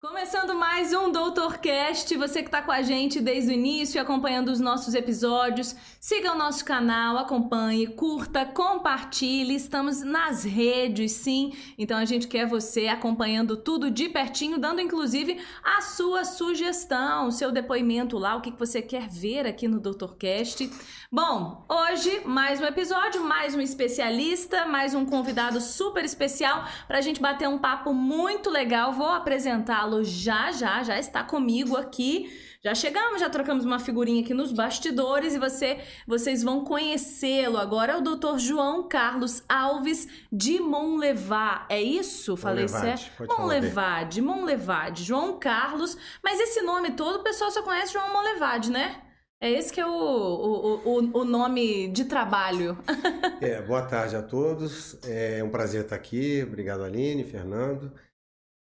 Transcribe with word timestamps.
Começando 0.00 0.54
mais 0.54 0.92
um 0.92 1.10
Doutorcast, 1.10 2.16
você 2.16 2.40
que 2.40 2.46
está 2.46 2.62
com 2.62 2.70
a 2.70 2.82
gente 2.82 3.20
desde 3.20 3.50
o 3.50 3.52
início, 3.52 4.00
acompanhando 4.00 4.48
os 4.48 4.60
nossos 4.60 4.94
episódios, 4.94 5.74
siga 6.00 6.32
o 6.32 6.38
nosso 6.38 6.64
canal, 6.64 7.18
acompanhe, 7.18 7.88
curta, 7.88 8.46
compartilhe, 8.46 9.56
estamos 9.56 10.04
nas 10.04 10.44
redes, 10.44 11.10
sim, 11.10 11.52
então 11.76 11.98
a 11.98 12.04
gente 12.04 12.28
quer 12.28 12.46
você 12.46 12.86
acompanhando 12.86 13.56
tudo 13.56 13.90
de 13.90 14.08
pertinho, 14.08 14.56
dando 14.56 14.80
inclusive 14.80 15.40
a 15.64 15.80
sua 15.80 16.24
sugestão, 16.24 17.26
o 17.26 17.32
seu 17.32 17.50
depoimento 17.50 18.16
lá, 18.18 18.36
o 18.36 18.40
que 18.40 18.52
você 18.52 18.80
quer 18.80 19.08
ver 19.08 19.48
aqui 19.48 19.66
no 19.66 19.80
Doutorcast. 19.80 20.70
Bom, 21.10 21.66
hoje 21.68 22.20
mais 22.24 22.60
um 22.60 22.66
episódio, 22.66 23.24
mais 23.24 23.52
um 23.56 23.60
especialista, 23.60 24.64
mais 24.64 24.94
um 24.94 25.04
convidado 25.04 25.60
super 25.60 26.04
especial 26.04 26.64
para 26.86 26.98
a 26.98 27.00
gente 27.00 27.20
bater 27.20 27.48
um 27.48 27.58
papo 27.58 27.92
muito 27.92 28.48
legal, 28.48 28.92
vou 28.92 29.08
apresentá-lo 29.08 29.87
já 30.04 30.52
já, 30.52 30.82
já 30.82 30.98
está 30.98 31.22
comigo 31.22 31.76
aqui. 31.76 32.30
Já 32.60 32.74
chegamos, 32.74 33.20
já 33.20 33.30
trocamos 33.30 33.64
uma 33.64 33.78
figurinha 33.78 34.20
aqui 34.20 34.34
nos 34.34 34.50
bastidores 34.50 35.32
e 35.32 35.38
você, 35.38 35.78
vocês 36.06 36.42
vão 36.42 36.64
conhecê-lo 36.64 37.56
agora. 37.56 37.92
É 37.92 37.96
o 37.96 38.00
Dr. 38.00 38.36
João 38.38 38.88
Carlos 38.88 39.44
Alves 39.48 40.08
de 40.32 40.58
Monlevade. 40.58 41.66
É 41.68 41.80
isso? 41.80 42.36
Falei 42.36 42.66
certo? 42.66 43.26
Monlevade, 43.38 44.20
Monlevade. 44.20 45.04
João 45.04 45.38
Carlos. 45.38 45.96
Mas 46.22 46.40
esse 46.40 46.60
nome 46.62 46.90
todo 46.92 47.20
o 47.20 47.22
pessoal 47.22 47.50
só 47.52 47.62
conhece 47.62 47.92
João 47.92 48.12
Monlevade, 48.12 48.72
né? 48.72 49.02
É 49.40 49.48
esse 49.48 49.72
que 49.72 49.80
é 49.80 49.86
o, 49.86 49.90
o, 49.90 50.82
o, 50.84 51.20
o 51.20 51.24
nome 51.24 51.86
de 51.92 52.06
trabalho. 52.06 52.76
é, 53.40 53.62
boa 53.62 53.82
tarde 53.82 54.16
a 54.16 54.22
todos. 54.22 54.98
É 55.04 55.44
um 55.44 55.48
prazer 55.48 55.82
estar 55.82 55.94
aqui. 55.94 56.42
Obrigado, 56.42 56.82
Aline, 56.82 57.22
Fernando 57.22 57.92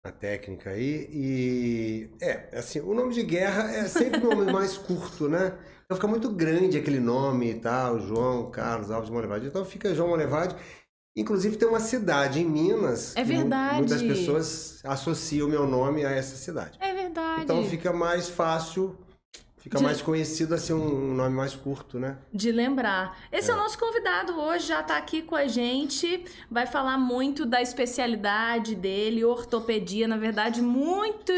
a 0.03 0.11
técnica 0.11 0.71
aí. 0.71 1.07
E 1.11 2.09
é, 2.21 2.49
assim, 2.57 2.81
o 2.81 2.93
nome 2.93 3.13
de 3.13 3.23
guerra 3.23 3.71
é 3.71 3.87
sempre 3.87 4.19
o 4.19 4.35
nome 4.35 4.51
mais 4.51 4.77
curto, 4.77 5.29
né? 5.29 5.53
Então 5.85 5.95
fica 5.95 6.07
muito 6.07 6.29
grande 6.29 6.77
aquele 6.77 6.99
nome 6.99 7.51
e 7.51 7.59
tal, 7.59 7.99
João 7.99 8.51
Carlos 8.51 8.91
Alves 8.91 9.07
de 9.07 9.15
Monlevade. 9.15 9.47
Então 9.47 9.63
fica 9.63 9.95
João 9.95 10.09
Monlevade. 10.09 10.55
Inclusive 11.15 11.55
tem 11.55 11.67
uma 11.67 11.79
cidade 11.79 12.41
em 12.41 12.45
Minas. 12.45 13.15
É 13.15 13.23
verdade. 13.23 13.77
Muitas 13.77 14.01
pessoas 14.01 14.81
associam 14.83 15.47
o 15.47 15.49
meu 15.49 15.65
nome 15.65 16.03
a 16.03 16.11
essa 16.11 16.35
cidade. 16.35 16.77
É 16.81 16.93
verdade. 16.93 17.43
Então 17.43 17.63
fica 17.63 17.93
mais 17.93 18.27
fácil 18.27 18.97
Fica 19.63 19.77
de... 19.77 19.83
mais 19.85 20.01
conhecido 20.01 20.53
assim, 20.53 20.73
um 20.73 21.13
nome 21.13 21.33
mais 21.33 21.55
curto, 21.55 21.97
né? 21.97 22.17
De 22.33 22.51
lembrar. 22.51 23.17
Esse 23.31 23.49
é, 23.49 23.53
é 23.53 23.55
o 23.55 23.57
nosso 23.57 23.79
convidado 23.79 24.37
hoje, 24.37 24.67
já 24.67 24.81
está 24.81 24.97
aqui 24.97 25.21
com 25.21 25.37
a 25.37 25.47
gente. 25.47 26.25
Vai 26.51 26.67
falar 26.67 26.97
muito 26.97 27.45
da 27.45 27.61
especialidade 27.61 28.75
dele, 28.75 29.23
ortopedia, 29.23 30.05
na 30.05 30.17
verdade, 30.17 30.61
muito. 30.61 31.31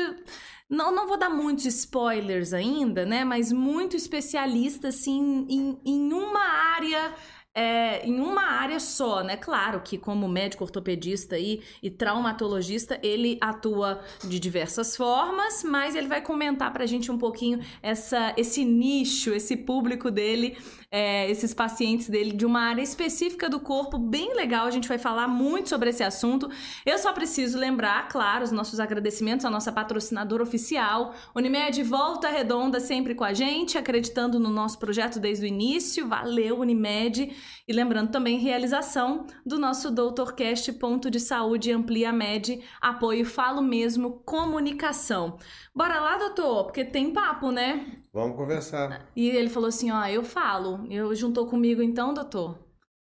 Não, 0.68 0.92
não 0.92 1.08
vou 1.08 1.18
dar 1.18 1.30
muitos 1.30 1.66
spoilers 1.66 2.52
ainda, 2.52 3.06
né? 3.06 3.24
Mas 3.24 3.52
muito 3.52 3.96
especialista, 3.96 4.88
assim, 4.88 5.46
em, 5.48 5.80
em 5.86 6.12
uma 6.12 6.42
área 6.74 7.14
é, 7.56 8.06
em 8.06 8.20
uma 8.20 8.44
área 8.44 8.82
só, 8.82 9.24
né? 9.24 9.38
Claro 9.38 9.80
que 9.80 9.98
como 9.98 10.28
médico 10.28 10.66
ortopedista 10.66 11.40
e, 11.40 11.62
e 11.82 11.90
traumatologista, 11.90 13.00
ele 13.02 13.38
atua 13.40 14.02
de 14.22 14.38
diversas 14.40 14.98
formas, 14.98 15.64
mas 15.64 15.96
ele 15.96 16.08
vai 16.08 16.22
comentar 16.22 16.74
pra 16.74 16.86
gente 16.86 17.10
um 17.10 17.18
pouquinho 17.18 17.62
essa, 17.82 18.34
esse 18.36 18.66
nicho, 18.66 19.34
esse 19.34 19.56
público 19.56 20.12
dele 20.12 20.58
é, 20.96 21.30
esses 21.30 21.54
pacientes 21.54 22.08
dele 22.08 22.32
de 22.32 22.46
uma 22.46 22.62
área 22.62 22.82
específica 22.82 23.50
do 23.50 23.60
corpo, 23.60 23.98
bem 23.98 24.34
legal. 24.34 24.66
A 24.66 24.72
gente 24.72 24.88
vai 24.88 24.98
falar 24.98 25.28
muito 25.28 25.68
sobre 25.68 25.90
esse 25.90 26.02
assunto. 26.02 26.50
Eu 26.86 26.98
só 26.98 27.12
preciso 27.12 27.60
lembrar, 27.60 28.08
claro, 28.08 28.46
os 28.46 28.52
nossos 28.52 28.80
agradecimentos 28.80 29.46
à 29.46 29.50
nossa 29.50 29.74
patrocinadora 29.74 30.42
oficial, 30.42 31.14
Unimed 31.36 31.84
Volta 31.84 32.30
Redonda, 32.30 32.80
sempre 32.80 33.14
com 33.14 33.26
a 33.26 33.34
gente, 33.34 33.78
acreditando 33.78 34.40
no 34.40 34.50
nosso 34.50 34.80
projeto 34.80 35.20
desde 35.20 35.44
o 35.44 35.48
início. 35.48 36.08
Valeu, 36.08 36.60
Unimed! 36.60 37.36
E 37.68 37.74
lembrando 37.74 38.12
também 38.12 38.40
realização 38.40 39.28
do 39.46 39.58
nosso 39.58 39.92
Doutorcast 39.92 40.72
Ponto 40.74 41.10
de 41.10 41.20
Saúde 41.20 41.72
Amplia 41.72 42.12
Med, 42.12 42.64
apoio 42.82 43.26
Falo 43.26 43.62
Mesmo 43.62 44.22
Comunicação. 44.26 45.38
Bora 45.74 46.00
lá, 46.00 46.18
doutor, 46.18 46.66
porque 46.66 46.86
tem 46.86 47.12
papo, 47.12 47.52
né? 47.52 48.00
Vamos 48.14 48.38
conversar. 48.38 49.10
E 49.16 49.30
ele 49.30 49.50
falou 49.50 49.70
assim: 49.70 49.92
ó, 49.92 50.06
eu 50.06 50.24
falo. 50.24 50.86
Eu 50.90 51.14
juntou 51.16 51.48
comigo 51.48 51.82
então, 51.82 52.14
doutor? 52.14 52.66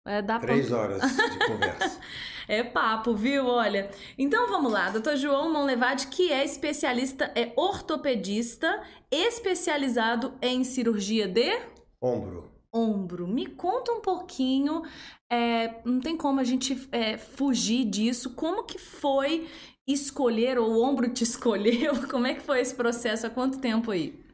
É, 0.06 0.22
dá 0.22 0.38
Três 0.38 0.70
horas 0.70 1.02
de 1.02 1.46
conversa. 1.46 2.00
é 2.46 2.62
papo, 2.62 3.14
viu? 3.14 3.44
Olha. 3.46 3.91
Então 4.16 4.48
vamos 4.48 4.72
lá, 4.72 4.88
doutor 4.88 5.16
João 5.16 5.52
Monlevade, 5.52 6.06
que 6.06 6.32
é 6.32 6.44
especialista, 6.44 7.32
é 7.34 7.52
ortopedista, 7.56 8.82
especializado 9.10 10.34
em 10.41 10.62
cirurgia 10.62 11.26
de 11.26 11.60
ombro. 12.00 12.45
Ombro. 12.76 13.26
Me 13.26 13.47
conta 13.47 13.92
um 13.92 14.00
pouquinho, 14.00 14.82
é, 15.31 15.81
não 15.84 16.00
tem 16.00 16.16
como 16.16 16.41
a 16.41 16.44
gente 16.44 16.88
é, 16.92 17.16
fugir 17.16 17.84
disso. 17.84 18.34
Como 18.34 18.64
que 18.64 18.78
foi 18.78 19.48
escolher, 19.87 20.59
ou 20.59 20.70
o 20.70 20.82
ombro 20.82 21.09
te 21.09 21.22
escolheu? 21.25 22.09
Como 22.09 22.26
é 22.26 22.34
que 22.34 22.42
foi 22.42 22.60
esse 22.60 22.75
processo? 22.75 23.26
Há 23.26 23.31
quanto 23.31 23.59
tempo 23.59 23.91
aí? 23.91 24.26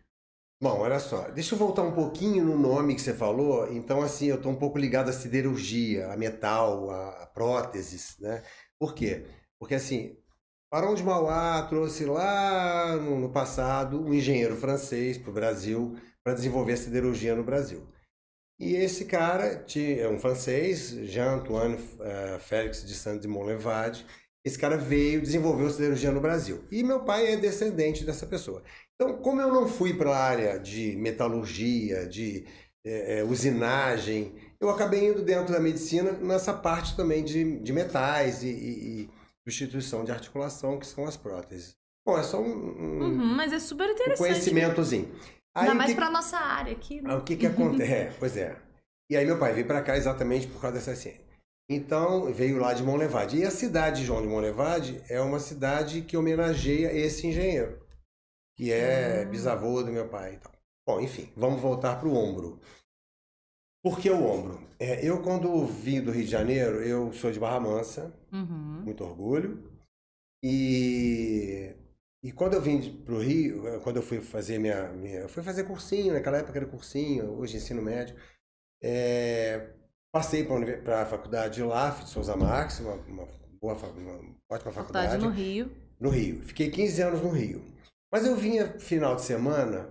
Bom, 0.63 0.79
olha 0.79 1.01
só, 1.01 1.29
deixa 1.31 1.57
eu 1.57 1.59
voltar 1.59 1.83
um 1.83 1.91
pouquinho 1.93 2.45
no 2.45 2.57
nome 2.57 2.95
que 2.95 3.01
você 3.01 3.13
falou. 3.13 3.73
Então, 3.73 4.01
assim, 4.01 4.27
eu 4.27 4.37
estou 4.37 4.53
um 4.53 4.57
pouco 4.57 4.79
ligado 4.79 5.09
à 5.09 5.13
siderurgia, 5.13 6.13
a 6.13 6.17
metal, 6.17 6.89
a, 6.89 7.27
próteses, 7.35 8.17
né? 8.21 8.45
Por 8.79 8.95
quê? 8.95 9.27
Porque, 9.59 9.75
assim, 9.75 10.17
Barão 10.73 10.95
de 10.95 11.03
Mauá 11.03 11.67
trouxe 11.69 12.05
lá 12.05 12.97
no, 12.97 13.19
no 13.19 13.29
passado 13.31 14.01
um 14.01 14.15
engenheiro 14.15 14.57
francês 14.57 15.19
para 15.19 15.31
o 15.31 15.35
Brasil 15.35 15.97
para 16.23 16.33
desenvolver 16.33 16.75
a 16.75 16.77
siderurgia 16.77 17.35
no 17.35 17.43
Brasil. 17.43 17.87
E 18.61 18.75
esse 18.77 19.07
cara 19.07 19.65
é 19.77 20.09
um 20.09 20.19
francês, 20.19 20.91
Jean-Antoine 20.91 21.75
uh, 21.75 22.39
Félix 22.39 22.85
de 22.85 22.95
Saint 22.95 23.21
de 23.21 23.27
Montlevade, 23.27 24.07
esse 24.45 24.59
cara 24.59 24.77
veio 24.77 25.21
desenvolver 25.21 25.71
siderurgia 25.71 26.11
no 26.11 26.21
Brasil. 26.21 26.65
E 26.71 26.83
meu 26.83 27.01
pai 27.01 27.33
é 27.33 27.37
descendente 27.37 28.05
dessa 28.05 28.27
pessoa. 28.27 28.63
Então, 28.95 29.19
como 29.19 29.41
eu 29.41 29.53
não 29.53 29.69
fui 29.69 29.95
para 29.95 30.11
a 30.11 30.25
área 30.25 30.59
de 30.59 30.97
metalurgia, 30.97 32.07
de 32.07 32.45
é, 32.85 33.19
é, 33.19 33.25
usinagem, 33.25 34.35
eu 34.61 34.69
acabei 34.69 35.09
indo 35.09 35.23
dentro 35.23 35.53
da 35.53 35.61
medicina 35.61 36.13
nessa 36.13 36.53
parte 36.53 36.97
também 36.97 37.25
de, 37.25 37.61
de 37.61 37.73
metais 37.73 38.43
e, 38.43 38.49
e, 38.49 39.03
e 39.03 39.11
substituição 39.45 40.05
de 40.05 40.13
articulação, 40.13 40.79
que 40.79 40.87
são 40.87 41.05
as 41.05 41.17
próteses. 41.17 41.77
Bom, 42.05 42.19
é 42.19 42.23
só 42.25 42.41
um, 42.41 42.49
um, 42.49 43.01
uhum, 43.01 43.35
mas 43.37 43.53
é 43.53 43.61
super 43.61 43.89
interessante. 43.89 44.21
um 44.21 44.33
conhecimentozinho. 44.33 45.15
Aí, 45.55 45.65
Ainda 45.65 45.75
mais 45.75 45.91
que... 45.91 45.97
para 45.97 46.11
nossa 46.11 46.37
área 46.39 46.73
aqui. 46.73 47.01
Né? 47.01 47.15
O 47.15 47.23
que 47.23 47.37
que 47.37 47.47
acontece? 47.47 47.93
é, 47.93 48.13
pois 48.19 48.37
é. 48.37 48.57
E 49.11 49.17
aí 49.17 49.27
meu 49.27 49.39
pai 49.39 49.53
veio 49.53 49.67
para 49.67 49.83
cá 49.83 49.97
exatamente 49.97 50.47
por 50.47 50.61
causa 50.61 50.79
dessa 50.79 50.97
ciência. 50.97 51.23
Então, 51.69 52.33
veio 52.33 52.59
lá 52.59 52.75
de 52.75 52.83
Monlevade. 52.83 53.39
E 53.39 53.45
a 53.45 53.51
cidade 53.51 54.01
de 54.01 54.07
João 54.07 54.23
de 54.23 54.29
Monlevade 54.29 55.03
é 55.09 55.21
uma 55.21 55.39
cidade 55.39 56.03
que 56.03 56.17
homenageia 56.17 56.93
esse 56.93 57.27
engenheiro, 57.27 57.79
que 58.57 58.73
é 58.73 59.25
hum. 59.27 59.31
bisavô 59.31 59.83
do 59.83 59.93
meu 59.93 60.09
pai. 60.09 60.35
Então. 60.35 60.53
Bom, 60.87 61.01
enfim, 61.01 61.31
vamos 61.37 61.61
voltar 61.61 61.99
para 61.99 62.09
o 62.09 62.17
ombro. 62.17 62.61
Por 63.83 63.99
que 63.99 64.11
o 64.11 64.25
ombro? 64.25 64.61
É, 64.79 65.05
eu, 65.07 65.23
quando 65.23 65.67
vim 65.67 66.01
do 66.01 66.11
Rio 66.11 66.25
de 66.25 66.31
Janeiro, 66.31 66.83
eu 66.83 67.13
sou 67.13 67.31
de 67.31 67.41
Barra 67.41 67.61
Mansa, 67.61 68.15
uhum. 68.33 68.83
muito 68.85 69.05
orgulho. 69.05 69.71
E, 70.43 71.75
e 72.23 72.33
quando 72.33 72.55
eu 72.55 72.63
vim 72.63 73.03
para 73.05 73.15
o 73.15 73.21
Rio, 73.21 73.81
quando 73.83 73.97
eu 73.97 74.03
fui 74.03 74.21
fazer 74.21 74.59
minha, 74.59 74.89
minha. 74.93 75.21
Eu 75.21 75.29
fui 75.29 75.43
fazer 75.43 75.65
cursinho, 75.65 76.13
naquela 76.13 76.39
época 76.39 76.59
era 76.59 76.67
cursinho, 76.67 77.33
hoje 77.39 77.57
ensino 77.57 77.83
médio. 77.83 78.17
É, 78.83 79.73
Passei 80.13 80.45
para 80.45 81.03
a 81.03 81.07
faculdade 81.07 81.55
de 81.55 81.63
LAF 81.63 82.05
de 82.05 82.11
Souza 82.11 82.37
Marques, 82.37 82.81
uma, 82.81 82.93
uma, 82.93 83.27
boa, 83.59 83.75
uma 83.75 84.37
ótima 84.51 84.71
faculdade. 84.71 85.09
Faculdade 85.09 85.25
no 85.25 85.31
Rio. 85.31 85.71
No 85.99 86.11
Rio. 86.11 86.43
Fiquei 86.43 86.71
15 86.71 87.03
anos 87.03 87.23
no 87.23 87.31
Rio. 87.31 87.65
Mas 88.13 88.27
eu 88.27 88.37
vinha 88.37 88.79
final 88.79 89.17
de 89.17 89.23
semana 89.23 89.89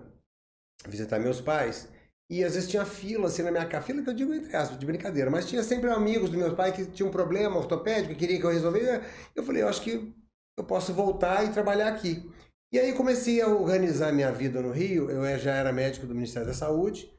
visitar 0.86 1.18
meus 1.18 1.40
pais 1.40 1.88
e 2.30 2.44
às 2.44 2.54
vezes 2.54 2.70
tinha 2.70 2.84
fila 2.84 3.26
assim 3.26 3.42
na 3.42 3.50
minha 3.50 3.66
casa. 3.66 3.84
Fila 3.84 4.00
que 4.00 4.10
eu 4.10 4.14
digo 4.14 4.32
entre 4.32 4.54
aspas, 4.54 4.78
de 4.78 4.86
brincadeira. 4.86 5.28
Mas 5.28 5.48
tinha 5.48 5.64
sempre 5.64 5.90
amigos 5.90 6.30
do 6.30 6.38
meu 6.38 6.54
pai 6.54 6.70
que 6.70 6.86
tinham 6.86 7.08
um 7.08 7.12
problema 7.12 7.56
ortopédico, 7.56 8.14
que 8.14 8.20
queria 8.20 8.38
que 8.38 8.46
eu 8.46 8.50
resolvesse. 8.50 9.04
Eu 9.34 9.42
falei, 9.42 9.62
eu 9.62 9.68
acho 9.68 9.82
que 9.82 10.14
eu 10.56 10.64
posso 10.64 10.92
voltar 10.92 11.44
e 11.44 11.52
trabalhar 11.52 11.88
aqui. 11.88 12.30
E 12.72 12.78
aí 12.78 12.94
comecei 12.94 13.40
a 13.40 13.48
organizar 13.48 14.12
minha 14.12 14.32
vida 14.32 14.62
no 14.62 14.72
Rio. 14.72 15.10
Eu 15.10 15.38
já 15.38 15.54
era 15.54 15.72
médico 15.72 16.06
do 16.06 16.14
Ministério 16.14 16.48
da 16.48 16.54
Saúde 16.54 17.12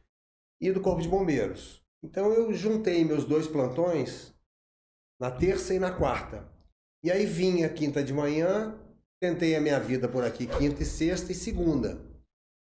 e 0.62 0.71
do 0.71 0.81
Corpo 0.81 1.01
de 1.01 1.07
Bombeiros. 1.07 1.83
Então 2.03 2.31
eu 2.33 2.53
juntei 2.53 3.03
meus 3.06 3.25
dois 3.25 3.47
plantões 3.47 4.33
na 5.19 5.31
terça 5.31 5.74
e 5.74 5.80
na 5.80 5.91
quarta. 5.91 6.51
E 7.03 7.12
aí 7.12 7.25
vinha 7.25 7.69
quinta 7.69 8.03
de 8.03 8.13
manhã, 8.13 8.80
tentei 9.21 9.56
a 9.56 9.62
minha 9.62 9.80
vida 9.80 10.07
por 10.07 10.24
aqui 10.24 10.47
quinta 10.47 10.81
e 10.81 10.85
sexta 10.85 11.31
e 11.31 11.35
segunda. 11.35 12.01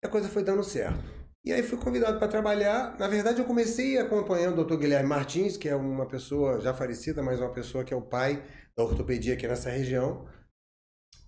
E 0.03 0.07
a 0.07 0.11
coisa 0.11 0.29
foi 0.29 0.43
dando 0.43 0.65
certo. 0.65 1.15
E 1.45 1.53
aí 1.53 1.63
fui 1.63 1.79
convidado 1.79 2.19
para 2.19 2.27
trabalhar. 2.27 2.99
Na 2.99 3.07
verdade, 3.07 3.39
eu 3.39 3.45
comecei 3.45 3.99
acompanhando 3.99 4.61
o 4.61 4.65
Dr. 4.65 4.79
Guilherme 4.79 5.09
Martins, 5.09 5.59
que 5.59 5.69
é 5.69 5.77
uma 5.77 6.07
pessoa 6.07 6.59
já 6.61 6.73
falecida, 6.73 7.23
mas 7.23 7.39
uma 7.39 7.53
pessoa 7.53 7.85
que 7.85 7.93
é 7.93 7.97
o 7.97 8.03
pai 8.03 8.43
da 8.75 8.83
ortopedia 8.83 9.35
aqui 9.35 9.47
nessa 9.47 9.69
região. 9.69 10.27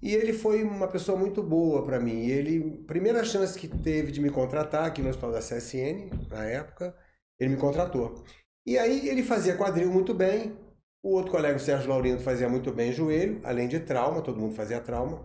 E 0.02 0.14
ele 0.14 0.32
foi 0.32 0.62
uma 0.62 0.88
pessoa 0.88 1.18
muito 1.18 1.42
boa 1.42 1.84
para 1.84 1.98
mim. 1.98 2.26
Ele, 2.26 2.84
primeira 2.86 3.24
chance 3.24 3.58
que 3.58 3.66
teve 3.66 4.12
de 4.12 4.20
me 4.20 4.30
contratar 4.30 4.84
aqui 4.84 5.02
no 5.02 5.08
Hospital 5.08 5.32
da 5.32 5.40
CSN, 5.40 6.10
na 6.30 6.44
época, 6.44 6.94
ele 7.40 7.50
me 7.54 7.56
contratou. 7.56 8.24
E 8.66 8.78
aí 8.78 9.08
ele 9.08 9.22
fazia 9.22 9.56
quadril 9.56 9.90
muito 9.90 10.12
bem. 10.12 10.56
O 11.02 11.14
outro 11.14 11.30
colega, 11.30 11.56
o 11.56 11.60
Sérgio 11.60 11.88
Laurindo, 11.88 12.20
fazia 12.20 12.48
muito 12.48 12.72
bem 12.72 12.92
joelho, 12.92 13.40
além 13.44 13.68
de 13.68 13.80
trauma, 13.80 14.22
todo 14.22 14.40
mundo 14.40 14.54
fazia 14.54 14.80
trauma. 14.80 15.24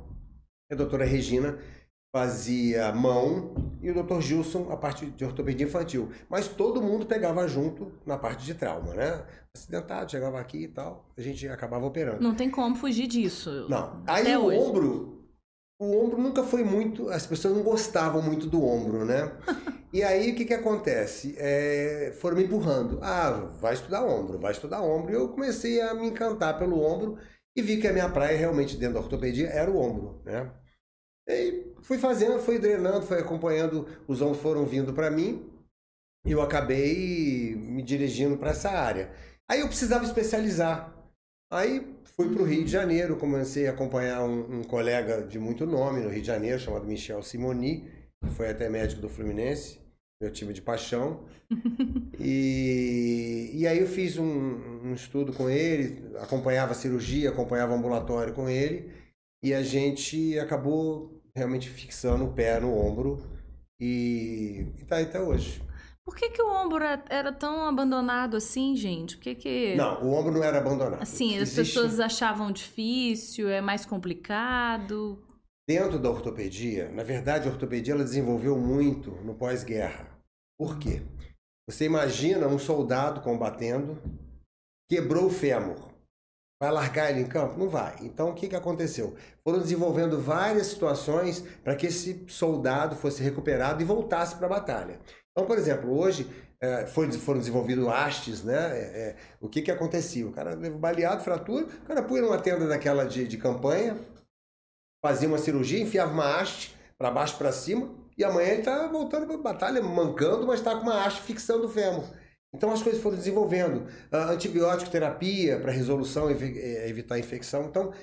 A 0.72 0.76
doutora 0.76 1.06
Regina 1.06 1.60
fazia 2.14 2.92
mão 2.92 3.54
e 3.82 3.90
o 3.90 3.94
doutor 3.94 4.22
Gilson 4.22 4.68
a 4.70 4.78
parte 4.78 5.06
de 5.06 5.24
ortopedia 5.24 5.66
infantil. 5.66 6.12
Mas 6.30 6.48
todo 6.48 6.82
mundo 6.82 7.06
pegava 7.06 7.48
junto 7.48 7.92
na 8.06 8.18
parte 8.18 8.46
de 8.46 8.54
trauma, 8.54 8.94
né? 8.94 9.24
Acidentado, 9.56 10.12
chegava 10.12 10.40
aqui 10.40 10.64
e 10.64 10.68
tal, 10.68 11.10
a 11.18 11.22
gente 11.22 11.48
acabava 11.48 11.86
operando. 11.86 12.22
Não 12.22 12.36
tem 12.36 12.50
como 12.50 12.76
fugir 12.76 13.08
disso. 13.08 13.68
Não. 13.70 14.04
Aí 14.08 14.36
o 14.36 14.46
hoje. 14.46 14.60
ombro, 14.60 15.26
o 15.80 16.06
ombro 16.06 16.22
nunca 16.22 16.44
foi 16.44 16.64
muito, 16.64 17.10
as 17.10 17.26
pessoas 17.26 17.56
não 17.56 17.64
gostavam 17.64 18.22
muito 18.22 18.48
do 18.48 18.64
ombro, 18.64 19.04
né? 19.04 19.32
e 19.92 20.04
aí 20.04 20.32
o 20.32 20.36
que 20.36 20.46
que 20.46 20.54
acontece? 20.54 21.36
É, 21.38 22.14
foram 22.20 22.38
me 22.38 22.44
empurrando. 22.44 23.00
Ah, 23.02 23.50
vai 23.60 23.74
estudar 23.74 24.06
ombro, 24.06 24.40
vai 24.40 24.52
estudar 24.52 24.82
ombro. 24.82 25.12
E 25.12 25.16
eu 25.16 25.30
comecei 25.30 25.82
a 25.82 25.94
me 25.94 26.08
encantar 26.08 26.58
pelo 26.60 26.82
ombro 26.82 27.18
e 27.56 27.62
vi 27.62 27.78
que 27.78 27.88
a 27.88 27.94
minha 27.94 28.10
praia 28.10 28.38
realmente 28.38 28.78
dentro 28.78 28.96
da 28.96 29.02
ortopedia 29.02 29.48
era 29.48 29.70
o 29.70 29.78
ombro, 29.78 30.22
né? 30.24 30.50
E 31.28 31.74
fui 31.82 31.98
fazendo, 31.98 32.40
fui 32.40 32.60
drenando, 32.60 33.06
fui 33.06 33.18
acompanhando, 33.18 33.88
os 34.08 34.22
ombros 34.22 34.42
foram 34.42 34.66
vindo 34.66 34.94
para 34.94 35.12
mim 35.12 35.50
e 36.26 36.32
eu 36.32 36.42
acabei 36.42 37.56
me 37.56 37.82
dirigindo 37.82 38.38
para 38.38 38.52
essa 38.52 38.70
área. 38.70 39.12
Aí 39.50 39.62
eu 39.62 39.68
precisava 39.68 40.06
especializar. 40.06 40.96
Aí 41.52 41.96
fui 42.16 42.30
para 42.30 42.42
o 42.42 42.46
Rio 42.46 42.64
de 42.64 42.72
Janeiro, 42.72 43.18
comecei 43.18 43.68
a 43.68 43.72
acompanhar 43.72 44.24
um, 44.24 44.60
um, 44.60 44.64
colega 44.64 45.24
de 45.24 45.38
muito 45.38 45.66
nome 45.66 46.00
no 46.00 46.10
Rio 46.10 46.22
de 46.22 46.28
Janeiro, 46.28 46.60
chamado 46.60 46.88
Michel 46.88 47.22
Simoni, 47.22 47.90
que 48.24 48.30
foi 48.32 48.50
até 48.50 48.70
médico 48.70 49.02
do 49.02 49.10
Fluminense, 49.10 49.80
meu 50.22 50.32
time 50.32 50.54
de 50.54 50.62
paixão. 50.62 51.26
e, 52.20 53.52
e 53.54 53.68
aí 53.68 53.80
eu 53.80 53.88
fiz 53.88 54.18
um, 54.18 54.26
um 54.26 54.94
estudo 54.94 55.34
com 55.34 55.50
ele, 55.50 56.16
acompanhava 56.20 56.72
a 56.72 56.76
cirurgia, 56.76 57.30
acompanhava 57.30 57.74
o 57.74 57.76
ambulatório 57.76 58.34
com 58.34 58.48
ele, 58.48 58.90
e 59.44 59.54
a 59.54 59.64
gente 59.64 60.38
acabou 60.40 61.22
realmente 61.36 61.70
fixando 61.70 62.26
o 62.26 62.34
pé 62.34 62.60
no 62.60 62.76
ombro 62.76 63.22
e, 63.80 64.68
e 64.78 64.86
tá 64.86 64.98
aí 64.98 65.06
até 65.06 65.20
hoje. 65.22 65.62
Por 66.06 66.16
que, 66.16 66.30
que 66.30 66.42
o 66.42 66.52
ombro 66.52 66.84
era 67.10 67.32
tão 67.32 67.66
abandonado 67.66 68.36
assim, 68.36 68.76
gente? 68.76 69.16
Por 69.18 69.24
que, 69.24 69.36
que... 69.36 69.76
Não, 69.76 70.04
o 70.04 70.14
ombro 70.14 70.34
não 70.34 70.44
era 70.44 70.58
abandonado. 70.58 71.02
Assim, 71.02 71.36
as 71.36 71.44
Existe... 71.44 71.74
pessoas 71.74 72.00
achavam 72.00 72.52
difícil, 72.52 73.48
é 73.50 73.62
mais 73.62 73.86
complicado. 73.86 75.24
Dentro 75.70 76.00
da 76.00 76.10
ortopedia, 76.10 76.92
na 76.92 77.04
verdade, 77.04 77.48
a 77.48 77.52
ortopedia 77.52 77.94
ela 77.94 78.04
desenvolveu 78.04 78.58
muito 78.58 79.12
no 79.24 79.36
pós-guerra. 79.36 80.10
Por 80.60 80.78
quê? 80.80 81.02
Você 81.70 81.86
imagina 81.86 82.48
um 82.48 82.60
soldado 82.60 83.22
combatendo, 83.22 84.02
quebrou 84.90 85.28
o 85.28 85.30
fêmur. 85.30 85.91
Vai 86.62 86.70
largar 86.70 87.10
ele 87.10 87.22
em 87.22 87.26
campo? 87.26 87.58
Não 87.58 87.68
vai. 87.68 87.96
Então 88.02 88.30
o 88.30 88.36
que, 88.36 88.48
que 88.48 88.56
aconteceu? 88.56 89.16
Foram 89.44 89.58
desenvolvendo 89.58 90.22
várias 90.22 90.68
situações 90.68 91.44
para 91.64 91.76
que 91.76 91.88
esse 91.88 92.24
soldado 92.28 92.96
fosse 92.96 93.24
recuperado 93.24 93.82
e 93.82 93.86
voltasse 93.86 94.36
para 94.36 94.46
a 94.46 94.50
batalha. 94.50 95.00
Então, 95.32 95.48
por 95.48 95.58
exemplo, 95.58 95.92
hoje 95.98 96.30
é, 96.62 96.86
foi, 96.86 97.12
foram 97.14 97.40
desenvolvidos 97.40 97.88
hastes, 97.88 98.44
né? 98.44 98.78
É, 98.78 98.84
é, 98.84 99.16
o 99.40 99.50
que, 99.50 99.64
que 99.64 99.72
acontecia? 99.72 100.28
O 100.28 100.32
cara 100.32 100.56
baleado, 100.56 101.24
fratura, 101.24 101.66
o 101.66 101.88
cara 101.88 102.04
punha 102.04 102.22
numa 102.22 102.38
tenda 102.38 102.68
daquela 102.68 103.06
de, 103.06 103.28
de 103.28 103.38
campanha, 103.40 103.98
fazia 105.04 105.28
uma 105.28 105.40
cirurgia, 105.40 105.82
enfiava 105.82 106.14
uma 106.14 106.40
haste 106.40 106.78
para 106.96 107.10
baixo 107.10 107.40
para 107.40 107.52
cima, 107.52 107.90
e 108.16 108.24
amanhã 108.24 108.50
ele 108.50 108.60
está 108.60 108.86
voltando 108.86 109.26
para 109.26 109.34
a 109.34 109.40
batalha, 109.40 109.82
mancando, 109.82 110.46
mas 110.46 110.60
está 110.60 110.76
com 110.76 110.84
uma 110.84 111.04
haste 111.04 111.22
fixando 111.24 111.66
o 111.66 111.70
fêmur. 111.70 112.04
Então 112.54 112.72
as 112.72 112.82
coisas 112.84 113.02
foram 113.02 113.18
desenvolvendo. 113.18 113.88
Uh, 114.12 114.32
antibiótico 114.32 114.92
terapia 114.92 115.60
para 115.60 115.72
resolução, 115.72 116.30
ev 116.30 116.44
eh, 116.44 116.90
evitar 116.90 117.18
infecção. 117.18 117.66
Então 117.66 117.94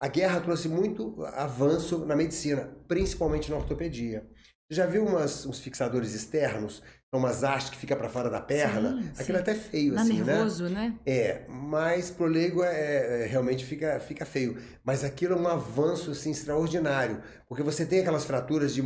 a 0.00 0.08
guerra 0.08 0.40
trouxe 0.40 0.68
muito 0.68 1.24
avanço 1.26 2.06
na 2.06 2.14
medicina, 2.14 2.70
principalmente 2.86 3.50
na 3.50 3.56
ortopedia. 3.56 4.24
Você 4.70 4.76
já 4.76 4.86
viu 4.86 5.04
umas, 5.04 5.46
uns 5.46 5.58
fixadores 5.60 6.14
externos? 6.14 6.82
Umas 7.10 7.42
hastes 7.42 7.70
que 7.70 7.78
fica 7.78 7.96
para 7.96 8.08
fora 8.10 8.28
da 8.28 8.38
perna? 8.38 9.00
Sim, 9.00 9.08
Aquilo 9.12 9.24
sim. 9.24 9.32
é 9.32 9.38
até 9.38 9.54
feio, 9.54 9.94
Dá 9.94 10.02
assim, 10.02 10.20
né? 10.20 10.24
nervoso, 10.34 10.64
né? 10.64 10.70
né? 10.70 10.98
É, 11.06 11.46
mas 11.48 12.10
pro 12.10 12.26
leigo 12.26 12.62
é, 12.62 13.22
é, 13.22 13.26
realmente 13.26 13.64
fica, 13.64 13.98
fica 13.98 14.26
feio. 14.26 14.58
Mas 14.84 15.02
aquilo 15.02 15.34
é 15.34 15.38
um 15.38 15.48
avanço 15.48 16.10
assim, 16.10 16.32
extraordinário, 16.32 17.22
porque 17.48 17.62
você 17.62 17.86
tem 17.86 18.00
aquelas 18.00 18.26
fraturas 18.26 18.74
de, 18.74 18.82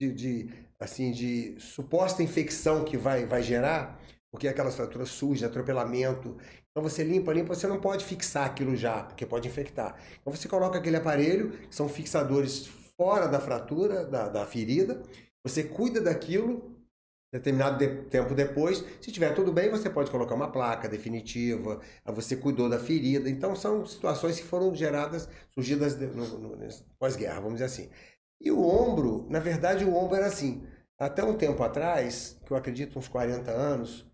de, 0.00 0.12
de 0.14 0.50
assim, 0.80 1.12
de 1.12 1.54
suposta 1.58 2.22
infecção 2.22 2.82
que 2.82 2.96
vai, 2.96 3.26
vai 3.26 3.42
gerar, 3.42 4.00
porque 4.34 4.48
aquelas 4.48 4.74
fraturas 4.74 5.10
sujas, 5.10 5.48
atropelamento. 5.48 6.36
Então 6.68 6.82
você 6.82 7.04
limpa, 7.04 7.32
limpa, 7.32 7.54
você 7.54 7.68
não 7.68 7.80
pode 7.80 8.04
fixar 8.04 8.44
aquilo 8.44 8.74
já, 8.74 9.04
porque 9.04 9.24
pode 9.24 9.46
infectar. 9.46 9.96
Então 10.20 10.34
você 10.34 10.48
coloca 10.48 10.76
aquele 10.76 10.96
aparelho, 10.96 11.56
são 11.70 11.88
fixadores 11.88 12.66
fora 12.96 13.28
da 13.28 13.38
fratura, 13.38 14.04
da, 14.04 14.28
da 14.28 14.44
ferida, 14.44 15.00
você 15.40 15.62
cuida 15.62 16.00
daquilo, 16.00 16.76
determinado 17.32 17.78
de, 17.78 18.08
tempo 18.08 18.34
depois, 18.34 18.84
se 19.00 19.12
tiver 19.12 19.32
tudo 19.36 19.52
bem, 19.52 19.70
você 19.70 19.88
pode 19.88 20.10
colocar 20.10 20.34
uma 20.34 20.50
placa 20.50 20.88
definitiva, 20.88 21.80
você 22.04 22.34
cuidou 22.34 22.68
da 22.68 22.80
ferida. 22.80 23.30
Então 23.30 23.54
são 23.54 23.86
situações 23.86 24.40
que 24.40 24.46
foram 24.46 24.74
geradas, 24.74 25.28
surgidas 25.50 25.96
pós-guerra, 26.98 27.36
vamos 27.36 27.54
dizer 27.54 27.66
assim. 27.66 27.88
E 28.40 28.50
o 28.50 28.66
ombro, 28.66 29.28
na 29.30 29.38
verdade 29.38 29.84
o 29.84 29.94
ombro 29.94 30.16
era 30.16 30.26
assim, 30.26 30.66
até 30.98 31.22
um 31.22 31.36
tempo 31.36 31.62
atrás, 31.62 32.36
que 32.44 32.52
eu 32.52 32.56
acredito 32.56 32.98
uns 32.98 33.06
40 33.06 33.52
anos, 33.52 34.04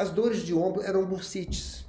as 0.00 0.10
dores 0.10 0.46
de 0.46 0.54
ombro 0.54 0.82
eram 0.82 1.04
bursites. 1.04 1.84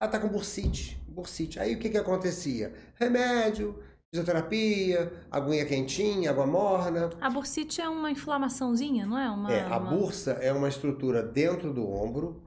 Ela 0.00 0.10
tá 0.10 0.18
com 0.18 0.26
bursite, 0.26 1.00
bursite. 1.06 1.60
Aí 1.60 1.76
o 1.76 1.78
que 1.78 1.90
que 1.90 1.96
acontecia? 1.96 2.74
Remédio, 2.96 3.80
fisioterapia, 4.12 5.12
aguinha 5.30 5.64
quentinha, 5.64 6.30
água 6.30 6.44
morna. 6.44 7.10
A 7.20 7.30
bursite 7.30 7.80
é 7.80 7.88
uma 7.88 8.10
inflamaçãozinha, 8.10 9.06
não 9.06 9.16
é? 9.16 9.30
Uma, 9.30 9.52
é, 9.52 9.62
a 9.62 9.78
uma... 9.78 9.90
bursa 9.90 10.32
é 10.32 10.52
uma 10.52 10.68
estrutura 10.68 11.22
dentro 11.22 11.72
do 11.72 11.88
ombro 11.88 12.42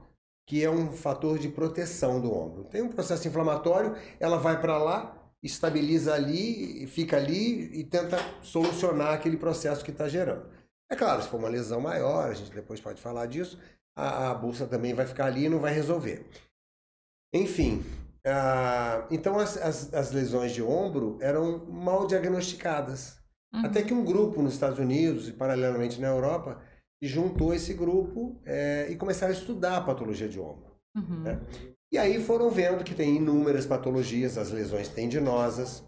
que 0.46 0.62
é 0.62 0.70
um 0.70 0.92
fator 0.92 1.38
de 1.38 1.48
proteção 1.48 2.20
do 2.20 2.30
ombro. 2.30 2.64
Tem 2.64 2.82
um 2.82 2.90
processo 2.90 3.26
inflamatório, 3.26 3.96
ela 4.20 4.36
vai 4.36 4.60
para 4.60 4.76
lá, 4.76 5.16
estabiliza 5.42 6.12
ali, 6.12 6.86
fica 6.86 7.16
ali 7.16 7.80
e 7.80 7.82
tenta 7.84 8.18
solucionar 8.42 9.14
aquele 9.14 9.38
processo 9.38 9.82
que 9.82 9.90
está 9.90 10.08
gerando. 10.08 10.46
É 10.88 10.94
claro, 10.94 11.20
se 11.20 11.28
for 11.28 11.38
uma 11.38 11.48
lesão 11.48 11.80
maior, 11.80 12.30
a 12.30 12.34
gente 12.34 12.52
depois 12.52 12.80
pode 12.80 13.02
falar 13.02 13.26
disso, 13.26 13.58
a, 13.96 14.30
a 14.30 14.34
bolsa 14.34 14.66
também 14.66 14.92
vai 14.92 15.06
ficar 15.06 15.26
ali 15.26 15.46
e 15.46 15.48
não 15.48 15.58
vai 15.58 15.72
resolver. 15.72 16.26
Enfim, 17.34 17.82
então 19.10 19.38
as, 19.38 19.56
as, 19.56 19.94
as, 19.94 20.12
lesões 20.12 20.52
de 20.52 20.62
ombro 20.62 21.18
eram 21.20 21.64
mal 21.66 22.06
diagnosticadas. 22.06 23.18
Uhum. 23.54 23.64
Até 23.64 23.82
que 23.82 23.94
um 23.94 24.04
grupo 24.04 24.42
nos 24.42 24.54
Estados 24.54 24.78
Unidos 24.78 25.28
e 25.28 25.32
paralelamente 25.32 26.00
na 26.00 26.08
Europa 26.08 26.60
juntou 27.02 27.54
esse 27.54 27.72
grupo 27.72 28.40
é, 28.44 28.88
e 28.90 28.96
começaram 28.96 29.32
a 29.32 29.36
estudar 29.36 29.76
a 29.76 29.80
patologia 29.80 30.28
de 30.28 30.40
ombro. 30.40 30.74
Uhum. 30.96 31.22
Né? 31.22 31.40
E 31.92 31.98
aí 31.98 32.20
foram 32.22 32.50
vendo 32.50 32.82
que 32.82 32.94
tem 32.94 33.16
inúmeras 33.16 33.64
patologias, 33.64 34.36
as 34.36 34.50
lesões 34.50 34.88
tendinosas, 34.88 35.84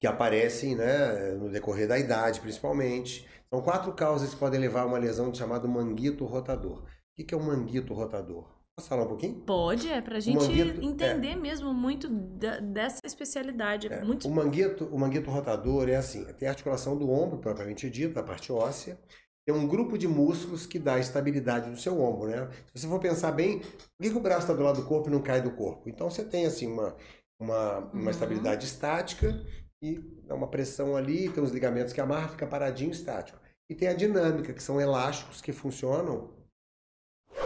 que 0.00 0.06
aparecem 0.06 0.74
né, 0.74 1.32
no 1.34 1.48
decorrer 1.48 1.86
da 1.86 1.98
idade, 1.98 2.40
principalmente. 2.40 3.28
São 3.52 3.60
quatro 3.62 3.92
causas 3.92 4.30
que 4.30 4.36
podem 4.36 4.60
levar 4.60 4.82
a 4.82 4.86
uma 4.86 4.98
lesão 4.98 5.34
chamada 5.34 5.66
manguito 5.66 6.24
rotador. 6.24 6.84
O 7.18 7.24
que 7.24 7.34
é 7.34 7.36
o 7.36 7.42
manguito 7.42 7.92
rotador? 7.92 8.48
Posso 8.76 8.88
falar 8.88 9.02
um 9.02 9.08
pouquinho? 9.08 9.34
Pode, 9.40 9.88
é 9.88 10.00
para 10.00 10.16
a 10.16 10.20
gente 10.20 10.38
manguito, 10.38 10.80
entender 10.82 11.32
é, 11.32 11.36
mesmo 11.36 11.74
muito 11.74 12.08
da, 12.08 12.60
dessa 12.60 13.00
especialidade. 13.04 13.92
É, 13.92 14.02
muito... 14.02 14.26
o, 14.26 14.30
manguito, 14.30 14.86
o 14.86 14.98
manguito 14.98 15.30
rotador 15.30 15.88
é 15.88 15.96
assim: 15.96 16.24
tem 16.34 16.48
a 16.48 16.52
articulação 16.52 16.96
do 16.96 17.10
ombro, 17.10 17.38
propriamente 17.38 17.90
dito, 17.90 18.18
a 18.18 18.22
parte 18.22 18.52
óssea. 18.52 18.98
Tem 19.44 19.54
um 19.54 19.66
grupo 19.66 19.98
de 19.98 20.06
músculos 20.06 20.64
que 20.64 20.78
dá 20.78 20.98
estabilidade 20.98 21.68
no 21.68 21.76
seu 21.76 22.00
ombro, 22.00 22.30
né? 22.30 22.48
Se 22.66 22.80
você 22.80 22.88
for 22.88 23.00
pensar 23.00 23.32
bem, 23.32 23.58
por 23.58 24.02
que, 24.02 24.10
que 24.10 24.16
o 24.16 24.20
braço 24.20 24.42
está 24.42 24.54
do 24.54 24.62
lado 24.62 24.80
do 24.80 24.86
corpo 24.86 25.08
e 25.08 25.12
não 25.12 25.20
cai 25.20 25.42
do 25.42 25.50
corpo? 25.50 25.88
Então 25.88 26.08
você 26.08 26.24
tem 26.24 26.46
assim 26.46 26.66
uma, 26.70 26.94
uma, 27.38 27.78
uma 27.78 28.02
uhum. 28.02 28.10
estabilidade 28.10 28.64
estática 28.64 29.42
e 29.82 29.98
dá 30.26 30.34
uma 30.34 30.46
pressão 30.46 30.94
ali, 30.94 31.28
tem 31.30 31.42
os 31.42 31.50
ligamentos 31.50 31.92
que 31.92 32.00
amarram, 32.00 32.28
fica 32.28 32.46
paradinho 32.46 32.92
estático. 32.92 33.39
E 33.70 33.74
tem 33.76 33.86
a 33.86 33.94
dinâmica, 33.94 34.52
que 34.52 34.60
são 34.60 34.80
elásticos 34.80 35.40
que 35.40 35.52
funcionam, 35.52 36.28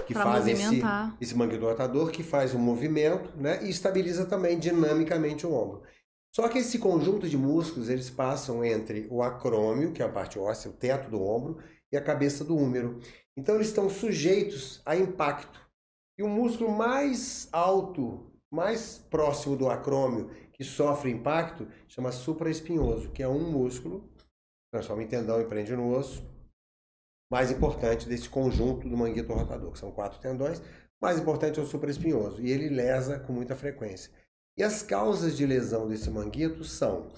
que 0.06 0.14
pra 0.14 0.22
fazem 0.22 0.54
esse, 0.54 0.80
esse 1.20 1.34
manguito 1.36 1.66
rotador, 1.66 2.10
que 2.10 2.22
faz 2.22 2.54
o 2.54 2.56
um 2.56 2.60
movimento 2.60 3.30
né, 3.36 3.62
e 3.62 3.68
estabiliza 3.68 4.24
também 4.24 4.58
dinamicamente 4.58 5.46
o 5.46 5.52
ombro. 5.52 5.82
Só 6.34 6.48
que 6.48 6.58
esse 6.58 6.78
conjunto 6.78 7.28
de 7.28 7.36
músculos, 7.36 7.90
eles 7.90 8.08
passam 8.08 8.64
entre 8.64 9.06
o 9.10 9.22
acrômio, 9.22 9.92
que 9.92 10.02
é 10.02 10.06
a 10.06 10.08
parte 10.08 10.38
óssea, 10.38 10.70
o 10.70 10.74
teto 10.74 11.10
do 11.10 11.22
ombro, 11.22 11.58
e 11.92 11.96
a 11.96 12.02
cabeça 12.02 12.42
do 12.42 12.56
húmero. 12.56 12.98
Então 13.36 13.54
eles 13.56 13.68
estão 13.68 13.90
sujeitos 13.90 14.80
a 14.86 14.96
impacto. 14.96 15.60
E 16.18 16.22
o 16.22 16.28
músculo 16.28 16.70
mais 16.70 17.48
alto, 17.52 18.32
mais 18.50 18.96
próximo 19.10 19.56
do 19.56 19.68
acrômio, 19.68 20.30
que 20.54 20.64
sofre 20.64 21.10
impacto 21.10 21.68
chama 21.86 22.10
supraespinhoso, 22.10 23.10
que 23.10 23.22
é 23.22 23.28
um 23.28 23.50
músculo, 23.50 24.08
transforma 24.74 25.04
em 25.04 25.06
tendão 25.06 25.40
e 25.40 25.44
prende 25.44 25.74
no 25.76 25.96
osso, 25.96 26.26
mais 27.30 27.52
importante 27.52 28.08
desse 28.08 28.28
conjunto 28.28 28.88
do 28.88 28.96
manguito 28.96 29.32
rotador, 29.32 29.70
que 29.70 29.78
são 29.78 29.92
quatro 29.92 30.18
tendões. 30.18 30.60
Mais 31.00 31.16
importante 31.16 31.60
é 31.60 31.62
o 31.62 31.66
supraespinhoso, 31.66 32.42
e 32.42 32.50
ele 32.50 32.68
lesa 32.68 33.20
com 33.20 33.32
muita 33.32 33.54
frequência. 33.54 34.10
E 34.58 34.64
as 34.64 34.82
causas 34.82 35.36
de 35.36 35.46
lesão 35.46 35.86
desse 35.86 36.10
manguito 36.10 36.64
são 36.64 37.08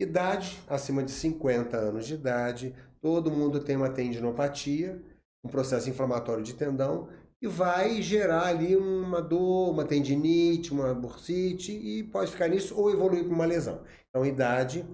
idade, 0.00 0.58
acima 0.66 1.02
de 1.02 1.10
50 1.10 1.76
anos 1.76 2.06
de 2.06 2.14
idade, 2.14 2.74
todo 3.00 3.30
mundo 3.30 3.60
tem 3.60 3.76
uma 3.76 3.90
tendinopatia, 3.90 5.02
um 5.44 5.50
processo 5.50 5.90
inflamatório 5.90 6.42
de 6.42 6.54
tendão, 6.54 7.08
e 7.42 7.46
vai 7.46 8.00
gerar 8.00 8.46
ali 8.46 8.74
uma 8.74 9.20
dor, 9.20 9.70
uma 9.70 9.84
tendinite, 9.84 10.72
uma 10.72 10.94
bursite, 10.94 11.72
e 11.72 12.04
pode 12.04 12.30
ficar 12.30 12.48
nisso 12.48 12.74
ou 12.74 12.90
evoluir 12.90 13.24
para 13.24 13.34
uma 13.34 13.44
lesão. 13.44 13.82
Então, 14.08 14.24
idade, 14.24 14.86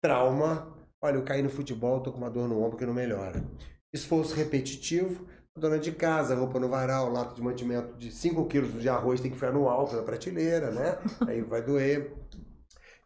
trauma, 0.00 0.77
olha, 1.00 1.16
eu 1.16 1.22
caí 1.22 1.42
no 1.42 1.50
futebol, 1.50 1.98
estou 1.98 2.12
com 2.12 2.18
uma 2.18 2.30
dor 2.30 2.48
no 2.48 2.62
ombro 2.62 2.76
que 2.76 2.86
não 2.86 2.94
melhora. 2.94 3.44
Esforço 3.92 4.34
repetitivo, 4.34 5.26
dona 5.58 5.78
de 5.78 5.92
casa, 5.92 6.34
roupa 6.34 6.58
no 6.58 6.68
varal, 6.68 7.10
lata 7.10 7.34
de 7.34 7.42
mantimento 7.42 7.96
de 7.98 8.10
5 8.10 8.46
quilos 8.46 8.80
de 8.80 8.88
arroz 8.88 9.20
tem 9.20 9.30
que 9.30 9.36
ficar 9.36 9.52
no 9.52 9.68
alto 9.68 9.96
da 9.96 10.02
prateleira, 10.02 10.70
né? 10.70 10.98
Aí 11.26 11.42
vai 11.42 11.62
doer. 11.62 12.14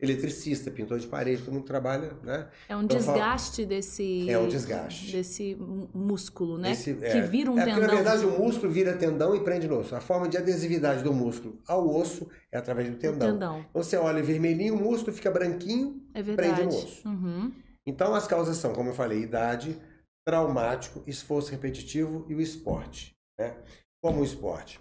Eletricista, 0.00 0.68
pintor 0.68 0.98
de 0.98 1.06
parede, 1.06 1.42
todo 1.42 1.54
mundo 1.54 1.64
trabalha, 1.64 2.12
né? 2.24 2.48
É 2.68 2.76
um 2.76 2.82
então, 2.82 2.96
desgaste 2.96 3.64
desse. 3.64 4.28
É 4.28 4.36
um 4.36 4.48
desgaste. 4.48 5.12
Desse 5.12 5.56
músculo, 5.94 6.58
né? 6.58 6.72
Esse, 6.72 6.98
é, 7.00 7.12
que 7.12 7.20
vira 7.20 7.48
um 7.48 7.56
é, 7.56 7.64
tendão. 7.64 7.78
Porque, 7.78 7.86
na 7.86 8.02
verdade, 8.02 8.26
o 8.26 8.36
músculo 8.36 8.72
vira 8.72 8.96
tendão 8.96 9.32
e 9.36 9.44
prende 9.44 9.68
no 9.68 9.78
osso. 9.78 9.94
A 9.94 10.00
forma 10.00 10.28
de 10.28 10.36
adesividade 10.36 11.04
do 11.04 11.12
músculo 11.12 11.56
ao 11.68 11.88
osso 11.88 12.28
é 12.50 12.58
através 12.58 12.90
do 12.90 12.96
tendão. 12.96 13.30
tendão. 13.30 13.64
Você 13.72 13.96
olha 13.96 14.20
vermelhinho, 14.20 14.74
o 14.74 14.82
músculo 14.82 15.14
fica 15.14 15.30
branquinho, 15.30 16.02
é 16.12 16.20
prende 16.20 16.64
no 16.64 16.68
osso. 16.70 17.08
Uhum. 17.08 17.52
Então, 17.86 18.14
as 18.14 18.26
causas 18.26 18.56
são, 18.56 18.72
como 18.72 18.90
eu 18.90 18.94
falei, 18.94 19.20
idade, 19.20 19.80
traumático, 20.24 21.02
esforço 21.06 21.50
repetitivo 21.50 22.24
e 22.28 22.34
o 22.34 22.40
esporte. 22.40 23.16
Né? 23.38 23.56
Como 24.02 24.20
o 24.20 24.24
esporte? 24.24 24.80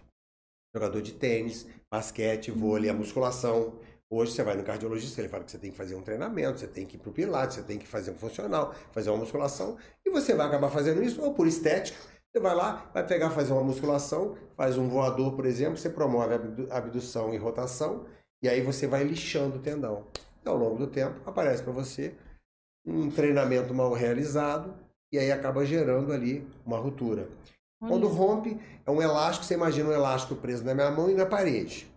Jogador 0.73 1.01
de 1.01 1.13
tênis, 1.13 1.67
basquete, 1.91 2.51
vôlei, 2.51 2.89
a 2.89 2.93
musculação. 2.93 3.79
Hoje 4.09 4.33
você 4.33 4.43
vai 4.43 4.55
no 4.55 4.63
cardiologista, 4.63 5.21
ele 5.21 5.29
fala 5.29 5.43
que 5.43 5.51
você 5.51 5.57
tem 5.57 5.71
que 5.71 5.77
fazer 5.77 5.95
um 5.95 6.01
treinamento, 6.01 6.59
você 6.59 6.67
tem 6.67 6.85
que 6.85 6.95
ir 6.95 6.99
para 6.99 7.09
o 7.09 7.13
pilates, 7.13 7.55
você 7.55 7.63
tem 7.63 7.77
que 7.77 7.87
fazer 7.87 8.11
um 8.11 8.15
funcional, 8.15 8.73
fazer 8.91 9.09
uma 9.09 9.19
musculação, 9.19 9.77
e 10.05 10.09
você 10.09 10.33
vai 10.33 10.47
acabar 10.47 10.69
fazendo 10.69 11.01
isso 11.01 11.21
ou 11.21 11.33
por 11.33 11.47
estética. 11.47 11.97
Você 12.33 12.41
vai 12.41 12.55
lá, 12.55 12.89
vai 12.93 13.05
pegar, 13.05 13.29
fazer 13.31 13.51
uma 13.53 13.63
musculação, 13.63 14.37
faz 14.55 14.77
um 14.77 14.87
voador, 14.87 15.33
por 15.33 15.45
exemplo, 15.45 15.77
você 15.77 15.89
promove 15.89 16.33
a 16.69 16.77
abdução 16.77 17.33
e 17.33 17.37
rotação, 17.37 18.05
e 18.41 18.49
aí 18.49 18.61
você 18.61 18.87
vai 18.87 19.03
lixando 19.03 19.57
o 19.57 19.61
tendão. 19.61 20.07
E 20.45 20.47
ao 20.47 20.57
longo 20.57 20.77
do 20.77 20.87
tempo, 20.87 21.21
aparece 21.25 21.63
para 21.63 21.71
você 21.71 22.15
um 22.85 23.09
treinamento 23.09 23.73
mal 23.73 23.93
realizado, 23.93 24.73
e 25.11 25.19
aí 25.19 25.31
acaba 25.31 25.65
gerando 25.65 26.11
ali 26.11 26.47
uma 26.65 26.77
ruptura. 26.77 27.29
Quando 27.79 28.07
rompe, 28.07 28.59
é 28.85 28.91
um 28.91 29.01
elástico, 29.01 29.43
você 29.43 29.55
imagina 29.55 29.89
um 29.89 29.93
elástico 29.93 30.35
preso 30.35 30.63
na 30.63 30.73
minha 30.75 30.91
mão 30.91 31.09
e 31.09 31.15
na 31.15 31.25
parede. 31.25 31.91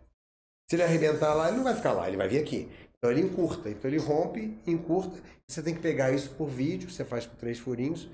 Se 0.68 0.76
ele 0.76 0.82
arrebentar 0.82 1.34
lá, 1.34 1.48
ele 1.48 1.58
não 1.58 1.64
vai 1.64 1.74
ficar 1.74 1.92
lá, 1.92 2.08
ele 2.08 2.16
vai 2.16 2.26
vir 2.26 2.40
aqui. 2.40 2.70
Então 2.96 3.10
ele 3.10 3.20
encurta, 3.20 3.68
então 3.68 3.90
ele 3.90 3.98
rompe, 3.98 4.58
encurta. 4.66 5.20
Você 5.46 5.62
tem 5.62 5.74
que 5.74 5.80
pegar 5.80 6.10
isso 6.10 6.30
por 6.36 6.48
vídeo, 6.48 6.90
você 6.90 7.04
faz 7.04 7.26
por 7.26 7.36
três 7.36 7.58
furinhos, 7.58 8.08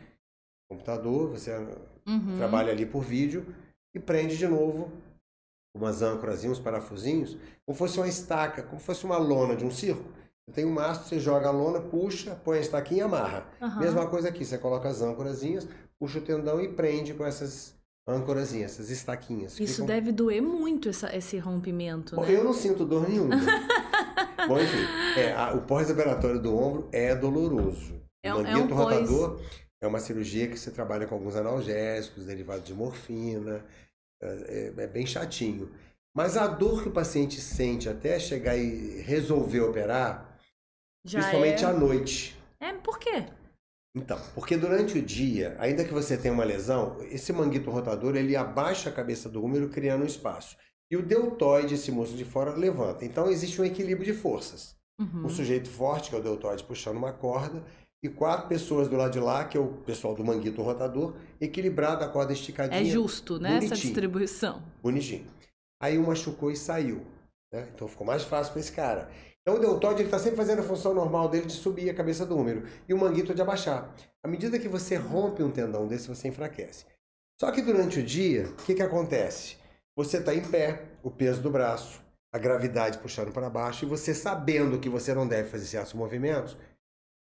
computador, 0.69 1.31
você 1.31 1.57
uhum. 2.09 2.37
trabalha 2.37 2.73
ali 2.73 2.85
por 2.85 3.05
vídeo 3.05 3.47
e 3.95 4.01
prende 4.01 4.37
de 4.37 4.49
novo 4.49 4.91
umas 5.77 6.03
âncoras, 6.03 6.45
uns 6.45 6.59
parafusinhos, 6.59 7.39
como 7.65 7.79
fosse 7.79 7.99
uma 7.99 8.09
estaca, 8.09 8.65
como 8.65 8.81
fosse 8.81 9.05
uma 9.05 9.17
lona 9.17 9.55
de 9.55 9.65
um 9.65 9.71
circo. 9.71 10.11
Tem 10.53 10.65
um 10.65 10.73
mastro, 10.73 11.09
você 11.09 11.21
joga 11.21 11.49
a 11.49 11.53
lona, 11.53 11.81
puxa, 11.81 12.35
põe 12.45 12.59
a 12.59 12.61
estaquinha 12.61 13.01
e 13.01 13.05
amarra. 13.05 13.47
Uhum. 13.61 13.79
Mesma 13.79 14.07
coisa 14.07 14.29
aqui, 14.29 14.45
você 14.45 14.59
coloca 14.59 14.89
as 14.89 15.01
âncorazinhas, 15.01 15.69
puxa 15.99 16.19
o 16.19 16.23
tendão 16.23 16.61
e 16.61 16.69
prende 16.69 17.15
com 17.15 17.25
essas 17.25 17.75
âncorazinhas, 18.07 18.73
essas 18.73 18.91
estaquinhas. 18.91 19.59
Isso 19.59 19.75
ficam... 19.75 19.87
deve 19.87 20.13
doer 20.13 20.43
muito 20.43 20.89
essa, 20.89 21.15
esse 21.15 21.39
rompimento, 21.39 22.17
Bom, 22.17 22.23
né? 22.23 22.35
Eu 22.35 22.45
não 22.45 22.53
sinto 22.53 22.85
dor 22.85 23.09
nenhuma. 23.09 23.37
Bom, 24.49 24.59
enfim, 24.59 25.19
é, 25.19 25.33
a, 25.35 25.53
o 25.53 25.63
pós-operatório 25.63 26.41
do 26.41 26.57
ombro 26.57 26.89
é 26.93 27.15
doloroso. 27.15 28.01
É, 28.23 28.35
o 28.35 28.39
manguito 28.39 28.73
é 28.73 28.75
um 28.75 28.77
rotador 28.77 29.37
pós... 29.37 29.47
é 29.83 29.87
uma 29.87 30.01
cirurgia 30.01 30.49
que 30.49 30.59
você 30.59 30.71
trabalha 30.71 31.07
com 31.07 31.15
alguns 31.15 31.37
analgésicos, 31.37 32.27
derivados 32.27 32.65
de 32.65 32.75
morfina, 32.75 33.65
é, 34.23 34.73
é, 34.77 34.83
é 34.83 34.87
bem 34.87 35.07
chatinho. 35.07 35.71
Mas 36.15 36.37
a 36.37 36.47
dor 36.47 36.83
que 36.83 36.89
o 36.89 36.93
paciente 36.93 37.41
sente 37.41 37.89
até 37.89 38.19
chegar 38.19 38.57
e 38.57 39.01
resolver 39.03 39.61
operar, 39.61 40.30
já 41.05 41.21
Principalmente 41.21 41.65
é... 41.65 41.67
à 41.67 41.73
noite. 41.73 42.41
É, 42.61 42.73
por 42.75 42.99
quê? 42.99 43.27
Então, 43.97 44.21
porque 44.35 44.57
durante 44.57 44.99
o 44.99 45.03
dia, 45.03 45.57
ainda 45.59 45.85
que 45.85 45.93
você 45.93 46.17
tenha 46.17 46.33
uma 46.33 46.45
lesão, 46.45 46.97
esse 47.11 47.33
manguito 47.33 47.71
rotador, 47.71 48.15
ele 48.15 48.37
abaixa 48.37 48.89
a 48.89 48.93
cabeça 48.93 49.29
do 49.29 49.43
húmero 49.43 49.69
criando 49.69 50.03
um 50.03 50.07
espaço. 50.07 50.57
E 50.91 50.97
o 50.97 51.03
deltoide, 51.03 51.75
esse 51.75 51.91
músculo 51.91 52.19
de 52.19 52.25
fora, 52.25 52.55
levanta. 52.55 53.05
Então 53.05 53.29
existe 53.29 53.61
um 53.61 53.65
equilíbrio 53.65 54.13
de 54.13 54.13
forças. 54.13 54.77
Uhum. 55.01 55.27
Um 55.27 55.29
sujeito 55.29 55.69
forte, 55.69 56.11
que 56.11 56.17
é 56.17 56.19
o 56.19 56.23
deltoide, 56.23 56.63
puxando 56.63 56.97
uma 56.97 57.13
corda, 57.13 57.65
e 58.03 58.09
quatro 58.09 58.49
pessoas 58.49 58.89
do 58.89 58.97
lado 58.97 59.13
de 59.13 59.21
lá, 59.21 59.45
que 59.45 59.57
é 59.57 59.61
o 59.61 59.69
pessoal 59.69 60.15
do 60.15 60.25
manguito 60.25 60.63
rotador, 60.63 61.15
equilibrado, 61.41 62.05
a 62.05 62.09
corda 62.09 62.33
esticadinha. 62.33 62.81
É 62.81 62.85
justo, 62.85 63.39
né, 63.39 63.51
bonitinho, 63.51 63.73
essa 63.73 63.83
distribuição. 63.83 64.63
Bonitinho. 64.83 65.27
Aí 65.83 65.99
um 65.99 66.07
machucou 66.07 66.51
e 66.51 66.57
saiu. 66.57 67.07
Né? 67.53 67.69
Então 67.75 67.89
ficou 67.89 68.07
mais 68.07 68.23
fácil 68.23 68.53
para 68.53 68.61
esse 68.61 68.73
cara. 68.73 69.11
Então 69.51 69.59
o 69.59 69.61
deltóide 69.61 70.05
está 70.05 70.17
sempre 70.17 70.37
fazendo 70.37 70.61
a 70.61 70.63
função 70.63 70.95
normal 70.95 71.29
dele 71.29 71.47
de 71.47 71.55
subir 71.55 71.91
a 71.91 71.95
cabeça 71.95 72.25
do 72.25 72.39
húmero 72.39 72.69
e 72.89 72.95
o 72.95 72.97
manguito 72.99 73.35
de 73.35 73.43
abaixar. 73.43 73.93
À 74.23 74.29
medida 74.29 74.61
que 74.61 74.69
você 74.69 74.95
rompe 74.95 75.43
um 75.43 75.51
tendão 75.51 75.89
desse, 75.89 76.07
você 76.07 76.29
enfraquece. 76.29 76.87
Só 77.37 77.51
que 77.51 77.61
durante 77.61 77.99
o 77.99 78.03
dia, 78.03 78.45
o 78.47 78.55
que, 78.65 78.77
que 78.77 78.83
acontece? 78.83 79.57
Você 79.97 80.19
está 80.19 80.33
em 80.33 80.43
pé, 80.43 80.85
o 81.03 81.11
peso 81.11 81.43
do 81.43 81.51
braço, 81.51 82.01
a 82.33 82.39
gravidade 82.39 82.99
puxando 82.99 83.33
para 83.33 83.51
baixo, 83.51 83.85
e 83.85 83.89
você 83.89 84.15
sabendo 84.15 84.79
que 84.79 84.89
você 84.89 85.13
não 85.13 85.27
deve 85.27 85.49
fazer 85.49 85.67
certos 85.67 85.95
movimentos, 85.95 86.57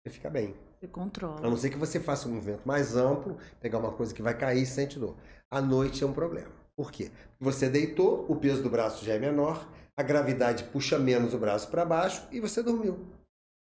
você 0.03 0.13
fica 0.13 0.29
bem. 0.29 0.53
Você 0.79 0.87
controla. 0.87 1.39
A 1.39 1.49
não 1.49 1.57
ser 1.57 1.71
que 1.71 1.79
você 1.79 1.99
faça 1.99 2.29
um 2.29 2.33
movimento 2.33 2.61
mais 2.63 2.95
amplo, 2.95 3.39
pegar 3.59 3.79
uma 3.79 3.91
coisa 3.91 4.13
que 4.13 4.21
vai 4.21 4.37
cair 4.37 4.61
e 4.61 4.67
sente 4.67 4.99
dor. 4.99 5.15
À 5.49 5.59
noite 5.59 6.03
é 6.03 6.05
um 6.05 6.13
problema. 6.13 6.51
Por 6.75 6.91
quê? 6.91 7.09
Você 7.39 7.67
deitou, 7.67 8.27
o 8.29 8.35
peso 8.35 8.61
do 8.61 8.69
braço 8.69 9.03
já 9.03 9.15
é 9.15 9.19
menor, 9.19 9.67
a 9.99 10.01
gravidade 10.01 10.63
puxa 10.63 10.97
menos 10.97 11.33
o 11.33 11.37
braço 11.37 11.69
para 11.69 11.83
baixo 11.83 12.25
e 12.31 12.39
você 12.39 12.63
dormiu. 12.63 13.05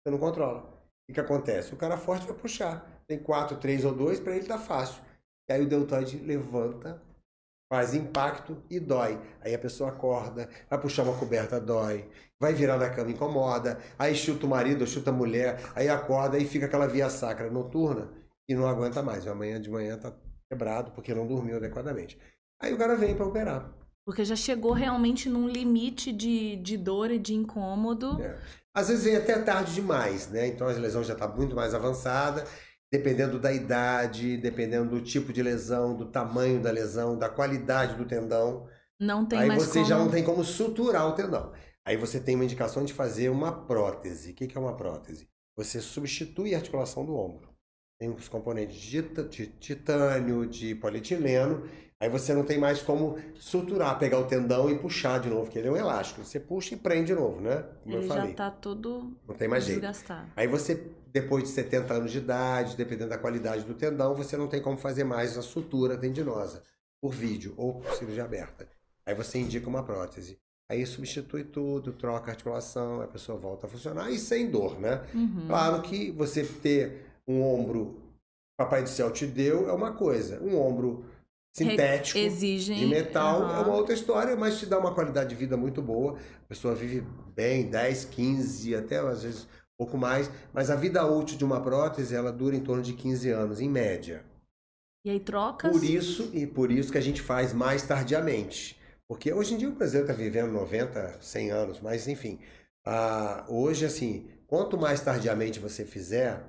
Você 0.04 0.12
não 0.12 0.18
controla. 0.18 0.60
O 1.10 1.14
que 1.14 1.22
acontece? 1.22 1.74
O 1.74 1.78
cara 1.78 1.96
forte 1.96 2.28
vai 2.28 2.36
puxar. 2.36 3.02
Tem 3.08 3.18
4, 3.18 3.56
3 3.56 3.86
ou 3.86 3.96
2, 3.96 4.20
para 4.20 4.36
ele 4.36 4.46
tá 4.46 4.58
fácil. 4.58 5.02
E 5.50 5.54
aí 5.54 5.62
o 5.62 5.70
deltoide 5.70 6.18
levanta, 6.18 7.02
faz 7.72 7.94
impacto 7.94 8.62
e 8.70 8.78
dói. 8.78 9.18
Aí 9.40 9.56
a 9.56 9.60
pessoa 9.60 9.90
acorda, 9.90 10.50
vai 10.70 10.78
puxar 10.82 11.04
uma 11.04 11.18
coberta, 11.18 11.62
dói. 11.62 12.10
Vai 12.38 12.54
virar 12.54 12.76
na 12.76 12.90
cama, 12.90 13.10
incomoda. 13.10 13.80
Aí 13.98 14.14
chuta 14.14 14.46
o 14.46 14.50
marido, 14.50 14.86
chuta 14.86 15.12
a 15.12 15.14
mulher, 15.14 15.62
aí 15.74 15.88
acorda, 15.88 16.38
e 16.38 16.46
fica 16.46 16.66
aquela 16.66 16.88
via 16.88 17.10
sacra 17.10 17.50
noturna 17.50 18.12
e 18.50 18.54
não 18.54 18.68
aguenta 18.68 19.02
mais. 19.02 19.26
Amanhã 19.26 19.62
de 19.62 19.72
manhã 19.72 19.98
tá 19.98 20.14
quebrado 20.52 20.92
porque 20.92 21.14
não 21.14 21.26
dormiu 21.26 21.56
adequadamente. 21.56 22.20
Aí 22.62 22.74
o 22.74 22.78
cara 22.78 22.98
vem 22.98 23.16
para 23.16 23.26
operar. 23.26 23.87
Porque 24.08 24.24
já 24.24 24.38
chegou 24.38 24.72
realmente 24.72 25.28
num 25.28 25.50
limite 25.50 26.14
de, 26.14 26.56
de 26.56 26.78
dor 26.78 27.12
e 27.12 27.20
de 27.20 27.34
incômodo. 27.34 28.22
É. 28.22 28.40
Às 28.74 28.88
vezes 28.88 29.04
vem 29.04 29.18
até 29.18 29.38
tarde 29.38 29.74
demais, 29.74 30.30
né? 30.30 30.48
Então 30.48 30.66
a 30.66 30.72
lesão 30.72 31.04
já 31.04 31.12
está 31.12 31.28
muito 31.28 31.54
mais 31.54 31.74
avançada, 31.74 32.46
dependendo 32.90 33.38
da 33.38 33.52
idade, 33.52 34.38
dependendo 34.38 34.92
do 34.92 35.02
tipo 35.02 35.34
de 35.34 35.44
lesão, 35.44 35.94
do 35.94 36.06
tamanho 36.06 36.62
da 36.62 36.72
lesão, 36.72 37.20
da 37.20 37.28
qualidade 37.28 37.96
do 37.96 38.06
tendão. 38.06 38.66
Não 38.98 39.26
tem 39.26 39.40
Aí 39.40 39.48
mais 39.50 39.64
você 39.64 39.80
como... 39.80 39.86
já 39.90 39.98
não 39.98 40.10
tem 40.10 40.24
como 40.24 40.42
suturar 40.42 41.06
o 41.10 41.12
tendão. 41.12 41.52
Aí 41.86 41.98
você 41.98 42.18
tem 42.18 42.36
uma 42.36 42.46
indicação 42.46 42.86
de 42.86 42.94
fazer 42.94 43.28
uma 43.28 43.66
prótese. 43.66 44.32
O 44.32 44.36
que 44.36 44.58
é 44.58 44.62
uma 44.62 44.78
prótese? 44.78 45.28
Você 45.58 45.82
substitui 45.82 46.56
a 46.56 46.60
articulação 46.60 47.06
do 47.06 47.14
ombro. 47.14 47.50
Tem 48.00 48.10
os 48.10 48.30
componentes 48.30 48.78
de 48.78 49.02
titânio, 49.60 50.48
de 50.48 50.76
polietileno 50.76 51.68
Aí 52.00 52.10
você 52.10 52.32
não 52.34 52.44
tem 52.44 52.60
mais 52.60 52.82
como 52.82 53.18
suturar, 53.36 53.98
pegar 53.98 54.20
o 54.20 54.26
tendão 54.26 54.70
e 54.70 54.78
puxar 54.78 55.20
de 55.20 55.30
novo, 55.30 55.50
que 55.50 55.58
ele 55.58 55.68
é 55.68 55.72
um 55.72 55.78
elástico. 55.78 56.24
Você 56.24 56.40
puxa 56.40 56.76
e 56.76 56.78
prende 56.78 57.08
de 57.08 57.16
novo, 57.16 57.42
né? 57.42 57.66
Como 57.84 57.96
ele 57.96 58.06
eu 58.06 58.08
falei. 58.08 58.30
já 58.30 58.36
tá 58.36 58.52
todo 58.52 59.18
não 59.28 59.36
tem 59.36 59.48
mais 59.48 59.66
desgastado. 59.66 60.22
Jeito. 60.22 60.34
Aí 60.36 60.48
você, 60.48 60.92
depois 61.12 61.44
de 61.44 61.50
70 61.50 61.94
anos 61.96 62.12
de 62.12 62.20
idade, 62.20 62.78
dependendo 62.78 63.10
da 63.10 63.18
qualidade 63.18 63.64
do 63.64 63.74
tendão, 63.74 64.14
você 64.14 64.38
não 64.38 64.48
tem 64.48 64.62
como 64.62 64.78
fazer 64.78 65.04
mais 65.04 65.38
a 65.38 65.42
sutura 65.42 65.98
tendinosa 65.98 66.62
por 67.02 67.12
vídeo 67.12 67.56
ou 67.58 67.76
por 67.76 67.92
cirurgia 67.96 68.26
aberta. 68.26 68.68
Aí 69.04 69.16
você 69.16 69.40
indica 69.40 69.68
uma 69.68 69.82
prótese. 69.82 70.38
Aí 70.70 70.86
substitui 70.86 71.46
tudo, 71.46 71.94
troca 71.94 72.30
a 72.30 72.34
articulação, 72.34 73.02
a 73.02 73.08
pessoa 73.08 73.40
volta 73.40 73.66
a 73.66 73.70
funcionar 73.70 74.12
e 74.12 74.20
sem 74.20 74.52
dor, 74.52 74.80
né? 74.80 75.02
Uhum. 75.16 75.46
Claro 75.48 75.82
que 75.82 76.12
você 76.12 76.44
ter 76.44 77.06
um 77.28 77.42
ombro 77.42 78.08
Papai 78.58 78.82
do 78.82 78.90
Céu 78.90 79.12
te 79.12 79.28
deu 79.28 79.70
é 79.70 79.72
uma 79.72 79.94
coisa. 79.94 80.42
Um 80.42 80.60
ombro 80.60 81.06
sintético 81.56 82.18
Exigem. 82.18 82.78
de 82.78 82.86
metal 82.86 83.42
Aham. 83.44 83.56
é 83.58 83.60
uma 83.66 83.76
outra 83.76 83.94
história, 83.94 84.36
mas 84.36 84.60
te 84.60 84.66
dá 84.66 84.78
uma 84.78 84.94
qualidade 84.94 85.30
de 85.30 85.36
vida 85.36 85.58
muito 85.58 85.82
boa. 85.82 86.18
A 86.44 86.48
pessoa 86.48 86.76
vive 86.76 87.02
bem, 87.36 87.70
10, 87.70 88.06
15, 88.06 88.76
até 88.76 88.98
às 89.00 89.24
vezes 89.24 89.44
um 89.44 89.86
pouco 89.86 89.98
mais, 89.98 90.30
mas 90.54 90.70
a 90.70 90.76
vida 90.76 91.06
útil 91.06 91.38
de 91.38 91.46
uma 91.46 91.62
prótese 91.62 92.16
ela 92.16 92.32
dura 92.32 92.56
em 92.56 92.64
torno 92.64 92.82
de 92.84 92.94
15 92.94 93.30
anos, 93.30 93.60
em 93.62 93.70
média. 93.70 94.24
E 95.06 95.10
aí 95.10 95.20
trocas. 95.20 95.72
Por 95.72 95.84
isso 95.84 96.30
e 96.34 96.46
por 96.46 96.72
isso 96.72 96.92
que 96.92 96.98
a 96.98 97.02
gente 97.02 97.22
faz 97.22 97.54
mais 97.54 97.84
tardiamente. 97.84 98.78
Porque 99.08 99.32
hoje 99.32 99.54
em 99.54 99.58
dia 99.58 99.70
o 99.70 99.72
brasileiro 99.72 100.10
está 100.12 100.22
vivendo 100.22 100.52
90, 100.52 101.20
100 101.22 101.52
anos, 101.52 101.80
mas 101.82 102.08
enfim. 102.08 102.40
ah, 102.86 103.46
hoje, 103.48 103.86
assim, 103.86 104.28
quanto 104.48 104.78
mais 104.78 105.00
tardiamente 105.02 105.60
você 105.60 105.86
fizer, 105.86 106.42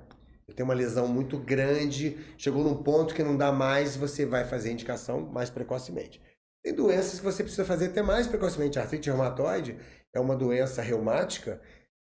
você 0.49 0.55
tem 0.55 0.63
uma 0.63 0.73
lesão 0.73 1.07
muito 1.07 1.37
grande, 1.37 2.17
chegou 2.37 2.63
num 2.63 2.81
ponto 2.83 3.13
que 3.13 3.23
não 3.23 3.37
dá 3.37 3.51
mais, 3.51 3.95
você 3.95 4.25
vai 4.25 4.43
fazer 4.43 4.69
a 4.69 4.73
indicação 4.73 5.21
mais 5.21 5.49
precocemente. 5.49 6.21
Tem 6.63 6.73
doenças 6.73 7.19
que 7.19 7.25
você 7.25 7.43
precisa 7.43 7.63
fazer 7.63 7.87
até 7.87 8.01
mais 8.01 8.27
precocemente. 8.27 8.77
A 8.77 8.81
artrite 8.81 9.09
reumatoide 9.09 9.77
é 10.13 10.19
uma 10.19 10.35
doença 10.35 10.81
reumática 10.81 11.61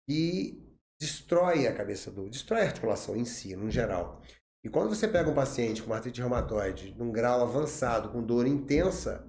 que 0.08 0.64
destrói 1.00 1.68
a 1.68 1.74
cabeça 1.74 2.12
do. 2.12 2.30
destrói 2.30 2.62
a 2.62 2.66
articulação 2.66 3.16
em 3.16 3.26
si, 3.26 3.56
no 3.56 3.70
geral. 3.70 4.22
E 4.64 4.70
quando 4.70 4.90
você 4.90 5.08
pega 5.08 5.30
um 5.30 5.36
paciente 5.36 5.84
com 5.84 5.94
artrite 5.94 6.22
reumatoide 6.22 6.96
num 6.98 7.12
grau 7.12 7.42
avançado, 7.42 8.10
com 8.10 8.24
dor 8.24 8.48
intensa, 8.48 9.26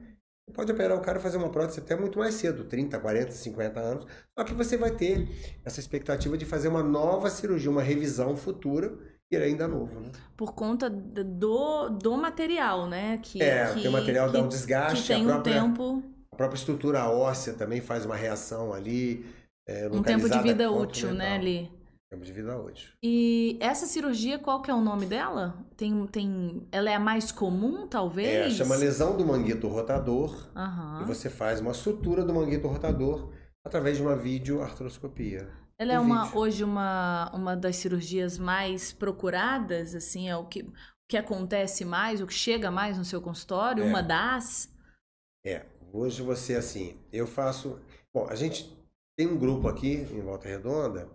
pode 0.52 0.72
operar 0.72 0.96
o 0.96 1.00
cara 1.00 1.18
e 1.18 1.22
fazer 1.22 1.36
uma 1.36 1.50
prótese 1.50 1.80
até 1.80 1.96
muito 1.96 2.18
mais 2.18 2.34
cedo, 2.34 2.64
30, 2.64 2.98
40, 2.98 3.32
50 3.32 3.80
anos. 3.80 4.06
Só 4.36 4.44
que 4.44 4.54
você 4.54 4.76
vai 4.76 4.90
ter 4.90 5.28
essa 5.64 5.80
expectativa 5.80 6.36
de 6.36 6.44
fazer 6.44 6.68
uma 6.68 6.82
nova 6.82 7.30
cirurgia, 7.30 7.70
uma 7.70 7.82
revisão 7.82 8.36
futura, 8.36 8.96
e 9.30 9.36
ele 9.36 9.44
ainda 9.44 9.68
novo, 9.68 10.00
né? 10.00 10.10
Por 10.36 10.54
conta 10.54 10.88
do, 10.88 11.90
do 11.90 12.16
material, 12.16 12.86
né? 12.88 13.18
Que, 13.22 13.42
É, 13.42 13.74
que, 13.74 13.86
o 13.86 13.92
material 13.92 14.30
dá 14.30 14.42
um 14.42 14.48
desgaste, 14.48 15.02
Que 15.02 15.08
tem 15.08 15.16
a 15.16 15.20
um 15.20 15.26
própria, 15.26 15.62
tempo, 15.62 16.02
a 16.32 16.36
própria 16.36 16.58
estrutura 16.58 17.08
óssea 17.10 17.52
também 17.52 17.80
faz 17.80 18.06
uma 18.06 18.16
reação 18.16 18.72
ali. 18.72 19.26
É, 19.66 19.88
um 19.92 20.02
tempo 20.02 20.30
de 20.30 20.38
vida 20.40 20.70
útil, 20.70 21.12
né, 21.12 21.34
ali. 21.34 21.77
Tempo 22.10 22.24
de 22.24 22.32
vida 22.32 22.56
útil. 22.58 22.90
E 23.02 23.58
essa 23.60 23.86
cirurgia, 23.86 24.38
qual 24.38 24.62
que 24.62 24.70
é 24.70 24.74
o 24.74 24.80
nome 24.80 25.04
dela? 25.04 25.62
Tem, 25.76 26.06
tem, 26.06 26.66
ela 26.72 26.88
é 26.90 26.94
a 26.94 27.00
mais 27.00 27.30
comum, 27.30 27.86
talvez? 27.86 28.52
É, 28.52 28.56
chama 28.56 28.76
lesão 28.76 29.14
do 29.16 29.26
manguito 29.26 29.68
rotador. 29.68 30.48
Aham. 30.56 31.02
E 31.02 31.04
você 31.04 31.28
faz 31.28 31.60
uma 31.60 31.74
sutura 31.74 32.24
do 32.24 32.32
manguito 32.32 32.66
rotador 32.66 33.30
através 33.62 33.98
de 33.98 34.02
uma 34.02 34.16
videoartroscopia. 34.16 35.50
Ela 35.78 35.92
é 35.92 36.00
um 36.00 36.04
uma, 36.04 36.24
vídeo. 36.24 36.38
hoje 36.38 36.64
uma, 36.64 37.30
uma 37.34 37.54
das 37.54 37.76
cirurgias 37.76 38.38
mais 38.38 38.90
procuradas, 38.90 39.94
assim, 39.94 40.28
é 40.30 40.36
o 40.36 40.46
que, 40.46 40.62
o 40.62 40.72
que 41.10 41.16
acontece 41.16 41.84
mais, 41.84 42.22
o 42.22 42.26
que 42.26 42.32
chega 42.34 42.70
mais 42.70 42.96
no 42.96 43.04
seu 43.04 43.20
consultório, 43.20 43.84
É. 43.84 43.86
uma 43.86 44.02
das. 44.02 44.74
É, 45.46 45.66
hoje 45.92 46.22
você 46.22 46.54
assim, 46.56 46.98
eu 47.12 47.26
faço. 47.26 47.78
Bom, 48.14 48.26
a 48.30 48.34
gente 48.34 48.74
tem 49.16 49.26
um 49.28 49.38
grupo 49.38 49.68
aqui 49.68 49.96
em 50.10 50.20
Volta 50.22 50.48
Redonda, 50.48 51.08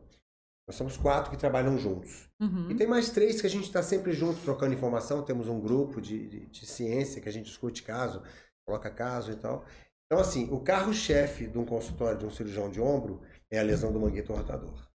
nós 0.68 0.76
somos 0.78 0.96
quatro 0.98 1.30
que 1.32 1.38
trabalham 1.38 1.78
juntos. 1.78 2.30
Uhum. 2.42 2.72
E 2.72 2.76
tem 2.76 2.88
mais 2.88 3.10
três 3.10 3.42
que 3.42 3.48
a 3.48 3.50
gente 3.50 3.66
está 3.66 3.84
sempre 3.84 4.14
junto, 4.14 4.40
trocando 4.42 4.74
informação. 4.74 5.24
Temos 5.24 5.48
um 5.48 5.60
grupo 5.60 6.02
de, 6.02 6.28
de, 6.28 6.46
de 6.48 6.66
ciência 6.66 7.22
que 7.22 7.28
a 7.28 7.32
gente 7.32 7.46
discute 7.48 7.84
caso, 7.84 8.24
coloca 8.66 8.90
caso 8.90 9.32
e 9.32 9.36
tal. 9.36 9.66
Então, 10.06 10.22
assim, 10.22 10.50
o 10.52 10.60
carro-chefe 10.62 11.48
de 11.48 11.58
um 11.58 11.66
consultório 11.66 12.18
de 12.20 12.26
um 12.26 12.30
cirurgião 12.32 12.70
de 12.70 12.80
ombro 12.80 13.22
é 13.52 13.60
a 13.60 13.64
lesão 13.64 13.92
do 13.92 14.00
manguito 14.00 14.34
rotador. 14.34 14.88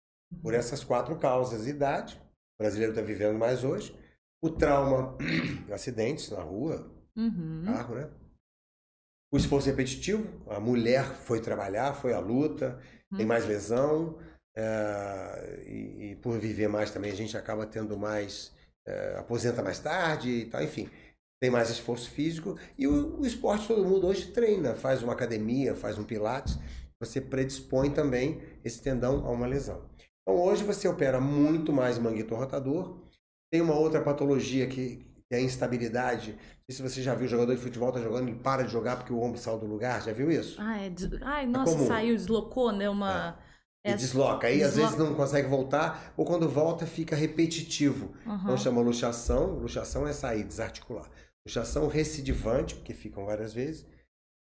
Por 0.42 0.54
essas 0.54 0.82
quatro 0.84 1.18
causas: 1.18 1.66
idade, 1.66 2.20
o 2.58 2.62
brasileiro 2.62 2.92
está 2.92 3.02
vivendo 3.04 3.38
mais 3.38 3.62
hoje, 3.64 3.94
o 4.42 4.48
trauma, 4.50 5.16
acidentes 5.72 6.30
na 6.30 6.40
rua, 6.42 6.94
Uhum. 7.16 7.62
carro, 7.64 7.94
né? 7.96 8.08
O 9.32 9.36
esforço 9.36 9.66
repetitivo, 9.68 10.24
a 10.48 10.60
mulher 10.60 11.04
foi 11.04 11.40
trabalhar, 11.40 11.92
foi 11.94 12.14
à 12.14 12.20
luta, 12.20 12.80
tem 13.16 13.24
Hum. 13.26 13.28
mais 13.28 13.44
lesão, 13.46 14.18
é, 14.58 15.62
e, 15.66 16.10
e 16.12 16.16
por 16.16 16.38
viver 16.38 16.68
mais 16.68 16.90
também 16.90 17.10
a 17.12 17.14
gente 17.14 17.36
acaba 17.36 17.66
tendo 17.66 17.96
mais, 17.96 18.52
é, 18.86 19.16
aposenta 19.18 19.62
mais 19.62 19.78
tarde 19.78 20.28
e 20.30 20.44
tal, 20.46 20.62
enfim, 20.62 20.88
tem 21.40 21.50
mais 21.50 21.70
esforço 21.70 22.10
físico. 22.10 22.58
E 22.76 22.86
o, 22.86 23.20
o 23.20 23.26
esporte 23.26 23.68
todo 23.68 23.84
mundo 23.84 24.06
hoje 24.06 24.32
treina, 24.32 24.74
faz 24.74 25.02
uma 25.02 25.12
academia, 25.12 25.74
faz 25.74 25.98
um 25.98 26.04
pilates, 26.04 26.58
você 27.00 27.20
predispõe 27.20 27.90
também 27.90 28.42
esse 28.64 28.82
tendão 28.82 29.24
a 29.26 29.30
uma 29.30 29.46
lesão. 29.46 29.82
Então 30.22 30.40
hoje 30.40 30.64
você 30.64 30.88
opera 30.88 31.20
muito 31.20 31.72
mais 31.72 31.98
manguito 31.98 32.34
rotador, 32.34 32.98
tem 33.50 33.60
uma 33.60 33.74
outra 33.78 34.00
patologia 34.02 34.66
que 34.66 35.06
que 35.30 35.34
é 35.34 35.38
a 35.38 35.42
instabilidade. 35.42 36.32
Não 36.32 36.38
sei 36.70 36.76
se 36.76 36.82
você 36.82 37.02
já 37.02 37.14
viu 37.14 37.26
o 37.26 37.28
jogador 37.28 37.54
de 37.54 37.60
futebol 37.60 37.92
tá 37.92 38.00
jogando, 38.00 38.28
ele 38.28 38.38
para 38.38 38.62
de 38.62 38.72
jogar 38.72 38.96
porque 38.96 39.12
o 39.12 39.20
ombro 39.20 39.38
saiu 39.38 39.58
do 39.58 39.66
lugar, 39.66 40.02
já 40.02 40.10
viu 40.10 40.30
isso? 40.30 40.58
Ah, 40.58 40.78
é 40.78 40.88
des- 40.90 41.22
Ai, 41.22 41.46
nossa, 41.46 41.74
comum. 41.74 41.86
saiu, 41.86 42.16
deslocou, 42.16 42.72
né? 42.72 42.88
Uma. 42.88 43.36
E 43.86 43.90
é- 43.90 43.94
desloca. 43.94 44.46
Aí 44.46 44.62
às 44.62 44.70
desloca. 44.74 44.90
vezes 44.92 45.08
não 45.08 45.14
consegue 45.14 45.48
voltar, 45.48 46.12
ou 46.16 46.24
quando 46.24 46.48
volta 46.48 46.86
fica 46.86 47.14
repetitivo. 47.16 48.12
Aham. 48.26 48.40
Então 48.44 48.56
chama 48.56 48.80
luxação. 48.80 49.54
Luxação 49.58 50.06
é 50.06 50.12
sair, 50.12 50.44
desarticular. 50.44 51.08
Luxação 51.46 51.86
recidivante, 51.86 52.74
porque 52.74 52.92
ficam 52.92 53.24
várias 53.24 53.54
vezes, 53.54 53.86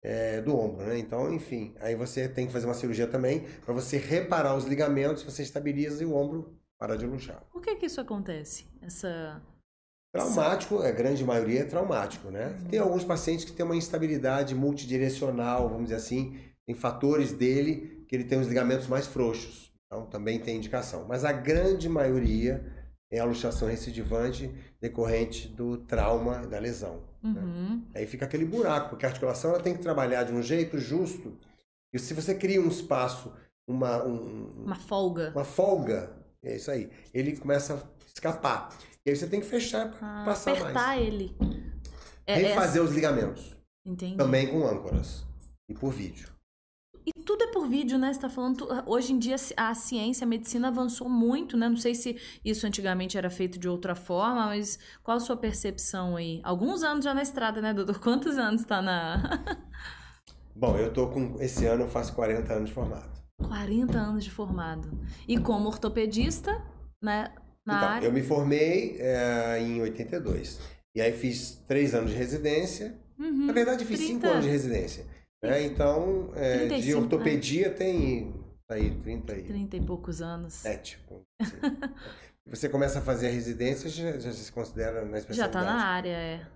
é, 0.03 0.41
do 0.41 0.55
ombro, 0.57 0.85
né? 0.85 0.97
Então, 0.97 1.33
enfim, 1.33 1.73
aí 1.79 1.95
você 1.95 2.27
tem 2.27 2.47
que 2.47 2.51
fazer 2.53 2.65
uma 2.65 2.73
cirurgia 2.73 3.07
também 3.07 3.45
para 3.63 3.73
você 3.73 3.97
reparar 3.97 4.55
os 4.55 4.65
ligamentos, 4.65 5.23
você 5.23 5.41
estabiliza 5.43 6.03
e 6.03 6.05
o 6.05 6.13
ombro 6.15 6.57
para 6.79 6.95
de 6.97 7.05
luxar. 7.05 7.41
Por 7.51 7.61
que 7.61 7.75
que 7.75 7.85
isso 7.85 7.99
acontece? 8.01 8.65
Essa. 8.81 9.41
Traumático, 10.13 10.79
a 10.79 10.91
grande 10.91 11.23
maioria 11.23 11.61
é 11.61 11.65
traumático, 11.65 12.29
né? 12.31 12.57
Tem 12.69 12.79
alguns 12.79 13.03
pacientes 13.03 13.45
que 13.45 13.51
têm 13.51 13.65
uma 13.65 13.75
instabilidade 13.75 14.55
multidirecional, 14.55 15.67
vamos 15.69 15.85
dizer 15.85 15.95
assim, 15.95 16.39
tem 16.65 16.73
fatores 16.75 17.31
dele 17.31 17.96
que 18.07 18.15
ele 18.15 18.23
tem 18.23 18.39
os 18.39 18.47
ligamentos 18.47 18.87
mais 18.87 19.05
frouxos. 19.07 19.71
Então 19.85 20.05
também 20.05 20.39
tem 20.39 20.57
indicação. 20.57 21.05
Mas 21.07 21.23
a 21.25 21.31
grande 21.31 21.87
maioria 21.89 22.65
é 23.11 23.19
a 23.19 23.25
luxação 23.25 23.67
recidivante 23.67 24.53
decorrente 24.81 25.47
do 25.47 25.77
trauma 25.77 26.45
da 26.47 26.59
lesão. 26.59 27.03
né? 27.23 27.41
Uhum. 27.41 27.85
Aí 27.95 28.05
fica 28.05 28.25
aquele 28.25 28.45
buraco, 28.45 28.89
porque 28.89 29.05
a 29.05 29.09
articulação 29.09 29.51
ela 29.51 29.61
tem 29.63 29.73
que 29.75 29.81
trabalhar 29.81 30.23
de 30.23 30.33
um 30.33 30.41
jeito 30.41 30.77
justo. 30.77 31.37
E 31.93 31.99
se 31.99 32.13
você 32.13 32.35
cria 32.35 32.61
um 32.61 32.67
espaço, 32.67 33.33
uma, 33.67 34.03
um- 34.03 34.63
Uma 34.65 34.75
folga. 34.75 35.31
uma 35.33 35.43
folga, 35.45 36.11
é 36.43 36.55
isso 36.57 36.69
aí, 36.69 36.89
ele 37.13 37.35
começa 37.37 37.75
a 37.75 37.81
escapar. 38.13 38.77
E 39.05 39.09
aí 39.09 39.15
você 39.15 39.25
tem 39.27 39.39
que 39.39 39.45
fechar 39.45 39.89
para 39.91 40.21
Ah, 40.21 40.25
passar 40.25 40.51
apertar 40.51 40.73
mais. 40.73 41.01
ele. 41.07 41.35
É, 42.25 42.35
Refazer 42.35 42.83
os 42.83 42.91
ligamentos. 42.91 43.55
é- 43.85 43.89
Entendi. 43.89 44.17
Também 44.17 44.47
com 44.47 44.67
âncoras. 44.67 45.25
E 45.69 45.73
por 45.73 45.91
vídeo. 45.93 46.29
E 47.07 47.23
tudo 47.23 47.41
é 47.45 47.47
por 47.47 47.69
vídeo, 47.69 47.97
né? 47.97 48.11
Você 48.13 48.19
tá 48.19 48.29
falando. 48.29 48.57
tu- 48.57 48.83
Hoje 48.85 49.13
em 49.13 49.17
dia 49.17 49.37
a 49.55 49.73
ciência, 49.73 50.25
a 50.25 50.27
medicina 50.27 50.67
avançou 50.67 51.07
muito, 51.07 51.55
né? 51.55 51.69
Não 51.69 51.77
sei 51.77 51.95
se 51.95 52.17
isso 52.43 52.67
antigamente 52.67 53.17
era 53.17 53.29
feito 53.29 53.57
de 53.57 53.69
outra 53.69 53.95
forma, 53.95 54.47
mas 54.47 54.77
qual 55.01 55.15
a 55.15 55.19
sua 55.21 55.37
percepção 55.37 56.17
aí? 56.17 56.41
Alguns 56.43 56.83
anos 56.83 57.05
já 57.05 57.13
na 57.13 57.21
estrada, 57.21 57.61
né, 57.61 57.73
doutor? 57.73 57.99
Quantos 57.99 58.37
anos 58.37 58.65
tá 58.65 58.81
na. 58.81 59.41
Bom, 60.53 60.75
eu 60.77 60.91
tô 60.91 61.07
com. 61.07 61.37
Esse 61.39 61.65
ano 61.65 61.83
eu 61.83 61.87
faço 61.87 62.13
40 62.13 62.51
anos 62.53 62.69
de 62.69 62.75
formado. 62.75 63.09
40 63.41 63.97
anos 63.97 64.25
de 64.25 64.31
formado. 64.31 64.89
E 65.25 65.37
como 65.37 65.67
ortopedista, 65.69 66.61
né? 67.01 67.31
Na 67.65 67.77
então, 67.77 67.89
área. 67.89 68.05
eu 68.07 68.11
me 68.11 68.23
formei 68.23 68.97
é, 68.99 69.59
em 69.61 69.79
82. 69.81 70.59
E 70.95 70.99
aí 71.01 71.13
fiz 71.13 71.63
três 71.67 71.93
anos 71.95 72.11
de 72.11 72.17
residência. 72.17 72.97
Uhum. 73.19 73.45
Na 73.45 73.53
verdade, 73.53 73.85
fiz 73.85 73.97
30. 73.99 74.13
cinco 74.13 74.27
anos 74.27 74.43
de 74.45 74.49
residência. 74.49 75.05
Né? 75.51 75.63
Então, 75.65 76.31
é, 76.35 76.53
de 76.63 76.67
35, 76.69 77.01
ortopedia 77.01 77.69
tem 77.71 78.33
aí 78.69 78.91
37. 79.01 79.47
30 79.47 79.77
e 79.77 79.81
poucos 79.81 80.21
anos. 80.21 80.53
dizer 80.63 80.69
assim. 80.69 80.95
Você 82.49 82.69
começa 82.69 82.99
a 82.99 83.01
fazer 83.01 83.27
a 83.27 83.31
residência, 83.31 83.89
já, 83.89 84.17
já 84.19 84.31
se 84.31 84.51
considera 84.51 85.03
na 85.03 85.11
Já 85.11 85.17
especialidade. 85.19 85.65
tá 85.65 85.73
na 85.73 85.83
área, 85.85 86.09
é. 86.17 86.47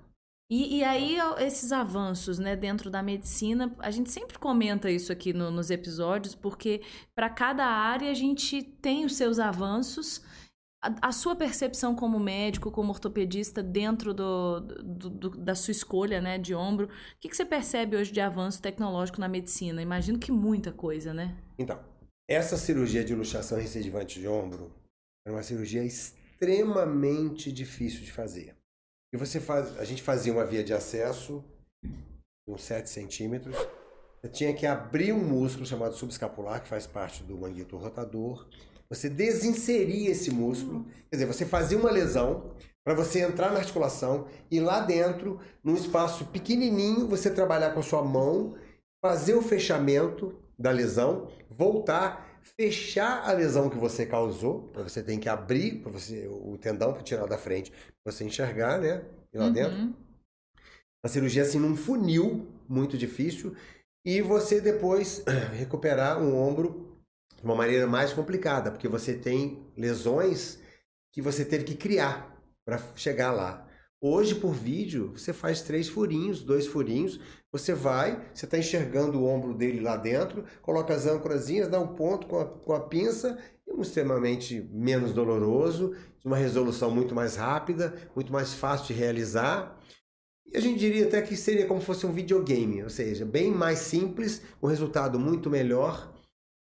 E, 0.49 0.79
e 0.79 0.83
aí, 0.83 1.17
ó, 1.21 1.37
esses 1.39 1.71
avanços, 1.71 2.37
né, 2.37 2.57
dentro 2.57 2.89
da 2.89 3.01
medicina, 3.01 3.73
a 3.79 3.89
gente 3.89 4.09
sempre 4.11 4.37
comenta 4.37 4.89
isso 4.91 5.11
aqui 5.11 5.31
no- 5.31 5.49
nos 5.51 5.69
episódios, 5.69 6.35
porque 6.35 6.81
para 7.15 7.29
cada 7.29 7.65
área 7.65 8.11
a 8.11 8.13
gente 8.13 8.61
tem 8.61 9.05
os 9.05 9.15
seus 9.15 9.39
avanços. 9.39 10.21
A, 10.81 11.11
sua 11.11 11.35
percepção 11.35 11.95
como 11.95 12.19
médico, 12.19 12.71
como 12.71 12.89
ortopedista, 12.89 13.61
dentro 13.61 14.13
do, 14.15 14.59
do- 14.61 15.09
do- 15.11 15.29
da 15.37 15.53
sua 15.53 15.71
escolha, 15.71 16.19
né, 16.19 16.39
de 16.39 16.55
ombro, 16.55 16.87
o 16.87 16.89
que, 17.19 17.29
que 17.29 17.35
você 17.35 17.45
percebe 17.45 17.95
hoje 17.95 18.11
de 18.11 18.19
avanço 18.19 18.59
tecnológico 18.61 19.19
na 19.19 19.27
medicina? 19.27 19.79
Imagino 19.81 20.17
que 20.17 20.31
muita 20.31 20.71
coisa, 20.71 21.13
né? 21.13 21.37
Então, 21.59 21.79
essa 22.27 22.57
cirurgia 22.57 23.03
de 23.03 23.13
luxação 23.13 23.59
recidivante 23.59 24.19
de 24.19 24.27
ombro 24.27 24.71
é 25.27 25.31
uma 25.31 25.43
cirurgia 25.43 25.83
extremamente 25.83 27.51
difícil 27.51 28.01
de 28.01 28.11
fazer. 28.11 28.55
E 29.13 29.17
você 29.17 29.39
faz, 29.39 29.77
a 29.77 29.85
gente 29.85 30.01
fazia 30.01 30.33
uma 30.33 30.45
via 30.45 30.63
de 30.63 30.73
acesso 30.73 31.43
com 32.47 32.57
7 32.57 32.89
centímetros. 32.89 33.55
Você 34.21 34.29
tinha 34.29 34.53
que 34.55 34.65
abrir 34.65 35.13
um 35.13 35.23
músculo 35.23 35.65
chamado 35.65 35.93
subescapular, 35.93 36.61
que 36.63 36.67
faz 36.69 36.87
parte 36.87 37.21
do 37.23 37.37
manguito 37.37 37.77
rotador. 37.77 38.47
Você 38.91 39.09
desinseria 39.09 40.11
esse 40.11 40.29
músculo. 40.31 40.85
Quer 41.09 41.15
dizer, 41.15 41.25
você 41.25 41.45
fazia 41.45 41.77
uma 41.77 41.89
lesão, 41.89 42.51
para 42.83 42.93
você 42.93 43.21
entrar 43.21 43.51
na 43.51 43.59
articulação 43.59 44.27
e 44.49 44.59
lá 44.59 44.81
dentro, 44.81 45.39
num 45.63 45.75
espaço 45.75 46.25
pequenininho, 46.25 47.07
você 47.07 47.29
trabalhar 47.29 47.71
com 47.71 47.79
a 47.79 47.83
sua 47.83 48.03
mão, 48.03 48.55
fazer 49.01 49.33
o 49.35 49.41
fechamento 49.41 50.35
da 50.59 50.71
lesão, 50.71 51.29
voltar, 51.49 52.39
fechar 52.41 53.23
a 53.29 53.31
lesão 53.31 53.69
que 53.69 53.77
você 53.77 54.05
causou, 54.05 54.69
você 54.73 55.01
tem 55.01 55.19
que 55.19 55.29
abrir 55.29 55.79
para 55.81 55.91
você 55.91 56.27
o 56.27 56.57
tendão 56.57 56.91
para 56.91 57.01
tirar 57.01 57.27
da 57.27 57.37
frente, 57.37 57.71
pra 58.03 58.11
você 58.11 58.25
enxergar, 58.25 58.79
né? 58.79 59.05
E 59.33 59.37
lá 59.37 59.45
Uhum. 59.45 59.53
dentro. 59.53 59.95
A 61.05 61.07
cirurgia 61.07 61.43
assim 61.43 61.59
num 61.59 61.75
funil 61.77 62.47
muito 62.67 62.97
difícil 62.97 63.55
e 64.05 64.21
você 64.21 64.59
depois 64.59 65.23
recuperar 65.57 66.21
um 66.21 66.35
ombro 66.35 66.91
de 67.41 67.45
uma 67.45 67.55
maneira 67.55 67.87
mais 67.87 68.13
complicada, 68.13 68.69
porque 68.69 68.87
você 68.87 69.15
tem 69.15 69.65
lesões 69.75 70.59
que 71.11 71.21
você 71.21 71.43
teve 71.43 71.63
que 71.63 71.75
criar 71.75 72.39
para 72.63 72.79
chegar 72.95 73.31
lá. 73.31 73.67
Hoje, 73.99 74.35
por 74.35 74.53
vídeo, 74.53 75.11
você 75.15 75.33
faz 75.33 75.61
três 75.61 75.87
furinhos, 75.87 76.43
dois 76.43 76.67
furinhos, 76.67 77.19
você 77.51 77.73
vai, 77.73 78.29
você 78.33 78.45
está 78.45 78.57
enxergando 78.57 79.19
o 79.19 79.25
ombro 79.25 79.53
dele 79.53 79.79
lá 79.79 79.97
dentro, 79.97 80.43
coloca 80.61 80.93
as 80.93 81.05
âncorazinhas, 81.05 81.67
dá 81.67 81.79
um 81.79 81.95
ponto 81.95 82.27
com 82.27 82.39
a, 82.39 82.45
com 82.45 82.73
a 82.73 82.79
pinça, 82.79 83.37
e 83.67 83.73
um 83.73 83.81
extremamente 83.81 84.67
menos 84.71 85.13
doloroso, 85.13 85.95
uma 86.23 86.37
resolução 86.37 86.91
muito 86.91 87.13
mais 87.15 87.35
rápida, 87.35 87.93
muito 88.15 88.31
mais 88.31 88.53
fácil 88.53 88.87
de 88.87 88.93
realizar. 88.93 89.79
E 90.51 90.57
a 90.57 90.59
gente 90.59 90.79
diria 90.79 91.05
até 91.05 91.21
que 91.21 91.35
seria 91.35 91.65
como 91.65 91.79
se 91.79 91.85
fosse 91.85 92.05
um 92.05 92.11
videogame, 92.11 92.83
ou 92.83 92.89
seja, 92.89 93.25
bem 93.25 93.51
mais 93.51 93.79
simples, 93.79 94.41
com 94.59 94.67
resultado 94.67 95.19
muito 95.19 95.49
melhor 95.49 96.10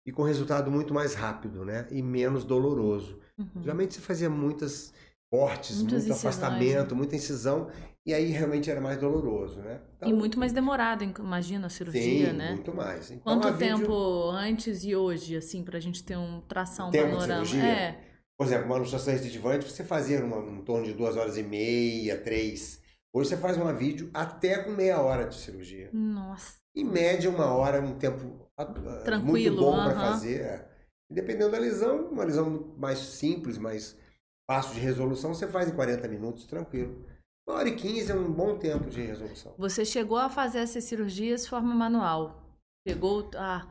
e 0.10 0.12
com 0.12 0.24
resultado 0.24 0.72
muito 0.72 0.92
mais 0.94 1.14
rápido, 1.14 1.64
né? 1.64 1.88
E 1.92 2.02
menos 2.02 2.44
doloroso. 2.44 3.20
Uhum. 3.38 3.62
Geralmente 3.62 3.94
você 3.94 4.02
fazia 4.02 4.30
muitas 4.30 4.92
cortes, 5.32 5.78
Muitas 5.78 6.04
muito 6.04 6.12
incisões, 6.12 6.26
afastamento, 6.26 6.92
né? 6.92 6.98
muita 6.98 7.16
incisão, 7.16 7.70
e 8.04 8.12
aí 8.14 8.26
realmente 8.32 8.72
era 8.72 8.82
mais 8.82 8.98
doloroso, 8.98 9.60
né? 9.60 9.80
E 10.02 10.12
muito 10.12 10.40
mais 10.40 10.52
demorado, 10.52 11.04
imagina, 11.04 11.68
a 11.68 11.70
cirurgia, 11.70 12.32
sim, 12.32 12.34
né? 12.36 12.54
muito 12.54 12.74
mais. 12.74 13.12
Então, 13.12 13.22
Quanto 13.22 13.48
a 13.48 13.52
vídeo- 13.52 13.78
tempo 13.78 14.30
antes 14.32 14.84
e 14.84 14.96
hoje, 14.96 15.38
assim, 15.38 15.64
pra 15.64 15.80
gente 15.80 16.04
ter 16.04 16.18
um 16.18 16.42
traçar 16.42 16.88
um 16.88 16.92
Tempo 16.92 17.06
de 17.10 17.12
panorama? 17.12 17.46
cirurgia? 17.46 17.70
É. 17.70 18.00
Por 18.36 18.48
exemplo, 18.48 18.66
uma 18.66 18.78
luxação 18.78 19.14
recidivante 19.14 19.70
você 19.70 19.84
fazia 19.84 20.26
uma, 20.26 20.38
em 20.38 20.64
torno 20.64 20.86
de 20.86 20.94
duas 20.94 21.16
horas 21.16 21.38
e 21.38 21.44
meia, 21.44 22.18
três. 22.18 22.82
Hoje 23.14 23.30
você 23.30 23.38
faz 23.38 23.58
uma 23.58 23.74
vídeo 23.74 24.10
até 24.14 24.58
com 24.64 24.72
meia 24.72 25.00
hora 25.02 25.26
de 25.28 25.36
cirurgia. 25.36 25.90
Nossa. 25.94 26.54
Em 26.76 26.86
média, 26.86 27.30
uma 27.30 27.46
hora, 27.54 27.82
um 27.82 27.94
tempo 28.00 28.49
Tranquilo, 29.04 29.56
muito 29.56 29.56
bom 29.58 29.72
para 29.84 29.92
aham. 29.94 30.12
fazer. 30.12 30.42
é. 30.42 30.70
Dependendo 31.12 31.52
da 31.52 31.58
lesão, 31.60 32.08
uma 32.10 32.24
lesão 32.24 32.74
mais 32.78 33.00
simples, 33.00 33.58
mais 33.58 33.98
fácil 34.50 34.76
de 34.76 34.80
resolução, 34.80 35.34
você 35.34 35.48
faz 35.48 35.68
em 35.70 35.76
40 35.76 36.08
minutos, 36.08 36.46
tranquilo. 36.46 37.04
Uma 37.48 37.58
hora 37.58 37.70
e 37.70 37.76
15 37.76 38.12
é 38.12 38.16
um 38.16 38.32
bom 38.32 38.58
tempo 38.60 38.90
de 38.90 39.02
resolução. 39.02 39.56
Você 39.58 39.84
chegou 39.84 40.18
a 40.18 40.30
fazer 40.30 40.60
essas 40.60 40.84
cirurgias 40.84 41.44
de 41.44 41.50
forma 41.50 41.74
manual. 41.74 42.46
Pegou. 42.86 43.30
Ah, 43.36 43.68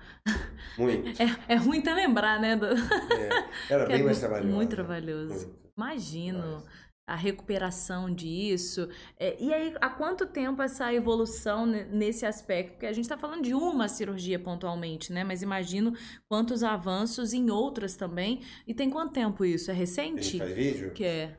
Muito. 0.76 1.08
é, 1.22 1.54
é 1.54 1.56
ruim 1.56 1.78
até 1.78 1.94
lembrar, 1.94 2.40
né? 2.40 2.56
do- 2.56 2.66
É. 2.66 3.48
Era 3.70 3.84
que 3.86 3.92
bem 3.92 4.00
é 4.00 4.04
mais 4.04 4.18
trabalhoso. 4.18 4.52
Muito 4.54 4.70
trabalhoso. 4.70 5.34
Muito. 5.46 5.58
Imagino 5.76 6.38
Mais. 6.38 6.64
A 7.08 7.16
recuperação 7.16 8.12
disso. 8.14 8.88
É, 9.18 9.36
e 9.42 9.52
aí, 9.52 9.74
há 9.80 9.88
quanto 9.88 10.26
tempo 10.26 10.60
essa 10.62 10.92
evolução 10.92 11.64
ne- 11.66 11.84
nesse 11.86 12.26
aspecto? 12.26 12.72
Porque 12.72 12.86
a 12.86 12.92
gente 12.92 13.04
está 13.04 13.16
falando 13.16 13.42
de 13.42 13.54
uma 13.54 13.88
cirurgia 13.88 14.38
pontualmente, 14.38 15.12
né? 15.12 15.24
Mas 15.24 15.42
imagino 15.42 15.92
quantos 16.28 16.62
avanços 16.62 17.32
em 17.32 17.50
outras 17.50 17.96
também. 17.96 18.42
E 18.66 18.74
tem 18.74 18.90
quanto 18.90 19.12
tempo 19.12 19.44
isso? 19.44 19.70
É 19.70 19.74
A 19.74 19.76
gente 19.76 19.80
recente? 19.88 20.38
faz 20.38 20.52
vídeo? 20.54 20.92
Que 20.92 21.04
é? 21.04 21.36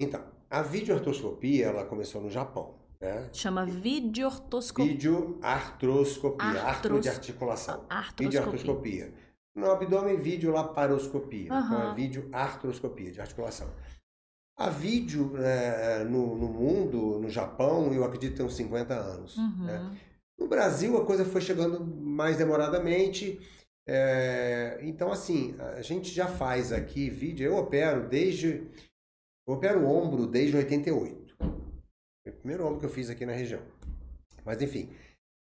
Então, 0.00 0.24
a 0.50 0.62
videoartroscopia, 0.62 1.66
ela 1.66 1.84
começou 1.84 2.20
no 2.20 2.30
Japão, 2.30 2.74
né? 3.00 3.28
Chama 3.32 3.64
videoartroscopia. 3.66 4.92
Videoartroscopia, 4.92 6.46
artro 6.46 6.66
Artros- 6.68 7.00
de 7.02 7.08
articulação. 7.08 7.84
Artroscopia. 7.88 8.26
Videoartroscopia. 8.28 9.14
No 9.56 9.70
abdômen, 9.70 10.16
videolaparoscopia. 10.16 11.44
Então, 11.44 11.56
Aham. 11.56 11.92
é 11.92 11.94
videoartroscopia, 11.94 13.12
de 13.12 13.20
articulação. 13.20 13.68
A 14.56 14.70
vídeo 14.70 15.32
né, 15.32 16.04
no, 16.04 16.36
no 16.36 16.48
mundo, 16.48 17.18
no 17.18 17.28
Japão, 17.28 17.92
eu 17.92 18.04
acredito 18.04 18.32
que 18.32 18.36
tem 18.36 18.46
uns 18.46 18.54
50 18.56 18.94
anos. 18.94 19.36
Uhum. 19.36 19.64
né? 19.64 19.98
No 20.38 20.48
Brasil, 20.48 20.96
a 20.96 21.04
coisa 21.04 21.24
foi 21.24 21.40
chegando 21.40 21.84
mais 21.84 22.36
demoradamente. 22.36 23.40
é, 23.86 24.78
então, 24.82 25.10
assim, 25.10 25.54
a 25.58 25.82
gente 25.82 26.10
já 26.12 26.26
faz 26.26 26.72
aqui 26.72 27.10
vídeo. 27.10 27.46
Eu 27.46 27.56
opero 27.56 28.08
desde. 28.08 28.66
Eu 29.46 29.54
opero 29.54 29.86
ombro 29.86 30.26
desde 30.26 30.56
88. 30.56 31.36
Foi 31.38 32.32
o 32.32 32.36
primeiro 32.36 32.66
ombro 32.66 32.80
que 32.80 32.86
eu 32.86 32.90
fiz 32.90 33.10
aqui 33.10 33.26
na 33.26 33.32
região. 33.32 33.62
Mas, 34.44 34.62
enfim, 34.62 34.88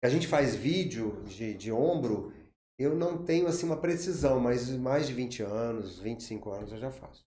a 0.03 0.09
gente 0.09 0.27
faz 0.27 0.55
vídeo 0.55 1.23
de, 1.25 1.55
de 1.55 1.73
ombro. 1.73 2.33
Eu 2.79 2.95
não 2.97 3.23
tenho 3.25 3.47
assim 3.47 3.67
uma 3.67 3.77
precisão, 3.77 4.41
mas 4.41 4.71
mais 4.71 5.07
de 5.07 5.13
20 5.13 5.43
anos, 5.43 5.99
25 5.99 6.51
anos 6.51 6.73
eu 6.73 6.79
já 6.79 6.91
faço. 6.91 7.30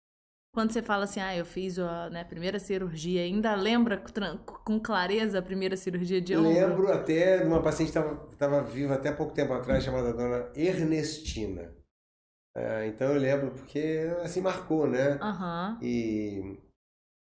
Quando 0.52 0.72
você 0.72 0.82
fala 0.82 1.04
assim, 1.04 1.20
ah, 1.20 1.36
eu 1.36 1.44
fiz 1.44 1.78
a 1.78 2.10
né, 2.10 2.24
primeira 2.24 2.58
cirurgia, 2.58 3.22
ainda 3.22 3.54
lembra 3.54 4.02
com 4.64 4.80
clareza 4.80 5.38
a 5.38 5.42
primeira 5.42 5.76
cirurgia 5.76 6.20
de 6.20 6.36
ombro? 6.36 6.50
Lembro 6.50 6.92
até 6.92 7.38
de 7.38 7.46
uma 7.46 7.62
paciente 7.62 7.92
que 7.92 8.32
estava 8.32 8.60
viva 8.62 8.94
até 8.94 9.12
pouco 9.12 9.32
tempo 9.32 9.52
atrás, 9.52 9.84
chamada 9.84 10.12
dona 10.12 10.50
Ernestina. 10.56 11.72
É, 12.56 12.88
então 12.88 13.12
eu 13.12 13.20
lembro 13.20 13.52
porque 13.52 14.10
assim 14.24 14.40
marcou, 14.40 14.88
né? 14.88 15.18
Aham. 15.22 15.78
E, 15.80 16.58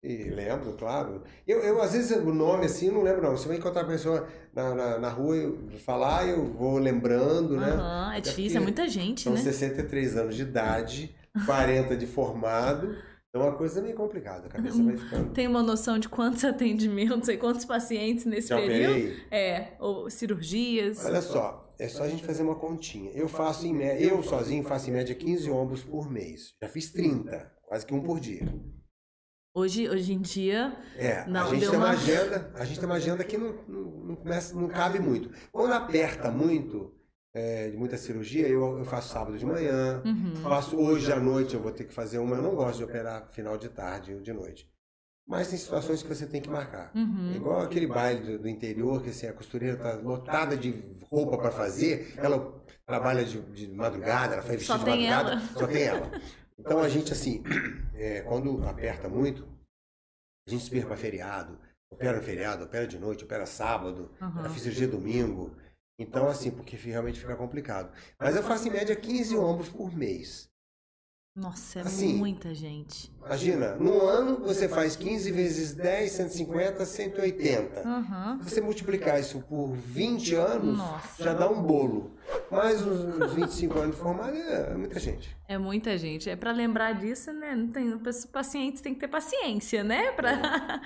e 0.02 0.30
lembro, 0.30 0.72
claro. 0.78 1.22
Eu, 1.46 1.60
eu, 1.60 1.82
às 1.82 1.92
vezes, 1.92 2.16
o 2.16 2.34
nome 2.34 2.66
assim, 2.66 2.88
eu 2.88 2.94
não 2.94 3.02
lembro 3.02 3.22
não. 3.22 3.36
Se 3.36 3.44
eu 3.44 3.50
vai 3.50 3.58
encontrar 3.58 3.82
a 3.82 3.88
pessoa 3.88 4.26
na, 4.54 4.74
na, 4.74 4.98
na 5.00 5.10
rua 5.10 5.36
eu 5.36 5.78
falar, 5.80 6.30
eu 6.30 6.46
vou 6.46 6.78
lembrando, 6.78 7.58
né? 7.58 7.78
É 8.16 8.22
difícil, 8.22 8.60
é 8.60 8.62
muita 8.62 8.88
gente, 8.88 9.24
São 9.24 9.34
né? 9.34 9.40
63 9.40 10.16
anos 10.16 10.36
de 10.38 10.44
idade, 10.44 11.14
40 11.46 11.96
de 11.98 12.06
formado. 12.08 12.96
Então, 13.30 13.48
é 13.48 13.50
uma 13.50 13.58
coisa 13.58 13.82
meio 13.82 13.96
complicada. 13.96 14.48
A 14.48 14.50
cabeça 14.50 14.84
vai 14.84 14.98
ficando... 14.98 15.32
Tem 15.32 15.48
uma 15.48 15.64
noção 15.64 15.98
de 15.98 16.10
quantos 16.10 16.44
atendimentos 16.46 17.30
e 17.30 17.38
quantos 17.38 17.64
pacientes 17.64 18.26
nesse 18.26 18.50
Já 18.50 18.58
período? 18.58 18.92
operei. 18.92 19.24
É, 19.32 19.74
ou 19.80 20.10
cirurgias. 20.10 21.06
Olha 21.06 21.22
só, 21.22 21.74
é 21.80 21.88
só 21.88 22.04
a 22.04 22.10
gente 22.10 22.26
fazer 22.26 22.44
uma 22.44 22.56
continha. 22.56 23.10
Eu 23.12 23.30
faço 23.30 23.66
em 23.66 23.74
média, 23.74 24.04
eu 24.06 24.22
sozinho 24.22 24.64
faço 24.64 24.90
em 24.90 24.94
média 24.94 25.16
15 25.16 25.50
ombros 25.50 25.82
por 25.84 26.12
mês. 26.12 26.54
Já 26.62 26.68
fiz 26.68 26.92
30, 26.92 27.50
quase 27.64 27.86
que 27.86 27.94
um 27.94 28.02
por 28.02 28.20
dia. 28.20 28.46
Hoje, 29.54 29.90
hoje 29.90 30.14
em 30.14 30.20
dia, 30.22 30.74
É, 30.98 31.26
Não, 31.28 31.42
a 31.48 31.50
gente 31.50 31.60
tem 31.62 31.70
uma 31.70 31.78
uma- 31.88 31.90
agenda, 31.94 32.52
a 32.56 32.64
gente 32.66 32.80
tem 32.80 32.86
uma 32.90 32.96
agenda 32.96 33.24
que 33.24 33.38
não, 33.38 33.54
não, 33.68 33.82
não 34.08 34.16
começa, 34.16 34.56
não 34.56 34.68
cabe 34.70 35.00
muito. 35.00 35.30
Quando 35.52 35.74
aperta 35.74 36.32
muito, 36.32 36.94
é, 37.34 37.70
de 37.70 37.78
muita 37.78 37.98
cirurgia, 37.98 38.48
eu, 38.48 38.80
eu 38.80 38.86
faço 38.86 39.10
sábado 39.10 39.38
de 39.38 39.46
manhã, 39.46 40.02
uhum. 40.06 40.36
faço 40.38 40.78
hoje 40.78 41.12
à 41.12 41.20
noite, 41.20 41.54
eu 41.54 41.62
vou 41.62 41.72
ter 41.72 41.86
que 41.86 41.94
fazer 41.94 42.18
uma, 42.20 42.36
eu 42.36 42.42
não 42.42 42.56
gosto 42.56 42.78
de 42.80 42.84
operar 42.84 43.28
final 43.32 43.58
de 43.58 43.70
tarde 43.70 44.14
ou 44.14 44.22
de 44.22 44.34
noite. 44.34 44.70
Mas 45.28 45.48
tem 45.50 45.58
situações 45.58 46.02
que 46.04 46.10
você 46.10 46.26
tem 46.26 46.42
que 46.42 46.50
marcar. 46.50 46.92
É 46.94 46.98
Uhum. 46.98 47.32
igual 47.36 47.62
aquele 47.62 47.88
baile 47.88 48.22
do, 48.34 48.40
do 48.40 48.50
interior, 48.50 49.02
que 49.02 49.12
assim, 49.12 49.28
a 49.28 49.34
costureira 49.34 49.78
tá 49.78 49.94
lotada 49.94 50.58
de 50.58 50.74
roupa 51.10 51.38
para 51.38 51.52
fazer, 51.52 52.14
ela 52.18 52.62
trabalha 52.86 53.24
de, 53.24 53.40
de 53.40 53.68
madrugada, 53.74 54.34
ela 54.34 54.44
faz 54.44 54.64
Só 54.64 54.78
vestido 54.78 54.92
de 54.92 54.98
tem 54.98 55.10
madrugada, 55.10 55.32
ela. 55.32 55.54
só 55.54 55.68
tem 55.68 55.84
ela. 55.84 56.12
Então 56.60 56.80
a 56.80 56.90
gente, 56.90 57.14
assim, 57.14 57.42
é, 57.96 58.22
quando 58.22 58.62
aperta 58.68 59.08
muito, 59.08 59.48
a 60.48 60.52
gente 60.52 60.64
espirra 60.64 60.88
para 60.88 60.98
feriado, 60.98 61.58
opera 61.90 62.18
no 62.18 62.24
feriado, 62.24 62.66
opera 62.66 62.86
de 62.86 63.00
noite, 63.00 63.24
opera 63.24 63.46
sábado, 63.46 64.12
já 64.20 64.50
fiz 64.50 64.64
cirurgia 64.64 64.88
domingo. 64.88 65.56
Então, 66.02 66.28
assim, 66.28 66.52
porque 66.52 66.76
realmente 66.76 67.20
fica 67.20 67.36
complicado. 67.36 67.94
Mas 68.20 68.36
eu 68.36 68.44
faço 68.44 68.68
em 68.68 68.72
média 68.72 68.96
15 68.96 69.36
ombros 69.38 69.70
por 69.70 69.94
mês. 69.96 70.50
Nossa, 71.36 71.80
é 71.80 71.82
Assim, 71.84 72.14
muita 72.18 72.54
gente. 72.54 73.12
Imagina, 73.26 73.76
no 73.76 74.02
ano 74.08 74.38
você 74.40 74.68
faz 74.68 74.96
15 74.96 75.32
vezes 75.32 75.74
10, 75.74 76.12
150, 76.12 76.86
180. 76.86 77.82
Aham. 77.88 78.40
Se 78.44 78.50
você 78.50 78.62
multiplicar 78.62 79.20
isso 79.20 79.40
por 79.48 79.74
20 79.76 80.36
anos, 80.36 80.78
Nossa. 80.78 81.24
já 81.24 81.34
dá 81.34 81.50
um 81.50 81.62
bolo. 81.62 82.16
Mais 82.50 82.82
uns, 82.86 83.00
uns 83.22 83.34
25 83.34 83.80
anos 83.80 83.96
de 83.96 84.02
formado 84.02 84.36
é 84.36 84.74
muita 84.76 85.00
gente. 85.00 85.36
É 85.48 85.58
muita 85.58 85.98
gente. 85.98 86.30
É 86.30 86.36
para 86.36 86.52
lembrar 86.52 86.94
disso, 86.94 87.32
né? 87.34 87.56
Não 87.56 87.68
tem, 87.68 87.98
pacientes 88.32 88.82
têm 88.82 88.94
que 88.94 89.02
ter 89.02 89.08
paciência, 89.08 89.84
né? 89.84 90.12
Pra... 90.16 90.82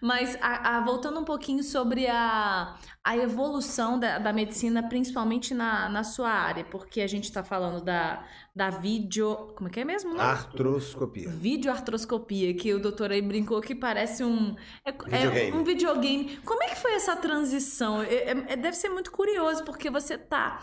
Mas 0.00 0.36
a- 0.40 0.76
a- 0.78 0.80
voltando 0.84 1.18
um 1.18 1.24
pouquinho 1.24 1.62
sobre 1.62 2.06
a, 2.06 2.76
a 3.02 3.16
evolução 3.16 3.98
da, 3.98 4.18
da 4.18 4.32
medicina, 4.32 4.88
principalmente 4.88 5.52
na, 5.52 5.88
na 5.88 6.04
sua 6.04 6.30
área, 6.30 6.64
porque 6.64 7.00
a 7.00 7.06
gente 7.06 7.24
está 7.24 7.42
falando 7.42 7.82
da, 7.84 8.24
da 8.54 8.70
vídeo. 8.70 9.34
Como 9.56 9.68
é 9.68 9.72
que 9.72 9.80
é 9.80 9.84
mesmo? 9.84 10.10
nome? 10.10 10.20
Artroscopia. 10.22 11.28
Videoartroscopia, 11.68 12.54
que 12.54 12.72
o 12.72 12.80
doutor 12.80 13.12
aí 13.12 13.20
brincou 13.20 13.60
que 13.60 13.74
parece 13.74 14.24
um. 14.24 14.56
É, 14.84 14.90
é 14.90 15.18
Videogame. 15.18 15.52
um 15.56 15.64
videogame. 15.64 16.36
Como 16.44 16.62
é 16.62 16.68
que 16.68 16.76
foi 16.76 16.94
essa 16.94 17.14
transição? 17.14 18.02
É- 18.02 18.14
é- 18.14 18.44
é- 18.48 18.56
deve 18.56 18.76
ser 18.76 18.88
muito 18.88 19.10
curioso, 19.12 19.64
porque 19.64 19.90
você 19.90 20.16
tá 20.16 20.60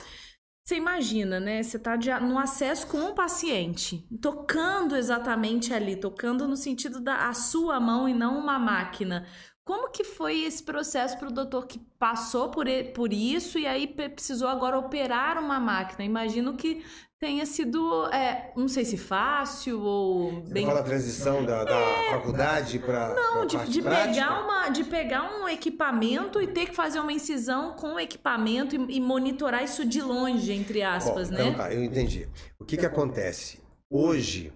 Você 0.68 0.78
imagina, 0.78 1.40
né? 1.40 1.62
Você 1.62 1.78
tá 1.78 1.96
de, 1.96 2.12
no 2.22 2.40
acesso 2.40 2.88
com 2.88 2.98
o 2.98 3.10
um 3.12 3.14
paciente, 3.14 4.04
tocando 4.20 4.96
exatamente 4.96 5.72
ali, 5.72 5.96
tocando 5.96 6.48
no 6.48 6.56
sentido 6.58 7.00
da 7.00 7.28
a 7.28 7.34
sua 7.36 7.80
mão 7.80 8.10
e 8.10 8.16
não 8.16 8.40
uma 8.40 8.58
máquina. 8.58 9.28
Como 9.66 9.90
que 9.90 10.04
foi 10.04 10.44
esse 10.44 10.62
processo 10.62 11.18
para 11.18 11.28
o 11.28 11.32
doutor 11.32 11.66
que 11.66 11.80
passou 11.98 12.50
por, 12.50 12.68
por 12.94 13.12
isso 13.12 13.58
e 13.58 13.66
aí 13.66 13.88
precisou 13.88 14.48
agora 14.48 14.78
operar 14.78 15.40
uma 15.40 15.60
máquina? 15.60 16.06
Imagino 16.06 16.56
que 16.56 16.86
tenha 17.20 17.48
sido, 17.48 18.06
é, 18.12 18.52
não 18.56 18.68
sei 18.68 18.86
se 18.86 18.96
fácil 18.96 19.82
ou 19.82 20.44
Você 20.44 20.54
bem... 20.54 20.68
fala 20.68 20.82
a 20.82 20.84
transição 20.84 21.44
da, 21.44 21.64
da 21.64 21.80
é... 21.80 22.12
faculdade 22.12 22.78
para 22.78 23.16
Não, 23.16 23.48
de, 23.48 23.58
de 23.70 23.82
pegar 23.82 24.44
uma, 24.44 24.70
de 24.70 24.84
pegar 24.84 25.36
um 25.36 25.50
equipamento 25.50 26.40
e 26.40 26.46
ter 26.46 26.68
que 26.68 26.76
fazer 26.76 27.00
uma 27.00 27.12
incisão 27.12 27.74
com 27.74 27.96
o 27.96 28.00
equipamento 28.00 28.76
e, 28.76 28.98
e 28.98 29.02
monitorar 29.02 29.64
isso 29.64 29.84
de 29.84 30.00
longe, 30.00 30.54
entre 30.54 30.84
aspas, 30.84 31.32
Bom, 31.32 31.38
né? 31.38 31.48
Então 31.48 31.56
tá, 31.56 31.74
eu 31.74 31.84
entendi. 31.84 32.30
O 32.60 32.66
que 32.66 32.78
que 32.78 32.86
acontece? 32.86 33.60
Hoje 33.90 34.54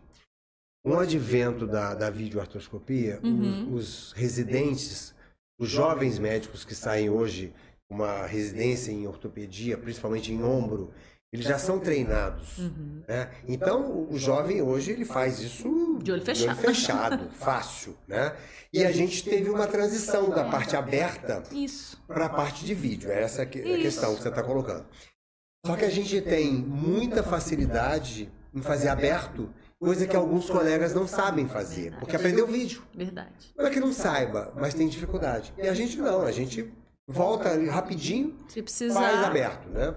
com 0.83 0.91
o 0.91 0.99
advento 0.99 1.67
da, 1.67 1.93
da 1.93 2.09
videoartroscopia, 2.09 3.19
uhum. 3.23 3.73
os, 3.73 4.11
os, 4.11 4.11
residentes, 4.13 5.13
os 5.59 5.69
jovens 5.69 6.17
médicos 6.17 6.63
que 6.63 6.73
saem 6.73 7.09
hoje 7.09 7.53
uma 7.89 8.25
residência 8.25 8.91
em 8.91 9.07
ortopedia, 9.07 9.77
principalmente 9.77 10.31
em 10.31 10.43
ombro, 10.43 10.93
eles 11.31 11.45
já 11.45 11.59
são 11.59 11.79
treinados. 11.79 12.57
Uhum. 12.57 13.03
Né? 13.07 13.31
Então, 13.47 14.07
o 14.09 14.17
jovem 14.17 14.61
hoje 14.61 14.91
ele 14.91 15.05
faz 15.05 15.39
isso 15.39 15.99
de 16.01 16.11
olho 16.11 16.23
fechado, 16.23 16.45
de 16.45 16.65
olho 16.65 16.75
fechado 16.75 17.29
fácil. 17.37 17.95
Né? 18.07 18.35
E 18.73 18.83
a 18.83 18.91
gente 18.91 19.23
teve 19.23 19.49
uma 19.49 19.67
transição 19.67 20.29
da 20.29 20.45
parte 20.45 20.75
aberta 20.75 21.43
para 22.07 22.25
a 22.25 22.29
parte 22.29 22.65
de 22.65 22.73
vídeo. 22.73 23.11
É 23.11 23.21
essa 23.21 23.43
a 23.43 23.45
questão 23.45 24.15
que 24.15 24.21
você 24.21 24.29
está 24.29 24.43
colocando. 24.43 24.85
Só 25.65 25.75
que 25.75 25.85
a 25.85 25.89
gente 25.89 26.21
tem 26.21 26.53
muita 26.53 27.21
facilidade 27.21 28.31
em 28.53 28.61
fazer 28.61 28.87
aberto 28.87 29.53
coisa 29.79 30.05
que 30.05 30.15
alguns 30.15 30.49
colegas 30.49 30.93
não 30.93 31.07
sabem 31.07 31.47
fazer, 31.47 31.95
porque 31.99 32.15
aprendeu 32.15 32.45
vídeo. 32.45 32.83
Verdade. 32.93 33.53
Não 33.57 33.65
é 33.65 33.69
que 33.69 33.79
não 33.79 33.93
saiba, 33.93 34.53
mas 34.55 34.73
tem 34.73 34.87
dificuldade. 34.87 35.53
E 35.57 35.67
a 35.67 35.73
gente 35.73 35.97
não, 35.97 36.23
a 36.23 36.31
gente 36.31 36.71
volta 37.07 37.49
rapidinho, 37.71 38.37
Se 38.47 38.61
precisar. 38.61 38.99
faz 38.99 39.25
aberto, 39.25 39.69
né? 39.69 39.95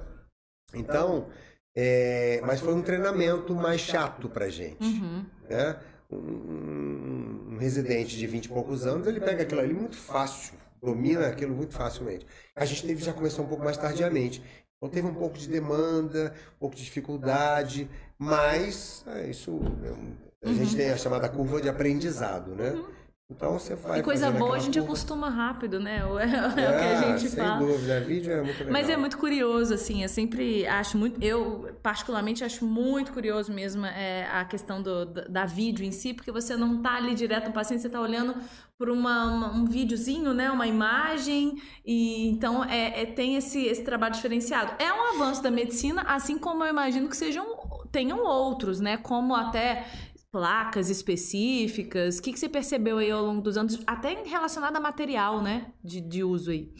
Então, 0.75 1.29
é, 1.77 2.41
mas 2.47 2.61
foi 2.61 2.75
um 2.75 2.83
treinamento 2.83 3.55
mais 3.55 3.81
chato 3.81 4.29
pra 4.29 4.49
gente, 4.49 4.83
uhum. 4.83 5.27
né? 5.51 5.79
Um, 6.11 7.55
um, 7.55 7.59
residente 7.59 8.17
de 8.17 8.27
20 8.27 8.45
e 8.45 8.49
poucos 8.49 8.87
anos, 8.87 9.07
ele 9.07 9.21
pega 9.21 9.43
aquilo 9.43 9.61
ali 9.61 9.73
muito 9.73 9.97
fácil, 9.97 10.55
domina 10.83 11.27
aquilo 11.27 11.55
muito 11.55 11.75
facilmente. 11.75 12.27
A 12.55 12.65
gente 12.65 12.87
teve 12.87 13.03
já 13.03 13.13
começou 13.13 13.45
um 13.45 13.49
pouco 13.49 13.65
mais 13.65 13.77
tardiamente. 13.77 14.43
Então 14.83 14.91
teve 14.91 15.07
um 15.07 15.15
pouco 15.15 15.39
de 15.39 15.49
demanda, 15.49 16.35
um 16.57 16.59
pouco 16.59 16.75
de 16.75 16.83
dificuldade, 16.83 17.89
mas 18.19 19.05
é, 19.07 19.31
isso 19.31 19.61
é 19.85 20.49
a 20.49 20.53
gente 20.53 20.73
uhum. 20.73 20.77
tem 20.77 20.91
a 20.91 20.97
chamada 20.97 21.29
curva 21.29 21.63
de 21.63 21.69
aprendizado, 21.69 22.57
né? 22.57 22.71
Uhum. 22.73 22.89
Então 23.31 23.53
você 23.53 23.77
vai. 23.77 24.01
E 24.01 24.03
coisa 24.03 24.29
boa 24.33 24.57
a 24.57 24.59
gente 24.59 24.75
curva. 24.75 24.89
acostuma 24.89 25.31
rápido, 25.31 25.79
né? 25.79 25.99
É, 25.99 26.05
o 26.05 26.19
que 26.19 26.85
a 26.85 27.01
gente 27.01 27.29
sem 27.29 27.45
fala. 27.45 27.59
Sem 27.61 27.69
dúvida, 27.69 28.01
vídeo 28.01 28.33
é 28.33 28.43
muito 28.43 28.59
legal. 28.59 28.73
Mas 28.73 28.91
é 28.91 28.97
muito 28.97 29.19
curioso, 29.19 29.73
assim. 29.73 30.03
Eu 30.03 30.09
sempre 30.09 30.67
acho 30.67 30.99
muito. 30.99 31.23
Eu, 31.23 31.77
particularmente, 31.81 32.43
acho 32.43 32.67
muito 32.67 33.13
curioso 33.13 33.53
mesmo 33.53 33.87
é, 33.87 34.29
a 34.33 34.45
questão 34.45 34.83
do, 34.83 35.07
da 35.07 35.47
vídeo 35.47 35.85
em 35.85 35.93
si, 35.93 36.13
porque 36.13 36.33
você 36.33 36.57
não 36.57 36.83
tá 36.83 36.97
ali 36.97 37.15
direto 37.15 37.47
no 37.47 37.53
paciente, 37.53 37.83
você 37.83 37.89
tá 37.89 38.01
olhando 38.01 38.35
por 38.83 38.91
uma, 38.91 39.27
uma, 39.27 39.53
um 39.55 39.65
videozinho, 39.65 40.35
né? 40.35 40.51
Uma 40.51 40.67
imagem. 40.67 41.55
E 41.87 42.29
então 42.31 42.65
é, 42.65 43.03
é, 43.03 43.07
tem 43.07 43.37
esse, 43.37 43.65
esse 43.65 43.85
trabalho 43.85 44.13
diferenciado. 44.13 44.75
É 44.83 44.93
um 44.93 45.15
avanço 45.15 45.41
da 45.41 45.53
medicina, 45.53 46.03
assim 46.03 46.37
como 46.37 46.65
eu 46.65 46.71
imagino 46.71 47.09
que 47.09 47.17
sejam 47.17 47.47
tenham 47.93 48.25
outros, 48.25 48.81
né? 48.81 48.97
Como 48.97 49.37
até 49.37 49.87
placas 50.33 50.91
específicas? 50.91 52.19
O 52.19 52.23
que, 52.23 52.33
que 52.33 52.41
você 52.41 52.49
percebeu 52.49 52.99
aí 52.99 53.09
ao 53.09 53.23
longo 53.25 53.41
dos 53.41 53.57
anos, 53.57 53.81
até 53.87 54.21
relacionado 54.25 54.75
a 54.75 54.81
material, 54.81 55.41
né? 55.41 55.73
De, 55.81 56.01
de 56.01 56.25
uso 56.25 56.51
aí. 56.51 56.75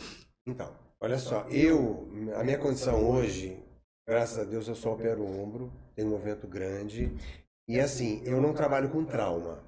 Então, 0.45 0.75
olha 1.01 1.21
só, 1.21 1.47
eu, 1.51 2.11
a 2.35 2.43
minha 2.43 2.59
condição 2.59 3.09
hoje, 3.09 3.63
graças 4.09 4.41
a 4.41 4.45
Deus, 4.45 4.67
eu 4.67 4.75
só 4.75 4.95
opero 4.95 5.23
o 5.23 5.41
ombro, 5.41 5.73
tenho 5.95 6.09
um 6.09 6.11
movimento 6.11 6.49
grande. 6.49 7.17
E 7.69 7.79
assim, 7.79 8.21
eu 8.25 8.41
não 8.41 8.53
trabalho 8.53 8.91
com 8.91 9.05
trauma. 9.05 9.63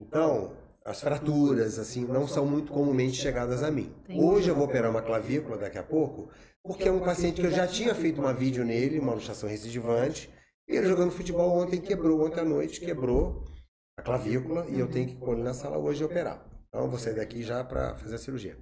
Então, 0.00 0.63
as 0.84 1.00
fraturas, 1.00 1.78
assim, 1.78 2.04
não 2.04 2.28
são 2.28 2.44
muito 2.44 2.70
comumente 2.70 3.16
chegadas 3.16 3.62
a 3.62 3.70
mim. 3.70 3.90
Hoje 4.10 4.50
eu 4.50 4.54
vou 4.54 4.66
operar 4.66 4.90
uma 4.90 5.00
clavícula 5.00 5.56
daqui 5.56 5.78
a 5.78 5.82
pouco, 5.82 6.28
porque 6.62 6.88
é 6.88 6.92
um 6.92 7.00
paciente 7.00 7.40
que 7.40 7.46
eu 7.46 7.50
já 7.50 7.66
tinha 7.66 7.94
feito 7.94 8.20
uma 8.20 8.34
vídeo 8.34 8.64
nele, 8.64 8.98
uma 8.98 9.14
luxação 9.14 9.48
recidivante, 9.48 10.30
e 10.68 10.76
ele 10.76 10.86
jogando 10.86 11.10
futebol 11.10 11.58
ontem 11.58 11.80
quebrou, 11.80 12.26
ontem 12.26 12.40
à 12.40 12.44
noite 12.44 12.80
quebrou 12.80 13.44
a 13.98 14.02
clavícula 14.02 14.66
e 14.68 14.78
eu 14.78 14.88
tenho 14.88 15.08
que 15.08 15.16
pôr 15.16 15.34
ele 15.34 15.42
na 15.42 15.54
sala 15.54 15.78
hoje 15.78 16.02
e 16.02 16.04
operar. 16.04 16.44
Então 16.68 16.84
eu 16.84 16.90
vou 16.90 16.98
sair 16.98 17.14
daqui 17.14 17.42
já 17.42 17.64
para 17.64 17.94
fazer 17.94 18.16
a 18.16 18.18
cirurgia. 18.18 18.58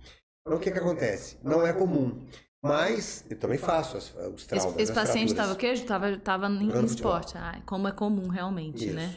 Então 0.46 0.58
o 0.58 0.60
que, 0.60 0.70
que 0.70 0.78
acontece? 0.78 1.38
Não 1.42 1.66
é 1.66 1.72
comum. 1.72 2.24
Mas 2.64 3.24
eu 3.28 3.36
também 3.36 3.58
faço 3.58 3.96
os, 3.96 4.14
os 4.32 4.46
traumas. 4.46 4.74
Esse, 4.74 4.82
esse 4.82 4.92
paciente 4.92 5.30
estava 5.30 5.52
o 5.52 5.56
quê? 5.56 5.68
Estava 5.68 6.16
tava 6.18 6.46
em, 6.46 6.70
em 6.70 6.84
esporte. 6.84 7.36
Ah, 7.36 7.60
como 7.66 7.88
é 7.88 7.92
comum 7.92 8.28
realmente, 8.28 8.86
Isso. 8.86 8.94
né? 8.94 9.16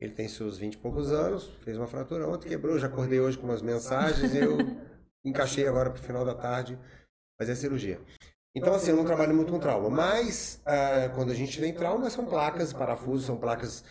Ele 0.00 0.12
tem 0.12 0.26
seus 0.28 0.56
20 0.56 0.74
e 0.74 0.78
poucos 0.78 1.12
anos, 1.12 1.50
fez 1.62 1.76
uma 1.76 1.86
fratura 1.86 2.26
ontem, 2.26 2.48
quebrou. 2.48 2.78
Já 2.78 2.86
acordei 2.86 3.20
hoje 3.20 3.36
com 3.36 3.44
umas 3.44 3.60
mensagens 3.60 4.32
e 4.32 4.38
eu 4.38 4.56
encaixei 5.24 5.68
agora 5.68 5.90
para 5.90 6.00
o 6.00 6.02
final 6.02 6.24
da 6.24 6.34
tarde 6.34 6.78
fazer 7.38 7.52
a 7.52 7.56
cirurgia. 7.56 8.00
Então, 8.54 8.74
assim, 8.74 8.90
eu 8.90 8.96
não 8.96 9.04
trabalho 9.04 9.34
muito 9.34 9.52
com 9.52 9.60
trauma. 9.60 9.90
Mas, 9.90 10.60
uh, 10.66 11.14
quando 11.14 11.30
a 11.30 11.34
gente 11.34 11.60
tem 11.60 11.72
trauma, 11.72 12.10
são 12.10 12.26
placas, 12.26 12.72
parafusos, 12.72 13.26
são 13.26 13.36
placas 13.36 13.84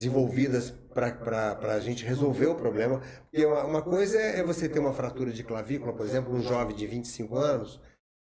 desenvolvidas 0.00 0.70
para 0.70 1.74
a 1.74 1.80
gente 1.80 2.04
resolver 2.04 2.46
o 2.46 2.54
problema. 2.54 3.00
Porque 3.30 3.44
uma, 3.44 3.64
uma, 3.64 3.82
coisa 3.82 4.18
é 4.18 4.42
você 4.42 4.68
ter 4.68 4.78
uma 4.78 4.92
fratura 4.92 5.32
de 5.32 5.42
clavícula, 5.42 5.92
por 5.92 6.06
exemplo, 6.06 6.34
um 6.34 6.42
jovem 6.42 6.74
de 6.74 6.86
25 6.86 7.36
anos, 7.36 7.80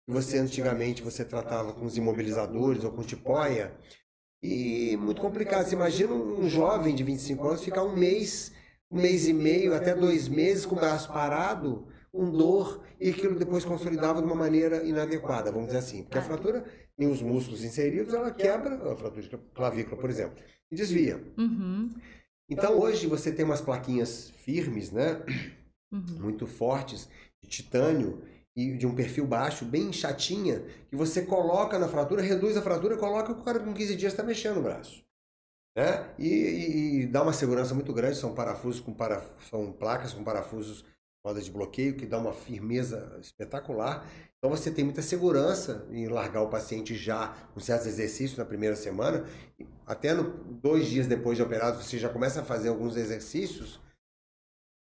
que 0.07 0.13
você 0.13 0.37
antigamente 0.37 1.01
você 1.01 1.25
tratava 1.25 1.73
com 1.73 1.85
os 1.85 1.97
imobilizadores 1.97 2.83
ou 2.83 2.91
com 2.91 3.01
tipóia, 3.01 3.73
e 4.41 4.97
muito 4.97 5.21
complicado. 5.21 5.65
Você 5.65 5.75
imagina 5.75 6.13
um 6.13 6.47
jovem 6.49 6.95
de 6.95 7.03
25 7.03 7.47
anos 7.47 7.63
ficar 7.63 7.83
um 7.83 7.95
mês, 7.95 8.53
um 8.91 9.01
mês 9.01 9.27
e 9.27 9.33
meio, 9.33 9.73
até 9.73 9.93
dois 9.93 10.27
meses 10.27 10.65
com 10.65 10.75
o 10.75 10.79
braço 10.79 11.11
parado, 11.11 11.87
com 12.11 12.29
dor, 12.31 12.83
e 12.99 13.09
aquilo 13.09 13.37
depois 13.37 13.63
consolidava 13.63 14.21
de 14.21 14.27
uma 14.27 14.35
maneira 14.35 14.83
inadequada, 14.83 15.51
vamos 15.51 15.67
dizer 15.67 15.79
assim. 15.79 16.03
Porque 16.03 16.17
a 16.17 16.23
fratura 16.23 16.65
tem 16.97 17.09
os 17.09 17.21
músculos 17.21 17.63
inseridos, 17.63 18.13
ela 18.13 18.31
quebra, 18.31 18.91
a 18.91 18.95
fratura 18.95 19.21
de 19.21 19.37
clavícula, 19.53 19.99
por 19.99 20.09
exemplo, 20.09 20.43
e 20.71 20.75
desvia. 20.75 21.23
Uhum. 21.37 21.89
Então 22.49 22.79
hoje 22.79 23.07
você 23.07 23.31
tem 23.31 23.45
umas 23.45 23.61
plaquinhas 23.61 24.31
firmes, 24.37 24.91
né? 24.91 25.21
Uhum. 25.91 26.19
Muito 26.19 26.47
fortes, 26.47 27.07
de 27.41 27.49
titânio 27.49 28.21
e 28.59 28.77
de 28.77 28.85
um 28.85 28.93
perfil 28.93 29.25
baixo, 29.25 29.63
bem 29.63 29.93
chatinha, 29.93 30.63
que 30.89 30.95
você 30.95 31.21
coloca 31.21 31.79
na 31.79 31.87
fratura, 31.87 32.21
reduz 32.21 32.57
a 32.57 32.61
fratura, 32.61 32.97
coloca 32.97 33.31
o 33.31 33.43
cara 33.43 33.59
com 33.59 33.73
15 33.73 33.95
dias 33.95 34.11
está 34.11 34.23
mexendo 34.23 34.57
o 34.57 34.61
braço. 34.61 35.03
Né? 35.77 36.09
E, 36.17 36.27
e, 36.27 37.01
e, 37.01 37.07
dá 37.07 37.23
uma 37.23 37.31
segurança 37.31 37.73
muito 37.73 37.93
grande, 37.93 38.17
são 38.17 38.33
parafusos 38.33 38.81
com 38.81 38.93
paraf... 38.93 39.25
são 39.49 39.71
placas 39.71 40.13
com 40.13 40.23
parafusos 40.23 40.83
roda 41.25 41.41
de 41.41 41.51
bloqueio, 41.51 41.95
que 41.95 42.05
dá 42.05 42.17
uma 42.17 42.33
firmeza 42.33 43.17
espetacular. 43.21 44.05
Então 44.37 44.49
você 44.49 44.71
tem 44.71 44.85
muita 44.85 45.01
segurança 45.01 45.85
em 45.91 46.07
largar 46.07 46.41
o 46.41 46.49
paciente 46.49 46.95
já 46.95 47.35
com 47.53 47.59
certos 47.59 47.87
exercícios 47.87 48.37
na 48.37 48.45
primeira 48.45 48.75
semana. 48.75 49.25
Até 49.85 50.13
no, 50.13 50.23
dois 50.61 50.87
dias 50.87 51.07
depois 51.07 51.37
de 51.37 51.43
operado, 51.43 51.81
você 51.81 51.97
já 51.97 52.09
começa 52.09 52.41
a 52.41 52.45
fazer 52.45 52.69
alguns 52.69 52.95
exercícios. 52.95 53.79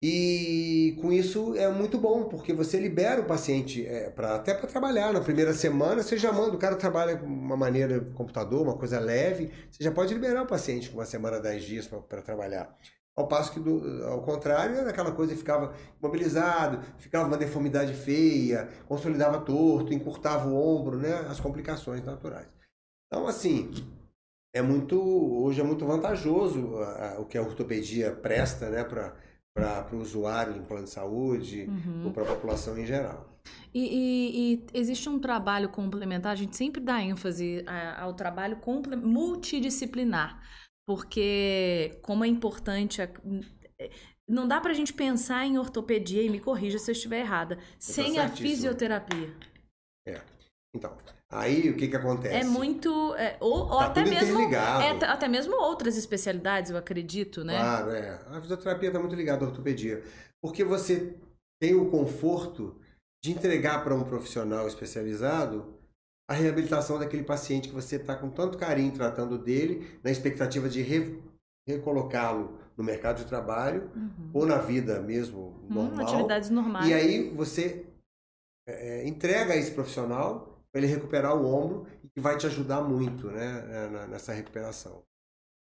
E 0.02 0.96
com 1.02 1.12
isso 1.12 1.56
é 1.56 1.68
muito 1.70 1.98
bom, 1.98 2.26
porque 2.26 2.54
você 2.54 2.80
libera 2.80 3.22
o 3.22 3.26
paciente 3.26 3.84
é, 3.86 4.12
pra, 4.12 4.36
até 4.36 4.54
para 4.54 4.68
trabalhar. 4.68 5.12
Na 5.12 5.22
primeira 5.22 5.54
semana, 5.54 6.04
você 6.04 6.18
já 6.18 6.32
manda, 6.32 6.56
o 6.56 6.60
cara 6.60 6.76
trabalha 6.76 7.16
de 7.16 7.26
uma 7.26 7.58
maneira 7.58 8.00
computador, 8.14 8.62
uma 8.62 8.78
coisa 8.78 9.00
leve, 9.00 9.52
você 9.72 9.84
já 9.84 9.92
pode 9.92 10.14
liberar 10.14 10.44
o 10.44 10.48
paciente 10.48 10.90
com 10.90 10.98
uma 10.98 11.06
semana, 11.06 11.40
dez 11.40 11.64
dias 11.64 11.88
para 11.88 12.22
trabalhar. 12.22 12.78
Ao 13.16 13.28
passo 13.28 13.52
que, 13.52 13.60
do, 13.60 14.06
ao 14.06 14.22
contrário, 14.22 14.76
era 14.76 14.92
aquela 14.92 15.12
coisa 15.12 15.34
que 15.34 15.40
ficava 15.40 15.74
imobilizado, 16.00 16.80
ficava 17.00 17.26
uma 17.28 17.38
deformidade 17.38 17.92
feia, 17.96 18.70
consolidava 18.88 19.42
torto, 19.42 19.92
encurtava 19.92 20.48
o 20.48 20.56
ombro, 20.56 21.00
né? 21.00 21.26
As 21.28 21.40
complicações 21.40 22.04
naturais. 22.06 22.48
Então, 23.08 23.26
assim, 23.26 23.72
é 24.54 24.62
muito, 24.62 25.02
hoje 25.02 25.60
é 25.60 25.64
muito 25.64 25.84
vantajoso 25.84 26.78
a, 26.78 27.16
a, 27.16 27.20
o 27.20 27.26
que 27.26 27.40
a 27.40 27.42
ortopedia 27.42 28.12
presta, 28.12 28.70
né? 28.70 28.84
Para 29.58 29.96
o 29.96 30.02
usuário 30.02 30.56
em 30.56 30.64
plano 30.64 30.84
de 30.84 30.92
saúde 30.92 31.68
uhum. 31.68 32.06
ou 32.06 32.12
para 32.12 32.24
a 32.24 32.26
população 32.28 32.78
em 32.78 32.86
geral. 32.86 33.26
E, 33.74 33.80
e, 33.80 34.54
e, 34.54 34.66
existe 34.74 35.08
um 35.08 35.20
trabalho 35.20 35.70
complementar, 35.70 36.32
a 36.32 36.36
gente 36.36 36.56
sempre 36.56 36.82
dá 36.82 37.02
ênfase 37.02 37.64
ao 37.98 38.14
trabalho 38.14 38.58
multidisciplinar 39.04 40.42
porque 40.88 42.00
como 42.02 42.24
é 42.24 42.28
importante. 42.28 43.02
A, 43.02 43.10
não 44.28 44.48
dá 44.48 44.60
pra 44.60 44.74
gente 44.74 44.94
pensar 44.94 45.46
em 45.46 45.58
ortopedia, 45.58 46.24
e 46.24 46.30
me 46.30 46.40
corrija 46.40 46.80
se 46.80 46.90
eu 46.90 46.94
estiver 46.94 47.20
errada, 47.20 47.60
sem 47.78 48.20
a 48.20 48.28
fisioterapia. 48.30 49.34
É. 50.08 50.22
Então, 50.76 50.98
Aí 51.30 51.70
o 51.70 51.76
que 51.76 51.88
que 51.90 51.96
acontece? 51.96 52.36
É 52.36 52.44
muito. 52.46 53.14
é, 53.16 53.36
ou 53.42 53.60
ou 53.60 53.78
Tá 53.80 53.88
até 53.88 54.06
mesmo. 54.06 54.40
é, 54.50 55.06
até 55.06 55.28
mesmo 55.28 55.56
outras 55.56 55.98
especialidades, 55.98 56.72
eu 56.72 56.78
acredito, 56.78 57.44
né? 57.44 57.58
Claro, 57.58 57.92
é. 57.92 58.22
A 58.28 58.40
fisioterapia 58.42 58.88
está 58.90 59.00
muito 59.00 59.16
ligada 59.16 59.44
à 59.46 59.50
ortopedia. 59.50 60.02
Porque 60.42 60.64
você 60.64 61.16
tem 61.62 61.76
o 61.76 61.90
conforto 61.90 62.80
de 63.24 63.32
entregar 63.32 63.84
para 63.84 63.94
um 63.94 64.04
profissional 64.04 64.68
especializado 64.68 65.74
a 66.30 66.34
reabilitação 66.34 67.00
daquele 67.00 67.24
paciente 67.24 67.70
que 67.70 67.76
você 67.76 67.96
está 67.98 68.16
com 68.16 68.30
tanto 68.30 68.58
carinho 68.58 68.92
tratando 68.94 69.38
dele, 69.38 70.00
na 70.04 70.12
expectativa 70.12 70.70
de 70.70 70.82
re- 70.82 71.22
recolocá-lo 71.68 72.58
no 72.78 72.84
mercado 72.84 73.18
de 73.18 73.26
trabalho 73.26 73.90
Uhum. 73.96 74.30
ou 74.34 74.46
na 74.46 74.58
vida 74.60 75.02
mesmo 75.02 75.60
Hum, 75.70 75.74
normal. 75.74 76.02
atividades 76.08 76.50
normais. 76.50 76.88
E 76.88 76.94
aí 76.94 77.30
você 77.32 77.86
é, 78.68 79.02
é, 79.02 79.08
entrega 79.08 79.54
a 79.54 79.58
esse 79.58 79.72
profissional 79.72 80.57
para 80.78 80.86
ele 80.86 80.94
recuperar 80.94 81.36
o 81.36 81.46
ombro 81.46 81.88
e 82.04 82.08
que 82.08 82.22
vai 82.22 82.38
te 82.38 82.46
ajudar 82.46 82.82
muito 82.82 83.28
né, 83.32 83.88
na- 83.92 84.08
nessa 84.08 84.32
recuperação. 84.32 85.02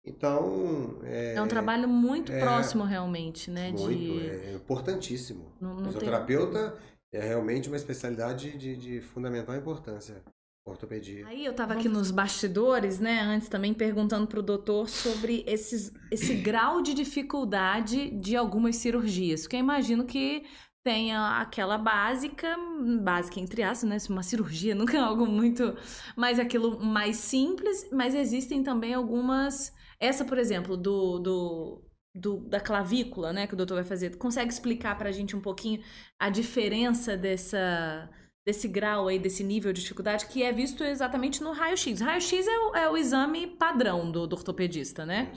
Então, 0.05 0.99
é, 1.05 1.35
É 1.35 1.41
um 1.43 1.47
trabalho 1.49 1.89
muito 1.89 2.31
é, 2.33 2.41
próximo, 2.41 2.83
realmente, 2.85 3.51
né? 3.51 3.71
muito, 3.71 3.89
de... 3.89 4.29
é 4.29 4.53
importantíssimo. 4.55 5.53
Não, 5.61 5.71
O 5.71 5.75
não 5.75 5.83
tem... 5.85 5.93
fisioterapeuta 5.93 6.77
é 7.13 7.21
realmente 7.21 7.69
uma 7.69 7.77
especialidade 7.77 8.59
de, 8.59 8.77
de 8.77 9.01
fundamental 9.01 9.55
importância. 9.55 10.21
Ortopedia. 10.67 11.27
Aí 11.27 11.45
eu 11.45 11.53
tava 11.55 11.75
aqui 11.75 11.91
nos 11.91 12.11
bastidores, 12.11 12.99
né, 12.99 13.21
antes 13.21 13.51
também 13.51 13.75
perguntando 13.75 14.27
pro 14.27 14.43
doutor 14.43 14.89
sobre 14.89 15.45
esses, 15.47 15.93
esse 16.11 16.35
grau 16.37 16.81
de 16.81 16.95
dificuldade 16.95 18.11
de 18.11 18.35
algumas 18.35 18.77
cirurgias. 18.77 19.43
Porque 19.43 19.57
eu 19.57 19.61
imagino 19.61 20.07
que 20.07 20.43
tenha 20.85 21.41
aquela 21.41 21.79
básica, 21.79 22.57
básica 23.03 23.41
entre 23.41 23.63
aspas, 23.63 23.89
né? 23.89 23.97
Uma 24.15 24.23
cirurgia 24.23 24.75
nunca 24.77 24.97
é 24.97 25.01
algo 25.01 25.27
muito. 25.27 25.77
Mas 26.17 26.39
aquilo 26.39 26.79
mais 26.85 27.17
simples, 27.17 27.89
mas 27.93 28.15
existem 28.15 28.63
também 28.63 28.95
algumas. 28.95 29.73
Essa, 29.99 30.25
por 30.25 30.39
exemplo, 30.39 30.77
do. 30.77 31.19
do 31.19 31.81
do- 32.17 32.39
da 32.49 32.61
clavícula, 32.61 33.33
né, 33.33 33.45
que 33.45 33.55
o 33.55 33.57
doutor 33.57 33.75
vai 33.75 33.85
fazer, 33.85 34.17
consegue 34.17 34.53
explicar 34.53 34.97
pra 34.97 35.11
gente 35.11 35.35
um 35.35 35.41
pouquinho 35.41 35.83
a 36.17 36.31
diferença 36.31 37.17
dessa, 37.17 38.09
desse 38.47 38.69
grau 38.69 39.09
aí, 39.09 39.19
desse 39.19 39.43
nível 39.43 39.73
de 39.73 39.81
dificuldade, 39.81 40.27
que 40.27 40.41
é 40.41 40.53
visto 40.53 40.85
exatamente 40.85 41.43
no 41.43 41.51
raio-x. 41.51 42.01
Raio-x 42.01 42.47
é 42.47 42.83
é 42.85 42.89
o 42.89 42.97
exame 42.97 43.49
padrão 43.57 44.13
do, 44.13 44.29
do 44.29 44.37
ortopedista, 44.37 45.05
né? 45.05 45.33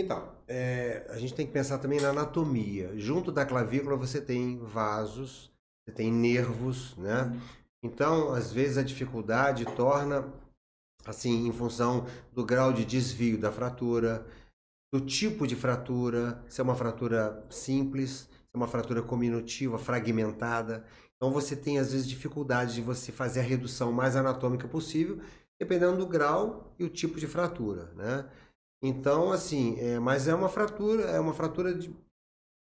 Então, 0.00 0.32
é, 0.48 1.06
a 1.10 1.18
gente 1.18 1.34
tem 1.34 1.46
que 1.46 1.52
pensar 1.52 1.78
também 1.78 2.00
na 2.00 2.08
anatomia. 2.08 2.98
Junto 2.98 3.30
da 3.30 3.44
clavícula 3.44 3.96
você 3.96 4.20
tem 4.20 4.58
vasos, 4.58 5.52
você 5.84 5.94
tem 5.94 6.10
nervos, 6.10 6.96
né? 6.96 7.38
Então, 7.82 8.32
às 8.32 8.50
vezes 8.50 8.78
a 8.78 8.82
dificuldade 8.82 9.64
torna, 9.76 10.32
assim, 11.04 11.46
em 11.46 11.52
função 11.52 12.06
do 12.32 12.44
grau 12.44 12.72
de 12.72 12.84
desvio 12.84 13.38
da 13.38 13.52
fratura, 13.52 14.26
do 14.92 15.00
tipo 15.00 15.46
de 15.46 15.54
fratura, 15.54 16.42
se 16.48 16.60
é 16.60 16.64
uma 16.64 16.74
fratura 16.74 17.46
simples, 17.50 18.10
se 18.20 18.50
é 18.54 18.56
uma 18.56 18.66
fratura 18.66 19.02
cominutiva, 19.02 19.78
fragmentada. 19.78 20.84
Então, 21.16 21.30
você 21.30 21.54
tem, 21.54 21.78
às 21.78 21.92
vezes, 21.92 22.08
dificuldade 22.08 22.74
de 22.74 22.80
você 22.80 23.12
fazer 23.12 23.40
a 23.40 23.44
redução 23.44 23.92
mais 23.92 24.16
anatômica 24.16 24.66
possível, 24.66 25.20
dependendo 25.60 25.98
do 25.98 26.06
grau 26.06 26.74
e 26.78 26.84
o 26.84 26.88
tipo 26.88 27.20
de 27.20 27.26
fratura, 27.26 27.92
né? 27.94 28.26
Então, 28.82 29.30
assim, 29.30 29.78
é, 29.78 29.98
mas 29.98 30.26
é 30.26 30.34
uma 30.34 30.48
fratura, 30.48 31.04
é 31.04 31.20
uma 31.20 31.34
fratura 31.34 31.74
de 31.74 31.94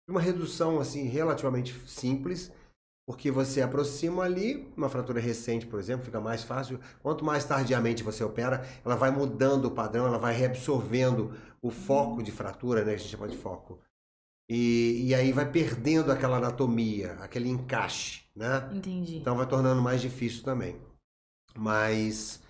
uma 0.09 0.21
redução 0.21 0.79
assim 0.79 1.03
relativamente 1.03 1.73
simples, 1.87 2.51
porque 3.07 3.31
você 3.31 3.61
aproxima 3.61 4.23
ali, 4.23 4.71
uma 4.75 4.89
fratura 4.89 5.19
recente, 5.19 5.65
por 5.65 5.79
exemplo, 5.79 6.05
fica 6.05 6.19
mais 6.19 6.43
fácil. 6.43 6.79
Quanto 7.01 7.25
mais 7.25 7.45
tardiamente 7.45 8.03
você 8.03 8.23
opera, 8.23 8.65
ela 8.83 8.95
vai 8.95 9.11
mudando 9.11 9.65
o 9.65 9.71
padrão, 9.71 10.05
ela 10.05 10.17
vai 10.17 10.33
reabsorvendo 10.33 11.33
o 11.61 11.69
foco 11.69 12.23
de 12.23 12.31
fratura, 12.31 12.83
né, 12.83 12.91
que 12.91 12.95
a 12.95 12.97
gente 12.97 13.11
chama 13.11 13.27
de 13.27 13.37
foco. 13.37 13.79
E, 14.49 15.07
e 15.07 15.15
aí 15.15 15.31
vai 15.31 15.49
perdendo 15.49 16.11
aquela 16.11 16.37
anatomia, 16.37 17.13
aquele 17.21 17.47
encaixe, 17.47 18.23
né? 18.35 18.69
Entendi. 18.73 19.17
Então 19.17 19.37
vai 19.37 19.47
tornando 19.47 19.81
mais 19.81 20.01
difícil 20.01 20.43
também. 20.43 20.75
Mas, 21.55 22.41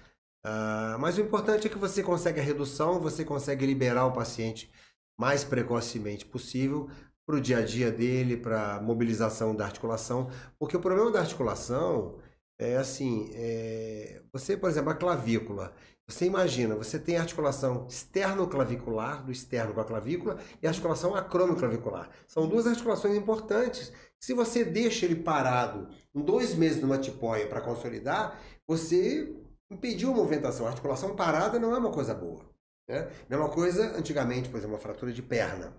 ah, 0.43 0.97
mas 0.99 1.17
o 1.17 1.21
importante 1.21 1.67
é 1.67 1.69
que 1.69 1.77
você 1.77 2.01
consegue 2.01 2.39
a 2.39 2.43
redução, 2.43 2.99
você 2.99 3.23
consegue 3.23 3.65
liberar 3.65 4.05
o 4.05 4.13
paciente 4.13 4.71
mais 5.19 5.43
precocemente 5.43 6.25
possível 6.25 6.89
para 7.25 7.35
o 7.35 7.41
dia 7.41 7.59
a 7.59 7.65
dia 7.65 7.91
dele, 7.91 8.37
para 8.37 8.75
a 8.75 8.81
mobilização 8.81 9.55
da 9.55 9.65
articulação. 9.65 10.29
Porque 10.57 10.75
o 10.75 10.81
problema 10.81 11.11
da 11.11 11.19
articulação 11.19 12.17
é 12.59 12.77
assim: 12.77 13.29
é, 13.33 14.21
você, 14.33 14.57
por 14.57 14.69
exemplo, 14.69 14.89
a 14.91 14.95
clavícula. 14.95 15.73
Você 16.07 16.25
imagina, 16.25 16.75
você 16.75 16.99
tem 16.99 17.15
articulação 17.15 17.87
externo-clavicular, 17.87 19.23
do 19.23 19.31
externo 19.31 19.73
com 19.73 19.79
a 19.79 19.85
clavícula, 19.85 20.39
e 20.61 20.67
a 20.67 20.69
articulação 20.69 21.15
acromioclavicular. 21.15 22.09
São 22.27 22.49
duas 22.49 22.67
articulações 22.67 23.15
importantes. 23.15 23.93
Se 24.19 24.33
você 24.33 24.65
deixa 24.65 25.05
ele 25.05 25.15
parado 25.15 25.87
dois 26.13 26.53
meses 26.53 26.81
numa 26.81 26.97
tipóia 26.97 27.47
para 27.47 27.61
consolidar, 27.61 28.37
você 28.67 29.33
impediu 29.71 30.11
a 30.11 30.15
movimentação. 30.15 30.65
A 30.65 30.69
articulação 30.69 31.15
parada 31.15 31.57
não 31.57 31.73
é 31.73 31.77
uma 31.77 31.91
coisa 31.91 32.13
boa. 32.13 32.45
Né? 32.87 33.09
Mesma 33.29 33.49
coisa, 33.49 33.97
antigamente, 33.97 34.49
por 34.49 34.57
exemplo, 34.57 34.75
uma 34.75 34.81
fratura 34.81 35.13
de 35.13 35.21
perna. 35.21 35.73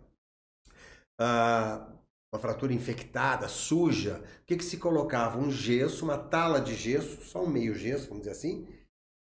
Ah, 1.21 1.93
uma 2.33 2.41
fratura 2.41 2.73
infectada, 2.73 3.47
suja. 3.47 4.25
O 4.43 4.47
que, 4.47 4.57
que 4.57 4.65
se 4.65 4.79
colocava? 4.79 5.39
Um 5.39 5.51
gesso, 5.51 6.05
uma 6.05 6.17
tala 6.17 6.61
de 6.61 6.75
gesso, 6.75 7.23
só 7.23 7.45
um 7.45 7.49
meio 7.49 7.75
gesso, 7.75 8.09
vamos 8.09 8.23
dizer 8.23 8.33
assim, 8.33 8.67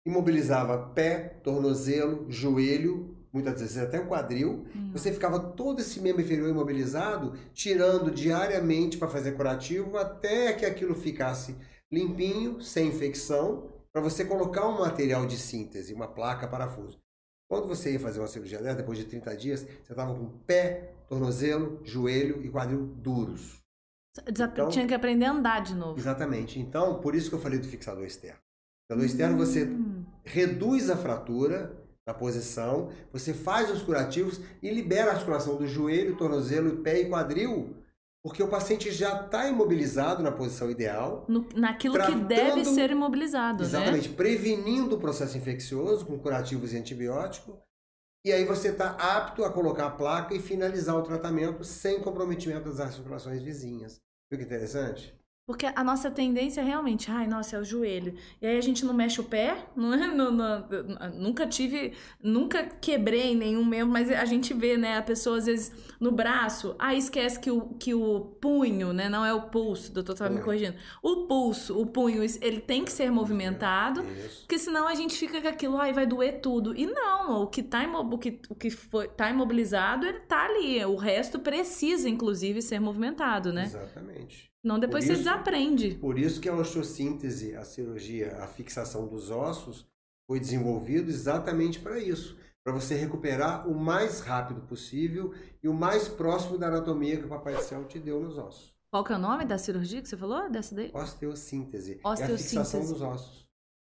imobilizava 0.05 0.91
pé, 0.91 1.41
tornozelo, 1.45 2.27
joelho, 2.29 3.17
muitas 3.33 3.61
vezes 3.61 3.79
até 3.79 4.01
o 4.01 4.09
quadril. 4.09 4.67
Hum. 4.75 4.91
Você 4.93 5.13
ficava 5.13 5.39
todo 5.39 5.81
esse 5.81 6.01
membro 6.01 6.23
inferior 6.23 6.49
imobilizado, 6.49 7.35
tirando 7.55 8.11
diariamente 8.11 8.99
para 8.99 9.09
fazer 9.09 9.33
curativo, 9.33 9.97
até 9.97 10.53
que 10.55 10.67
aquilo 10.67 10.95
ficasse 10.95 11.55
limpinho, 11.93 12.61
sem 12.61 12.89
infecção, 12.89 13.76
para 13.97 14.03
você 14.03 14.27
colocar 14.27 14.69
um 14.69 14.81
material 14.81 15.25
de 15.25 15.39
síntese, 15.39 15.95
uma 15.95 16.07
placa, 16.07 16.47
parafuso. 16.47 17.01
Quando 17.51 17.67
você 17.67 17.93
ia 17.95 17.99
fazer 17.99 18.19
uma 18.21 18.27
cirurgia 18.27 18.61
dessa, 18.61 18.77
depois 18.77 18.99
de 18.99 19.07
30 19.07 19.35
dias, 19.35 19.61
você 19.63 19.91
estava 19.95 20.15
com 20.15 20.29
pé, 20.41 20.93
tornozelo, 21.09 21.81
joelho 21.83 22.45
e 22.45 22.51
quadril 22.51 22.85
duros. 22.99 23.59
Então- 24.29 24.69
Tinha 24.69 24.87
que 24.87 24.93
aprender 24.93 25.25
a 25.25 25.33
andar 25.33 25.63
de 25.63 25.75
novo. 25.75 25.99
Exatamente. 25.99 26.61
Então, 26.61 27.01
por 27.01 27.15
isso 27.15 27.31
que 27.31 27.37
eu 27.37 27.41
falei 27.41 27.59
do 27.59 27.67
fixador 27.67 28.05
externo. 28.05 28.39
Fixador 28.87 29.07
externo, 29.07 29.39
você 29.39 29.65
Hum. 29.65 30.05
reduz 30.27 30.91
a 30.91 30.97
fratura 30.99 31.75
na 32.07 32.13
posição, 32.13 32.91
você 33.11 33.33
faz 33.33 33.71
os 33.71 33.81
curativos 33.81 34.43
e 34.63 34.71
libera 34.71 35.11
a 35.11 35.15
articulação 35.15 35.57
do 35.57 35.67
joelho, 35.67 36.19
tornozelo, 36.19 36.83
pé 36.83 37.01
e 37.01 37.09
quadril, 37.09 37.75
porque 38.27 38.43
o 38.43 38.49
paciente 38.49 38.91
já 38.91 39.21
está 39.25 39.47
imobilizado 39.47 40.21
na 40.21 40.33
posição 40.33 40.69
ideal, 40.69 41.25
No- 41.29 41.47
naquilo 41.55 41.95
Tratando- 41.95 42.23
que 42.27 42.35
deve 42.35 42.65
ser 42.65 42.91
imobilizado, 42.91 43.59
né? 43.63 43.69
exatamente, 43.69 44.09
prevenindo 44.09 44.97
o 44.97 44.99
processo 44.99 45.39
infeccioso 45.39 46.05
com 46.05 46.19
curativos 46.19 46.73
e 46.73 46.77
antibiótico, 46.77 47.57
e 48.25 48.33
aí 48.33 48.45
você 48.45 48.71
está 48.71 48.91
apto 48.99 49.45
a 49.45 49.53
colocar 49.53 49.87
a 49.87 49.91
placa 49.91 50.35
e 50.35 50.41
finalizar 50.41 50.97
o 50.97 51.03
tratamento 51.03 51.63
sem 51.63 52.01
comprometimento 52.01 52.69
das 52.69 52.81
articulações 52.81 53.41
vizinhas. 53.45 54.01
Viu 54.29 54.41
que 54.41 54.45
interessante? 54.45 55.17
Porque 55.47 55.65
a 55.65 55.85
nossa 55.85 56.11
tendência 56.11 56.61
é 56.61 56.65
realmente, 56.65 57.09
ai, 57.09 57.29
nossa, 57.29 57.55
é 57.55 57.61
o 57.61 57.65
joelho. 57.65 58.15
E 58.43 58.47
aí 58.49 58.59
a 58.59 58.61
gente 58.61 58.85
não 58.85 58.93
mexe 58.93 59.21
o 59.21 59.25
pé, 59.25 59.57
não 59.77 59.95
é? 59.95 60.09
Não- 60.09 60.33
não- 60.33 60.67
nunca 61.15 61.47
tive, 61.47 61.93
nunca 62.21 62.65
quebrei 62.65 63.37
nenhum 63.37 63.65
membro, 63.65 63.93
mas 63.93 64.11
a 64.11 64.25
gente 64.25 64.53
vê, 64.53 64.77
né, 64.77 64.99
a 64.99 65.03
pessoa 65.03 65.39
às 65.39 65.47
vezes 65.47 65.73
no 66.01 66.11
braço, 66.11 66.75
aí 66.81 66.99
esquece 66.99 67.39
que 67.39 67.49
o, 67.49 67.61
que 67.79 67.95
o 67.95 68.21
punho, 68.41 68.93
né, 68.93 69.09
não 69.09 69.25
é 69.25 69.33
o 69.33 69.43
pulso, 69.43 69.93
o 69.93 69.95
doutor 69.95 70.17
tava 70.17 70.31
me 70.31 70.37
Punho. 70.37 70.45
corrigindo. 70.47 70.77
O 71.01 71.27
pulso, 71.29 71.81
o 71.81 71.87
punho, 71.87 72.25
ele 72.41 72.61
tem 72.61 72.85
que 72.85 72.91
ser 72.91 73.09
movimentado, 73.13 74.03
Isso. 74.27 74.41
porque 74.41 74.59
senão 74.59 74.89
a 74.89 74.97
gente 74.97 75.17
fica 75.17 75.41
com 75.41 75.47
aquilo, 75.47 75.79
ai, 75.79 75.93
vai 75.93 76.07
doer 76.07 76.41
tudo. 76.41 76.75
E 76.77 76.87
não, 76.87 77.43
o 77.43 77.47
que 77.47 77.63
tá, 77.63 77.85
o 77.87 78.19
que, 78.19 78.41
o 78.51 78.55
que 78.57 78.69
foi, 78.69 79.07
tá 79.07 79.31
imobilizado, 79.31 80.07
ele 80.07 80.19
tá 80.21 80.45
ali. 80.47 80.85
O 80.85 80.97
resto 80.97 81.39
precisa, 81.39 82.09
inclusive, 82.09 82.61
ser 82.61 82.81
movimentado, 82.81 83.53
né? 83.53 83.63
Exatamente. 83.67 84.51
Não 84.67 84.79
depois 84.81 85.05
Por 85.05 85.09
você 85.09 85.13
isso- 85.21 85.23
desaprende. 85.31 85.95
Por 86.01 86.19
isso 86.19 86.41
que 86.41 86.49
a 86.49 86.55
osteossíntese, 86.55 87.55
a 87.55 87.65
cirurgia, 87.65 88.37
a 88.43 88.47
fixação 88.49 89.07
dos 89.07 89.31
ossos 89.31 89.87
foi 90.29 90.41
desenvolvido 90.41 91.09
exatamente 91.09 91.79
para 91.79 91.99
isso, 92.01 92.37
para 92.65 92.73
você 92.75 92.97
recuperar 92.97 93.69
o 93.69 93.75
mais 93.75 94.21
rápido 94.21 94.61
possível 94.63 95.33
e 95.63 95.69
o 95.69 95.73
mais 95.75 96.09
próximo 96.09 96.59
da 96.59 96.67
anatomia 96.67 97.17
que 97.17 97.25
o 97.25 97.29
Papai 97.29 97.55
do 97.55 97.63
Céu 97.63 97.85
te 97.85 97.99
deu 98.01 98.21
nos 98.21 98.37
ossos. 98.39 98.75
Qual 98.91 99.05
que 99.05 99.13
é 99.13 99.17
o 99.17 99.21
nome 99.21 99.45
da 99.45 99.57
cirurgia 99.57 100.03
que 100.03 100.09
você 100.09 100.17
falou? 100.17 100.51
Dessa 100.51 100.75
daí? 100.75 100.91
Osteossíntese. 100.93 101.93
É 101.95 102.01
a 102.03 102.11
Osteossíntese. 102.11 102.49
fixação 102.49 102.81
dos 102.81 103.01
ossos. 103.03 103.47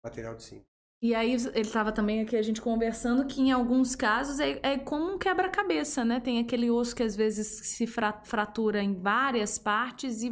Material 0.04 0.36
de 0.36 0.44
síntese. 0.44 0.66
E 1.04 1.16
aí 1.16 1.32
ele 1.34 1.62
estava 1.62 1.92
também 1.92 2.22
aqui 2.22 2.36
a 2.36 2.42
gente 2.44 2.62
conversando 2.62 3.26
que 3.26 3.42
em 3.42 3.52
alguns 3.52 3.96
casos 3.96 4.40
é, 4.40 4.60
é 4.62 4.78
como 4.78 5.14
um 5.14 5.18
quebra-cabeça, 5.18 6.06
né? 6.06 6.20
Tem 6.20 6.38
aquele 6.40 6.70
osso 6.70 6.96
que 6.96 7.02
às 7.02 7.16
vezes 7.16 7.48
se 7.48 7.88
fra- 7.88 8.22
fratura 8.24 8.84
em 8.84 8.94
várias 9.02 9.58
partes 9.58 10.22
e 10.22 10.30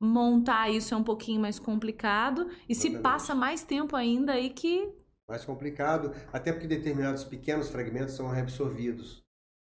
montar 0.00 0.70
isso 0.70 0.94
é 0.94 0.96
um 0.96 1.04
pouquinho 1.04 1.40
mais 1.40 1.58
complicado. 1.58 2.48
E 2.68 2.74
se 2.74 2.98
passa 2.98 3.34
mais 3.34 3.62
tempo 3.62 3.94
ainda 3.94 4.32
aí 4.32 4.50
que. 4.50 4.90
Mais 5.28 5.44
complicado, 5.44 6.12
até 6.32 6.52
porque 6.52 6.66
determinados 6.66 7.22
pequenos 7.22 7.68
fragmentos 7.68 8.14
são 8.14 8.28
reabsorvidos. 8.28 9.22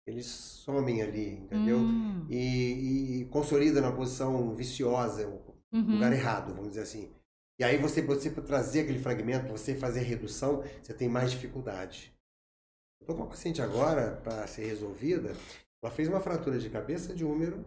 Eles 0.05 0.25
somem 0.25 1.01
ali, 1.01 1.35
entendeu? 1.35 1.77
Hum, 1.77 2.27
E, 2.29 3.21
e, 3.21 3.25
consolida 3.25 3.79
na 3.79 3.91
posição 3.91 4.53
viciosa, 4.53 5.25
o 5.25 5.55
uhum. 5.71 5.93
lugar 5.93 6.11
errado, 6.11 6.53
vamos 6.53 6.69
dizer 6.69 6.81
assim. 6.81 7.09
E 7.57 7.63
aí 7.63 7.77
você, 7.77 8.01
você 8.01 8.29
para 8.29 8.43
trazer 8.43 8.81
aquele 8.81 8.99
fragmento, 8.99 9.47
você 9.47 9.75
fazer 9.75 10.01
redução, 10.01 10.61
você 10.81 10.93
tem 10.93 11.07
mais 11.07 11.31
dificuldade. 11.31 12.13
Estou 12.99 13.15
com 13.15 13.21
uma 13.21 13.29
paciente 13.29 13.61
agora 13.61 14.17
para 14.17 14.45
ser 14.47 14.65
resolvida. 14.65 15.33
Ela 15.81 15.91
fez 15.91 16.09
uma 16.09 16.19
fratura 16.19 16.59
de 16.59 16.69
cabeça 16.69 17.13
de 17.13 17.23
úmero 17.23 17.63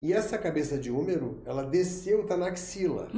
e 0.00 0.12
essa 0.12 0.38
cabeça 0.38 0.78
de 0.78 0.90
úmero, 0.90 1.42
ela 1.44 1.64
desceu, 1.64 2.22
está 2.22 2.36
na 2.36 2.48
axila. 2.48 3.10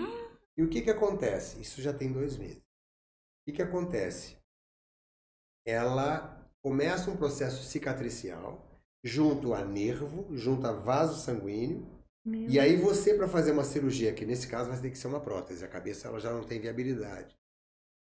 E 0.56 0.62
o 0.62 0.68
que 0.68 0.82
que 0.82 0.90
acontece? 0.90 1.60
Isso 1.60 1.80
já 1.82 1.92
tem 1.92 2.12
dois 2.12 2.36
meses. 2.36 2.58
O 2.58 3.44
que 3.46 3.52
que 3.52 3.62
acontece? 3.62 4.36
Ela 5.66 6.48
começa 6.62 7.10
um 7.10 7.16
processo 7.16 7.62
cicatricial 7.64 8.66
junto 9.02 9.54
a 9.54 9.64
nervo, 9.64 10.26
junto 10.36 10.66
a 10.66 10.72
vaso 10.72 11.20
sanguíneo, 11.20 11.86
Meu 12.24 12.50
e 12.50 12.58
aí 12.58 12.76
você, 12.76 13.14
para 13.14 13.28
fazer 13.28 13.52
uma 13.52 13.64
cirurgia, 13.64 14.12
que 14.12 14.26
nesse 14.26 14.46
caso 14.46 14.68
vai 14.68 14.78
ter 14.78 14.90
que 14.90 14.98
ser 14.98 15.06
uma 15.06 15.20
prótese, 15.20 15.64
a 15.64 15.68
cabeça 15.68 16.08
ela 16.08 16.20
já 16.20 16.30
não 16.30 16.44
tem 16.44 16.60
viabilidade. 16.60 17.34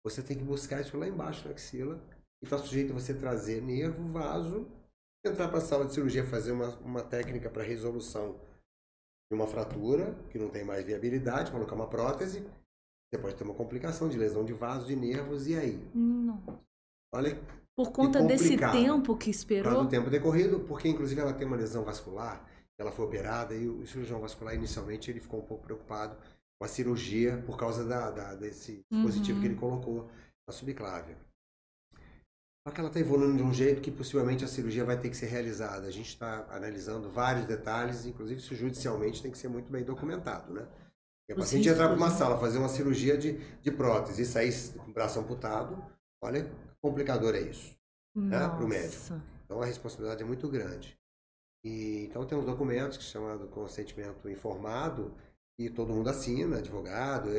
Você 0.04 0.22
tem 0.22 0.38
que 0.38 0.44
buscar 0.44 0.82
isso 0.82 0.98
lá 0.98 1.08
embaixo 1.08 1.46
na 1.46 1.54
axila. 1.54 2.04
E 2.42 2.46
está 2.46 2.58
sujeito 2.58 2.92
a 2.92 2.94
você 2.94 3.14
trazer 3.14 3.62
nervo, 3.62 4.12
vaso, 4.12 4.68
entrar 5.26 5.48
para 5.48 5.60
a 5.60 5.62
sala 5.62 5.86
de 5.86 5.94
cirurgia, 5.94 6.26
fazer 6.26 6.52
uma, 6.52 6.78
uma 6.80 7.02
técnica 7.02 7.50
para 7.50 7.64
resolução 7.64 8.38
de 9.34 9.40
uma 9.42 9.48
fratura, 9.48 10.16
que 10.30 10.38
não 10.38 10.48
tem 10.50 10.64
mais 10.64 10.86
viabilidade, 10.86 11.52
colocar 11.52 11.74
uma 11.76 11.88
prótese. 11.88 12.46
Você 13.12 13.20
pode 13.20 13.36
ter 13.36 13.44
uma 13.44 13.54
complicação 13.56 14.08
de 14.08 14.18
lesão 14.18 14.46
de 14.46 14.54
vaso, 14.54 14.86
de 14.86 14.96
nervos, 14.96 15.48
e 15.48 15.56
aí? 15.56 15.84
Não. 15.94 16.42
Olha, 17.14 17.40
Por 17.76 17.92
conta 17.92 18.22
desse 18.24 18.56
tempo 18.58 19.18
que 19.18 19.30
esperou. 19.32 19.84
do 19.84 19.90
tempo 19.90 20.10
decorrido, 20.10 20.60
porque 20.62 20.88
inclusive 20.88 21.20
ela 21.20 21.34
tem 21.34 21.46
uma 21.48 21.56
lesão 21.58 21.84
vascular, 21.84 22.48
ela 22.80 22.92
foi 22.92 23.06
operada 23.06 23.54
e 23.56 23.68
o 23.68 23.86
cirurgião 23.88 24.20
vascular 24.20 24.54
inicialmente 24.56 25.10
ele 25.12 25.20
ficou 25.20 25.40
um 25.40 25.46
pouco 25.46 25.64
preocupado 25.64 26.16
com 26.60 26.66
a 26.66 26.68
cirurgia 26.68 27.42
por 27.46 27.58
causa 27.58 27.84
da, 27.86 28.10
da- 28.12 28.36
desse 28.36 28.82
dispositivo 28.92 29.38
Uhum. 29.38 29.42
que 29.42 29.48
ele 29.48 29.60
colocou 29.60 30.10
na 30.48 30.54
subclávia. 30.54 31.18
Só 32.66 32.74
que 32.74 32.80
ela 32.80 32.88
está 32.88 33.00
evoluindo 33.00 33.38
de 33.38 33.44
um 33.44 33.54
jeito 33.54 33.82
que 33.82 33.92
possivelmente 33.92 34.46
a 34.46 34.48
cirurgia 34.48 34.86
vai 34.86 34.98
ter 34.98 35.10
que 35.10 35.18
ser 35.18 35.26
realizada. 35.26 35.86
A 35.86 35.92
gente 35.92 36.08
está 36.08 36.48
analisando 36.50 37.10
vários 37.10 37.46
detalhes, 37.46 38.06
inclusive 38.06 38.40
isso 38.40 38.56
judicialmente 38.56 39.22
tem 39.22 39.32
que 39.32 39.38
ser 39.38 39.50
muito 39.50 39.70
bem 39.72 39.84
documentado, 39.84 40.54
né? 40.54 40.66
E 41.28 41.34
a 41.34 41.36
Os 41.36 41.42
paciente 41.42 41.68
entrar 41.68 41.88
para 41.88 41.98
uma 41.98 42.10
né? 42.10 42.16
sala, 42.16 42.38
fazer 42.38 42.58
uma 42.58 42.70
cirurgia 42.70 43.18
de, 43.18 43.34
de 43.62 43.72
prótese 43.72 44.22
e 44.22 44.26
sair 44.26 44.54
com 44.78 44.92
o 44.92 44.94
braço 44.94 45.20
amputado, 45.20 45.84
olha, 46.22 46.50
complicador 46.82 47.36
é 47.36 47.42
isso. 47.42 47.76
né, 48.16 48.48
pro 48.56 48.68
médico. 48.68 48.96
Nossa. 48.96 49.24
Então 49.46 49.62
a 49.62 49.66
responsabilidade 49.66 50.24
é 50.24 50.26
muito 50.26 50.48
grande. 50.48 50.98
E, 51.64 52.06
então 52.06 52.26
tem 52.26 52.38
uns 52.38 52.46
documentos 52.46 52.98
que 52.98 53.04
chamado 53.04 53.48
consentimento 53.48 54.30
informado 54.30 55.14
e 55.58 55.70
todo 55.70 55.94
mundo 55.94 56.10
assina, 56.10 56.58
advogado, 56.58 57.30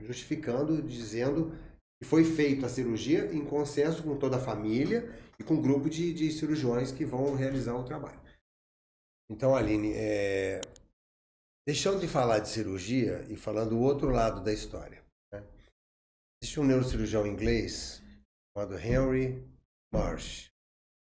justificando, 0.00 0.82
dizendo 0.82 1.52
que 2.02 2.08
foi 2.08 2.24
feita 2.24 2.66
a 2.66 2.68
cirurgia 2.68 3.32
em 3.32 3.44
consenso 3.44 4.02
com 4.02 4.16
toda 4.16 4.36
a 4.36 4.40
família 4.40 5.08
e 5.38 5.44
com 5.44 5.54
um 5.54 5.62
grupo 5.62 5.88
de, 5.88 6.12
de 6.12 6.32
cirurgiões 6.32 6.90
que 6.90 7.04
vão 7.04 7.36
realizar 7.36 7.76
o 7.76 7.84
trabalho. 7.84 8.20
Então, 9.30 9.54
Aline, 9.54 9.92
é, 9.94 10.60
deixando 11.64 12.00
de 12.00 12.08
falar 12.08 12.40
de 12.40 12.48
cirurgia 12.48 13.24
e 13.28 13.36
falando 13.36 13.76
o 13.76 13.80
outro 13.80 14.10
lado 14.10 14.42
da 14.42 14.52
história. 14.52 15.00
né? 15.32 15.44
Existe 16.42 16.58
um 16.58 16.64
neurocirurgião 16.64 17.24
inglês 17.24 18.02
chamado 18.52 18.76
Henry 18.76 19.40
Marsh. 19.94 20.50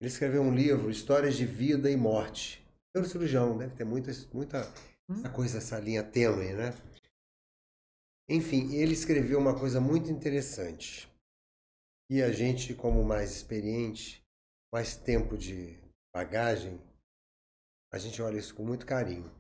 Ele 0.01 0.11
escreveu 0.11 0.43
um 0.43 0.53
livro, 0.53 0.91
Histórias 0.91 1.37
de 1.37 1.47
Vida 1.47 1.89
e 1.89 1.97
Morte. 1.97 2.61
Neurocirurgião, 2.93 3.57
deve 3.57 3.77
ter 3.77 3.85
muita, 3.85 4.11
muita 4.35 4.69
essa 5.09 5.29
coisa, 5.29 5.59
essa 5.59 5.79
linha 5.79 6.03
tênue, 6.03 6.55
né? 6.55 6.75
Enfim, 8.29 8.75
ele 8.75 8.93
escreveu 8.93 9.39
uma 9.39 9.59
coisa 9.59 9.81
muito 9.81 10.11
interessante. 10.11 11.11
E 12.11 12.23
a 12.23 12.31
gente, 12.31 12.75
como 12.75 13.03
mais 13.03 13.33
experiente, 13.33 14.23
mais 14.73 14.97
tempo 14.97 15.37
de 15.37 15.79
bagagem, 16.15 16.79
a 17.93 17.99
gente 17.99 18.21
olha 18.21 18.39
isso 18.39 18.55
com 18.55 18.65
muito 18.65 18.85
carinho. 18.85 19.31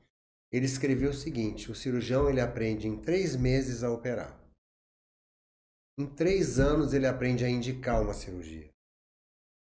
Ele 0.50 0.64
escreveu 0.64 1.10
o 1.10 1.14
seguinte: 1.14 1.70
o 1.70 1.74
cirurgião 1.74 2.30
ele 2.30 2.40
aprende 2.40 2.88
em 2.88 3.00
três 3.00 3.36
meses 3.36 3.82
a 3.82 3.90
operar. 3.90 4.38
Em 5.98 6.06
três 6.06 6.58
anos 6.58 6.94
ele 6.94 7.06
aprende 7.06 7.44
a 7.44 7.48
indicar 7.48 8.00
uma 8.00 8.14
cirurgia. 8.14 8.70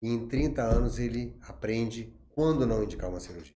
E 0.02 0.08
em 0.08 0.28
30 0.28 0.62
anos 0.62 0.98
ele 0.98 1.38
aprende 1.42 2.14
quando 2.30 2.66
não 2.66 2.84
indicar 2.84 3.10
uma 3.10 3.20
cirurgia. 3.20 3.56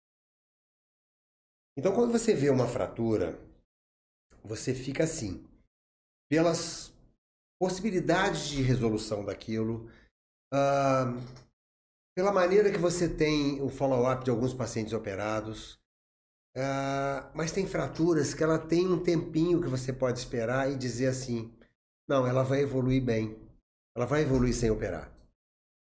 Então, 1.76 1.94
quando 1.94 2.10
você 2.10 2.34
vê 2.34 2.50
uma 2.50 2.66
fratura, 2.66 3.38
você 4.42 4.74
fica 4.74 5.04
assim, 5.04 5.46
pelas 6.32 6.90
possibilidades 7.60 8.48
de 8.48 8.62
resolução 8.62 9.22
daquilo, 9.22 9.90
ah, 10.50 11.14
pela 12.16 12.32
maneira 12.32 12.72
que 12.72 12.78
você 12.78 13.06
tem 13.06 13.60
o 13.60 13.68
follow-up 13.68 14.24
de 14.24 14.30
alguns 14.30 14.54
pacientes 14.54 14.94
operados, 14.94 15.78
ah, 16.56 17.30
mas 17.34 17.52
tem 17.52 17.66
fraturas 17.66 18.32
que 18.32 18.42
ela 18.42 18.58
tem 18.58 18.86
um 18.86 19.02
tempinho 19.02 19.60
que 19.60 19.68
você 19.68 19.92
pode 19.92 20.20
esperar 20.20 20.72
e 20.72 20.74
dizer 20.74 21.08
assim, 21.08 21.52
não, 22.08 22.26
ela 22.26 22.42
vai 22.42 22.62
evoluir 22.62 23.04
bem, 23.04 23.36
ela 23.94 24.06
vai 24.06 24.22
evoluir 24.22 24.54
sem 24.54 24.70
operar. 24.70 25.14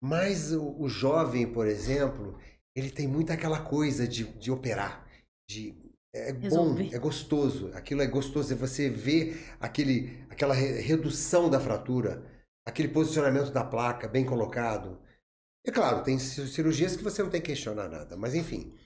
Mas 0.03 0.51
o, 0.51 0.80
o 0.80 0.89
jovem, 0.89 1.47
por 1.47 1.68
exemplo, 1.68 2.37
ele 2.74 2.91
tem 2.91 3.07
muito 3.07 3.32
aquela 3.32 3.62
coisa 3.62 4.09
de, 4.09 4.24
de 4.24 4.51
operar, 4.51 5.07
de 5.49 5.85
é 6.14 6.32
bom, 6.32 6.41
Resolver. 6.43 6.95
é 6.95 6.99
gostoso. 6.99 7.70
Aquilo 7.74 8.01
é 8.01 8.07
gostoso. 8.07 8.53
é 8.53 8.57
Você 8.57 8.89
vê 8.89 9.35
aquele, 9.59 10.24
aquela 10.35 10.55
re- 10.55 10.80
redução 10.80 11.49
da 11.49 11.61
fratura, 11.61 12.22
aquele 12.66 12.89
posicionamento 12.89 13.51
da 13.51 13.64
placa 13.64 14.09
bem 14.09 14.24
colocado. 14.24 15.01
É 15.66 15.70
claro, 15.70 16.03
tem 16.03 16.18
ci- 16.18 16.47
cirurgias 16.49 16.97
que 16.97 17.03
você 17.05 17.22
não 17.22 17.30
tem 17.30 17.41
que 17.41 17.49
questionar 17.49 17.89
nada, 17.89 18.16
mas 18.16 18.35
enfim. 18.35 18.76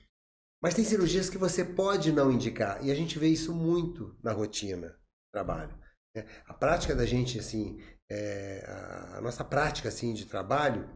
Mas 0.63 0.75
tem 0.75 0.85
cirurgias 0.85 1.31
que 1.31 1.39
você 1.39 1.65
pode 1.65 2.13
não 2.13 2.33
indicar 2.33 2.85
e 2.85 2.91
a 2.91 2.95
gente 2.95 3.19
vê 3.19 3.29
isso 3.29 3.55
muito 3.55 4.17
na 4.23 4.33
rotina 4.33 4.89
do 4.91 5.31
trabalho. 5.33 5.77
né? 6.17 6.25
A 6.47 6.55
prática 6.55 6.95
da 6.95 7.07
gente, 7.07 7.39
assim, 7.39 7.79
é, 8.11 8.65
a- 8.67 9.19
a 9.19 9.21
nossa 9.21 9.45
prática 9.45 9.89
assim 9.89 10.15
de 10.15 10.27
trabalho 10.27 10.89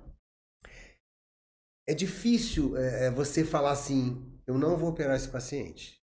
é 1.88 1.94
difícil 1.94 2.76
é, 2.76 3.06
é, 3.06 3.10
você 3.10 3.44
falar 3.44 3.72
assim, 3.72 4.40
eu 4.46 4.56
não 4.58 4.76
vou 4.76 4.90
operar 4.90 5.16
esse 5.16 5.28
paciente. 5.28 6.00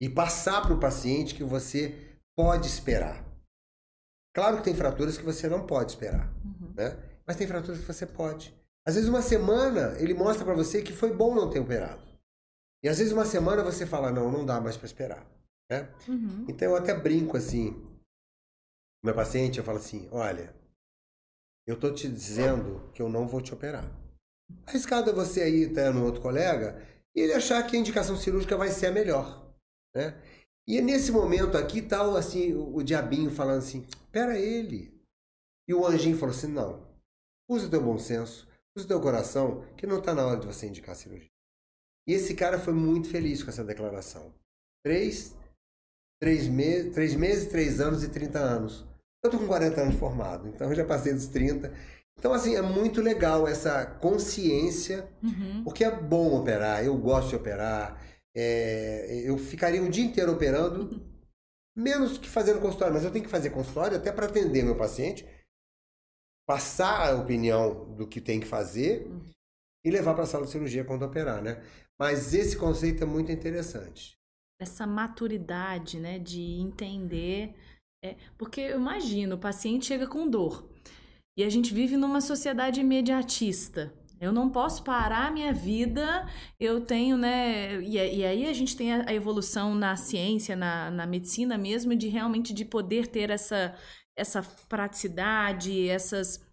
E 0.00 0.08
passar 0.08 0.62
para 0.62 0.74
o 0.74 0.80
paciente 0.80 1.34
que 1.34 1.42
você 1.44 2.16
pode 2.36 2.66
esperar. 2.68 3.27
Claro 4.38 4.58
que 4.58 4.62
tem 4.62 4.74
fraturas 4.74 5.18
que 5.18 5.24
você 5.24 5.48
não 5.48 5.66
pode 5.66 5.90
esperar, 5.90 6.32
Uhum. 6.44 6.72
né? 6.76 6.96
Mas 7.26 7.34
tem 7.34 7.44
fraturas 7.48 7.80
que 7.80 7.84
você 7.84 8.06
pode. 8.06 8.54
Às 8.86 8.94
vezes 8.94 9.08
uma 9.10 9.20
semana 9.20 9.96
ele 9.98 10.14
mostra 10.14 10.44
para 10.44 10.54
você 10.54 10.80
que 10.80 10.92
foi 10.92 11.12
bom 11.12 11.34
não 11.34 11.50
ter 11.50 11.58
operado. 11.58 12.00
E 12.84 12.88
às 12.88 12.98
vezes 12.98 13.12
uma 13.12 13.24
semana 13.26 13.64
você 13.64 13.84
fala, 13.84 14.12
não, 14.12 14.30
não 14.30 14.46
dá 14.46 14.60
mais 14.60 14.76
para 14.76 14.86
esperar, 14.86 15.26
né? 15.68 15.92
Uhum. 16.06 16.46
Então 16.48 16.68
eu 16.68 16.76
até 16.76 16.94
brinco 16.94 17.36
assim, 17.36 17.84
meu 19.04 19.12
paciente, 19.12 19.58
eu 19.58 19.64
falo 19.64 19.78
assim, 19.78 20.08
olha, 20.12 20.54
eu 21.66 21.76
tô 21.76 21.92
te 21.92 22.08
dizendo 22.08 22.88
que 22.94 23.02
eu 23.02 23.08
não 23.08 23.26
vou 23.26 23.42
te 23.42 23.52
operar. 23.52 23.90
Arriscado 24.68 25.10
é 25.10 25.12
você 25.12 25.42
aí 25.42 25.64
até 25.64 25.90
no 25.90 26.04
outro 26.04 26.22
colega 26.22 26.80
e 27.12 27.20
ele 27.22 27.32
achar 27.32 27.60
que 27.66 27.76
a 27.76 27.80
indicação 27.80 28.16
cirúrgica 28.16 28.56
vai 28.56 28.68
ser 28.68 28.86
a 28.86 28.92
melhor, 28.92 29.52
né? 29.96 30.16
E 30.68 30.82
nesse 30.82 31.10
momento 31.10 31.56
aqui 31.56 31.80
tal 31.80 32.14
assim 32.14 32.52
o, 32.54 32.82
diabinho 32.82 33.30
falando 33.30 33.58
assim, 33.58 33.86
pera 34.12 34.38
ele. 34.38 34.92
E 35.66 35.72
o 35.72 35.86
anjinho 35.86 36.16
falou 36.18 36.34
assim, 36.34 36.48
não, 36.48 36.86
usa 37.50 37.66
o 37.66 37.70
teu 37.70 37.82
bom 37.82 37.98
senso, 37.98 38.46
usa 38.76 38.84
o 38.84 38.88
teu 38.88 39.00
coração, 39.00 39.64
que 39.76 39.86
não 39.86 39.98
está 39.98 40.14
na 40.14 40.26
hora 40.26 40.38
de 40.40 40.46
você 40.46 40.66
indicar 40.66 40.92
a 40.92 40.94
cirurgia. 40.94 41.30
E 42.06 42.12
esse 42.12 42.34
cara 42.34 42.58
foi 42.58 42.74
muito 42.74 43.08
feliz 43.08 43.42
com 43.42 43.50
essa 43.50 43.64
declaração. 43.64 44.32
Três, 44.84 45.34
três, 46.22 46.46
me 46.48 46.90
três 46.90 47.14
meses, 47.14 47.48
três 47.48 47.80
anos 47.80 48.02
e 48.04 48.08
30 48.08 48.38
anos. 48.38 48.86
Eu 49.24 49.30
tô 49.30 49.38
com 49.38 49.46
40 49.46 49.80
anos 49.80 49.96
formado, 49.96 50.48
então 50.48 50.68
eu 50.68 50.74
já 50.74 50.84
passei 50.84 51.12
dos 51.12 51.26
30. 51.26 51.72
Então, 52.18 52.32
assim, 52.32 52.56
é 52.56 52.62
muito 52.62 53.00
legal 53.00 53.46
essa 53.46 53.84
consciência, 53.86 55.08
Uhum. 55.22 55.62
porque 55.64 55.84
é 55.84 55.90
bom 55.90 56.36
operar, 56.38 56.84
eu 56.84 56.96
gosto 56.96 57.30
de 57.30 57.36
operar. 57.36 58.02
É, 58.36 59.22
eu 59.28 59.36
ficaria 59.38 59.82
o 59.82 59.90
dia 59.90 60.04
inteiro 60.04 60.32
operando, 60.32 61.06
menos 61.76 62.18
que 62.18 62.28
fazendo 62.28 62.60
consultório, 62.60 62.94
mas 62.94 63.04
eu 63.04 63.12
tenho 63.12 63.24
que 63.24 63.30
fazer 63.30 63.50
consultório 63.50 63.96
até 63.96 64.12
para 64.12 64.26
atender 64.26 64.62
meu 64.64 64.76
paciente, 64.76 65.26
passar 66.46 67.10
a 67.12 67.16
opinião 67.20 67.94
do 67.94 68.06
que 68.08 68.20
tem 68.20 68.40
que 68.40 68.46
fazer 68.46 69.06
e 69.84 69.90
levar 69.90 70.14
para 70.14 70.24
a 70.24 70.26
sala 70.26 70.44
de 70.46 70.50
cirurgia 70.52 70.84
quando 70.84 71.04
operar, 71.04 71.42
né? 71.42 71.62
Mas 71.98 72.34
esse 72.34 72.56
conceito 72.56 73.02
é 73.02 73.06
muito 73.06 73.30
interessante. 73.32 74.16
essa 74.60 74.86
maturidade, 74.86 76.00
né, 76.00 76.18
de 76.18 76.40
entender. 76.60 77.54
É, 78.04 78.16
porque 78.36 78.60
eu 78.60 78.78
imagino, 78.78 79.36
o 79.36 79.40
paciente 79.40 79.86
chega 79.86 80.06
com 80.06 80.28
dor 80.28 80.68
e 81.38 81.44
a 81.44 81.50
gente 81.50 81.72
vive 81.74 81.96
numa 81.96 82.20
sociedade 82.20 82.80
imediatista. 82.80 83.92
Eu 84.20 84.32
não 84.32 84.50
posso 84.50 84.82
parar 84.82 85.28
a 85.28 85.30
minha 85.30 85.52
vida, 85.52 86.26
eu 86.58 86.80
tenho, 86.80 87.16
né? 87.16 87.80
E, 87.82 87.94
e 87.94 88.24
aí 88.24 88.46
a 88.46 88.52
gente 88.52 88.76
tem 88.76 88.92
a, 88.92 89.08
a 89.08 89.14
evolução 89.14 89.74
na 89.74 89.96
ciência, 89.96 90.56
na, 90.56 90.90
na 90.90 91.06
medicina 91.06 91.56
mesmo, 91.56 91.94
de 91.94 92.08
realmente 92.08 92.52
de 92.52 92.64
poder 92.64 93.06
ter 93.06 93.30
essa, 93.30 93.74
essa 94.16 94.42
praticidade, 94.68 95.88
essas 95.88 96.44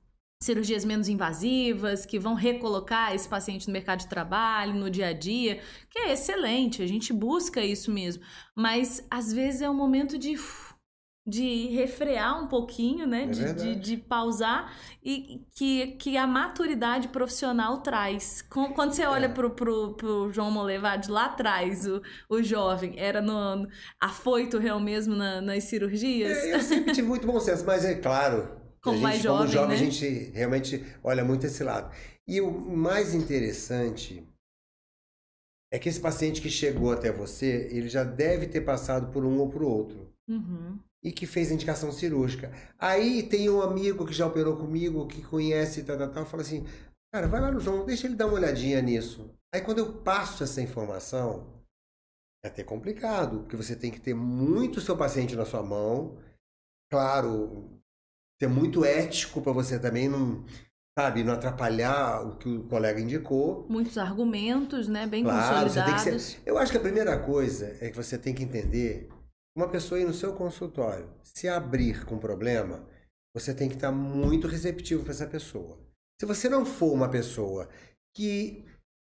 cirurgias 0.42 0.86
menos 0.86 1.08
invasivas, 1.08 2.06
que 2.06 2.20
vão 2.20 2.36
recolocar 2.36 3.16
esse 3.16 3.28
paciente 3.28 3.68
no 3.68 3.74
mercado 3.74 4.00
de 4.00 4.08
trabalho, 4.08 4.76
no 4.76 4.90
dia 4.90 5.08
a 5.08 5.14
dia, 5.14 5.60
que 5.90 5.98
é 5.98 6.12
excelente, 6.12 6.84
a 6.84 6.88
gente 6.88 7.12
busca 7.12 7.64
isso 7.64 7.92
mesmo. 7.92 8.24
Mas 8.56 9.06
às 9.10 9.34
vezes 9.34 9.62
é 9.62 9.70
um 9.70 9.74
momento 9.74 10.18
de 10.18 10.36
de 11.28 11.70
refrear 11.70 12.44
um 12.44 12.48
pouquinho, 12.48 13.08
né? 13.08 13.24
É 13.24 13.26
de, 13.26 13.54
de, 13.54 13.76
de, 13.76 13.98
pausar 13.98 14.72
e 15.04 15.44
que, 15.56 15.88
que 15.94 16.18
a 16.18 16.28
maturidade 16.28 17.08
profissional 17.08 17.82
traz. 17.82 18.44
Quando 18.44 18.92
você 18.92 19.06
olha 19.06 19.26
é. 19.26 19.30
pro, 19.30 19.50
pro, 19.50 19.96
pro 19.96 20.32
João 20.32 20.52
Molevade 20.52 21.10
lá 21.10 21.26
atrás, 21.26 21.88
o, 21.88 22.00
o 22.30 22.44
jovem, 22.44 22.94
era 23.00 23.24
no, 23.24 23.68
afoito 24.00 24.60
real 24.60 24.80
mesmo 24.80 25.16
na, 25.16 25.42
nas 25.42 25.64
cirurgias? 25.64 26.38
É, 26.38 26.56
eu 26.56 26.62
sempre 26.62 26.94
tive 26.94 27.08
muito 27.08 27.26
bom 27.26 27.40
senso, 27.40 27.66
mas 27.66 27.84
é 27.84 27.96
claro. 27.96 28.64
Como 28.80 28.98
gente, 28.98 29.04
mais 29.04 29.22
jovem, 29.24 29.40
como 29.40 29.52
jovem, 29.52 29.70
né? 29.70 29.74
a 29.74 29.78
gente 29.78 30.32
realmente 30.32 30.86
olha 31.04 31.26
muito 31.26 31.48
esse 31.48 31.64
lado. 31.64 31.92
E 32.28 32.40
o 32.40 32.52
mais 32.52 33.16
interessante 33.16 34.24
é 35.74 35.80
que 35.80 35.90
esse 35.90 36.00
paciente 36.00 36.40
que 36.40 36.52
chegou 36.52 36.92
até 36.92 37.12
você, 37.12 37.68
ele 37.72 37.90
já 37.90 38.04
deve 38.04 38.46
ter 38.46 38.62
passado 38.62 39.12
por 39.12 39.26
um 39.26 39.40
ou 39.40 39.50
por 39.50 39.64
outro. 39.64 40.14
Uhum 40.28 40.78
e 41.06 41.12
que 41.12 41.28
fez 41.28 41.52
a 41.52 41.54
indicação 41.54 41.92
cirúrgica. 41.92 42.52
Aí 42.80 43.22
tem 43.22 43.48
um 43.48 43.62
amigo 43.62 44.08
que 44.08 44.12
já 44.12 44.26
operou 44.26 44.58
comigo, 44.58 45.06
que 45.06 45.22
conhece, 45.22 45.84
tal, 45.84 46.00
tal, 46.00 46.10
tal, 46.10 46.26
fala 46.26 46.42
assim, 46.42 46.66
cara, 47.14 47.28
vai 47.28 47.40
lá 47.40 47.52
no 47.52 47.60
João, 47.60 47.86
deixa 47.86 48.08
ele 48.08 48.16
dar 48.16 48.26
uma 48.26 48.34
olhadinha 48.34 48.82
nisso. 48.82 49.30
Aí 49.54 49.62
quando 49.62 49.78
eu 49.78 50.02
passo 50.02 50.44
essa 50.44 50.64
informação, 50.64 51.64
é 52.44 52.48
até 52.48 52.64
complicado, 52.64 53.42
porque 53.42 53.56
você 53.56 53.76
tem 53.76 53.92
que 53.92 54.02
ter 54.02 54.16
muito 54.16 54.82
seu 54.82 54.98
paciente 54.98 55.36
na 55.36 55.46
sua 55.46 55.62
mão, 55.62 56.18
claro, 56.92 57.80
ser 58.42 58.48
muito 58.48 58.84
ético 58.84 59.44
para 59.44 59.54
você 59.54 59.78
também 59.78 60.10
não, 60.10 60.44
sabe, 60.98 61.24
não 61.24 61.34
atrapalhar 61.34 62.26
o 62.26 62.36
que 62.38 62.50
o 62.50 62.64
colega 62.64 63.00
indicou. 63.00 63.68
Muitos 63.70 64.00
argumentos, 64.00 64.88
né, 64.88 65.06
bem 65.06 65.24
claro, 65.24 65.40
consolidados. 65.40 66.02
Você 66.02 66.10
tem 66.10 66.16
que 66.16 66.20
ser... 66.20 66.42
Eu 66.44 66.58
acho 66.58 66.72
que 66.72 66.80
a 66.80 66.82
primeira 66.82 67.20
coisa 67.20 67.78
é 67.80 67.92
que 67.92 67.96
você 67.96 68.18
tem 68.18 68.34
que 68.34 68.42
entender 68.42 69.08
uma 69.56 69.70
pessoa 69.70 70.00
ir 70.00 70.06
no 70.06 70.14
seu 70.14 70.34
consultório, 70.34 71.10
se 71.24 71.48
abrir 71.48 72.06
com 72.06 72.18
problema, 72.18 72.86
você 73.34 73.54
tem 73.54 73.70
que 73.70 73.76
estar 73.76 73.92
muito 73.92 74.48
receptivo 74.48 75.04
para 75.04 75.14
essa 75.14 75.28
pessoa. 75.28 75.80
Se 76.20 76.26
você 76.26 76.50
não 76.50 76.66
for 76.66 76.94
uma 76.94 77.10
pessoa 77.10 77.70
que, 78.14 78.66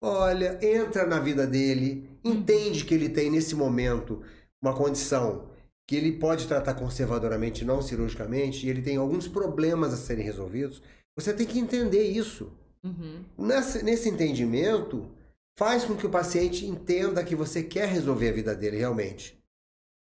olha, 0.03 0.59
entra 0.63 1.07
na 1.07 1.19
vida 1.19 1.47
dele, 1.47 2.09
entende 2.25 2.85
que 2.85 2.95
ele 2.95 3.09
tem 3.09 3.31
nesse 3.31 3.55
momento 3.55 4.23
uma 4.63 4.75
condição 4.75 5.51
que 5.89 5.97
ele 5.97 6.13
pode 6.13 6.47
tratar 6.47 6.75
conservadoramente, 6.75 7.65
não 7.65 7.83
cirurgicamente, 7.83 8.67
e 8.67 8.71
ele 8.71 8.83
tem 8.83 8.97
alguns 8.97 9.27
problemas 9.27 9.93
a 9.93 9.97
serem 9.97 10.25
resolvidos, 10.25 10.83
você 11.19 11.35
tem 11.35 11.47
que 11.47 11.59
entender 11.59 12.05
isso. 12.05 12.53
Uhum. 12.85 13.25
Nesse, 13.37 13.83
nesse 13.83 14.09
entendimento, 14.09 15.11
faz 15.59 15.85
com 15.85 15.97
que 15.97 16.07
o 16.07 16.11
paciente 16.11 16.65
entenda 16.65 17.25
que 17.25 17.35
você 17.35 17.63
quer 17.63 17.89
resolver 17.89 18.29
a 18.29 18.33
vida 18.33 18.55
dele 18.55 18.77
realmente. 18.77 19.40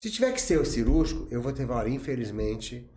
Se 0.01 0.11
tiver 0.11 0.31
que 0.31 0.41
ser 0.41 0.59
o 0.59 0.65
cirúrgico, 0.65 1.27
eu 1.31 1.41
vou 1.41 1.51
ter 1.51 1.65
valor, 1.65 1.89
infelizmente. 1.89 2.89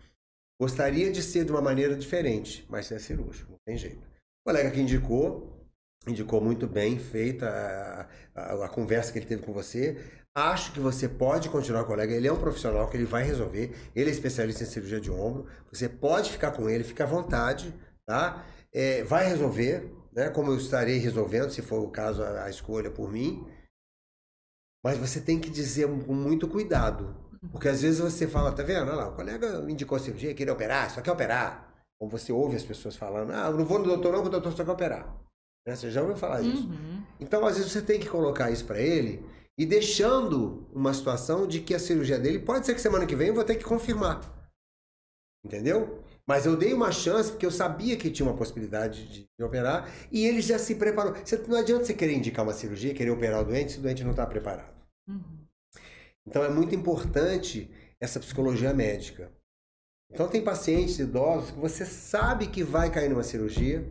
Gostaria 0.60 1.10
de 1.10 1.22
ser 1.22 1.44
de 1.46 1.50
uma 1.50 1.62
maneira 1.62 1.96
diferente, 1.96 2.66
mas 2.68 2.92
é 2.92 2.98
cirúrgico, 2.98 3.52
não 3.52 3.58
tem 3.66 3.78
jeito. 3.78 4.02
O 4.42 4.50
colega 4.50 4.70
que 4.70 4.80
indicou, 4.80 5.66
indicou 6.06 6.40
muito 6.40 6.66
bem 6.66 6.98
feita 6.98 7.48
a, 7.48 8.08
a, 8.34 8.64
a, 8.66 8.68
conversa 8.68 9.10
que 9.10 9.18
ele 9.18 9.26
teve 9.26 9.42
com 9.42 9.54
você. 9.54 9.98
Acho 10.34 10.72
que 10.72 10.80
você 10.80 11.08
pode 11.08 11.48
continuar, 11.48 11.84
colega. 11.84 12.12
Ele 12.12 12.28
é 12.28 12.32
um 12.32 12.38
profissional 12.38 12.88
que 12.90 12.96
ele 12.96 13.06
vai 13.06 13.24
resolver. 13.24 13.74
Ele 13.96 14.10
é 14.10 14.12
especialista 14.12 14.62
em 14.62 14.66
cirurgia 14.66 15.00
de 15.00 15.10
ombro. 15.10 15.46
Você 15.72 15.88
pode 15.88 16.30
ficar 16.30 16.50
com 16.50 16.68
ele, 16.68 16.84
fica 16.84 17.04
à 17.04 17.06
vontade, 17.06 17.74
tá? 18.06 18.46
É, 18.72 19.02
vai 19.02 19.26
resolver, 19.26 19.90
né? 20.12 20.28
Como 20.28 20.52
eu 20.52 20.58
estarei 20.58 20.98
resolvendo, 20.98 21.50
se 21.50 21.62
for 21.62 21.80
o 21.80 21.90
caso, 21.90 22.22
a, 22.22 22.44
a 22.44 22.50
escolha 22.50 22.90
por 22.90 23.10
mim. 23.10 23.46
Mas 24.84 24.98
você 24.98 25.20
tem 25.20 25.38
que 25.38 25.50
dizer 25.50 25.86
com 26.04 26.14
muito 26.14 26.48
cuidado. 26.48 27.14
Porque 27.50 27.68
às 27.68 27.82
vezes 27.82 28.00
você 28.00 28.26
fala, 28.26 28.52
tá 28.52 28.62
vendo? 28.62 28.88
Olha 28.88 28.94
lá, 28.94 29.08
o 29.08 29.14
colega 29.14 29.64
indicou 29.68 29.96
a 29.96 30.00
cirurgia, 30.00 30.34
queria 30.34 30.52
operar, 30.52 30.90
só 30.90 31.00
quer 31.00 31.12
operar. 31.12 31.72
Ou 31.98 32.08
você 32.08 32.32
ouve 32.32 32.56
as 32.56 32.64
pessoas 32.64 32.96
falando, 32.96 33.30
ah, 33.32 33.48
eu 33.48 33.56
não 33.56 33.64
vou 33.64 33.78
no 33.78 33.84
doutor 33.84 34.12
não, 34.12 34.24
o 34.24 34.28
doutor 34.28 34.52
só 34.52 34.64
quer 34.64 34.70
operar. 34.70 35.14
Né? 35.66 35.76
Você 35.76 35.90
já 35.90 36.00
ouviu 36.00 36.16
falar 36.16 36.42
isso. 36.42 36.66
Uhum. 36.66 37.02
Então, 37.18 37.44
às 37.46 37.56
vezes, 37.56 37.72
você 37.72 37.82
tem 37.82 38.00
que 38.00 38.08
colocar 38.08 38.50
isso 38.50 38.64
para 38.64 38.78
ele 38.78 39.24
e 39.58 39.66
deixando 39.66 40.66
uma 40.72 40.94
situação 40.94 41.46
de 41.46 41.60
que 41.60 41.74
a 41.74 41.78
cirurgia 41.78 42.18
dele 42.18 42.38
pode 42.38 42.64
ser 42.64 42.74
que 42.74 42.80
semana 42.80 43.06
que 43.06 43.14
vem 43.14 43.28
eu 43.28 43.34
vou 43.34 43.44
ter 43.44 43.56
que 43.56 43.64
confirmar. 43.64 44.20
Entendeu? 45.44 46.02
Mas 46.30 46.46
eu 46.46 46.56
dei 46.56 46.72
uma 46.72 46.92
chance 46.92 47.28
porque 47.28 47.44
eu 47.44 47.50
sabia 47.50 47.96
que 47.96 48.08
tinha 48.08 48.24
uma 48.24 48.36
possibilidade 48.36 49.04
de, 49.08 49.28
de 49.36 49.44
operar 49.44 49.92
e 50.12 50.24
ele 50.24 50.40
já 50.40 50.60
se 50.60 50.76
preparou. 50.76 51.12
Você, 51.12 51.36
não 51.48 51.58
adianta 51.58 51.84
você 51.84 51.92
querer 51.92 52.14
indicar 52.14 52.44
uma 52.44 52.52
cirurgia, 52.52 52.94
querer 52.94 53.10
operar 53.10 53.40
o 53.40 53.44
doente 53.44 53.72
se 53.72 53.78
o 53.80 53.82
doente 53.82 54.04
não 54.04 54.12
está 54.12 54.24
preparado. 54.24 54.72
Uhum. 55.08 55.44
Então 56.24 56.44
é 56.44 56.48
muito 56.48 56.72
importante 56.72 57.68
essa 58.00 58.20
psicologia 58.20 58.72
médica. 58.72 59.32
Então 60.08 60.28
tem 60.28 60.40
pacientes 60.40 61.00
idosos 61.00 61.50
que 61.50 61.58
você 61.58 61.84
sabe 61.84 62.46
que 62.46 62.62
vai 62.62 62.92
cair 62.92 63.10
numa 63.10 63.24
cirurgia, 63.24 63.84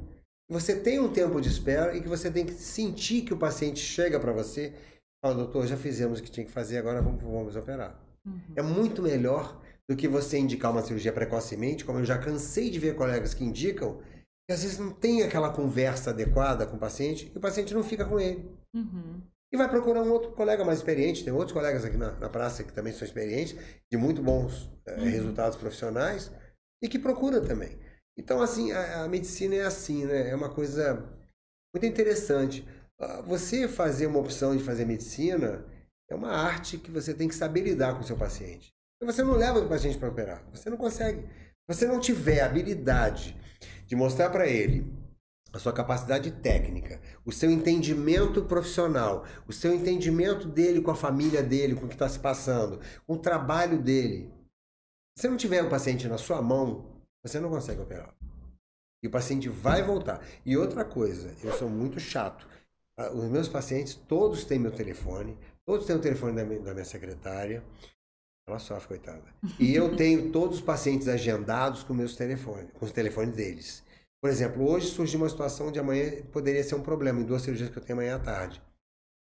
você 0.49 0.79
tem 0.79 0.97
um 0.97 1.11
tempo 1.11 1.41
de 1.41 1.49
espera 1.49 1.93
e 1.93 2.01
que 2.01 2.07
você 2.07 2.31
tem 2.31 2.45
que 2.45 2.53
sentir 2.53 3.23
que 3.23 3.33
o 3.33 3.37
paciente 3.37 3.81
chega 3.81 4.17
para 4.17 4.31
você 4.31 4.67
e 4.67 4.73
fala, 5.21 5.35
doutor, 5.35 5.67
já 5.67 5.75
fizemos 5.75 6.21
o 6.21 6.23
que 6.23 6.31
tinha 6.31 6.45
que 6.45 6.53
fazer, 6.53 6.77
agora 6.77 7.01
vamos, 7.01 7.21
vamos 7.21 7.57
operar. 7.57 8.01
Uhum. 8.25 8.53
É 8.55 8.61
muito 8.61 9.01
melhor 9.01 9.61
do 9.89 9.95
que 9.95 10.07
você 10.07 10.37
indicar 10.37 10.71
uma 10.71 10.83
cirurgia 10.83 11.11
precocemente, 11.11 11.83
como 11.83 11.97
eu 11.97 12.05
já 12.05 12.15
cansei 12.19 12.69
de 12.69 12.77
ver 12.77 12.95
colegas 12.95 13.33
que 13.33 13.43
indicam, 13.43 13.99
que 14.47 14.53
às 14.53 14.61
vezes 14.61 14.77
não 14.77 14.91
tem 14.91 15.23
aquela 15.23 15.51
conversa 15.51 16.11
adequada 16.11 16.67
com 16.67 16.75
o 16.75 16.79
paciente 16.79 17.31
e 17.33 17.37
o 17.37 17.41
paciente 17.41 17.73
não 17.73 17.83
fica 17.83 18.05
com 18.05 18.19
ele. 18.19 18.47
Uhum. 18.75 19.19
E 19.51 19.57
vai 19.57 19.67
procurar 19.67 20.03
um 20.03 20.11
outro 20.11 20.31
colega 20.33 20.63
mais 20.63 20.77
experiente. 20.77 21.23
Tem 21.23 21.33
outros 21.33 21.53
colegas 21.53 21.83
aqui 21.83 21.97
na, 21.97 22.11
na 22.19 22.29
praça 22.29 22.63
que 22.63 22.71
também 22.71 22.93
são 22.93 23.03
experientes, 23.03 23.57
de 23.91 23.97
muito 23.97 24.21
bons 24.21 24.69
é, 24.85 24.93
uhum. 24.93 25.05
resultados 25.05 25.57
profissionais, 25.57 26.31
e 26.83 26.87
que 26.87 26.99
procuram 26.99 27.43
também. 27.43 27.75
Então, 28.15 28.43
assim, 28.43 28.71
a, 28.71 29.05
a, 29.05 29.07
medicina 29.07 29.55
é 29.55 29.65
assim, 29.65 30.05
né? 30.05 30.29
É 30.29 30.35
uma 30.35 30.49
coisa 30.49 31.03
muito 31.73 31.87
interessante. 31.87 32.63
Ah, 32.99 33.21
você 33.21 33.67
fazer 33.67 34.05
uma 34.05 34.19
opção 34.19 34.55
de 34.55 34.63
fazer 34.63 34.85
medicina 34.85 35.65
é 36.07 36.13
uma 36.13 36.29
arte 36.29 36.77
que 36.77 36.91
você 36.91 37.11
tem 37.11 37.27
que 37.27 37.35
saber 37.35 37.61
lidar 37.61 37.95
com 37.95 38.01
o 38.01 38.03
seu 38.03 38.15
paciente. 38.15 38.71
Você 39.01 39.23
não 39.23 39.33
leva 39.33 39.59
o 39.59 39.69
paciente 39.69 39.97
para 39.97 40.09
operar. 40.09 40.43
Você 40.51 40.69
não 40.69 40.77
consegue. 40.77 41.21
Se 41.21 41.75
você 41.75 41.87
não 41.87 41.99
tiver 41.99 42.41
habilidade 42.41 43.37
de 43.85 43.95
mostrar 43.95 44.29
para 44.29 44.47
ele 44.47 44.91
a 45.53 45.57
sua 45.57 45.73
capacidade 45.73 46.31
técnica, 46.31 47.01
o 47.25 47.31
seu 47.31 47.49
entendimento 47.49 48.43
profissional, 48.43 49.25
o 49.47 49.53
seu 49.53 49.73
entendimento 49.73 50.47
dele 50.47 50.81
com 50.81 50.91
a 50.91 50.95
família 50.95 51.41
dele, 51.41 51.75
com 51.75 51.85
o 51.85 51.87
que 51.87 51.95
está 51.95 52.07
se 52.07 52.19
passando, 52.19 52.79
com 53.07 53.13
o 53.13 53.19
trabalho 53.19 53.81
dele. 53.81 54.31
Se 55.17 55.23
você 55.23 55.29
não 55.29 55.37
tiver 55.37 55.63
o 55.63 55.69
paciente 55.69 56.07
na 56.07 56.17
sua 56.17 56.41
mão, 56.41 56.85
você 57.23 57.39
não 57.39 57.49
consegue 57.49 57.81
operar. 57.81 58.13
E 59.01 59.07
o 59.07 59.11
paciente 59.11 59.49
vai 59.49 59.81
voltar. 59.81 60.21
E 60.45 60.57
outra 60.57 60.83
coisa, 60.83 61.33
eu 61.43 61.53
sou 61.53 61.69
muito 61.69 61.99
chato. 61.99 62.47
Ah, 62.97 63.11
os 63.11 63.25
meus 63.25 63.47
pacientes, 63.47 63.95
todos 63.95 64.43
têm 64.43 64.59
meu 64.59 64.71
telefone, 64.71 65.37
todos 65.65 65.85
têm 65.85 65.95
o 65.95 66.01
telefone 66.01 66.35
da 66.35 66.43
minha, 66.43 66.59
da 66.59 66.73
minha 66.73 66.85
secretária. 66.85 67.63
Ela 68.49 68.59
sofre, 68.59 68.87
coitada. 68.87 69.23
E 69.59 69.73
eu 69.73 69.93
tenho 69.97 70.31
todos 70.31 70.57
os 70.57 70.61
pacientes 70.61 71.07
agendados 71.07 71.83
com 71.83 71.93
meus 71.93 72.15
telefones, 72.15 72.71
com 72.71 72.85
os 72.85 72.91
telefones 72.91 73.35
deles. 73.35 73.83
Por 74.21 74.29
exemplo, 74.29 74.67
hoje 74.69 74.87
surgiu 74.87 75.19
uma 75.19 75.29
situação 75.29 75.67
onde 75.67 75.79
amanhã 75.79 76.23
poderia 76.31 76.63
ser 76.63 76.75
um 76.75 76.81
problema, 76.81 77.21
em 77.21 77.25
duas 77.25 77.41
cirurgias 77.41 77.69
que 77.69 77.77
eu 77.77 77.83
tenho 77.83 77.99
amanhã 77.99 78.15
à 78.15 78.19
tarde. 78.19 78.61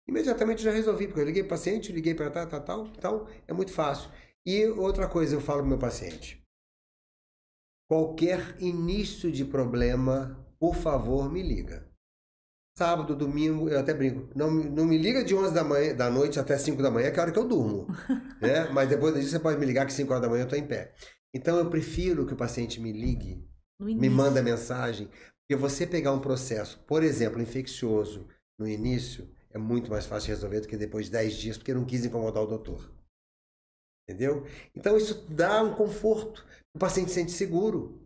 Imediatamente 0.09 0.63
já 0.63 0.73
resolvi, 0.73 1.07
porque 1.07 1.21
eu 1.21 1.27
liguei 1.27 1.43
para 1.43 1.55
o 1.55 1.59
paciente, 1.59 1.93
liguei 1.93 2.15
para 2.15 2.31
tal, 2.31 2.47
tal, 2.49 2.61
tal, 2.61 2.87
então 2.89 3.27
é 3.47 3.53
muito 3.53 3.73
fácil. 3.73 4.11
E 4.45 4.67
outra 4.67 5.07
coisa 5.07 5.37
eu 5.37 5.41
falo 5.41 5.61
para 5.61 5.67
o 5.67 5.69
meu 5.69 5.79
paciente: 5.79 6.43
qualquer 7.89 8.57
início 8.61 9.31
de 9.31 9.45
problema, 9.45 10.45
por 10.59 10.75
favor, 10.75 11.31
me 11.31 11.43
liga 11.43 11.92
sábado, 12.77 13.15
domingo, 13.15 13.69
eu 13.69 13.79
até 13.79 13.93
brinco, 13.93 14.31
não, 14.35 14.51
não 14.51 14.87
me 14.87 14.97
liga 14.97 15.23
de 15.23 15.35
11 15.35 15.53
da, 15.53 15.63
manhã, 15.63 15.95
da 15.95 16.11
noite 16.11 16.41
até 16.41 16.57
5 16.57 16.83
da 16.83 16.91
manhã, 16.91 17.11
que 17.11 17.17
é 17.17 17.21
a 17.21 17.23
hora 17.25 17.33
que 17.33 17.39
eu 17.39 17.47
durmo. 17.47 17.87
né? 18.41 18.69
Mas 18.73 18.89
depois 18.89 19.15
disso 19.15 19.31
você 19.31 19.39
pode 19.39 19.59
me 19.59 19.67
ligar 19.67 19.87
que 19.87 19.93
5 19.93 20.11
horas 20.11 20.23
da 20.23 20.29
manhã 20.29 20.43
eu 20.43 20.47
estou 20.47 20.59
em 20.59 20.67
pé. 20.67 20.95
Então 21.35 21.57
eu 21.57 21.69
prefiro 21.71 22.27
que 22.27 22.35
o 22.35 22.37
paciente 22.37 22.81
me 22.81 22.93
ligue, 22.93 23.47
me 23.81 24.09
manda 24.09 24.43
mensagem, 24.43 25.09
porque 25.41 25.61
você 25.61 25.87
pegar 25.87 26.13
um 26.13 26.21
processo, 26.21 26.79
por 26.87 27.03
exemplo, 27.03 27.41
infeccioso 27.41 28.27
no 28.59 28.69
início, 28.69 29.29
é 29.51 29.59
muito 29.59 29.91
mais 29.91 30.07
fácil 30.07 30.27
de 30.27 30.33
resolver 30.33 30.61
do 30.61 30.69
que 30.69 30.77
depois 30.77 31.07
de 31.07 31.13
10 31.13 31.35
dias, 31.35 31.59
porque 31.59 31.75
não 31.75 31.85
quis 31.85 32.05
incomodar 32.05 32.43
o 32.43 32.47
doutor. 32.47 32.93
Entendeu? 34.09 34.47
Então 34.75 34.97
isso 34.97 35.27
dá 35.29 35.63
um 35.63 35.75
conforto. 35.75 36.45
O 36.75 36.79
paciente 36.79 37.11
se 37.11 37.15
sente 37.15 37.33
seguro. 37.33 38.01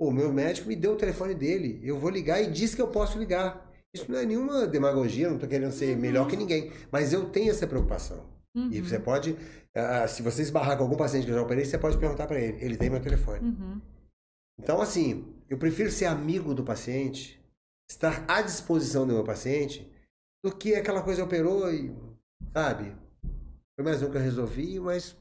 O 0.00 0.12
meu 0.12 0.32
médico 0.32 0.68
me 0.68 0.76
deu 0.76 0.92
o 0.92 0.96
telefone 0.96 1.34
dele. 1.34 1.80
Eu 1.82 1.98
vou 1.98 2.10
ligar 2.10 2.40
e 2.42 2.50
diz 2.50 2.74
que 2.74 2.82
eu 2.82 2.88
posso 2.88 3.18
ligar. 3.18 3.67
Isso 3.94 4.10
não 4.10 4.18
é 4.18 4.26
nenhuma 4.26 4.66
demagogia, 4.66 5.28
não 5.28 5.36
estou 5.36 5.48
querendo 5.48 5.72
ser 5.72 5.96
melhor 5.96 6.28
que 6.28 6.36
ninguém. 6.36 6.72
Mas 6.92 7.12
eu 7.12 7.30
tenho 7.30 7.50
essa 7.50 7.66
preocupação. 7.66 8.26
E 8.54 8.58
Uhum. 8.58 8.84
você 8.84 8.98
pode, 8.98 9.36
ah, 9.74 10.08
se 10.08 10.22
você 10.22 10.42
esbarrar 10.42 10.76
com 10.76 10.82
algum 10.82 10.96
paciente 10.96 11.24
que 11.24 11.30
eu 11.30 11.36
já 11.36 11.42
operei, 11.42 11.64
você 11.64 11.78
pode 11.78 11.96
perguntar 11.98 12.26
para 12.26 12.40
ele. 12.40 12.62
Ele 12.64 12.76
tem 12.76 12.90
meu 12.90 13.00
telefone. 13.00 13.40
Uhum. 13.48 13.80
Então, 14.58 14.80
assim, 14.80 15.32
eu 15.48 15.56
prefiro 15.58 15.90
ser 15.90 16.06
amigo 16.06 16.54
do 16.54 16.64
paciente, 16.64 17.40
estar 17.88 18.24
à 18.28 18.42
disposição 18.42 19.06
do 19.06 19.14
meu 19.14 19.22
paciente, 19.24 19.88
do 20.44 20.54
que 20.54 20.74
aquela 20.74 21.02
coisa 21.02 21.22
operou 21.22 21.72
e, 21.72 21.94
sabe, 22.52 22.96
foi 23.76 23.84
mais 23.84 24.02
um 24.02 24.10
que 24.10 24.16
eu 24.16 24.20
resolvi, 24.20 24.80
mas 24.80 25.16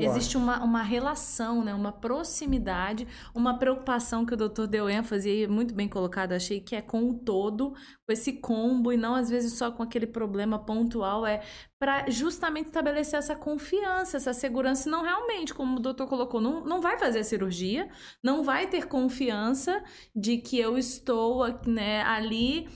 Existe 0.00 0.36
uma, 0.36 0.62
uma 0.62 0.82
relação, 0.82 1.64
né? 1.64 1.74
uma 1.74 1.90
proximidade, 1.90 3.06
uma 3.34 3.58
preocupação 3.58 4.24
que 4.24 4.34
o 4.34 4.36
doutor 4.36 4.66
deu 4.66 4.88
ênfase 4.88 5.28
e 5.28 5.46
muito 5.48 5.74
bem 5.74 5.88
colocado, 5.88 6.32
achei 6.32 6.60
que 6.60 6.76
é 6.76 6.80
com 6.80 7.10
o 7.10 7.14
todo, 7.14 7.70
com 8.06 8.12
esse 8.12 8.34
combo 8.34 8.92
e 8.92 8.96
não 8.96 9.14
às 9.14 9.28
vezes 9.28 9.54
só 9.54 9.70
com 9.70 9.82
aquele 9.82 10.06
problema 10.06 10.58
pontual, 10.58 11.26
é 11.26 11.42
para 11.78 12.08
justamente 12.08 12.66
estabelecer 12.66 13.18
essa 13.18 13.34
confiança, 13.34 14.16
essa 14.16 14.32
segurança, 14.32 14.88
não 14.88 15.02
realmente, 15.02 15.52
como 15.52 15.78
o 15.78 15.80
doutor 15.80 16.06
colocou, 16.06 16.40
não, 16.40 16.64
não 16.64 16.80
vai 16.80 16.96
fazer 16.96 17.18
a 17.18 17.24
cirurgia, 17.24 17.88
não 18.22 18.44
vai 18.44 18.68
ter 18.68 18.86
confiança 18.86 19.82
de 20.14 20.38
que 20.38 20.58
eu 20.58 20.78
estou 20.78 21.44
né, 21.66 22.02
ali 22.02 22.68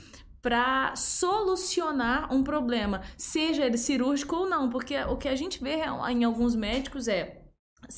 para 0.47 0.95
solucionar 0.95 2.33
um 2.33 2.45
problema, 2.45 3.03
seja 3.19 3.65
ele 3.65 3.77
cirúrgico 3.77 4.37
ou 4.37 4.49
não, 4.49 4.71
porque 4.71 4.97
o 4.97 5.17
que 5.17 5.29
a 5.29 5.35
gente 5.35 5.61
vê 5.61 5.79
em 6.09 6.23
alguns 6.23 6.55
médicos 6.55 7.09
é 7.09 7.43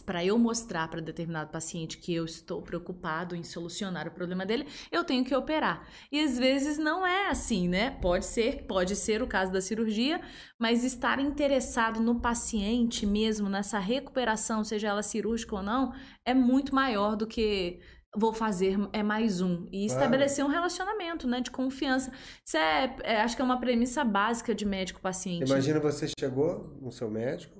para 0.07 0.25
eu 0.25 0.39
mostrar 0.39 0.89
para 0.89 1.03
determinado 1.03 1.51
paciente 1.51 1.99
que 1.99 2.15
eu 2.15 2.25
estou 2.25 2.63
preocupado 2.63 3.37
em 3.37 3.45
solucionar 3.45 4.09
o 4.09 4.13
problema 4.13 4.47
dele, 4.47 4.67
eu 4.91 5.05
tenho 5.05 5.27
que 5.27 5.35
operar. 5.35 5.87
E 6.11 6.25
às 6.25 6.39
vezes 6.39 6.79
não 6.79 7.07
é 7.07 7.29
assim, 7.29 7.69
né? 7.69 7.91
Pode 7.91 8.25
ser, 8.25 8.65
pode 8.67 8.97
ser 8.97 9.23
o 9.23 9.27
caso 9.27 9.53
da 9.53 9.61
cirurgia, 9.61 10.19
mas 10.59 10.85
estar 10.85 11.21
interessado 11.21 12.01
no 12.01 12.19
paciente 12.19 13.05
mesmo, 13.05 13.51
nessa 13.51 13.79
recuperação, 13.79 14.65
seja 14.65 14.89
ela 14.89 15.03
cirúrgica 15.03 15.57
ou 15.57 15.63
não, 15.63 15.93
é 16.25 16.33
muito 16.33 16.75
maior 16.75 17.15
do 17.15 17.27
que 17.27 17.79
vou 18.17 18.33
fazer 18.33 18.77
é 18.93 19.03
mais 19.03 19.41
um 19.41 19.67
e 19.71 19.87
Claro. 19.87 20.03
estabelecer 20.03 20.45
um 20.45 20.49
relacionamento, 20.49 21.27
né, 21.27 21.41
de 21.41 21.51
confiança. 21.51 22.13
Isso 22.45 22.57
é, 22.57 22.97
é, 23.03 23.21
acho 23.21 23.37
que 23.37 23.43
é 23.43 23.45
uma 23.45 23.61
premissa 23.61 24.05
básica 24.05 24.55
de 24.55 24.65
médico 24.65 25.01
paciente. 25.01 25.49
Imagina 25.49 25.79
você 25.81 26.07
chegou 26.19 26.77
no 26.81 26.91
seu 26.91 27.11
médico, 27.11 27.57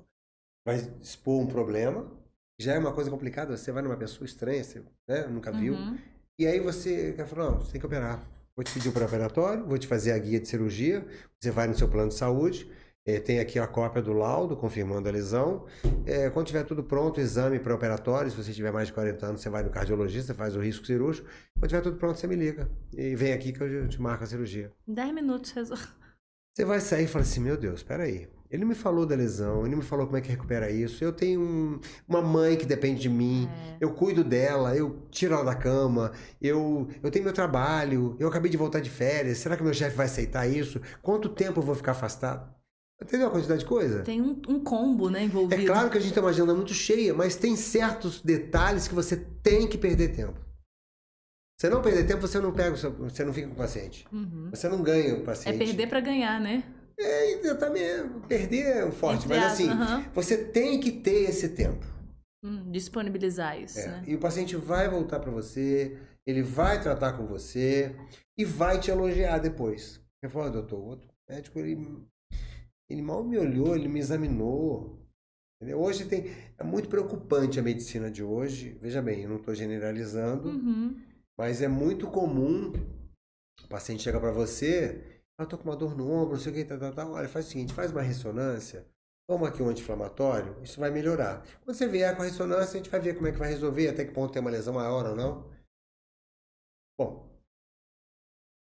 vai 0.67 0.77
expor 1.01 1.41
um 1.41 1.47
problema, 1.47 2.11
já 2.59 2.75
é 2.75 2.79
uma 2.79 2.93
coisa 2.93 3.11
complicada, 3.11 3.57
você 3.57 3.71
vai 3.71 3.83
numa 3.83 3.97
pessoa 3.97 4.25
estranha, 4.27 4.65
você 4.65 4.83
né, 5.07 5.27
nunca 5.29 5.53
viu, 5.53 5.75
Uhum. 5.75 5.99
e 6.39 6.47
aí 6.47 6.59
você 6.61 7.13
quer 7.13 7.27
falar, 7.27 7.51
não, 7.51 7.59
você 7.61 7.73
tem 7.73 7.81
que 7.81 7.87
operar. 7.87 8.27
Vou 8.57 8.65
te 8.65 8.73
pedir 8.73 8.89
o 8.89 8.93
pré-operatório, 8.93 9.65
vou 9.65 9.79
te 9.79 9.87
fazer 9.87 10.11
a 10.11 10.19
guia 10.19 10.41
de 10.41 10.49
cirurgia, 10.49 11.07
você 11.39 11.51
vai 11.51 11.69
no 11.69 11.75
seu 11.77 11.89
plano 11.89 12.09
de 12.09 12.15
saúde, 12.17 12.69
eh, 13.09 13.19
tem 13.21 13.41
aqui 13.41 13.59
a 13.59 13.67
cópia 13.67 14.03
do 14.03 14.13
laudo 14.13 14.55
confirmando 14.57 15.09
a 15.09 15.13
lesão. 15.13 15.65
Eh, 16.05 16.29
quando 16.31 16.47
tiver 16.47 16.65
tudo 16.65 16.83
pronto, 16.85 17.19
exame 17.21 17.59
pré-operatório, 17.59 18.31
se 18.31 18.37
você 18.37 18.53
tiver 18.53 18.71
mais 18.71 18.89
de 18.89 18.93
40 18.93 19.27
anos, 19.27 19.41
você 19.41 19.49
vai 19.49 19.63
no 19.63 19.71
cardiologista, 19.71 20.35
faz 20.35 20.55
o 20.55 20.61
risco 20.61 20.85
cirúrgico. 20.87 21.27
Quando 21.59 21.69
tiver 21.71 21.81
tudo 21.81 21.97
pronto, 21.97 22.19
você 22.19 22.27
me 22.27 22.37
liga. 22.37 22.69
E 22.93 23.15
vem 23.17 23.33
aqui 23.33 23.53
que 23.53 23.63
eu 23.63 23.89
te 23.89 24.01
marco 24.01 24.25
a 24.25 24.27
cirurgia. 24.27 24.71
Em 24.87 24.93
10 24.93 25.15
minutos 25.15 25.51
resolve. 25.53 25.85
Você 26.55 26.65
vai 26.65 26.81
sair 26.81 27.05
e 27.05 27.09
fala 27.09 27.23
assim, 27.23 27.41
meu 27.41 27.57
Deus, 27.57 27.83
peraí. 27.83 28.29
Ele 28.51 28.65
me 28.65 28.75
falou 28.75 29.05
da 29.07 29.15
lesão, 29.15 29.65
ele 29.67 29.77
me 29.77 29.83
falou 29.83 30.07
como 30.07 30.17
é 30.17 30.21
que 30.23 30.31
recupera 30.31 30.71
isso. 30.71 31.05
Eu 31.05 31.13
tenho 31.13 31.41
um- 31.41 31.79
uma 32.09 32.21
mãe 32.23 32.57
que 32.57 32.65
depende 32.67 33.01
de 33.01 33.09
mim, 33.09 33.47
É. 33.47 33.77
eu 33.81 33.93
cuido 33.93 34.25
dela, 34.25 34.75
eu 34.75 35.07
tiro 35.11 35.35
ela 35.35 35.45
da 35.45 35.55
cama, 35.55 36.13
eu, 36.41 36.89
eu 37.03 37.11
tenho 37.11 37.25
meu 37.27 37.35
trabalho, 37.35 38.17
eu 38.19 38.27
acabei 38.27 38.51
de 38.51 38.57
voltar 38.57 38.81
de 38.81 38.89
férias, 38.91 39.39
será 39.39 39.55
que 39.57 39.63
meu 39.63 39.75
chefe 39.75 39.97
vai 39.97 40.07
aceitar 40.07 40.47
isso? 40.49 40.81
Quanto 41.03 41.29
tempo 41.29 41.61
eu 41.61 41.65
vou 41.65 41.75
ficar 41.75 41.93
afastado? 41.93 42.51
Entendeu 43.01 43.29
a 43.29 43.31
quantidade 43.31 43.61
de 43.61 43.67
coisa? 43.67 44.03
Tem 44.03 44.21
um, 44.21 44.41
um 44.49 44.63
combo, 44.63 45.09
né, 45.09 45.23
envolvido. 45.23 45.63
É 45.63 45.65
claro 45.67 45.89
que 45.91 45.97
a 45.99 46.01
gente 46.01 46.13
tem 46.13 46.23
uma 46.23 46.31
agenda 46.31 46.53
muito 46.55 46.75
cheia, 46.75 47.15
mas 47.15 47.37
tem 47.37 47.55
certos 47.57 48.21
detalhes 48.21 48.89
que 48.89 48.95
você 48.95 49.17
tem 49.17 49.69
que 49.69 49.79
perder 49.79 50.15
tempo. 50.17 50.39
Você 51.61 51.69
não 51.69 51.81
perder 51.83 52.07
tempo, 52.07 52.21
você 52.21 52.39
não 52.41 52.53
pega, 52.53 52.77
seu- 52.77 52.93
você 52.93 53.25
não 53.25 53.33
fica 53.33 53.49
com 53.49 53.55
o 53.55 53.57
paciente. 53.57 54.07
Uhum. 54.13 54.51
Você 54.51 54.69
não 54.69 54.83
ganha 54.83 55.15
o 55.15 55.21
É 55.21 55.25
paciente. 55.25 55.59
perder 55.59 55.89
para 55.89 56.01
ganhar, 56.01 56.41
né? 56.41 56.63
É, 56.99 57.33
exatamente. 57.33 58.27
Perder 58.29 58.63
é 58.79 58.85
um 58.85 58.93
forte, 58.93 59.25
Entre 59.27 59.29
mas 59.39 59.45
aspas, 59.53 59.61
assim, 59.61 59.71
aham. 59.71 60.05
você 60.13 60.37
tem 60.45 60.81
que 60.81 60.91
ter 60.93 61.29
esse 61.31 61.51
tempo. 61.51 61.87
Hum, 62.45 62.71
disponibilizar 62.71 63.61
isso, 63.61 63.79
É, 63.81 63.87
né? 63.89 64.05
E 64.07 64.15
o 64.15 64.19
paciente 64.19 64.55
vai 64.57 64.89
voltar 64.89 65.19
para 65.21 65.31
você, 65.31 65.99
ele 66.27 66.43
vai 66.43 66.81
tratar 66.81 67.13
com 67.15 67.27
você 67.27 67.97
e 68.37 68.45
vai 68.45 68.79
te 68.81 68.91
elogiar 68.91 69.39
depois. 69.39 70.01
Fala, 70.29 70.47
"Ah, 70.47 70.51
doutor, 70.51 70.79
o 70.79 70.85
outro 70.85 71.09
médico, 71.29 71.59
ele, 71.59 71.77
ele 72.89 73.03
mal 73.03 73.23
me 73.25 73.39
olhou, 73.39 73.75
ele 73.77 73.89
me 73.89 73.99
examinou. 74.01 74.99
Entendeu? 75.61 75.81
Hoje 75.81 76.07
tem. 76.07 76.25
É 76.57 76.63
muito 76.65 76.89
preocupante 76.89 77.59
a 77.59 77.63
medicina 77.63 78.11
de 78.11 78.23
hoje. 78.23 78.79
Veja 78.81 79.03
bem, 79.03 79.23
eu 79.23 79.29
não 79.29 79.37
estou 79.39 79.55
generalizando, 79.55 80.49
Uhum. 80.51 80.97
mas 81.37 81.61
é 81.63 81.69
muito 81.69 82.07
comum 82.09 82.73
o 83.65 83.69
paciente 83.69 84.03
chega 84.05 84.21
para 84.21 84.31
você, 84.31 85.21
"Ah, 85.37 85.43
eu 85.43 85.49
tô 85.49 85.59
com 85.59 85.65
uma 85.65 85.77
dor 85.77 85.97
no 85.97 86.09
ombro, 86.11 86.35
não 86.35 86.41
sei 86.41 86.53
o 86.53 86.55
que, 86.55 86.65
tá, 86.65 86.79
tá, 86.79 86.93
tá. 86.93 87.07
Olha, 87.11 87.29
faz 87.29 87.47
o 87.47 87.49
seguinte, 87.51 87.75
faz 87.75 87.91
uma 87.91 88.01
ressonância, 88.03 88.87
toma 89.29 89.49
aqui 89.49 89.61
um 89.63 89.69
anti-inflamatório, 89.69 90.57
isso 90.63 90.79
vai 90.79 90.91
melhorar. 90.93 91.45
Quando 91.65 91.77
você 91.77 91.89
vier 91.89 92.15
com 92.17 92.23
a 92.23 92.25
ressonância, 92.25 92.75
a 92.75 92.83
gente 92.83 92.89
vai 92.89 93.01
ver 93.01 93.15
como 93.17 93.27
é 93.27 93.33
que 93.33 93.39
vai 93.39 93.49
resolver, 93.51 93.89
até 93.89 94.05
que 94.05 94.13
ponto 94.15 94.33
tem 94.33 94.41
uma 94.41 94.51
lesão 94.51 94.73
maior 94.75 95.05
ou 95.07 95.17
não. 95.17 95.51
Bom, 96.97 97.29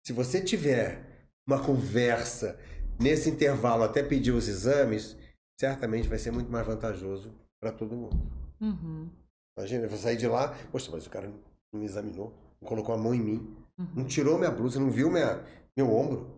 se 0.06 0.14
você 0.14 0.44
tiver 0.44 1.30
uma 1.48 1.64
conversa 1.64 2.60
nesse 3.02 3.30
intervalo 3.30 3.84
até 3.84 4.04
pedir 4.04 4.32
os 4.32 4.48
exames, 4.48 5.18
certamente 5.60 6.08
vai 6.08 6.18
ser 6.18 6.32
muito 6.32 6.52
mais 6.52 6.66
vantajoso 6.66 7.34
para 7.60 7.72
todo 7.72 7.96
mundo. 7.96 8.18
Uhum. 8.60 9.10
Imagina, 9.58 9.86
eu 9.86 9.90
vou 9.90 9.98
sair 9.98 10.18
de 10.18 10.28
lá, 10.28 10.56
poxa, 10.72 10.90
mas 10.92 11.06
o 11.06 11.10
cara 11.10 11.28
não 11.74 11.80
me 11.80 11.86
examinou, 11.86 12.34
não 12.62 12.68
colocou 12.70 12.94
a 12.94 12.98
mão 12.98 13.14
em 13.14 13.22
mim, 13.22 13.58
Uhum. 13.78 13.88
não 13.96 14.06
tirou 14.06 14.38
minha 14.38 14.52
blusa, 14.52 14.80
não 14.80 14.92
viu 14.92 15.10
minha, 15.10 15.44
meu 15.76 15.92
ombro. 15.92 16.30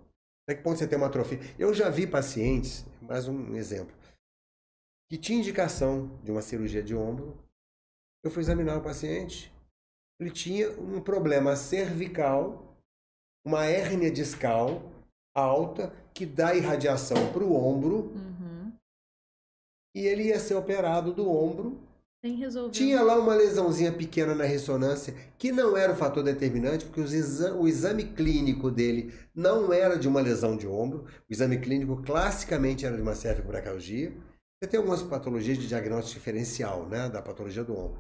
Até 0.47 0.55
que 0.57 0.64
ponto 0.64 0.78
você 0.78 0.88
tem 0.88 0.97
uma 0.97 1.07
atrofia? 1.07 1.39
Eu 1.59 1.74
já 1.74 1.89
vi 1.89 2.07
pacientes, 2.07 2.86
mais 3.01 3.28
um 3.28 3.55
exemplo, 3.55 3.93
que 5.09 5.18
tinha 5.18 5.39
indicação 5.39 6.20
de 6.24 6.32
uma 6.32 6.41
cirurgia 6.41 6.82
de 6.84 6.95
ombro. 6.95 7.38
Eu 8.24 8.32
fui 8.32 8.41
examinar 8.41 8.78
o 8.78 8.84
paciente, 8.84 9.53
ele 10.20 10.32
tinha 10.32 10.70
um 10.80 11.01
problema 11.01 11.55
cervical, 11.55 12.78
uma 13.45 13.66
hérnia 13.66 14.09
discal 14.11 14.92
alta 15.36 15.93
que 16.13 16.25
dá 16.25 16.53
irradiação 16.55 17.31
para 17.34 17.43
o 17.43 17.55
ombro 17.55 18.11
Uhum. 18.15 18.71
e 19.95 20.05
ele 20.05 20.23
ia 20.27 20.39
ser 20.39 20.55
operado 20.55 21.13
do 21.13 21.29
ombro. 21.29 21.81
Tinha 22.71 23.01
lá 23.03 23.19
uma 23.19 23.36
lesãozinha 23.36 23.91
pequena 23.91 24.34
na 24.34 24.45
ressonância, 24.45 25.13
que 25.38 25.51
não 25.51 25.75
era 25.75 25.91
o 25.91 25.95
fator 25.95 26.23
determinante, 26.23 26.86
porque 26.86 27.01
exa- 27.01 27.53
o 27.53 27.67
exame 27.67 28.05
clínico 28.13 28.71
dele 28.71 29.13
não 29.36 29.73
era 29.73 29.97
de 29.99 30.07
uma 30.07 30.21
lesão 30.21 30.55
de 30.55 30.65
ombro. 30.65 31.03
O 31.29 31.34
exame 31.34 31.59
clínico 31.59 32.01
classicamente 32.01 32.86
era 32.86 32.95
de 32.95 33.01
uma 33.01 33.13
cervicobracalgia. 33.13 34.11
Você 34.63 34.69
tem 34.69 34.77
algumas 34.77 35.03
patologias 35.03 35.57
de 35.57 35.67
diagnóstico 35.67 36.17
diferencial, 36.17 36.88
né, 36.88 37.09
da 37.09 37.21
patologia 37.21 37.61
do 37.65 37.75
ombro. 37.77 37.99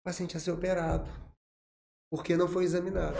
O 0.00 0.04
paciente 0.04 0.32
ia 0.32 0.40
ser 0.40 0.52
operado, 0.52 1.06
porque 2.10 2.34
não 2.34 2.48
foi 2.48 2.64
examinado 2.64 3.18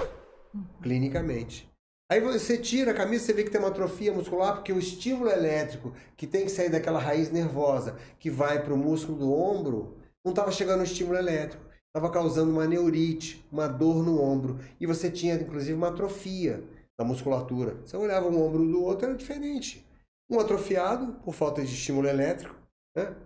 clinicamente. 0.82 1.67
Aí 2.10 2.20
você 2.20 2.56
tira 2.56 2.92
a 2.92 2.94
camisa, 2.94 3.26
você 3.26 3.32
vê 3.34 3.44
que 3.44 3.50
tem 3.50 3.60
uma 3.60 3.68
atrofia 3.68 4.12
muscular, 4.12 4.54
porque 4.54 4.72
o 4.72 4.78
estímulo 4.78 5.28
elétrico 5.28 5.94
que 6.16 6.26
tem 6.26 6.44
que 6.44 6.50
sair 6.50 6.70
daquela 6.70 6.98
raiz 6.98 7.30
nervosa 7.30 7.98
que 8.18 8.30
vai 8.30 8.62
para 8.62 8.72
o 8.72 8.78
músculo 8.78 9.18
do 9.18 9.32
ombro, 9.32 9.98
não 10.24 10.32
estava 10.32 10.50
chegando 10.50 10.80
o 10.80 10.84
estímulo 10.84 11.18
elétrico. 11.18 11.68
Estava 11.86 12.12
causando 12.12 12.52
uma 12.52 12.66
neurite, 12.66 13.46
uma 13.50 13.66
dor 13.66 14.04
no 14.04 14.20
ombro. 14.20 14.58
E 14.78 14.86
você 14.86 15.10
tinha, 15.10 15.34
inclusive, 15.34 15.72
uma 15.72 15.88
atrofia 15.88 16.62
da 16.98 17.04
musculatura. 17.04 17.76
Você 17.84 17.96
olhava 17.96 18.28
um 18.28 18.42
ombro 18.42 18.64
do 18.64 18.82
outro, 18.82 19.06
era 19.06 19.16
diferente. 19.16 19.86
Um 20.30 20.38
atrofiado, 20.38 21.14
por 21.24 21.34
falta 21.34 21.62
de 21.62 21.72
estímulo 21.72 22.06
elétrico, 22.06 22.54
né? 22.94 23.16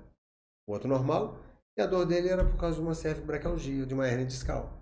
o 0.68 0.72
outro 0.72 0.88
normal. 0.88 1.38
E 1.76 1.82
a 1.82 1.86
dor 1.86 2.06
dele 2.06 2.28
era 2.28 2.44
por 2.44 2.56
causa 2.56 2.76
de 2.76 2.82
uma 2.82 2.94
cervicobracalgia, 2.94 3.84
de 3.84 3.94
uma 3.94 4.06
hernia 4.06 4.26
discal. 4.26 4.81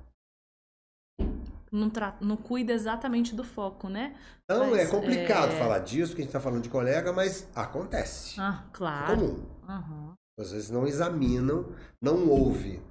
Não, 1.72 1.90
não 2.20 2.36
cuida 2.36 2.72
exatamente 2.72 3.34
do 3.34 3.44
foco, 3.44 3.88
né? 3.88 4.16
Então 4.44 4.70
Mas, 4.70 4.80
é 4.80 4.86
complicado 4.90 5.52
é- 5.52 5.58
falar 5.58 5.78
disso, 5.80 6.08
porque 6.12 6.22
a 6.22 6.24
gente 6.24 6.30
está 6.30 6.40
falando 6.40 6.62
de 6.62 6.68
colega, 6.68 7.12
mas 7.12 7.46
acontece. 7.54 8.40
Ah, 8.40 8.64
É 8.66 8.70
claro. 8.76 9.16
comum. 9.16 9.46
Aham. 9.68 10.14
Às 10.38 10.52
vezes 10.52 10.70
não 10.70 10.86
examinam, 10.86 11.72
não 12.02 12.28
ouve. 12.28 12.82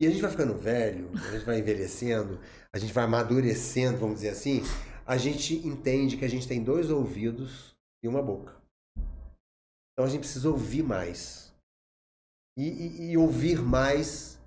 E 0.00 0.06
a 0.06 0.10
gente 0.10 0.20
vai 0.20 0.30
ficando 0.30 0.54
velho, 0.58 1.10
a 1.14 1.30
gente 1.32 1.44
vai 1.46 1.58
envelhecendo, 1.60 2.38
a 2.74 2.78
gente 2.78 2.92
vai 2.92 3.04
amadurecendo, 3.04 3.96
vamos 3.98 4.16
dizer 4.16 4.30
assim. 4.30 4.62
a 5.06 5.16
gente 5.16 5.54
entende 5.66 6.16
que 6.16 6.24
a 6.24 6.28
gente 6.28 6.48
tem 6.48 6.62
dois 6.62 6.90
ouvidos 6.90 7.76
e 8.04 8.08
uma 8.08 8.20
boca. 8.20 8.56
Então 9.92 10.04
a 10.04 10.08
gente 10.08 10.20
precisa 10.20 10.50
ouvir 10.50 10.82
mais. 10.82 11.54
E, 12.58 12.64
e, 12.68 13.10
e 13.12 13.16
ouvir 13.16 13.62
mais 13.62 14.38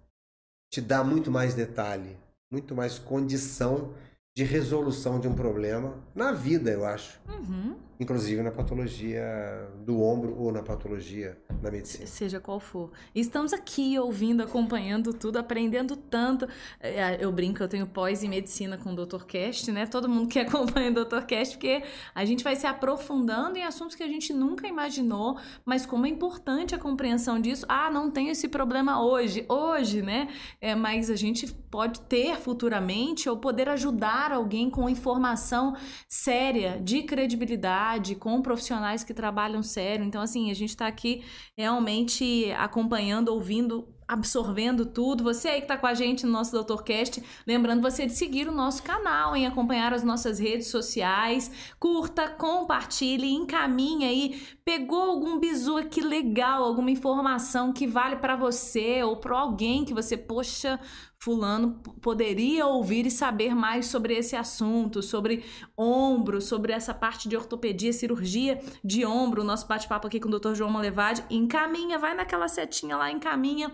te 0.71 0.81
dá 0.81 1.03
muito 1.03 1.31
mais 1.31 1.53
detalhe, 1.55 2.17
muito 2.51 2.75
mais 2.75 2.97
condição 2.97 3.93
de 4.35 4.43
resolução 4.43 5.19
de 5.19 5.27
um 5.27 5.33
problema 5.33 5.97
na 6.15 6.31
vida, 6.31 6.71
eu 6.71 6.85
acho. 6.85 7.19
Uhum. 7.27 7.75
Inclusive 7.99 8.41
na 8.41 8.51
patologia 8.51 9.69
do 9.85 10.01
ombro 10.01 10.33
ou 10.39 10.51
na 10.51 10.63
patologia 10.63 11.37
da 11.61 11.69
medicina. 11.69 12.07
Seja 12.07 12.39
qual 12.39 12.59
for. 12.59 12.91
Estamos 13.13 13.51
aqui 13.51 13.99
ouvindo, 13.99 14.41
acompanhando 14.41 15.13
tudo, 15.13 15.37
aprendendo 15.37 15.97
tanto. 15.97 16.47
É, 16.79 17.17
eu 17.19 17.29
brinco, 17.31 17.61
eu 17.61 17.67
tenho 17.67 17.85
pós 17.85 18.23
em 18.23 18.29
medicina 18.29 18.77
com 18.77 18.93
o 18.93 19.05
Dr. 19.05 19.25
Cast, 19.25 19.69
né? 19.71 19.85
Todo 19.85 20.07
mundo 20.07 20.29
que 20.29 20.39
acompanha 20.39 20.91
o 20.91 20.93
Dr. 20.93 21.25
Cast, 21.25 21.55
porque 21.55 21.83
a 22.15 22.23
gente 22.23 22.41
vai 22.43 22.55
se 22.55 22.65
aprofundando 22.65 23.57
em 23.57 23.63
assuntos 23.63 23.95
que 23.95 24.03
a 24.03 24.07
gente 24.07 24.31
nunca 24.31 24.65
imaginou, 24.65 25.37
mas 25.65 25.85
como 25.85 26.05
é 26.05 26.09
importante 26.09 26.73
a 26.73 26.79
compreensão 26.79 27.39
disso. 27.39 27.65
Ah, 27.67 27.91
não 27.91 28.09
tenho 28.09 28.31
esse 28.31 28.47
problema 28.47 29.03
hoje. 29.03 29.45
Hoje, 29.49 30.01
né? 30.01 30.29
É, 30.61 30.73
mas 30.73 31.09
a 31.09 31.15
gente 31.17 31.47
pode 31.69 31.99
ter 32.01 32.37
futuramente 32.37 33.29
ou 33.29 33.37
poder 33.37 33.67
ajudar 33.67 34.31
alguém 34.31 34.69
com 34.69 34.89
informação 34.89 35.75
séria, 36.07 36.79
de 36.81 37.03
credibilidade, 37.03 37.88
com 38.15 38.41
profissionais 38.41 39.03
que 39.03 39.13
trabalham 39.13 39.63
sério. 39.63 40.05
Então, 40.05 40.21
assim, 40.21 40.51
a 40.51 40.53
gente 40.53 40.69
está 40.69 40.87
aqui 40.87 41.23
realmente 41.57 42.51
acompanhando, 42.57 43.29
ouvindo 43.29 43.87
absorvendo 44.09 44.87
tudo. 44.87 45.23
Você 45.23 45.47
aí 45.47 45.59
que 45.59 45.65
está 45.65 45.77
com 45.77 45.85
a 45.85 45.93
gente 45.93 46.25
no 46.25 46.31
nosso 46.31 46.51
DoutorCast, 46.51 47.23
lembrando 47.45 47.79
você 47.79 48.07
de 48.07 48.13
seguir 48.13 48.47
o 48.47 48.51
nosso 48.51 48.81
canal, 48.81 49.35
em 49.35 49.45
acompanhar 49.45 49.93
as 49.93 50.03
nossas 50.03 50.39
redes 50.39 50.67
sociais, 50.67 51.51
curta, 51.79 52.27
compartilhe, 52.27 53.31
encaminhe 53.31 54.05
aí. 54.05 54.41
Pegou 54.65 55.03
algum 55.03 55.39
bizu 55.39 55.77
aqui 55.77 56.01
legal, 56.01 56.63
alguma 56.63 56.89
informação 56.89 57.71
que 57.71 57.85
vale 57.85 58.15
para 58.15 58.35
você 58.35 59.03
ou 59.03 59.17
para 59.17 59.37
alguém 59.37 59.85
que 59.85 59.93
você, 59.93 60.17
poxa, 60.17 60.79
fulano 61.21 61.81
poderia 62.01 62.65
ouvir 62.65 63.05
e 63.05 63.11
saber 63.11 63.53
mais 63.53 63.87
sobre 63.87 64.15
esse 64.15 64.35
assunto, 64.35 65.03
sobre 65.03 65.43
ombro, 65.77 66.41
sobre 66.41 66.71
essa 66.71 66.93
parte 66.93 67.27
de 67.27 67.35
ortopedia, 67.35 67.91
cirurgia 67.91 68.59
de 68.83 69.05
ombro, 69.05 69.41
o 69.41 69.45
nosso 69.45 69.67
bate-papo 69.67 70.07
aqui 70.07 70.19
com 70.19 70.29
o 70.29 70.39
Dr. 70.39 70.53
João 70.53 70.71
Malevade, 70.71 71.23
encaminha, 71.29 71.99
vai 71.99 72.15
naquela 72.15 72.47
setinha 72.47 72.95
lá, 72.95 73.11
encaminha 73.11 73.71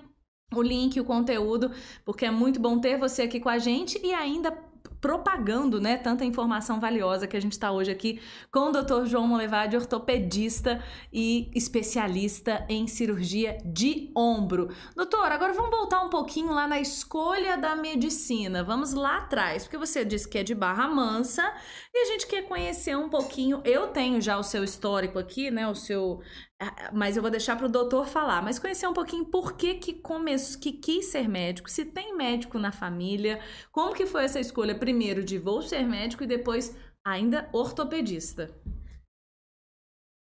o 0.54 0.62
link, 0.62 1.00
o 1.00 1.06
conteúdo, 1.06 1.72
porque 2.04 2.26
é 2.26 2.32
muito 2.32 2.60
bom 2.60 2.80
ter 2.80 2.98
você 2.98 3.24
aqui 3.24 3.40
com 3.40 3.50
a 3.50 3.58
gente 3.58 4.00
e 4.04 4.14
ainda 4.14 4.52
propagando, 5.06 5.80
né, 5.80 5.98
tanta 5.98 6.26
informação 6.26 6.80
valiosa 6.80 7.28
que 7.28 7.38
a 7.38 7.40
gente 7.40 7.52
está 7.52 7.72
hoje 7.72 7.92
aqui 7.92 8.20
com 8.52 8.70
o 8.70 8.72
Dr. 8.72 9.06
João 9.06 9.28
Molevade, 9.28 9.78
ortopedista 9.78 10.84
e 11.14 11.52
especialista 11.54 12.66
em 12.68 12.88
cirurgia 12.88 13.60
de 13.64 14.12
ombro. 14.18 14.68
Doutor, 14.96 15.32
agora 15.32 15.54
vamos 15.54 15.70
voltar 15.70 16.02
um 16.02 16.10
pouquinho 16.10 16.52
lá 16.52 16.66
na 16.66 16.80
escolha 16.80 17.56
da 17.56 17.76
medicina. 17.76 18.64
Vamos 18.64 18.96
lá 18.96 19.18
atrás, 19.18 19.66
porque 19.66 19.78
você 19.78 20.04
disse 20.04 20.28
que 20.28 20.40
é 20.40 20.44
de 20.44 20.56
Barra 20.56 20.88
Mansa 20.88 21.54
e 21.94 22.02
a 22.02 22.06
gente 22.06 22.26
quer 22.26 22.42
conhecer 22.48 22.98
um 22.98 23.08
pouquinho. 23.08 23.62
Eu 23.64 23.90
tenho 23.90 24.20
já 24.20 24.40
o 24.40 24.44
seu 24.44 24.64
histórico 24.64 25.20
aqui, 25.20 25.52
né, 25.52 25.68
o 25.68 25.76
seu 25.76 26.20
ah, 26.58 26.90
mas 26.94 27.18
eu 27.18 27.22
vou 27.22 27.30
deixar 27.30 27.58
para 27.58 27.66
o 27.66 27.70
doutor 27.70 28.08
falar, 28.08 28.42
mas 28.42 28.58
conhecer 28.58 28.88
um 28.88 28.94
pouquinho 28.94 29.26
por 29.26 29.58
que 29.58 29.74
que, 29.74 29.92
começou, 29.92 30.58
que 30.58 30.72
quis 30.72 31.08
ser 31.08 31.28
médico, 31.28 31.70
se 31.70 31.84
tem 31.84 32.16
médico 32.16 32.58
na 32.58 32.72
família, 32.72 33.42
como 33.74 33.94
que 33.94 34.06
foi 34.06 34.24
essa 34.24 34.40
escolha 34.40 34.74
primeiro 34.74 34.95
de 35.24 35.38
vou 35.38 35.62
ser 35.62 35.84
médico 35.84 36.24
e 36.24 36.28
depois 36.28 36.76
ainda 37.06 37.50
ortopedista? 37.54 38.50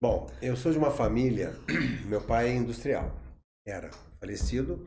Bom, 0.01 0.27
eu 0.41 0.55
sou 0.57 0.71
de 0.71 0.77
uma 0.77 0.91
família, 0.91 1.53
meu 2.07 2.21
pai 2.21 2.49
é 2.49 2.55
industrial, 2.55 3.15
era 3.65 3.89
falecido, 4.19 4.85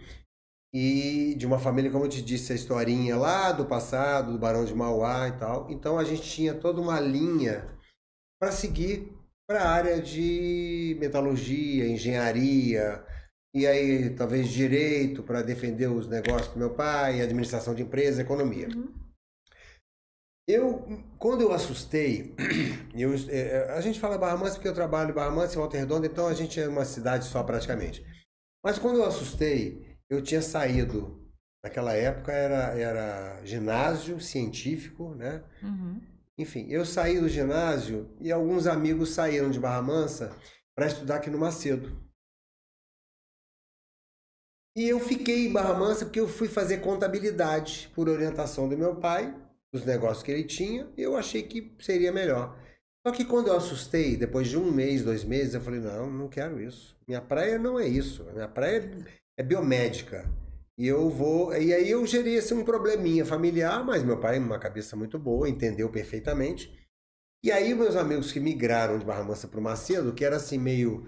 e 0.74 1.34
de 1.38 1.46
uma 1.46 1.58
família, 1.58 1.90
como 1.90 2.04
eu 2.04 2.08
te 2.08 2.20
disse, 2.20 2.52
a 2.52 2.54
historinha 2.54 3.16
lá 3.16 3.50
do 3.50 3.64
passado, 3.64 4.32
do 4.32 4.38
Barão 4.38 4.64
de 4.64 4.74
Mauá 4.74 5.28
e 5.28 5.38
tal, 5.38 5.70
então 5.70 5.98
a 5.98 6.04
gente 6.04 6.22
tinha 6.22 6.54
toda 6.54 6.80
uma 6.80 7.00
linha 7.00 7.64
para 8.38 8.52
seguir 8.52 9.16
para 9.48 9.62
a 9.62 9.70
área 9.70 10.02
de 10.02 10.96
metalurgia, 11.00 11.88
engenharia, 11.88 13.02
e 13.54 13.66
aí 13.66 14.10
talvez 14.10 14.48
direito 14.48 15.22
para 15.22 15.40
defender 15.40 15.86
os 15.86 16.06
negócios 16.06 16.52
do 16.52 16.58
meu 16.58 16.74
pai, 16.74 17.22
administração 17.22 17.74
de 17.74 17.82
empresa, 17.82 18.20
economia. 18.20 18.68
Uhum. 18.68 18.92
Eu, 20.48 20.86
quando 21.18 21.40
eu 21.40 21.52
assustei, 21.52 22.34
eu, 22.94 23.12
é, 23.28 23.72
a 23.72 23.80
gente 23.80 23.98
fala 23.98 24.16
Barra 24.16 24.36
Mansa 24.36 24.54
porque 24.54 24.68
eu 24.68 24.74
trabalho 24.74 25.10
em 25.10 25.14
Barra 25.14 25.30
Mansa 25.30 25.54
e 25.54 25.56
Volta 25.56 25.76
Redonda, 25.76 26.06
então 26.06 26.28
a 26.28 26.34
gente 26.34 26.60
é 26.60 26.68
uma 26.68 26.84
cidade 26.84 27.24
só 27.24 27.42
praticamente. 27.42 28.04
Mas 28.64 28.78
quando 28.78 28.98
eu 28.98 29.04
assustei, 29.04 29.98
eu 30.08 30.22
tinha 30.22 30.40
saído, 30.40 31.20
naquela 31.64 31.94
época 31.94 32.32
era, 32.32 32.78
era 32.78 33.44
ginásio 33.44 34.20
científico, 34.20 35.14
né? 35.16 35.42
Uhum. 35.62 36.00
Enfim, 36.38 36.66
eu 36.68 36.84
saí 36.84 37.18
do 37.18 37.28
ginásio 37.28 38.14
e 38.20 38.30
alguns 38.30 38.68
amigos 38.68 39.10
saíram 39.10 39.50
de 39.50 39.58
Barra 39.58 39.82
Mansa 39.82 40.36
para 40.76 40.86
estudar 40.86 41.16
aqui 41.16 41.30
no 41.30 41.38
Macedo. 41.38 42.06
E 44.76 44.86
eu 44.86 45.00
fiquei 45.00 45.46
em 45.46 45.52
Barra 45.52 45.74
Mansa 45.74 46.04
porque 46.04 46.20
eu 46.20 46.28
fui 46.28 46.46
fazer 46.46 46.78
contabilidade 46.78 47.90
por 47.94 48.08
orientação 48.08 48.68
do 48.68 48.76
meu 48.76 48.96
pai, 48.96 49.34
dos 49.76 49.86
negócios 49.86 50.22
que 50.22 50.30
ele 50.30 50.44
tinha, 50.44 50.88
e 50.96 51.02
eu 51.02 51.16
achei 51.16 51.42
que 51.42 51.72
seria 51.80 52.12
melhor. 52.12 52.58
Só 53.06 53.12
que 53.12 53.24
quando 53.24 53.48
eu 53.48 53.56
assustei, 53.56 54.16
depois 54.16 54.48
de 54.48 54.58
um 54.58 54.72
mês, 54.72 55.04
dois 55.04 55.22
meses, 55.22 55.54
eu 55.54 55.60
falei: 55.60 55.78
não, 55.78 56.10
não 56.10 56.28
quero 56.28 56.60
isso. 56.60 56.96
Minha 57.06 57.20
praia 57.20 57.58
não 57.58 57.78
é 57.78 57.86
isso. 57.86 58.24
Minha 58.32 58.48
praia 58.48 58.90
é 59.38 59.42
biomédica. 59.42 60.28
E 60.78 60.86
eu 60.86 61.08
vou. 61.08 61.54
E 61.54 61.72
aí 61.72 61.88
eu 61.88 62.04
gerei 62.04 62.38
assim, 62.38 62.54
um 62.54 62.64
probleminha 62.64 63.24
familiar, 63.24 63.84
mas 63.84 64.02
meu 64.02 64.18
pai, 64.18 64.38
uma 64.38 64.58
cabeça 64.58 64.96
muito 64.96 65.18
boa, 65.18 65.48
entendeu 65.48 65.88
perfeitamente. 65.88 66.76
E 67.44 67.52
aí, 67.52 67.74
meus 67.74 67.94
amigos 67.94 68.32
que 68.32 68.40
migraram 68.40 68.98
de 68.98 69.04
Barra 69.04 69.22
Mansa 69.22 69.46
para 69.46 69.60
o 69.60 69.62
Macedo, 69.62 70.12
que 70.12 70.24
era 70.24 70.36
assim, 70.36 70.58
meio. 70.58 71.06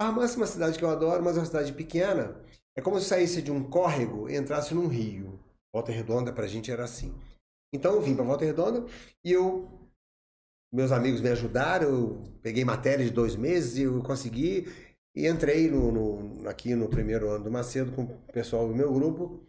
Barra 0.00 0.12
Mansa 0.12 0.34
é 0.34 0.36
uma 0.38 0.46
cidade 0.46 0.78
que 0.78 0.84
eu 0.84 0.88
adoro, 0.88 1.22
mas 1.22 1.36
é 1.36 1.40
uma 1.40 1.46
cidade 1.46 1.74
pequena. 1.74 2.40
É 2.74 2.80
como 2.80 2.98
se 2.98 3.06
saísse 3.06 3.42
de 3.42 3.52
um 3.52 3.62
córrego 3.62 4.30
e 4.30 4.36
entrasse 4.36 4.74
num 4.74 4.88
rio. 4.88 5.38
Volta 5.74 5.92
Redonda 5.92 6.32
pra 6.32 6.46
gente 6.46 6.70
era 6.70 6.84
assim. 6.84 7.14
Então 7.72 7.94
eu 7.94 8.02
vim 8.02 8.14
para 8.14 8.24
Volta 8.24 8.44
Redonda 8.44 8.84
e 9.24 9.32
eu. 9.32 9.68
Meus 10.72 10.90
amigos 10.90 11.20
me 11.20 11.28
ajudaram, 11.28 11.88
eu 11.88 12.22
peguei 12.40 12.64
matéria 12.64 13.04
de 13.04 13.10
dois 13.10 13.36
meses 13.36 13.76
e 13.76 13.82
eu 13.82 14.02
consegui. 14.02 14.66
E 15.14 15.26
entrei 15.26 15.70
no, 15.70 15.92
no, 15.92 16.48
aqui 16.48 16.74
no 16.74 16.88
primeiro 16.88 17.28
ano 17.28 17.44
do 17.44 17.50
Macedo 17.50 17.92
com 17.92 18.04
o 18.04 18.32
pessoal 18.32 18.66
do 18.66 18.74
meu 18.74 18.92
grupo. 18.92 19.46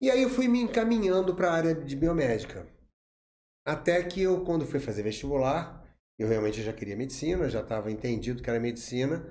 E 0.00 0.10
aí 0.10 0.22
eu 0.22 0.30
fui 0.30 0.48
me 0.48 0.60
encaminhando 0.60 1.34
para 1.34 1.50
a 1.50 1.52
área 1.52 1.74
de 1.74 1.94
biomédica. 1.94 2.66
Até 3.66 4.02
que 4.02 4.22
eu, 4.22 4.44
quando 4.44 4.66
fui 4.66 4.80
fazer 4.80 5.02
vestibular, 5.02 5.84
eu 6.18 6.28
realmente 6.28 6.62
já 6.62 6.72
queria 6.72 6.96
medicina, 6.96 7.48
já 7.48 7.60
estava 7.60 7.90
entendido 7.90 8.42
que 8.42 8.48
era 8.48 8.60
medicina. 8.60 9.24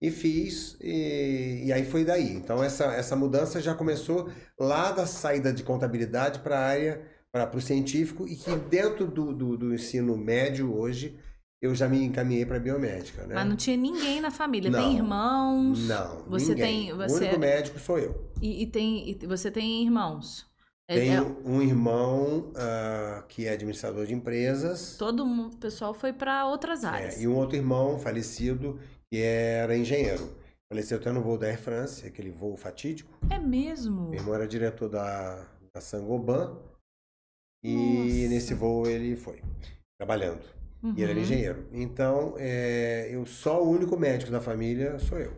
E 0.00 0.10
fiz, 0.10 0.76
e, 0.80 1.64
e 1.66 1.72
aí 1.72 1.84
foi 1.84 2.04
daí. 2.04 2.32
Então 2.32 2.62
essa, 2.62 2.94
essa 2.94 3.16
mudança 3.16 3.60
já 3.60 3.74
começou 3.74 4.30
lá 4.58 4.92
da 4.92 5.06
saída 5.06 5.52
de 5.52 5.64
contabilidade 5.64 6.38
para 6.38 6.58
a 6.58 6.66
área, 6.66 7.17
para 7.46 7.58
o 7.58 7.60
científico, 7.60 8.26
e 8.26 8.36
que 8.36 8.54
dentro 8.56 9.06
do, 9.06 9.32
do, 9.32 9.56
do 9.56 9.74
ensino 9.74 10.16
médio 10.16 10.76
hoje, 10.76 11.18
eu 11.60 11.74
já 11.74 11.88
me 11.88 12.02
encaminhei 12.02 12.46
para 12.46 12.58
biomédica, 12.58 13.26
né? 13.26 13.34
Mas 13.34 13.46
não 13.46 13.56
tinha 13.56 13.76
ninguém 13.76 14.20
na 14.20 14.30
família. 14.30 14.70
Não, 14.70 14.80
tem 14.80 14.96
irmãos? 14.96 15.88
Não. 15.88 16.24
Você 16.28 16.54
ninguém. 16.54 16.86
tem. 16.86 16.96
Você... 16.96 17.14
O 17.14 17.16
único 17.18 17.38
médico 17.38 17.78
sou 17.78 17.98
eu. 17.98 18.30
E, 18.40 18.62
e 18.62 18.66
tem, 18.66 19.10
e 19.10 19.26
você 19.26 19.50
tem 19.50 19.82
irmãos? 19.82 20.48
É, 20.90 20.94
Tenho 20.94 21.36
é... 21.44 21.48
um 21.48 21.60
irmão 21.60 22.50
uh, 22.50 23.22
que 23.28 23.46
é 23.46 23.50
administrador 23.50 24.06
de 24.06 24.14
empresas. 24.14 24.96
Todo 24.96 25.26
mundo, 25.26 25.54
o 25.54 25.58
pessoal 25.58 25.92
foi 25.92 26.14
para 26.14 26.46
outras 26.46 26.82
é, 26.82 26.86
áreas. 26.86 27.18
É, 27.18 27.22
e 27.22 27.28
um 27.28 27.36
outro 27.36 27.56
irmão 27.56 27.98
falecido 27.98 28.80
que 29.10 29.20
era 29.20 29.76
engenheiro. 29.76 30.34
Faleceu 30.72 30.96
até 30.96 31.12
no 31.12 31.20
voo 31.20 31.36
da 31.36 31.46
Air 31.46 31.60
France, 31.60 32.06
aquele 32.06 32.30
voo 32.30 32.56
fatídico. 32.56 33.18
É 33.28 33.38
mesmo? 33.38 34.08
Meu 34.08 34.18
irmão 34.18 34.34
era 34.34 34.48
diretor 34.48 34.88
da, 34.88 35.46
da 35.74 35.80
Sangoban. 35.80 36.56
E 37.62 37.74
Nossa. 37.74 38.28
nesse 38.28 38.54
voo 38.54 38.86
ele 38.86 39.16
foi, 39.16 39.42
trabalhando. 39.98 40.44
Uhum. 40.82 40.94
E 40.96 41.02
ele 41.02 41.10
era 41.10 41.14
uhum. 41.14 41.24
engenheiro. 41.24 41.68
Então, 41.72 42.34
é, 42.38 43.08
eu 43.10 43.26
só 43.26 43.62
o 43.62 43.70
único 43.70 43.96
médico 43.96 44.30
da 44.30 44.40
família 44.40 44.98
sou 44.98 45.18
eu. 45.18 45.36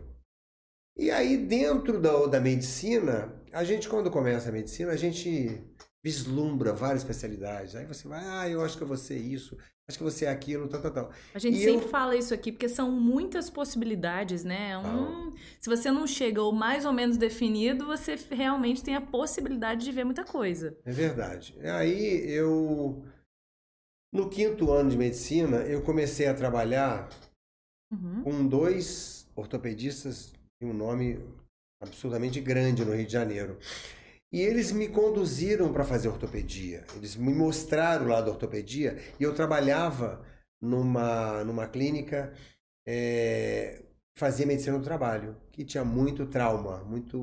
E 0.97 1.09
aí, 1.09 1.37
dentro 1.37 1.99
da, 1.99 2.27
da 2.27 2.39
medicina, 2.39 3.33
a 3.51 3.63
gente, 3.63 3.89
quando 3.89 4.11
começa 4.11 4.49
a 4.49 4.51
medicina, 4.51 4.91
a 4.91 4.97
gente 4.97 5.63
vislumbra 6.03 6.73
várias 6.73 7.01
especialidades. 7.01 7.75
Aí 7.75 7.85
você 7.85 8.07
vai, 8.07 8.23
ah, 8.23 8.49
eu 8.49 8.61
acho 8.61 8.77
que 8.77 8.83
eu 8.83 8.87
vou 8.87 8.97
ser 8.97 9.17
isso, 9.17 9.57
acho 9.91 9.97
que 9.99 10.03
você 10.03 10.25
é 10.25 10.29
aquilo, 10.29 10.67
tal, 10.67 10.81
tal, 10.81 10.91
tal. 10.91 11.11
A 11.33 11.39
gente 11.39 11.59
e 11.59 11.63
sempre 11.63 11.85
eu... 11.85 11.89
fala 11.89 12.15
isso 12.15 12.33
aqui, 12.33 12.51
porque 12.51 12.69
são 12.69 12.91
muitas 12.91 13.49
possibilidades, 13.49 14.43
né? 14.43 14.77
Um, 14.77 15.33
se 15.59 15.69
você 15.69 15.91
não 15.91 16.07
chega 16.07 16.41
ou 16.41 16.51
mais 16.53 16.85
ou 16.85 16.93
menos 16.93 17.17
definido, 17.17 17.85
você 17.85 18.15
realmente 18.31 18.83
tem 18.83 18.95
a 18.95 19.01
possibilidade 19.01 19.83
de 19.85 19.91
ver 19.91 20.03
muita 20.05 20.23
coisa. 20.25 20.77
É 20.85 20.91
verdade. 20.91 21.55
Aí 21.63 22.29
eu 22.31 23.03
No 24.13 24.29
quinto 24.29 24.71
ano 24.71 24.89
de 24.89 24.97
medicina, 24.97 25.57
eu 25.63 25.81
comecei 25.83 26.27
a 26.27 26.33
trabalhar 26.33 27.09
Uhum. 27.91 28.23
com 28.23 28.47
dois 28.47 29.27
ortopedistas 29.35 30.31
de 30.61 30.67
um 30.67 30.73
nome 30.73 31.19
absurdamente 31.81 32.39
grande 32.39 32.85
no 32.85 32.93
Rio 32.95 33.05
de 33.05 33.11
Janeiro. 33.11 33.57
E 34.31 34.39
eles 34.41 34.71
me 34.71 34.87
conduziram 34.87 35.73
para 35.73 35.83
fazer 35.83 36.07
ortopedia. 36.07 36.85
Eles 36.95 37.15
me 37.15 37.33
mostraram 37.33 38.07
lá 38.07 38.21
da 38.21 38.31
ortopedia 38.31 38.97
e 39.19 39.23
eu 39.23 39.35
trabalhava 39.35 40.25
numa, 40.61 41.43
numa 41.43 41.67
clínica, 41.67 42.33
é, 42.87 43.83
fazia 44.15 44.45
medicina 44.45 44.77
do 44.77 44.83
trabalho, 44.83 45.35
que 45.51 45.65
tinha 45.65 45.83
muito 45.83 46.25
trauma, 46.27 46.83
muito, 46.85 47.17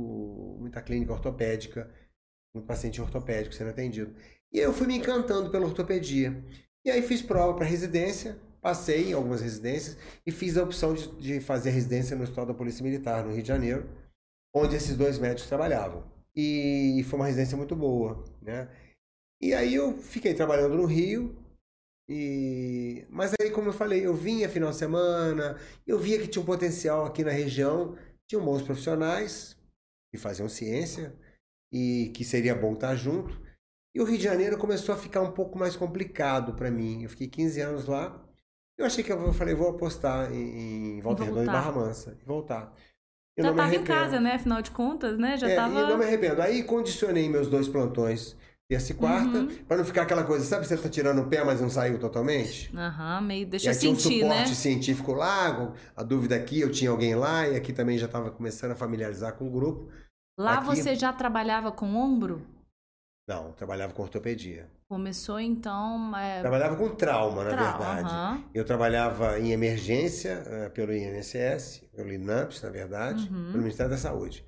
muita 0.60 0.82
clínica 0.82 1.12
ortopédica, 1.12 1.90
muito 2.54 2.66
paciente 2.66 3.00
ortopédico 3.00 3.54
sendo 3.54 3.70
atendido. 3.70 4.14
E 4.52 4.58
aí 4.58 4.64
eu 4.64 4.72
fui 4.74 4.86
me 4.86 4.96
encantando 4.96 5.50
pela 5.50 5.66
ortopedia. 5.66 6.44
E 6.84 6.90
aí 6.90 7.00
fiz 7.00 7.22
prova 7.22 7.54
para 7.54 7.64
residência, 7.64 8.38
passei 8.60 9.10
em 9.10 9.12
algumas 9.14 9.40
residências 9.40 9.96
e 10.26 10.30
fiz 10.30 10.58
a 10.58 10.62
opção 10.62 10.92
de, 10.92 11.08
de 11.16 11.40
fazer 11.40 11.70
residência 11.70 12.16
no 12.16 12.22
Hospital 12.22 12.46
da 12.46 12.54
Polícia 12.54 12.82
Militar, 12.82 13.24
no 13.24 13.32
Rio 13.32 13.42
de 13.42 13.48
Janeiro, 13.48 13.88
onde 14.54 14.76
esses 14.76 14.96
dois 14.96 15.18
médicos 15.18 15.48
trabalhavam. 15.48 16.17
E 16.40 17.02
foi 17.02 17.18
uma 17.18 17.26
residência 17.26 17.56
muito 17.56 17.74
boa, 17.74 18.24
né? 18.40 18.70
E 19.42 19.52
aí 19.52 19.74
eu 19.74 19.98
fiquei 19.98 20.32
trabalhando 20.34 20.76
no 20.76 20.84
Rio, 20.84 21.36
e... 22.08 23.04
mas 23.10 23.32
aí, 23.40 23.50
como 23.50 23.70
eu 23.70 23.72
falei, 23.72 24.06
eu 24.06 24.14
vinha 24.14 24.48
final 24.48 24.70
de 24.70 24.76
semana, 24.76 25.58
eu 25.84 25.98
via 25.98 26.16
que 26.20 26.28
tinha 26.28 26.40
um 26.40 26.46
potencial 26.46 27.04
aqui 27.04 27.24
na 27.24 27.32
região, 27.32 27.96
tinham 28.28 28.44
bons 28.44 28.62
profissionais 28.62 29.56
que 30.12 30.16
faziam 30.16 30.48
ciência 30.48 31.12
e 31.72 32.12
que 32.14 32.24
seria 32.24 32.54
bom 32.54 32.74
estar 32.74 32.94
junto. 32.94 33.36
E 33.92 34.00
o 34.00 34.04
Rio 34.04 34.18
de 34.18 34.22
Janeiro 34.22 34.56
começou 34.56 34.94
a 34.94 34.98
ficar 34.98 35.22
um 35.22 35.32
pouco 35.32 35.58
mais 35.58 35.74
complicado 35.74 36.54
para 36.54 36.70
mim. 36.70 37.02
Eu 37.02 37.10
fiquei 37.10 37.26
15 37.26 37.60
anos 37.62 37.86
lá. 37.86 38.24
Eu 38.78 38.86
achei 38.86 39.02
que 39.02 39.10
eu 39.10 39.32
falei, 39.32 39.56
vou 39.56 39.70
apostar 39.70 40.32
em, 40.32 40.98
em 40.98 41.00
Volta 41.00 41.24
Redonda 41.24 41.42
e. 41.42 41.46
Barra 41.46 41.72
Mansa 41.72 42.16
e 42.22 42.24
voltar. 42.24 42.72
Eu 43.38 43.44
Já 43.44 43.50
não 43.50 43.56
me 43.56 43.62
tava 43.62 43.74
em 43.76 43.84
casa, 43.84 44.20
né? 44.20 44.34
Afinal 44.34 44.60
de 44.60 44.70
contas, 44.72 45.16
né? 45.16 45.36
Já 45.36 45.48
É, 45.48 45.54
tava. 45.54 45.78
E 45.80 45.88
não 45.88 45.96
me 45.96 46.04
arrependo. 46.04 46.42
Aí 46.42 46.62
condicionei 46.64 47.28
meus 47.28 47.48
dois 47.48 47.68
plantões, 47.68 48.36
terça 48.68 48.90
e 48.90 48.94
quarta, 48.96 49.38
Uhum. 49.38 49.48
pra 49.66 49.76
não 49.76 49.84
ficar 49.84 50.02
aquela 50.02 50.24
coisa, 50.24 50.44
sabe, 50.44 50.66
você 50.66 50.76
tá 50.76 50.88
tirando 50.88 51.20
o 51.22 51.26
pé, 51.28 51.44
mas 51.44 51.60
não 51.60 51.70
saiu 51.70 51.98
totalmente? 52.00 52.68
Aham, 52.76 53.20
meio 53.20 53.42
E 53.42 53.46
deixa 53.46 53.72
tinha 53.72 53.92
um 53.92 53.96
sentir, 53.96 54.24
né? 54.24 54.28
suporte 54.38 54.54
científico 54.56 55.12
lá, 55.12 55.72
a 55.96 56.02
dúvida 56.02 56.34
aqui, 56.34 56.60
eu 56.60 56.70
tinha 56.70 56.90
alguém 56.90 57.14
lá, 57.14 57.46
e 57.48 57.54
aqui 57.56 57.72
também 57.72 57.96
já 57.96 58.06
estava 58.06 58.28
começando 58.30 58.72
a 58.72 58.74
familiarizar 58.74 59.32
com 59.34 59.46
o 59.46 59.50
grupo. 59.50 59.88
Lá 60.38 60.54
aqui- 60.54 60.66
você 60.66 60.94
já 60.96 61.12
trabalhava 61.12 61.70
com 61.70 61.94
ombro? 61.94 62.42
Não, 63.28 63.52
trabalhava 63.52 63.92
com 63.92 64.02
ortopedia. 64.02 64.66
Começou 64.88 65.38
então. 65.38 66.16
É... 66.16 66.40
Trabalhava 66.40 66.76
com 66.76 66.88
trauma, 66.94 67.44
na 67.44 67.50
trau- 67.50 67.78
verdade. 67.78 68.08
aham. 68.08 68.44
Eu 68.54 68.64
trabalhava 68.64 69.38
em 69.38 69.52
emergência 69.52 70.42
eh, 70.46 70.68
pelo 70.70 70.94
INSS, 70.94 71.82
pelo 71.94 72.10
INAMPS, 72.10 72.62
na 72.62 72.70
verdade, 72.70 73.28
Uhum. 73.30 73.50
pelo 73.52 73.58
Ministério 73.64 73.90
da 73.92 73.98
Saúde. 73.98 74.46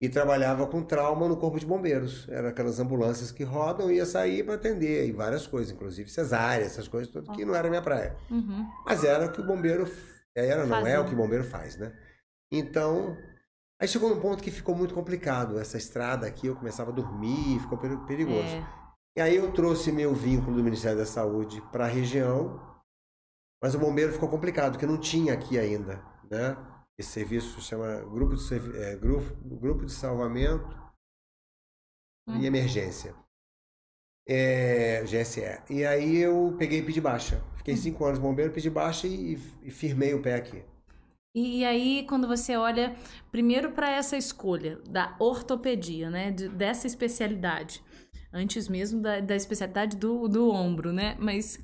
E 0.00 0.08
trabalhava 0.08 0.66
com 0.66 0.82
trauma 0.82 1.28
no 1.28 1.36
Corpo 1.36 1.58
de 1.60 1.66
Bombeiros. 1.66 2.26
Era 2.30 2.48
aquelas 2.48 2.80
ambulâncias 2.80 3.30
que 3.30 3.44
rodam 3.44 3.90
e 3.90 3.96
ia 3.96 4.06
sair 4.06 4.42
para 4.42 4.54
atender, 4.54 5.06
e 5.06 5.12
várias 5.12 5.46
coisas, 5.46 5.72
inclusive 5.72 6.08
cesárea, 6.10 6.64
essas 6.64 6.88
coisas, 6.88 7.12
tudo 7.12 7.30
que 7.32 7.44
não 7.44 7.54
era 7.54 7.68
minha 7.68 7.82
praia. 7.82 8.16
Uhum. 8.30 8.66
Mas 8.86 9.04
era 9.04 9.26
o 9.26 9.32
que 9.32 9.40
o 9.42 9.46
bombeiro. 9.46 9.86
Era, 10.34 10.64
não 10.66 10.86
é 10.86 10.98
o 10.98 11.04
que 11.04 11.12
o 11.12 11.16
bombeiro 11.16 11.44
faz, 11.44 11.76
né? 11.76 11.92
Então. 12.50 13.16
Aí 13.84 13.88
chegou 13.88 14.08
num 14.08 14.18
ponto 14.18 14.42
que 14.42 14.50
ficou 14.50 14.74
muito 14.74 14.94
complicado. 14.94 15.58
Essa 15.58 15.76
estrada 15.76 16.26
aqui, 16.26 16.46
eu 16.46 16.56
começava 16.56 16.90
a 16.90 16.94
dormir, 16.94 17.60
ficou 17.60 17.76
peri- 17.76 17.98
perigoso. 18.06 18.48
É. 18.56 18.66
E 19.18 19.20
aí 19.20 19.36
eu 19.36 19.52
trouxe 19.52 19.92
meu 19.92 20.14
vínculo 20.14 20.56
do 20.56 20.64
Ministério 20.64 20.96
da 20.96 21.04
Saúde 21.04 21.60
para 21.70 21.84
a 21.84 21.88
região, 21.88 22.58
mas 23.62 23.74
o 23.74 23.78
bombeiro 23.78 24.10
ficou 24.10 24.26
complicado, 24.30 24.72
porque 24.72 24.86
não 24.86 24.98
tinha 24.98 25.34
aqui 25.34 25.58
ainda, 25.58 26.02
né? 26.30 26.56
Esse 26.98 27.10
serviço 27.10 27.60
chama 27.60 28.00
Grupo 28.06 28.34
de, 28.34 28.78
é, 28.78 28.96
grupo, 28.96 29.34
grupo 29.58 29.84
de 29.84 29.92
Salvamento 29.92 30.66
Hum. 32.26 32.38
e 32.40 32.46
Emergência. 32.46 33.14
É, 34.26 35.02
GSE. 35.04 35.42
E 35.68 35.84
aí 35.84 36.16
eu 36.16 36.56
peguei 36.58 36.78
e 36.78 36.82
pedi 36.86 37.02
baixa. 37.02 37.36
Hum. 37.36 37.56
Fiquei 37.58 37.76
cinco 37.76 38.02
anos 38.06 38.18
bombeiro, 38.18 38.50
pedi 38.50 38.70
baixa 38.70 39.06
e, 39.06 39.34
e 39.62 39.70
firmei 39.70 40.14
o 40.14 40.22
pé 40.22 40.36
aqui. 40.36 40.64
E, 41.34 41.60
e 41.60 41.64
aí, 41.64 42.06
quando 42.08 42.28
você 42.28 42.56
olha 42.56 42.94
primeiro 43.32 43.72
para 43.72 43.90
essa 43.90 44.16
escolha 44.16 44.78
da 44.88 45.16
ortopedia, 45.18 46.08
né? 46.10 46.30
de- 46.30 46.48
dessa 46.48 46.86
especialidade, 46.86 47.82
antes 48.32 48.68
mesmo 48.68 49.00
da, 49.00 49.18
da 49.20 49.34
especialidade 49.34 49.96
do, 49.96 50.28
do 50.28 50.48
ombro, 50.50 50.92
né? 50.92 51.16
Mas 51.18 51.58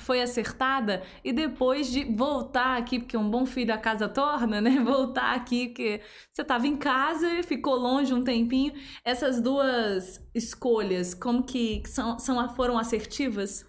foi 0.00 0.20
acertada 0.22 1.02
e 1.22 1.32
depois 1.32 1.90
de 1.90 2.04
voltar 2.04 2.76
aqui, 2.78 2.98
porque 2.98 3.16
um 3.16 3.30
bom 3.30 3.46
filho 3.46 3.72
a 3.72 3.78
casa 3.78 4.08
torna, 4.08 4.60
né? 4.60 4.78
Voltar 4.84 5.34
aqui, 5.34 5.68
porque 5.68 6.02
você 6.32 6.42
estava 6.42 6.66
em 6.66 6.76
casa 6.76 7.26
e 7.38 7.42
ficou 7.42 7.76
longe 7.76 8.12
um 8.12 8.22
tempinho. 8.24 8.74
Essas 9.04 9.40
duas 9.40 10.20
escolhas, 10.34 11.14
como 11.14 11.44
que 11.44 11.82
são, 11.86 12.18
são 12.18 12.54
foram 12.54 12.78
assertivas? 12.78 13.64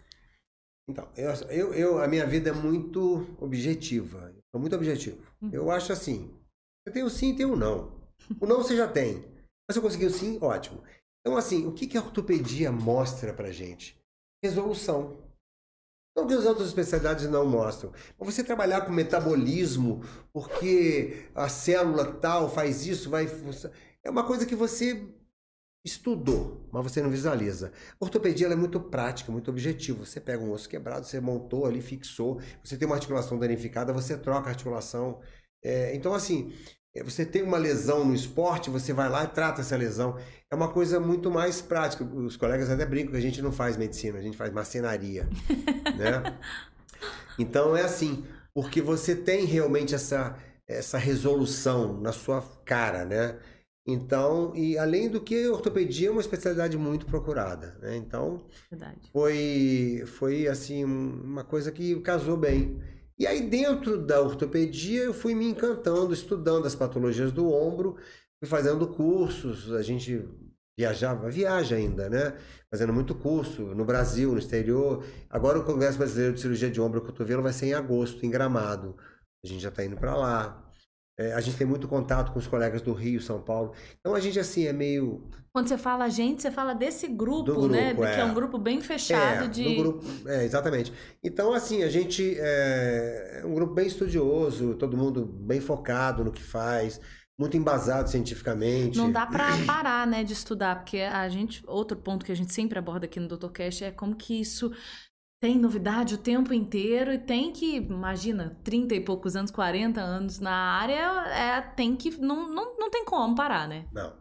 Então, 0.88 1.08
eu, 1.18 1.32
eu, 1.50 1.74
eu- 1.74 2.04
a 2.04 2.08
minha 2.08 2.26
vida 2.28 2.50
é 2.50 2.54
muito 2.54 3.26
objetiva. 3.40 4.34
Sou 4.52 4.60
muito 4.62 4.76
objetivo. 4.76 5.25
Uhum. 5.42 5.50
Eu 5.52 5.72
acho 5.72 5.92
assim: 5.92 6.34
eu 6.86 6.94
tenho 6.94 7.10
sim 7.10 7.32
e 7.32 7.36
tenho 7.36 7.56
não. 7.56 7.96
O 8.40 8.46
não 8.46 8.58
você 8.58 8.76
já 8.76 8.88
tem. 8.88 9.24
Mas 9.68 9.74
se 9.74 9.78
eu 9.78 9.82
conseguir 9.82 10.06
o 10.06 10.12
sim, 10.12 10.40
ótimo. 10.42 10.82
Então, 11.22 11.38
assim, 11.38 11.66
o 11.66 11.74
que, 11.74 11.88
que 11.88 11.98
a 11.98 12.02
ortopedia 12.02 12.72
mostra 12.72 13.34
pra 13.34 13.52
gente? 13.52 14.00
Resolução. 14.44 15.18
Não 16.16 16.28
que 16.28 16.34
as 16.34 16.46
outras 16.46 16.68
especialidades 16.68 17.28
não 17.30 17.46
mostram. 17.46 17.92
Mas 18.18 18.34
você 18.34 18.44
trabalhar 18.44 18.82
com 18.82 18.92
metabolismo, 18.92 20.02
porque 20.32 21.28
a 21.36 21.50
célula 21.50 22.06
tal 22.20 22.50
faz 22.50 22.86
isso, 22.86 23.10
vai. 23.10 23.28
funcionar. 23.28 23.76
É 24.04 24.10
uma 24.10 24.26
coisa 24.26 24.46
que 24.46 24.56
você 24.56 25.08
estudou, 25.86 26.68
mas 26.74 26.84
você 26.84 27.00
não 27.00 27.12
visualiza. 27.12 27.72
Ortopedia 28.00 28.48
é 28.48 28.56
muito 28.56 28.80
prática, 28.80 29.32
muito 29.32 29.52
objetiva. 29.52 30.04
Você 30.04 30.20
pega 30.20 30.44
um 30.44 30.52
osso 30.52 30.68
quebrado, 30.68 31.06
você 31.06 31.20
montou 31.20 31.68
ali, 31.68 31.80
fixou. 31.80 32.42
Você 32.64 32.76
tem 32.76 32.88
uma 32.88 32.96
articulação 32.96 33.38
danificada, 33.38 33.94
você 33.94 34.18
troca 34.18 34.48
a 34.48 34.50
articulação. 34.50 35.22
É, 35.64 35.96
então, 35.96 36.16
assim, 36.16 36.52
é, 36.96 37.04
você 37.04 37.24
tem 37.24 37.44
uma 37.44 37.58
lesão 37.58 38.04
no 38.04 38.16
esporte, 38.16 38.72
você 38.72 38.94
vai 38.94 39.08
lá 39.08 39.26
e 39.26 39.28
trata 39.28 39.62
essa 39.62 39.78
lesão. 39.78 40.18
É 40.50 40.56
uma 40.56 40.70
coisa 40.70 41.00
muito 41.00 41.30
mais 41.30 41.62
prática. 41.62 42.04
Os 42.04 42.36
colegas 42.36 42.70
até 42.70 42.84
brincam 42.84 43.12
que 43.12 43.18
a 43.18 43.22
gente 43.22 43.42
não 43.42 43.52
faz 43.52 43.78
medicina, 43.78 44.18
a 44.18 44.22
gente 44.24 44.36
faz 44.36 44.52
marcenaria, 44.52 45.30
né? 45.96 46.40
Então 47.38 47.78
é 47.78 47.84
assim, 47.84 48.26
porque 48.54 48.82
você 48.82 49.16
tem 49.16 49.46
realmente 49.46 49.94
essa, 49.94 50.36
essa 50.68 50.98
resolução 50.98 52.02
na 52.02 52.12
sua 52.12 52.42
cara, 52.66 53.06
né? 53.06 53.38
Então, 53.88 54.52
e 54.56 54.78
além 54.78 55.10
do 55.10 55.22
que, 55.22 55.46
a 55.46 55.52
ortopedia 55.52 56.08
é 56.08 56.12
uma 56.12 56.22
especialidade 56.22 56.76
muito 56.78 57.06
procurada, 57.06 57.78
né? 57.82 57.96
Então, 57.96 58.44
Verdade. 58.70 59.10
foi, 59.12 60.04
foi 60.08 60.48
assim, 60.48 60.84
um- 60.84 61.22
uma 61.24 61.44
coisa 61.44 61.72
que 61.72 62.00
casou 62.02 62.36
bem. 62.36 62.82
E 63.18 63.28
aí, 63.28 63.48
dentro 63.48 63.98
da 64.04 64.20
ortopedia, 64.22 65.04
eu 65.04 65.14
fui 65.14 65.36
me 65.36 65.46
encantando, 65.46 66.14
estudando 66.14 66.66
as 66.66 66.74
patologias 66.76 67.32
do 67.32 67.48
ombro, 67.52 67.96
fui 68.40 68.50
fazendo 68.50 68.88
cursos, 68.88 69.72
a 69.72 69.84
gente 69.84 70.28
viajava, 70.78 71.30
viaja 71.30 71.76
ainda, 71.76 72.10
né? 72.10 72.36
Fazendo 72.72 72.92
muito 72.92 73.14
curso 73.16 73.62
no 73.76 73.86
Brasil, 73.86 74.32
no 74.32 74.40
exterior. 74.40 75.06
Agora 75.30 75.60
o 75.60 75.64
Congresso 75.64 75.98
Brasileiro 75.98 76.34
de 76.34 76.42
Cirurgia 76.42 76.70
de 76.72 76.82
Ombro 76.82 77.00
e 77.00 77.06
Cotovelo 77.06 77.44
vai 77.44 77.54
ser 77.54 77.68
em 77.68 77.74
agosto, 77.74 78.26
em 78.26 78.30
Gramado. 78.32 78.98
A 79.44 79.48
gente 79.48 79.62
já 79.62 79.70
está 79.70 79.86
indo 79.86 79.96
para 79.96 80.16
lá. 80.18 80.65
É, 81.18 81.32
a 81.34 81.40
gente 81.40 81.58
tem 81.58 81.66
muito 81.66 81.88
contato 81.88 82.34
com 82.34 82.40
os 82.40 82.46
colegas 82.46 82.82
do 82.82 82.92
Rio, 82.92 83.22
São 83.22 83.42
Paulo. 83.42 83.74
Então 84.00 84.14
a 84.14 84.20
gente, 84.20 84.38
assim, 84.38 84.68
é 84.68 84.74
meio 84.74 85.30
Quando 85.54 85.68
você 85.70 85.78
fala 85.78 86.10
gente, 86.10 86.42
você 86.42 86.52
fala 86.52 86.74
desse 86.74 87.08
grupo, 87.08 87.68
né? 87.68 87.94
grupo, 87.94 88.10
Que 88.12 88.18
é 88.18 88.20
é. 88.20 88.26
um 88.26 88.34
grupo 88.34 88.58
bem 88.58 88.82
fechado 88.82 89.46
é, 89.46 89.48
de. 89.48 89.64
do 89.64 89.76
grupo, 89.76 90.06
é, 90.28 90.44
exatamente. 90.44 90.92
Então, 91.24 91.54
assim, 91.54 91.84
a 91.84 91.90
gente 91.90 92.36
é, 92.38 93.42
é 93.42 93.46
um 93.46 93.54
grupo 93.54 93.74
bem 93.74 93.88
estudioso, 93.88 94.76
todo 94.76 94.98
mundo 94.98 95.26
bem 95.26 95.62
focado 95.62 96.22
no 96.22 96.34
que 96.34 96.44
faz, 96.44 97.00
muito 97.40 97.56
embasado 97.56 98.10
cientificamente. 98.10 98.98
Não 98.98 99.10
dá 99.10 99.26
pra 99.26 99.48
parar, 99.66 100.06
né, 100.06 100.22
de 100.22 100.34
estudar, 100.34 100.76
porque 100.76 101.00
a 101.00 101.30
gente, 101.30 101.64
outro 101.66 101.96
ponto 101.96 102.26
que 102.26 102.32
a 102.32 102.36
gente 102.36 102.54
sempre 102.54 102.78
aborda 102.78 103.06
aqui 103.06 103.22
no 103.22 103.28
Dr. 103.30 103.50
Cash 103.52 103.82
é 103.84 103.92
como 103.92 104.16
que 104.18 104.42
isso 104.42 104.70
tem 105.42 105.60
novidade 105.60 106.16
o 106.16 106.18
tempo 106.18 106.54
inteiro 106.54 107.12
e 107.12 107.18
tem 107.18 107.52
que, 107.52 107.78
imagina, 107.78 108.58
30 108.64 108.96
e 108.96 109.02
poucos 109.02 109.36
anos, 109.36 109.52
40 109.52 110.02
anos 110.02 110.40
na 110.40 110.52
área, 110.52 111.28
é, 111.30 111.62
tem 111.62 111.96
que, 111.96 112.12
não, 112.20 112.48
não, 112.50 112.78
não 112.78 112.90
tem 112.90 113.06
como 113.06 113.36
parar, 113.36 113.68
né? 113.68 113.88
Não. 113.92 114.16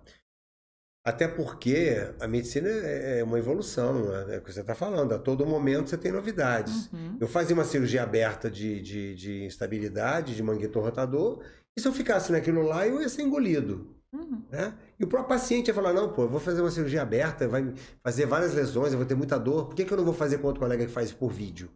Até 1.06 1.28
porque 1.28 1.96
a 2.18 2.26
medicina 2.26 2.66
é 2.66 3.18
é 3.18 3.24
uma 3.24 3.38
evolução, 3.38 4.06
né? 4.06 4.36
é 4.36 4.38
o 4.38 4.42
que 4.42 4.52
você 4.52 4.62
está 4.62 4.74
falando. 4.74 5.12
A 5.12 5.18
todo 5.18 5.46
momento 5.46 5.90
você 5.90 5.98
tem 5.98 6.10
novidades. 6.10 6.90
Uhum. 6.90 7.18
Eu 7.20 7.28
fazia 7.28 7.54
uma 7.54 7.64
cirurgia 7.64 8.02
aberta 8.02 8.50
de, 8.50 8.80
de, 8.80 9.14
de 9.14 9.44
instabilidade, 9.44 10.34
de 10.34 10.42
manguito 10.42 10.80
rotador, 10.80 11.44
e 11.76 11.80
se 11.80 11.86
eu 11.86 11.92
ficasse 11.92 12.32
naquilo 12.32 12.62
lá, 12.62 12.86
eu 12.86 13.02
ia 13.02 13.08
ser 13.08 13.22
engolido. 13.22 13.94
Uhum. 14.14 14.42
Né? 14.50 14.72
E 14.98 15.04
o 15.04 15.08
próprio 15.08 15.28
paciente 15.28 15.72
vai 15.72 15.82
falar, 15.82 15.92
não, 15.92 16.12
pô, 16.12 16.22
eu 16.22 16.28
vou 16.28 16.38
fazer 16.38 16.60
uma 16.60 16.70
cirurgia 16.70 17.02
aberta, 17.02 17.48
vai 17.48 17.74
fazer 18.02 18.26
várias 18.26 18.54
lesões, 18.54 18.92
eu 18.92 18.98
vou 18.98 19.06
ter 19.06 19.16
muita 19.16 19.38
dor. 19.38 19.66
Por 19.66 19.74
que, 19.74 19.84
que 19.84 19.92
eu 19.92 19.96
não 19.96 20.04
vou 20.04 20.14
fazer 20.14 20.38
com 20.38 20.46
outro 20.46 20.60
colega 20.60 20.86
que 20.86 20.92
faz 20.92 21.12
por 21.12 21.32
vídeo? 21.32 21.68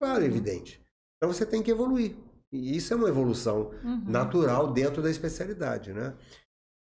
Claro, 0.00 0.20
uhum. 0.20 0.26
evidente. 0.26 0.84
Então 1.16 1.32
você 1.32 1.46
tem 1.46 1.62
que 1.62 1.70
evoluir. 1.70 2.16
E 2.52 2.76
isso 2.76 2.92
é 2.92 2.96
uma 2.96 3.08
evolução 3.08 3.70
uhum. 3.82 4.04
natural 4.06 4.72
dentro 4.72 5.00
da 5.00 5.10
especialidade, 5.10 5.92
né? 5.92 6.14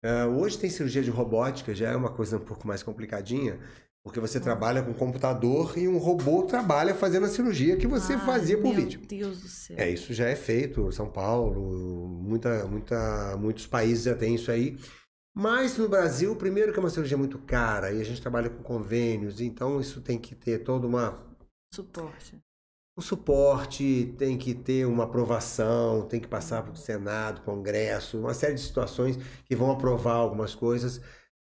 Uh, 0.03 0.41
hoje 0.41 0.57
tem 0.57 0.69
cirurgia 0.69 1.01
de 1.01 1.09
robótica, 1.09 1.73
já 1.73 1.91
é 1.91 1.95
uma 1.95 2.09
coisa 2.09 2.35
um 2.35 2.41
pouco 2.41 2.67
mais 2.67 2.83
complicadinha, 2.83 3.57
porque 4.03 4.19
você 4.19 4.37
trabalha 4.37 4.83
com 4.83 4.93
computador 4.93 5.77
e 5.77 5.87
um 5.87 5.97
robô 5.97 6.43
trabalha 6.43 6.93
fazendo 6.93 7.25
a 7.25 7.29
cirurgia 7.29 7.77
que 7.77 7.87
você 7.87 8.13
Ai, 8.13 8.25
fazia 8.25 8.57
por 8.57 8.73
meu 8.73 8.75
vídeo. 8.75 8.99
Meu 8.99 9.07
Deus 9.07 9.41
do 9.41 9.47
céu. 9.47 9.77
É, 9.79 9.89
isso 9.89 10.13
já 10.13 10.27
é 10.27 10.35
feito, 10.35 10.91
São 10.91 11.09
Paulo, 11.09 12.09
muita, 12.21 12.65
muita, 12.65 13.37
muitos 13.37 13.65
países 13.65 14.03
já 14.03 14.13
têm 14.13 14.35
isso 14.35 14.51
aí. 14.51 14.77
Mas 15.33 15.77
no 15.77 15.89
Brasil, 15.89 16.35
primeiro 16.35 16.71
que 16.71 16.79
é 16.79 16.81
uma 16.81 16.89
cirurgia 16.89 17.17
muito 17.17 17.39
cara 17.39 17.91
e 17.91 17.99
a 17.99 18.03
gente 18.03 18.21
trabalha 18.21 18.49
com 18.49 18.61
convênios, 18.61 19.41
então 19.41 19.81
isso 19.81 19.99
tem 20.01 20.19
que 20.19 20.35
ter 20.35 20.59
toda 20.59 20.85
uma 20.85 21.19
suporte. 21.73 22.39
O 22.95 23.01
suporte 23.01 24.13
tem 24.19 24.37
que 24.37 24.53
ter 24.53 24.85
uma 24.85 25.05
aprovação, 25.05 26.07
tem 26.07 26.19
que 26.19 26.27
passar 26.27 26.61
para 26.61 26.73
o 26.73 26.77
Senado, 26.77 27.41
Congresso, 27.41 28.19
uma 28.19 28.35
série 28.35 28.53
de 28.53 28.61
situações 28.61 29.17
que 29.45 29.55
vão 29.55 29.71
aprovar 29.71 30.13
algumas 30.13 30.53
coisas. 30.53 31.01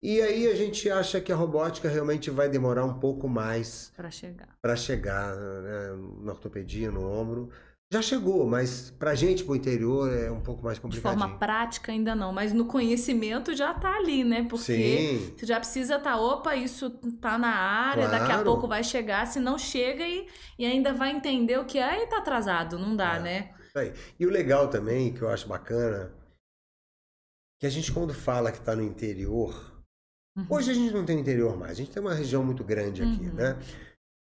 E 0.02 0.22
aí 0.22 0.48
a 0.48 0.56
gente 0.56 0.90
acha 0.90 1.20
que 1.20 1.34
a 1.34 1.36
robótica 1.36 1.90
realmente 1.90 2.30
vai 2.30 2.48
demorar 2.48 2.86
um 2.86 2.98
pouco 2.98 3.28
mais 3.28 3.92
para 3.96 4.10
chegar. 4.10 4.58
Para 4.62 4.76
chegar 4.78 5.36
né, 5.36 5.90
na 6.22 6.32
ortopedia, 6.32 6.90
no 6.90 7.06
ombro. 7.06 7.50
Já 7.94 8.02
chegou, 8.02 8.48
mas 8.48 8.90
pra 8.90 9.14
gente, 9.14 9.44
pro 9.44 9.56
interior, 9.56 10.12
é 10.12 10.32
um 10.32 10.42
pouco 10.42 10.64
mais 10.64 10.80
complicado. 10.80 11.14
De 11.14 11.20
forma 11.20 11.38
prática 11.38 11.92
ainda 11.92 12.16
não, 12.16 12.34
mas 12.34 12.52
no 12.52 12.66
conhecimento 12.66 13.56
já 13.56 13.72
tá 13.72 13.98
ali, 13.98 14.24
né? 14.24 14.48
Porque 14.50 14.64
Sim. 14.64 15.36
você 15.38 15.46
já 15.46 15.60
precisa 15.60 16.00
tá, 16.00 16.18
opa, 16.20 16.56
isso 16.56 16.90
tá 17.22 17.38
na 17.38 17.54
área, 17.54 18.10
claro. 18.10 18.26
daqui 18.26 18.32
a 18.32 18.44
pouco 18.44 18.68
vai 18.68 18.84
chegar, 18.84 19.28
se 19.28 19.40
não 19.40 19.60
chega 19.60 20.08
e, 20.08 20.28
e 20.58 20.66
ainda 20.66 20.92
vai 20.92 21.12
entender 21.12 21.60
o 21.60 21.66
que 21.66 21.78
é 21.78 22.02
e 22.02 22.08
tá 22.08 22.18
atrasado, 22.18 22.80
não 22.80 22.96
dá, 22.96 23.18
é. 23.18 23.20
né? 23.20 23.54
Aí. 23.76 23.94
E 24.20 24.26
o 24.26 24.32
legal 24.32 24.70
também, 24.70 25.14
que 25.14 25.22
eu 25.22 25.30
acho 25.30 25.48
bacana, 25.48 26.12
que 27.60 27.68
a 27.68 27.70
gente 27.70 27.92
quando 27.92 28.12
fala 28.12 28.52
que 28.52 28.60
tá 28.60 28.76
no 28.76 28.82
interior, 28.82 29.72
Uhum. 30.36 30.48
Hoje 30.50 30.72
a 30.72 30.74
gente 30.74 30.92
não 30.92 31.06
tem 31.06 31.20
interior 31.20 31.56
mais, 31.56 31.74
a 31.74 31.76
gente 31.76 31.92
tem 31.92 32.02
uma 32.02 32.16
região 32.16 32.44
muito 32.44 32.64
grande 32.64 33.04
aqui, 33.04 33.28
uhum. 33.28 33.36
né? 33.36 33.56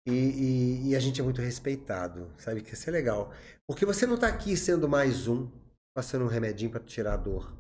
E, 0.07 0.13
e, 0.13 0.89
e, 0.89 0.97
a 0.97 0.99
gente 0.99 1.21
é 1.21 1.25
muito 1.25 1.43
respeitado, 1.43 2.33
sabe? 2.39 2.63
Que 2.63 2.75
isso 2.75 2.89
é 2.89 2.93
legal. 2.93 3.33
Porque 3.67 3.85
você 3.85 4.07
não 4.07 4.15
está 4.15 4.29
aqui 4.29 4.57
sendo 4.57 4.89
mais 4.89 5.29
um, 5.29 5.49
passando 5.95 6.25
um 6.25 6.29
remedinho 6.29 6.71
para 6.71 6.81
tirar 6.81 7.15
a 7.15 7.17
dor. 7.19 7.55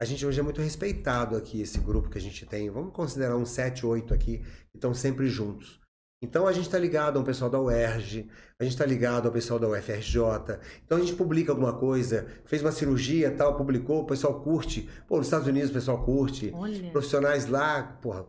A 0.00 0.04
gente 0.04 0.26
hoje 0.26 0.38
é 0.38 0.42
muito 0.42 0.60
respeitado 0.60 1.36
aqui, 1.36 1.62
esse 1.62 1.78
grupo 1.78 2.10
que 2.10 2.18
a 2.18 2.20
gente 2.20 2.44
tem. 2.44 2.68
Vamos 2.68 2.92
considerar 2.92 3.36
uns 3.36 3.48
7, 3.50 3.86
8 3.86 4.12
aqui, 4.12 4.38
que 4.70 4.76
estão 4.76 4.92
sempre 4.92 5.26
juntos. 5.28 5.80
Então 6.22 6.46
a 6.46 6.52
gente 6.52 6.66
está 6.66 6.78
ligado 6.78 7.18
ao 7.18 7.24
pessoal 7.24 7.50
da 7.50 7.60
UERJ, 7.60 8.28
a 8.58 8.64
gente 8.64 8.72
está 8.72 8.86
ligado 8.86 9.26
ao 9.26 9.32
pessoal 9.32 9.58
da 9.58 9.68
UFRJ. 9.68 10.58
Então 10.84 10.98
a 10.98 11.00
gente 11.00 11.14
publica 11.14 11.52
alguma 11.52 11.74
coisa, 11.74 12.26
fez 12.46 12.62
uma 12.62 12.72
cirurgia 12.72 13.30
tal, 13.30 13.56
publicou, 13.56 14.02
o 14.02 14.06
pessoal 14.06 14.40
curte. 14.40 14.88
Pô, 15.06 15.18
nos 15.18 15.26
Estados 15.26 15.46
Unidos 15.46 15.70
o 15.70 15.74
pessoal 15.74 16.04
curte. 16.04 16.50
Olha. 16.54 16.90
Profissionais 16.90 17.46
lá, 17.46 17.82
porra, 18.00 18.26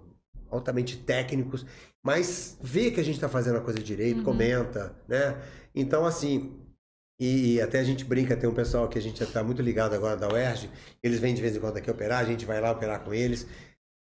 altamente 0.50 0.98
técnicos, 0.98 1.66
mas 2.08 2.58
vê 2.62 2.90
que 2.90 3.02
a 3.02 3.04
gente 3.04 3.16
está 3.16 3.28
fazendo 3.28 3.58
a 3.58 3.62
coisa 3.62 3.80
direito, 3.80 4.20
uhum. 4.20 4.24
comenta, 4.24 4.96
né? 5.10 5.38
Então, 5.76 6.06
assim, 6.06 6.58
e, 7.20 7.60
até 7.60 7.80
a 7.80 7.84
gente 7.84 8.06
brinca, 8.06 8.38
tem 8.38 8.50
um 8.50 8.54
pessoal 8.54 8.88
que 8.88 8.98
a 8.98 9.02
gente 9.02 9.22
está 9.22 9.44
muito 9.44 9.62
ligado 9.62 9.94
agora 9.94 10.16
da 10.16 10.32
UERJ, 10.32 10.70
eles 11.04 11.20
vêm 11.20 11.36
de 11.36 11.42
vez 11.42 11.58
em 11.58 11.60
quando 11.60 11.76
aqui 11.76 11.92
operar, 11.92 12.20
a 12.20 12.24
gente 12.24 12.46
vai 12.46 12.62
lá 12.62 12.72
operar 12.72 13.04
com 13.04 13.14
eles, 13.14 13.46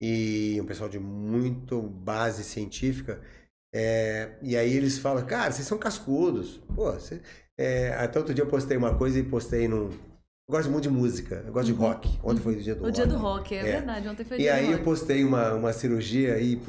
e 0.01 0.57
um 0.61 0.65
pessoal 0.65 0.89
de 0.89 0.97
muito 0.97 1.81
base 1.81 2.41
científica. 2.45 3.19
É, 3.75 4.37
e 4.41 4.55
aí 4.55 4.71
eles 4.77 4.97
falam, 4.97 5.25
cara, 5.25 5.51
vocês 5.51 5.67
são 5.67 5.77
cascudos. 5.77 6.55
Pô, 6.73 6.93
você, 6.93 7.21
é, 7.57 7.89
até 7.95 8.17
outro 8.17 8.33
dia 8.33 8.45
eu 8.45 8.49
postei 8.49 8.77
uma 8.77 8.97
coisa 8.97 9.19
e 9.19 9.23
postei 9.23 9.67
num. 9.67 9.89
Eu 10.49 10.53
gosto 10.53 10.71
muito 10.71 10.81
de 10.81 10.89
música, 10.89 11.43
eu 11.45 11.53
gosto 11.53 11.67
de 11.67 11.73
uhum. 11.73 11.77
rock. 11.77 12.19
Ontem 12.23 12.41
foi 12.41 12.55
o 12.55 12.59
dia 12.59 12.73
do 12.73 12.81
o 12.81 12.85
rock. 12.85 12.89
O 12.89 12.95
dia 12.95 13.05
do 13.05 13.17
rock, 13.19 13.55
é, 13.55 13.59
é, 13.59 13.63
verdade. 13.63 14.07
Ontem 14.09 14.23
foi 14.23 14.37
o 14.37 14.39
e 14.39 14.43
dia 14.43 14.51
do 14.51 14.55
rock. 14.55 14.65
E 14.65 14.71
aí 14.71 14.79
eu 14.79 14.83
postei 14.83 15.23
uma, 15.23 15.53
uma 15.53 15.71
cirurgia 15.71 16.39
e 16.39 16.59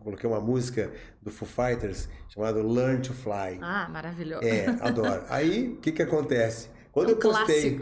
coloquei 0.00 0.26
uma 0.26 0.40
música 0.40 0.90
do 1.20 1.30
Foo 1.30 1.46
Fighters 1.46 2.08
chamada 2.30 2.62
Learn 2.62 3.02
to 3.02 3.12
Fly. 3.12 3.58
Ah, 3.60 3.90
maravilhoso. 3.92 4.42
É, 4.42 4.68
adoro. 4.80 5.22
Aí 5.28 5.68
o 5.68 5.76
que 5.76 5.92
que 5.92 6.00
acontece? 6.02 6.70
Quando 6.92 7.10
é 7.10 7.12
um 7.12 7.16
eu 7.16 7.18
postei, 7.18 7.78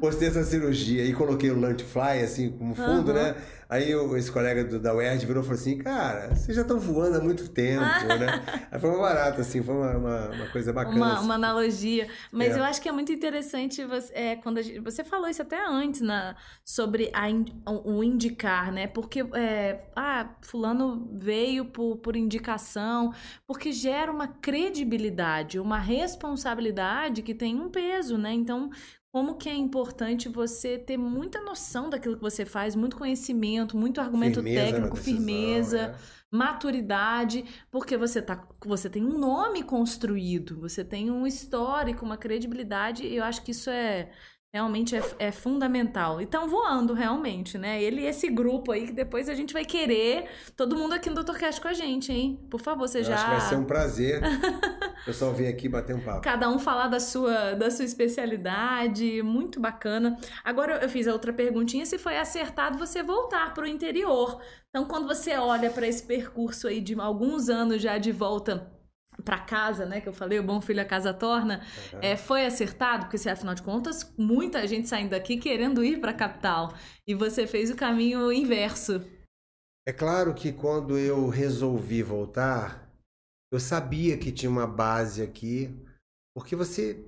postei 0.00 0.28
essa 0.28 0.42
cirurgia 0.42 1.04
e 1.04 1.12
coloquei 1.12 1.50
o 1.50 1.60
Learn 1.60 1.76
to 1.76 1.84
Fly 1.84 2.22
assim 2.22 2.48
como 2.52 2.74
fundo, 2.74 3.08
uhum. 3.08 3.14
né? 3.14 3.34
Aí 3.72 3.90
esse 4.18 4.30
colega 4.30 4.64
do, 4.64 4.78
da 4.78 4.94
UERJ 4.94 5.24
virou 5.24 5.42
e 5.42 5.46
falou 5.46 5.58
assim, 5.58 5.78
cara, 5.78 6.34
vocês 6.34 6.54
já 6.54 6.60
estão 6.60 6.78
voando 6.78 7.16
há 7.16 7.20
muito 7.22 7.48
tempo, 7.48 7.80
né? 8.06 8.68
Aí 8.70 8.78
foi 8.78 8.90
uma 8.90 8.98
barata, 8.98 9.40
assim, 9.40 9.62
foi 9.62 9.74
uma, 9.74 9.96
uma, 9.96 10.28
uma 10.28 10.46
coisa 10.48 10.74
bacana. 10.74 10.94
Uma, 10.94 11.14
assim. 11.14 11.24
uma 11.24 11.34
analogia. 11.36 12.06
Mas 12.30 12.54
é. 12.54 12.58
eu 12.58 12.64
acho 12.64 12.82
que 12.82 12.88
é 12.90 12.92
muito 12.92 13.10
interessante, 13.10 13.82
você, 13.86 14.12
é, 14.12 14.36
quando 14.36 14.60
gente, 14.60 14.78
você 14.78 15.02
falou 15.02 15.26
isso 15.26 15.40
até 15.40 15.66
antes, 15.66 16.02
na, 16.02 16.36
sobre 16.62 17.10
a, 17.14 17.22
o 17.66 18.04
indicar, 18.04 18.70
né? 18.70 18.88
Porque, 18.88 19.20
é, 19.32 19.82
ah, 19.96 20.28
fulano 20.42 21.08
veio 21.10 21.64
por, 21.64 21.96
por 21.96 22.14
indicação, 22.14 23.10
porque 23.46 23.72
gera 23.72 24.12
uma 24.12 24.28
credibilidade, 24.28 25.58
uma 25.58 25.78
responsabilidade 25.78 27.22
que 27.22 27.34
tem 27.34 27.58
um 27.58 27.70
peso, 27.70 28.18
né? 28.18 28.34
Então, 28.34 28.68
como 29.12 29.36
que 29.36 29.46
é 29.46 29.54
importante 29.54 30.26
você 30.26 30.78
ter 30.78 30.96
muita 30.96 31.42
noção 31.42 31.90
daquilo 31.90 32.16
que 32.16 32.22
você 32.22 32.46
faz, 32.46 32.74
muito 32.74 32.96
conhecimento, 32.96 33.76
muito 33.76 34.00
argumento 34.00 34.42
firmeza 34.42 34.64
técnico, 34.64 34.96
decisão, 34.96 35.14
firmeza, 35.16 35.78
é. 35.78 35.94
maturidade, 36.30 37.44
porque 37.70 37.94
você 37.94 38.22
tá, 38.22 38.42
você 38.64 38.88
tem 38.88 39.04
um 39.04 39.18
nome 39.18 39.62
construído, 39.62 40.58
você 40.58 40.82
tem 40.82 41.10
um 41.10 41.26
histórico, 41.26 42.06
uma 42.06 42.16
credibilidade, 42.16 43.04
e 43.06 43.16
eu 43.16 43.24
acho 43.24 43.44
que 43.44 43.50
isso 43.50 43.68
é 43.68 44.10
realmente 44.52 44.94
é, 44.94 45.02
é, 45.18 45.32
fundamental. 45.32 46.20
E 46.20 46.24
estão 46.24 46.46
voando, 46.46 46.92
realmente, 46.92 47.56
né? 47.56 47.82
Ele 47.82 48.02
e 48.02 48.06
esse 48.06 48.28
grupo 48.28 48.70
aí, 48.70 48.86
que 48.86 48.92
depois 48.92 49.28
a 49.28 49.34
gente 49.34 49.54
vai 49.54 49.64
querer 49.64 50.28
todo 50.54 50.76
mundo 50.76 50.92
aqui 50.92 51.08
no 51.08 51.14
Doutorcast 51.14 51.58
com 51.58 51.68
a 51.68 51.72
gente, 51.72 52.12
hein? 52.12 52.38
Por 52.50 52.60
favor, 52.60 52.86
você 52.86 52.98
Eu 52.98 53.04
já... 53.04 53.14
Acho 53.14 53.24
que 53.24 53.30
vai 53.30 53.40
ser 53.40 53.56
um 53.56 53.64
prazer 53.64 54.22
o 54.22 55.04
pessoal 55.06 55.32
vir 55.32 55.46
aqui 55.46 55.68
bater 55.68 55.96
um 55.96 56.00
papo. 56.00 56.20
Cada 56.20 56.50
um 56.50 56.58
falar 56.58 56.88
da 56.88 57.00
sua, 57.00 57.54
da 57.54 57.70
sua 57.70 57.86
especialidade, 57.86 59.22
muito 59.22 59.58
bacana. 59.58 60.18
Agora 60.44 60.80
eu 60.82 60.88
fiz 60.88 61.08
a 61.08 61.12
outra 61.14 61.32
perguntinha, 61.32 61.86
se 61.86 61.96
foi 61.96 62.18
acertado 62.18 62.78
você 62.78 63.02
voltar 63.02 63.54
para 63.54 63.64
o 63.64 63.66
interior. 63.66 64.38
Então, 64.68 64.84
quando 64.84 65.06
você 65.06 65.34
olha 65.36 65.70
para 65.70 65.86
esse 65.86 66.02
percurso 66.02 66.68
aí 66.68 66.80
de 66.80 66.98
alguns 66.98 67.48
anos 67.48 67.80
já 67.80 67.96
de 67.98 68.12
volta 68.12 68.71
para 69.24 69.38
casa, 69.38 69.86
né, 69.86 70.00
que 70.00 70.08
eu 70.08 70.12
falei, 70.12 70.38
o 70.38 70.42
bom 70.42 70.60
filho 70.60 70.80
a 70.80 70.84
casa 70.84 71.12
torna, 71.12 71.64
uhum. 71.92 71.98
é, 72.02 72.16
foi 72.16 72.44
acertado, 72.44 73.06
porque 73.06 73.28
afinal 73.28 73.54
de 73.54 73.62
contas, 73.62 74.12
muita 74.16 74.66
gente 74.66 74.88
saindo 74.88 75.10
daqui 75.10 75.36
querendo 75.36 75.84
ir 75.84 76.00
para 76.00 76.10
a 76.10 76.14
capital, 76.14 76.74
e 77.06 77.14
você 77.14 77.46
fez 77.46 77.70
o 77.70 77.76
caminho 77.76 78.32
inverso. 78.32 79.04
É 79.86 79.92
claro 79.92 80.34
que 80.34 80.52
quando 80.52 80.98
eu 80.98 81.28
resolvi 81.28 82.02
voltar, 82.02 82.90
eu 83.52 83.60
sabia 83.60 84.16
que 84.16 84.32
tinha 84.32 84.50
uma 84.50 84.66
base 84.66 85.22
aqui, 85.22 85.74
porque 86.34 86.56
você 86.56 87.04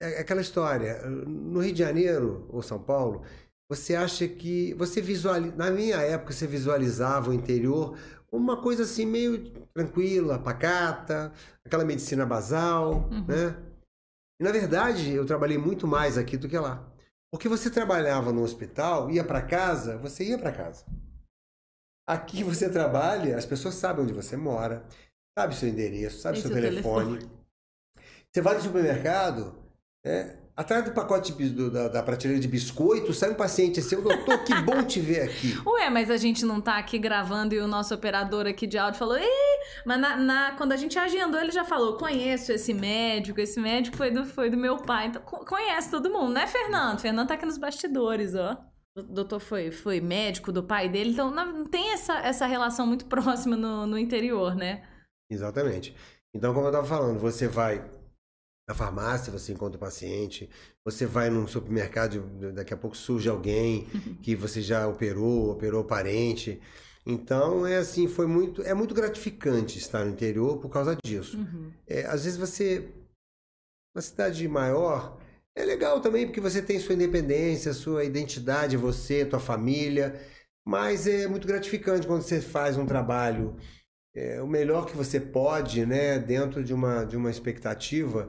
é 0.00 0.20
aquela 0.20 0.40
história, 0.40 1.02
no 1.08 1.60
Rio 1.60 1.72
de 1.72 1.78
Janeiro 1.78 2.46
ou 2.50 2.62
São 2.62 2.80
Paulo, 2.80 3.24
você 3.70 3.94
acha 3.94 4.26
que 4.26 4.72
você 4.74 5.00
visualiza, 5.00 5.54
na 5.56 5.70
minha 5.70 5.96
época 5.96 6.32
você 6.32 6.46
visualizava 6.46 7.30
o 7.30 7.34
interior 7.34 7.98
uma 8.30 8.60
coisa 8.60 8.82
assim 8.82 9.06
meio 9.06 9.50
tranquila, 9.74 10.38
pacata, 10.38 11.32
aquela 11.64 11.84
medicina 11.84 12.26
basal, 12.26 13.08
uhum. 13.10 13.24
né? 13.26 13.56
E 14.40 14.44
na 14.44 14.52
verdade, 14.52 15.12
eu 15.12 15.26
trabalhei 15.26 15.58
muito 15.58 15.86
mais 15.86 16.16
aqui 16.16 16.36
do 16.36 16.48
que 16.48 16.58
lá. 16.58 16.86
Porque 17.30 17.48
você 17.48 17.70
trabalhava 17.70 18.32
no 18.32 18.42
hospital, 18.42 19.10
ia 19.10 19.24
para 19.24 19.42
casa, 19.42 19.98
você 19.98 20.24
ia 20.24 20.38
para 20.38 20.52
casa. 20.52 20.84
Aqui 22.06 22.42
você 22.44 22.70
trabalha, 22.70 23.36
as 23.36 23.44
pessoas 23.44 23.74
sabem 23.74 24.04
onde 24.04 24.12
você 24.12 24.36
mora, 24.36 24.86
sabe 25.38 25.54
seu 25.54 25.68
endereço, 25.68 26.20
sabe 26.20 26.40
seu 26.40 26.50
telefone. 26.50 27.18
telefone. 27.18 27.38
Você 28.32 28.42
vai 28.42 28.54
no 28.54 28.62
supermercado, 28.62 29.54
é, 30.04 30.37
Atrás 30.58 30.84
do 30.84 30.90
pacote 30.90 31.32
de, 31.32 31.50
do, 31.50 31.70
da, 31.70 31.86
da, 31.86 32.02
prateleira 32.02 32.42
de 32.42 32.48
biscoito, 32.48 33.14
sai 33.14 33.30
um 33.30 33.34
paciente 33.34 33.78
assim, 33.78 33.94
doutor, 34.02 34.42
que 34.42 34.52
bom 34.60 34.82
te 34.82 34.98
ver 34.98 35.22
aqui. 35.22 35.56
Ué, 35.64 35.88
mas 35.88 36.10
a 36.10 36.16
gente 36.16 36.44
não 36.44 36.60
tá 36.60 36.78
aqui 36.78 36.98
gravando 36.98 37.54
e 37.54 37.60
o 37.60 37.68
nosso 37.68 37.94
operador 37.94 38.44
aqui 38.44 38.66
de 38.66 38.76
áudio 38.76 38.98
falou, 38.98 39.16
Ih! 39.16 39.60
mas 39.86 40.00
na, 40.00 40.16
na, 40.16 40.52
quando 40.56 40.72
a 40.72 40.76
gente 40.76 40.98
agendou, 40.98 41.40
ele 41.40 41.52
já 41.52 41.64
falou, 41.64 41.96
conheço 41.96 42.50
esse 42.50 42.74
médico, 42.74 43.40
esse 43.40 43.60
médico 43.60 43.96
foi 43.96 44.10
do, 44.10 44.26
foi 44.26 44.50
do 44.50 44.56
meu 44.56 44.78
pai, 44.78 45.06
então 45.06 45.22
conhece 45.22 45.92
todo 45.92 46.10
mundo, 46.10 46.32
né, 46.32 46.44
Fernando? 46.48 46.98
Fernando 46.98 47.28
tá 47.28 47.34
aqui 47.34 47.46
nos 47.46 47.56
bastidores, 47.56 48.34
ó. 48.34 48.58
O 48.96 49.02
doutor 49.02 49.38
foi, 49.38 49.70
foi 49.70 50.00
médico 50.00 50.50
do 50.50 50.64
pai 50.64 50.88
dele, 50.88 51.10
então 51.10 51.30
não, 51.30 51.66
tem 51.66 51.92
essa, 51.92 52.18
essa 52.18 52.46
relação 52.46 52.84
muito 52.84 53.06
próxima 53.06 53.56
no, 53.56 53.86
no 53.86 53.96
interior, 53.96 54.56
né? 54.56 54.82
Exatamente. 55.30 55.94
Então, 56.34 56.52
como 56.52 56.66
eu 56.66 56.72
tava 56.72 56.84
falando, 56.84 57.20
você 57.20 57.46
vai 57.46 57.96
Na 58.68 58.74
farmácia 58.74 59.32
você 59.32 59.52
encontra 59.52 59.78
o 59.78 59.80
paciente, 59.80 60.50
você 60.84 61.06
vai 61.06 61.30
num 61.30 61.46
supermercado, 61.46 62.52
daqui 62.52 62.74
a 62.74 62.76
pouco 62.76 62.94
surge 62.94 63.26
alguém 63.26 63.86
que 64.22 64.36
você 64.36 64.60
já 64.60 64.86
operou, 64.86 65.50
operou 65.50 65.82
parente. 65.84 66.60
Então 67.06 67.66
é 67.66 67.78
assim, 67.78 68.06
foi 68.06 68.26
muito, 68.26 68.60
é 68.62 68.74
muito 68.74 68.94
gratificante 68.94 69.78
estar 69.78 70.04
no 70.04 70.10
interior 70.10 70.58
por 70.58 70.68
causa 70.68 70.94
disso. 71.02 71.38
Uhum. 71.38 71.72
É, 71.86 72.04
às 72.04 72.24
vezes 72.24 72.38
você, 72.38 72.92
na 73.96 74.02
cidade 74.02 74.46
maior, 74.46 75.18
é 75.56 75.64
legal 75.64 76.02
também 76.02 76.26
porque 76.26 76.40
você 76.40 76.60
tem 76.60 76.78
sua 76.78 76.94
independência, 76.94 77.72
sua 77.72 78.04
identidade, 78.04 78.76
você, 78.76 79.24
tua 79.24 79.40
família. 79.40 80.20
Mas 80.66 81.06
é 81.06 81.26
muito 81.26 81.48
gratificante 81.48 82.06
quando 82.06 82.20
você 82.20 82.42
faz 82.42 82.76
um 82.76 82.84
trabalho 82.84 83.56
é, 84.14 84.42
o 84.42 84.46
melhor 84.46 84.84
que 84.84 84.96
você 84.96 85.20
pode, 85.20 85.86
né, 85.86 86.18
dentro 86.18 86.64
de 86.64 86.74
uma, 86.74 87.04
de 87.04 87.16
uma 87.16 87.30
expectativa 87.30 88.28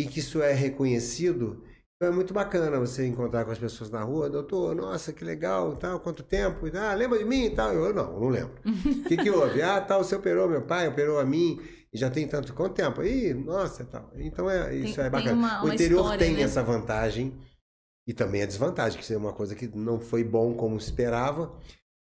e 0.00 0.06
que 0.06 0.20
isso 0.20 0.42
é 0.42 0.52
reconhecido. 0.52 1.62
Então 1.96 2.12
é 2.12 2.14
muito 2.16 2.32
bacana 2.32 2.78
você 2.80 3.06
encontrar 3.06 3.44
com 3.44 3.50
as 3.50 3.58
pessoas 3.58 3.90
na 3.90 4.02
rua, 4.02 4.30
doutor, 4.30 4.74
nossa, 4.74 5.12
que 5.12 5.22
legal, 5.24 5.76
tal, 5.76 6.00
quanto 6.00 6.22
tempo, 6.22 6.66
ah, 6.74 6.94
lembra 6.94 7.18
de 7.18 7.24
mim 7.26 7.44
e 7.46 7.50
tal? 7.50 7.72
Eu 7.74 7.92
não, 7.92 8.18
não 8.18 8.28
lembro. 8.28 8.54
O 8.64 9.04
que, 9.08 9.16
que 9.18 9.30
houve? 9.30 9.60
Ah, 9.60 9.80
tal, 9.80 10.02
você 10.02 10.14
operou 10.16 10.48
meu 10.48 10.62
pai, 10.62 10.88
operou 10.88 11.18
a 11.18 11.24
mim, 11.26 11.60
e 11.92 11.98
já 11.98 12.08
tem 12.10 12.26
tanto 12.26 12.54
quanto 12.54 12.74
tempo? 12.74 13.02
Ih, 13.02 13.34
nossa, 13.34 13.84
tal. 13.84 14.10
Então 14.16 14.48
é, 14.48 14.74
isso 14.74 14.94
Tem- 14.96 15.04
é 15.04 15.10
tem 15.10 15.10
bacana. 15.10 15.32
uma- 15.36 15.60
o 15.60 15.64
uma 15.66 15.74
interior 15.74 16.00
história, 16.00 16.18
tem 16.26 16.34
né? 16.36 16.42
essa 16.42 16.62
vantagem 16.62 17.38
e 18.08 18.14
também 18.14 18.42
a 18.42 18.46
desvantagem, 18.46 18.96
que 18.98 19.04
isso 19.04 19.12
é 19.12 19.16
uma 19.18 19.32
coisa 19.34 19.54
que 19.54 19.68
não 19.68 20.00
foi 20.00 20.24
bom 20.24 20.54
como 20.54 20.80
se 20.80 20.86
esperava, 20.86 21.52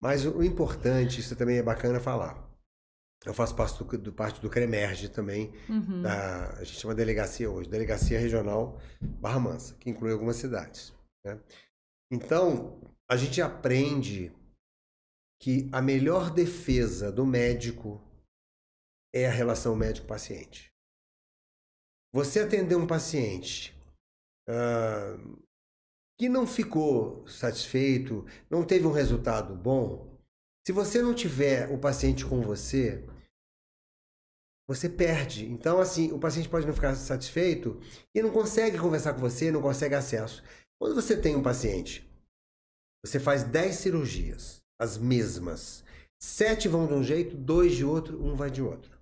mas 0.03 0.25
o, 0.25 0.39
o 0.39 0.45
importante, 0.45 1.21
isso 1.21 1.37
também 1.37 1.59
é 1.59 1.63
bacana 1.63 2.01
falar. 2.01 2.43
Eu 3.25 3.33
faço 3.35 3.55
parte 3.57 3.83
do, 3.83 3.99
do 3.99 4.13
parte 4.13 4.41
do 4.41 4.51
CREMERGE 4.51 5.09
também, 5.09 5.53
Uhum. 5.69 6.03
da, 6.03 6.51
a 6.59 6.65
gente 6.65 6.79
chama 6.81 6.95
delegacia 6.95 7.51
hoje, 7.51 7.69
Delegacia 7.71 8.19
Regional 8.19 8.79
Barra 9.01 9.41
Mansa, 9.41 9.75
que 9.77 9.89
inclui 9.91 10.13
algumas 10.13 10.37
cidades. 10.37 10.93
né? 11.25 11.41
Então, 12.13 12.81
a 13.11 13.17
gente 13.17 13.41
aprende 13.41 14.31
que 15.41 15.69
a 15.73 15.81
melhor 15.81 16.31
defesa 16.31 17.11
do 17.11 17.25
médico 17.27 18.01
é 19.15 19.27
a 19.27 19.31
relação 19.33 19.75
médico-paciente. 19.75 20.71
Você 22.13 22.41
atender 22.41 22.77
um 22.77 22.87
paciente 22.87 23.75
ah, 24.49 25.17
que 26.19 26.29
não 26.29 26.47
ficou 26.47 27.27
satisfeito, 27.27 28.25
não 28.51 28.65
teve 28.65 28.87
um 28.87 28.93
resultado 28.93 29.55
bom, 29.55 30.15
se 30.67 30.73
você 30.73 31.03
não 31.03 31.15
tiver 31.15 31.71
o 31.71 31.79
paciente 31.79 32.25
com 32.25 32.41
você, 32.41 33.05
você 34.69 34.89
perde. 34.89 35.47
Então, 35.47 35.81
assim, 35.81 36.13
o 36.13 36.19
paciente 36.19 36.49
pode 36.49 36.67
não 36.67 36.75
ficar 36.75 36.95
satisfeito 36.95 37.81
e 38.15 38.23
não 38.23 38.31
consegue 38.31 38.79
conversar 38.79 39.15
com 39.15 39.21
você, 39.21 39.51
não 39.51 39.63
consegue 39.63 39.95
acesso. 39.95 40.43
Quando 40.81 40.95
você 40.95 41.17
tem 41.17 41.37
um 41.37 41.43
paciente, 41.43 42.09
você 43.05 43.21
faz 43.21 43.45
10 43.45 43.75
cirurgias, 43.75 44.63
as 44.81 44.97
mesmas. 44.97 45.85
Sete 46.21 46.69
vão 46.69 46.87
de 46.87 46.95
um 46.95 47.03
jeito, 47.03 47.37
dois 47.37 47.75
de 47.75 47.85
outro, 47.85 48.23
um 48.25 48.35
vai 48.35 48.51
de 48.51 48.63
outro. 48.63 48.99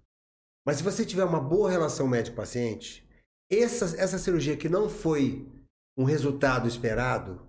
Mas 0.66 0.78
se 0.78 0.82
você 0.82 1.04
tiver 1.04 1.24
uma 1.24 1.40
boa 1.40 1.70
relação 1.70 2.08
médico-paciente, 2.08 3.08
essa, 3.50 3.84
essa 4.00 4.18
cirurgia 4.18 4.56
que 4.56 4.68
não 4.68 4.88
foi 4.88 5.48
um 5.96 6.04
resultado 6.04 6.66
esperado, 6.66 7.40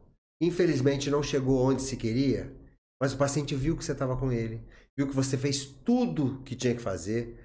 infelizmente 0.41 1.09
não 1.09 1.23
chegou 1.23 1.59
onde 1.63 1.81
se 1.81 1.95
queria, 1.95 2.53
mas 3.01 3.13
o 3.13 3.17
paciente 3.17 3.55
viu 3.55 3.75
que 3.77 3.83
você 3.83 3.93
estava 3.93 4.17
com 4.17 4.31
ele, 4.31 4.63
viu 4.97 5.07
que 5.07 5.15
você 5.15 5.37
fez 5.37 5.65
tudo 5.65 6.41
que 6.43 6.55
tinha 6.55 6.75
que 6.75 6.81
fazer, 6.81 7.39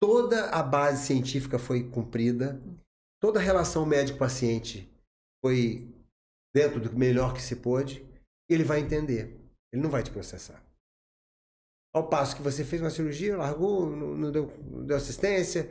toda 0.00 0.50
a 0.50 0.62
base 0.62 1.06
científica 1.06 1.58
foi 1.58 1.88
cumprida, 1.88 2.60
toda 3.20 3.38
a 3.38 3.42
relação 3.42 3.84
médico-paciente 3.84 4.90
foi 5.44 5.88
dentro 6.54 6.80
do 6.80 6.96
melhor 6.96 7.34
que 7.34 7.42
se 7.42 7.56
pôde, 7.56 8.06
ele 8.48 8.64
vai 8.64 8.80
entender. 8.80 9.38
Ele 9.72 9.82
não 9.82 9.90
vai 9.90 10.02
te 10.02 10.10
processar. 10.10 10.62
Ao 11.94 12.08
passo 12.08 12.36
que 12.36 12.42
você 12.42 12.64
fez 12.64 12.80
uma 12.82 12.90
cirurgia, 12.90 13.36
largou, 13.36 13.88
não, 13.88 14.30
deu, 14.30 14.52
não 14.70 14.84
deu 14.84 14.96
assistência, 14.96 15.70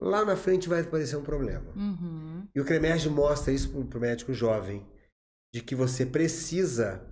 lá 0.00 0.24
na 0.24 0.36
frente 0.36 0.68
vai 0.68 0.80
aparecer 0.80 1.16
um 1.16 1.22
problema. 1.22 1.72
Uhum. 1.74 2.46
E 2.54 2.60
o 2.60 2.64
CREMERGE 2.64 3.08
mostra 3.08 3.52
isso 3.52 3.70
para 3.86 3.98
o 3.98 4.00
médico 4.00 4.32
jovem, 4.32 4.86
de 5.52 5.62
que 5.62 5.74
você 5.74 6.04
precisa 6.04 7.06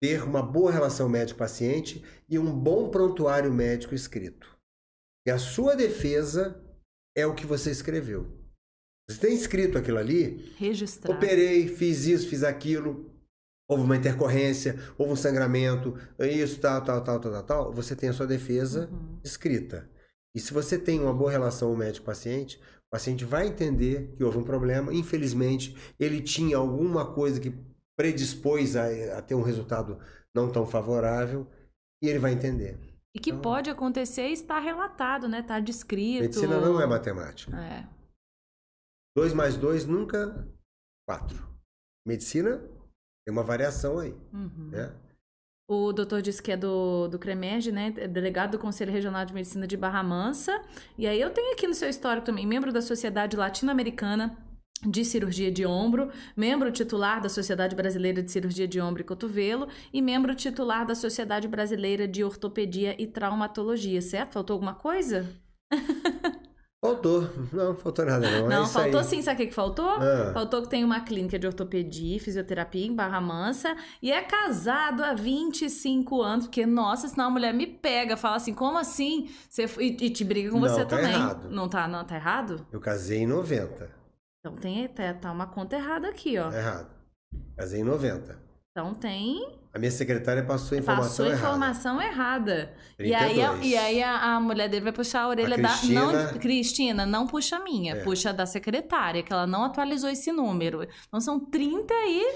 ter 0.00 0.22
uma 0.22 0.42
boa 0.42 0.70
relação 0.70 1.08
médico-paciente 1.08 2.04
e 2.28 2.38
um 2.38 2.52
bom 2.52 2.90
prontuário 2.90 3.52
médico 3.52 3.94
escrito. 3.94 4.57
E 5.28 5.30
a 5.30 5.36
sua 5.36 5.76
defesa 5.76 6.58
é 7.14 7.26
o 7.26 7.34
que 7.34 7.44
você 7.44 7.70
escreveu. 7.70 8.26
Você 9.06 9.18
tem 9.20 9.34
escrito 9.34 9.76
aquilo 9.76 9.98
ali, 9.98 10.54
Registrar. 10.56 11.14
operei, 11.14 11.68
fiz 11.68 12.06
isso, 12.06 12.30
fiz 12.30 12.42
aquilo, 12.42 13.10
houve 13.68 13.84
uma 13.84 13.98
intercorrência, 13.98 14.78
houve 14.96 15.12
um 15.12 15.16
sangramento, 15.16 15.94
isso, 16.18 16.58
tal, 16.60 16.82
tal, 16.82 17.04
tal, 17.04 17.20
tal, 17.20 17.30
tal, 17.32 17.42
tal. 17.42 17.72
Você 17.74 17.94
tem 17.94 18.08
a 18.08 18.14
sua 18.14 18.26
defesa 18.26 18.88
Uhum. 18.90 19.18
escrita. 19.22 19.86
E 20.34 20.40
se 20.40 20.50
você 20.54 20.78
tem 20.78 20.98
uma 20.98 21.12
boa 21.12 21.30
relação 21.30 21.76
médico-paciente, 21.76 22.56
o 22.86 22.90
paciente 22.90 23.26
vai 23.26 23.48
entender 23.48 24.14
que 24.16 24.24
houve 24.24 24.38
um 24.38 24.44
problema. 24.44 24.94
Infelizmente, 24.94 25.76
ele 26.00 26.22
tinha 26.22 26.56
alguma 26.56 27.12
coisa 27.12 27.38
que 27.38 27.52
predispôs 27.98 28.76
a, 28.76 28.86
a 29.18 29.20
ter 29.20 29.34
um 29.34 29.42
resultado 29.42 29.98
não 30.34 30.50
tão 30.50 30.64
favorável 30.66 31.46
e 32.02 32.08
ele 32.08 32.18
vai 32.18 32.32
entender. 32.32 32.78
E 33.18 33.20
que 33.20 33.30
Então- 33.30 33.42
pode 33.42 33.68
acontecer 33.68 34.28
e 34.28 34.32
está 34.32 34.58
relatado, 34.60 35.28
né? 35.28 35.40
Está 35.40 35.58
descrito. 35.58 36.22
Medicina 36.22 36.60
não 36.60 36.80
é 36.80 36.86
matemática. 36.86 37.56
É. 37.56 37.86
2 39.16 39.32
mais 39.34 39.56
2 39.56 39.84
nunca 39.84 40.46
4. 41.08 41.36
Medicina 42.06 42.58
tem 43.26 43.32
uma 43.32 43.42
variação 43.42 43.98
aí, 43.98 44.12
Uhum. 44.32 44.70
né? 44.70 44.94
O 45.70 45.92
doutor 45.92 46.22
disse 46.22 46.42
que 46.42 46.52
é 46.52 46.56
do, 46.56 47.08
do 47.08 47.18
CREMERG, 47.18 47.70
né? 47.72 47.92
É 47.98 48.08
Delegado 48.08 48.52
do 48.52 48.58
Conselho 48.58 48.90
Regional 48.92 49.24
de 49.26 49.34
Medicina 49.34 49.66
de 49.66 49.76
Barra 49.76 50.02
Mansa. 50.02 50.64
E 50.96 51.06
aí 51.06 51.20
eu 51.20 51.30
tenho 51.30 51.52
aqui 51.52 51.66
no 51.66 51.74
seu 51.74 51.88
histórico 51.90 52.24
também, 52.24 52.46
membro 52.46 52.72
da 52.72 52.80
Sociedade 52.80 53.36
Latino-Americana 53.36 54.38
de 54.86 55.04
Cirurgia 55.04 55.50
de 55.50 55.66
Ombro, 55.66 56.10
membro 56.36 56.70
titular 56.70 57.20
da 57.20 57.28
Sociedade 57.28 57.74
Brasileira 57.74 58.22
de 58.22 58.30
Cirurgia 58.30 58.66
de 58.68 58.80
Ombro 58.80 59.02
e 59.02 59.04
Cotovelo 59.04 59.68
e 59.92 60.00
membro 60.00 60.34
titular 60.34 60.86
da 60.86 60.94
Sociedade 60.94 61.48
Brasileira 61.48 62.06
de 62.06 62.22
Ortopedia 62.22 62.94
e 63.00 63.06
Traumatologia, 63.06 64.00
certo? 64.00 64.34
Faltou 64.34 64.54
alguma 64.54 64.74
coisa? 64.74 65.26
Faltou. 66.80 67.28
Não, 67.52 67.74
faltou 67.74 68.04
nada 68.06 68.30
não. 68.30 68.46
é 68.46 68.48
Não, 68.48 68.62
isso 68.62 68.72
faltou 68.72 69.00
aí. 69.00 69.06
sim. 69.06 69.20
Sabe 69.20 69.42
o 69.42 69.48
que 69.48 69.52
faltou? 69.52 69.90
Ah. 69.90 70.30
Faltou 70.32 70.62
que 70.62 70.68
tem 70.68 70.84
uma 70.84 71.00
clínica 71.00 71.36
de 71.36 71.44
ortopedia 71.44 72.16
e 72.16 72.20
fisioterapia 72.20 72.86
em 72.86 72.94
Barra 72.94 73.20
Mansa 73.20 73.76
e 74.00 74.12
é 74.12 74.22
casado 74.22 75.02
há 75.02 75.12
25 75.12 76.22
anos, 76.22 76.46
porque, 76.46 76.64
nossa, 76.64 77.08
senão 77.08 77.26
a 77.26 77.30
mulher 77.30 77.52
me 77.52 77.66
pega, 77.66 78.16
fala 78.16 78.36
assim, 78.36 78.54
como 78.54 78.78
assim? 78.78 79.28
Você, 79.50 79.64
e, 79.80 79.96
e 80.06 80.10
te 80.10 80.22
briga 80.22 80.50
com 80.50 80.60
Não, 80.60 80.68
você 80.68 80.84
tá 80.84 80.96
também. 80.96 81.12
errado. 81.12 81.50
Não 81.50 81.68
tá, 81.68 81.88
não, 81.88 82.04
tá 82.04 82.14
errado? 82.14 82.64
Eu 82.70 82.78
casei 82.78 83.18
em 83.22 83.26
90. 83.26 83.97
Então 84.48 84.60
tem 84.60 84.88
tá, 84.88 85.14
tá 85.14 85.32
uma 85.32 85.46
conta 85.46 85.76
errada 85.76 86.08
aqui, 86.08 86.38
ó. 86.38 86.50
Errado. 86.52 86.90
Casei 87.56 87.80
em 87.80 87.84
90. 87.84 88.38
Então 88.70 88.94
tem. 88.94 89.58
A 89.74 89.78
minha 89.78 89.90
secretária 89.90 90.42
passou 90.44 90.76
a 90.76 90.80
informação 90.80 91.08
Passou 91.08 91.24
a 91.24 91.28
errada. 91.28 91.42
informação 91.46 92.02
errada. 92.02 92.74
E 92.98 93.14
aí, 93.14 93.42
a, 93.42 93.48
32. 93.50 93.66
e 93.72 93.76
aí 93.76 94.02
a, 94.02 94.34
a 94.36 94.40
mulher 94.40 94.68
dele 94.68 94.84
vai 94.84 94.92
puxar 94.92 95.22
a 95.22 95.28
orelha 95.28 95.56
da. 95.58 95.68
Cristina- 95.68 96.00
Não, 96.32 96.38
Cristina, 96.38 97.06
não 97.06 97.26
puxa 97.26 97.56
a 97.56 97.60
minha, 97.64 97.94
É. 97.94 98.02
puxa 98.02 98.30
a 98.30 98.32
da 98.32 98.46
secretária, 98.46 99.22
que 99.22 99.32
ela 99.32 99.46
não 99.46 99.64
atualizou 99.64 100.08
esse 100.08 100.32
número. 100.32 100.86
Então 101.06 101.20
são 101.20 101.38
30 101.38 101.92
e 102.06 102.34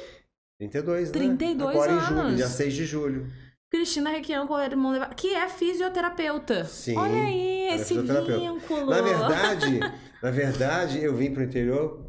32, 0.58 1.08
né? 1.10 1.18
32 1.18 1.70
Agora 1.76 1.92
em 1.92 2.00
julho, 2.00 2.20
anos. 2.20 2.36
dia 2.36 2.48
6 2.48 2.74
de 2.74 2.84
julho. 2.86 3.32
Cristina 3.70 4.10
Requião 4.10 4.46
Coelho 4.46 4.76
que 5.16 5.34
é 5.34 5.48
fisioterapeuta. 5.48 6.64
Sim, 6.66 6.96
Olha 6.96 7.22
aí, 7.24 7.68
é 7.68 7.76
esse 7.76 7.94
vínculo. 7.94 8.90
Na 8.90 9.00
verdade, 9.00 9.80
na 10.22 10.30
verdade, 10.30 11.02
eu 11.02 11.14
vim 11.16 11.32
pro 11.32 11.42
interior 11.42 12.01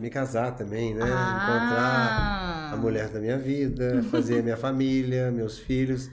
me 0.00 0.08
casar 0.08 0.56
também, 0.56 0.94
né? 0.94 1.04
Encontrar 1.04 2.70
ah. 2.70 2.70
a 2.72 2.76
mulher 2.76 3.10
da 3.10 3.20
minha 3.20 3.38
vida, 3.38 4.02
fazer 4.04 4.42
minha 4.42 4.56
família, 4.58 5.30
meus 5.30 5.58
filhos. 5.58 6.10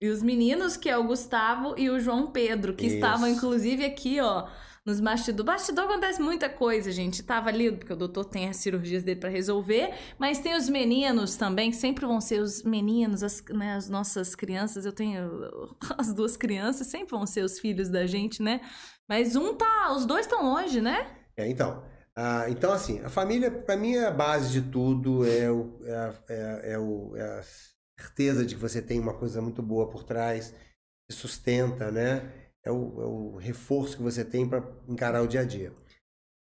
E 0.00 0.08
os 0.08 0.22
meninos, 0.22 0.76
que 0.76 0.88
é 0.88 0.96
o 0.96 1.04
Gustavo 1.04 1.74
e 1.78 1.90
o 1.90 2.00
João 2.00 2.30
Pedro, 2.30 2.74
que 2.74 2.86
Isso. 2.86 2.96
estavam, 2.96 3.28
inclusive, 3.28 3.84
aqui, 3.84 4.20
ó, 4.20 4.48
nos 4.84 5.00
bastidores. 5.00 5.44
Bastidor 5.44 5.84
acontece 5.84 6.22
muita 6.22 6.48
coisa, 6.48 6.90
gente. 6.90 7.22
Tava 7.22 7.50
ali, 7.50 7.70
porque 7.72 7.92
o 7.92 7.96
doutor 7.96 8.24
tem 8.24 8.48
as 8.48 8.56
cirurgias 8.56 9.02
dele 9.02 9.20
pra 9.20 9.28
resolver, 9.28 9.92
mas 10.18 10.38
tem 10.38 10.56
os 10.56 10.68
meninos 10.68 11.36
também, 11.36 11.70
que 11.70 11.76
sempre 11.76 12.06
vão 12.06 12.20
ser 12.20 12.40
os 12.40 12.62
meninos, 12.62 13.22
as, 13.22 13.42
né, 13.50 13.74
as 13.74 13.90
nossas 13.90 14.34
crianças. 14.34 14.86
Eu 14.86 14.92
tenho 14.92 15.76
as 15.98 16.14
duas 16.14 16.36
crianças, 16.36 16.86
sempre 16.86 17.10
vão 17.10 17.26
ser 17.26 17.42
os 17.42 17.58
filhos 17.58 17.90
da 17.90 18.06
gente, 18.06 18.42
né? 18.42 18.60
Mas 19.08 19.36
um 19.36 19.54
tá, 19.54 19.92
os 19.94 20.06
dois 20.06 20.26
estão 20.26 20.42
longe, 20.42 20.80
né? 20.80 21.06
É, 21.36 21.48
então, 21.48 21.82
ah, 22.16 22.48
então 22.48 22.72
assim, 22.72 23.00
a 23.00 23.08
família 23.10 23.50
para 23.50 23.76
mim 23.76 23.94
é 23.94 24.06
a 24.06 24.10
base 24.10 24.50
de 24.50 24.70
tudo, 24.70 25.26
é, 25.26 25.50
o, 25.50 25.78
é, 25.84 25.94
a, 25.94 26.14
é, 26.28 26.72
é 26.72 26.78
o, 26.78 27.14
é 27.16 27.22
a 27.40 27.42
certeza 28.00 28.44
de 28.44 28.54
que 28.54 28.60
você 28.60 28.80
tem 28.80 28.98
uma 28.98 29.14
coisa 29.14 29.40
muito 29.42 29.62
boa 29.62 29.88
por 29.88 30.02
trás, 30.02 30.54
que 31.08 31.14
sustenta, 31.14 31.90
né? 31.90 32.32
É 32.64 32.70
o, 32.70 32.74
é 33.02 33.06
o 33.06 33.36
reforço 33.36 33.96
que 33.96 34.02
você 34.02 34.24
tem 34.24 34.48
para 34.48 34.62
encarar 34.88 35.22
o 35.22 35.28
dia 35.28 35.40
a 35.42 35.44
dia. 35.44 35.72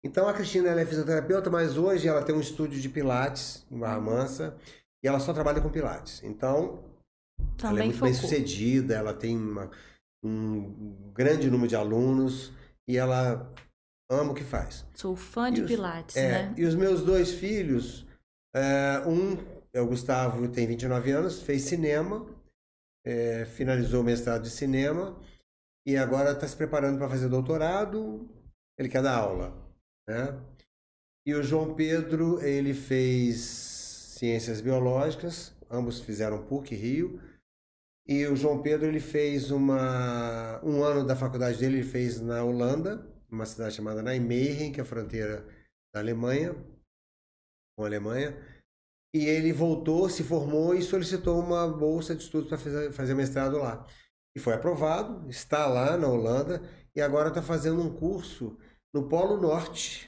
Então 0.05 0.27
a 0.27 0.33
Cristina 0.33 0.69
ela 0.69 0.79
é 0.81 0.85
fisioterapeuta, 0.85 1.49
mas 1.49 1.77
hoje 1.77 2.07
ela 2.07 2.23
tem 2.23 2.35
um 2.35 2.39
estúdio 2.39 2.79
de 2.79 2.87
pilates 2.87 3.65
em 3.69 3.77
Barra 3.79 3.99
Mansa 3.99 4.57
e 5.03 5.07
ela 5.07 5.19
só 5.19 5.33
trabalha 5.33 5.59
com 5.59 5.69
pilates. 5.69 6.23
Então 6.23 6.83
Também 7.57 7.77
ela 7.77 7.79
é 7.81 7.83
muito 7.85 7.95
focou. 7.97 8.07
bem 8.11 8.13
sucedida, 8.13 8.95
ela 8.95 9.13
tem 9.13 9.35
uma- 9.35 9.69
um 10.23 11.11
grande 11.13 11.49
número 11.49 11.67
de 11.67 11.75
alunos 11.75 12.53
e 12.87 12.95
ela 12.95 13.53
ama 14.09 14.31
o 14.31 14.35
que 14.35 14.43
faz. 14.43 14.85
Sou 14.93 15.15
fã 15.15 15.51
de 15.51 15.61
os- 15.61 15.67
Pilates, 15.67 16.15
É, 16.15 16.31
né? 16.49 16.53
E 16.57 16.65
os 16.65 16.75
meus 16.75 17.03
dois 17.03 17.31
filhos, 17.33 18.05
é, 18.55 18.99
um 19.07 19.37
é 19.73 19.81
o 19.81 19.87
Gustavo, 19.87 20.47
tem 20.47 20.65
29 20.67 21.11
anos, 21.11 21.41
fez 21.41 21.63
cinema, 21.63 22.25
é, 23.05 23.45
finalizou 23.45 24.01
o 24.01 24.03
mestrado 24.03 24.43
de 24.43 24.49
cinema 24.49 25.19
e 25.85 25.95
agora 25.97 26.31
está 26.31 26.47
se 26.47 26.55
preparando 26.55 26.97
para 26.97 27.09
fazer 27.09 27.27
doutorado. 27.29 28.27
Ele 28.77 28.89
quer 28.89 29.01
dar 29.01 29.17
aula, 29.17 29.53
né? 30.07 30.39
E 31.25 31.33
o 31.33 31.43
João 31.43 31.73
Pedro, 31.75 32.41
ele 32.41 32.73
fez 32.73 33.37
ciências 34.17 34.61
biológicas, 34.61 35.53
ambos 35.69 35.99
fizeram 35.99 36.45
PUC 36.45 36.73
Rio. 36.75 37.19
E 38.07 38.25
o 38.27 38.35
João 38.37 38.61
Pedro, 38.61 38.87
ele 38.87 39.01
fez 39.01 39.51
uma 39.51 40.61
um 40.63 40.81
ano 40.83 41.05
da 41.05 41.15
faculdade 41.15 41.57
dele, 41.59 41.77
ele 41.79 41.83
fez 41.87 42.21
na 42.21 42.41
Holanda, 42.43 43.05
uma 43.29 43.45
cidade 43.45 43.75
chamada 43.75 44.01
Nijmegen, 44.01 44.71
que 44.71 44.79
é 44.79 44.83
a 44.83 44.85
fronteira 44.85 45.45
da 45.93 45.99
Alemanha, 45.99 46.53
com 47.77 47.83
a 47.83 47.87
Alemanha. 47.87 48.37
E 49.15 49.25
ele 49.25 49.51
voltou, 49.53 50.09
se 50.09 50.23
formou 50.23 50.75
e 50.75 50.81
solicitou 50.81 51.39
uma 51.39 51.67
bolsa 51.67 52.15
de 52.15 52.23
estudos 52.23 52.47
para 52.49 52.57
fazer, 52.57 52.91
fazer 52.91 53.13
mestrado 53.15 53.57
lá. 53.57 53.85
E 54.35 54.39
foi 54.39 54.53
aprovado, 54.53 55.27
está 55.29 55.65
lá 55.65 55.97
na 55.97 56.07
Holanda 56.07 56.61
e 56.95 57.01
agora 57.01 57.29
está 57.29 57.41
fazendo 57.41 57.81
um 57.81 57.93
curso 57.95 58.57
no 58.93 59.07
Polo 59.07 59.37
Norte. 59.41 60.07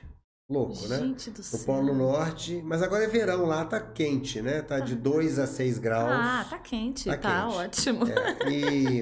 Louco, 0.52 0.88
né? 0.88 0.98
Gente 0.98 1.30
do 1.32 1.38
No 1.38 1.44
céu. 1.44 1.66
Polo 1.66 1.94
Norte, 1.94 2.62
mas 2.64 2.82
agora 2.82 3.04
é 3.04 3.08
verão, 3.08 3.46
lá 3.46 3.66
tá 3.66 3.80
quente, 3.80 4.42
né? 4.42 4.62
Tá 4.62 4.80
de 4.80 4.96
2 4.96 5.40
a 5.40 5.46
6 5.48 5.78
graus. 5.80 6.10
Ah, 6.12 6.46
tá 6.50 6.60
quente, 6.60 7.06
Tá 7.06 7.18
tá, 7.18 7.46
quente. 7.46 7.56
ótimo. 7.56 8.06
É, 8.08 8.50
e, 8.52 9.02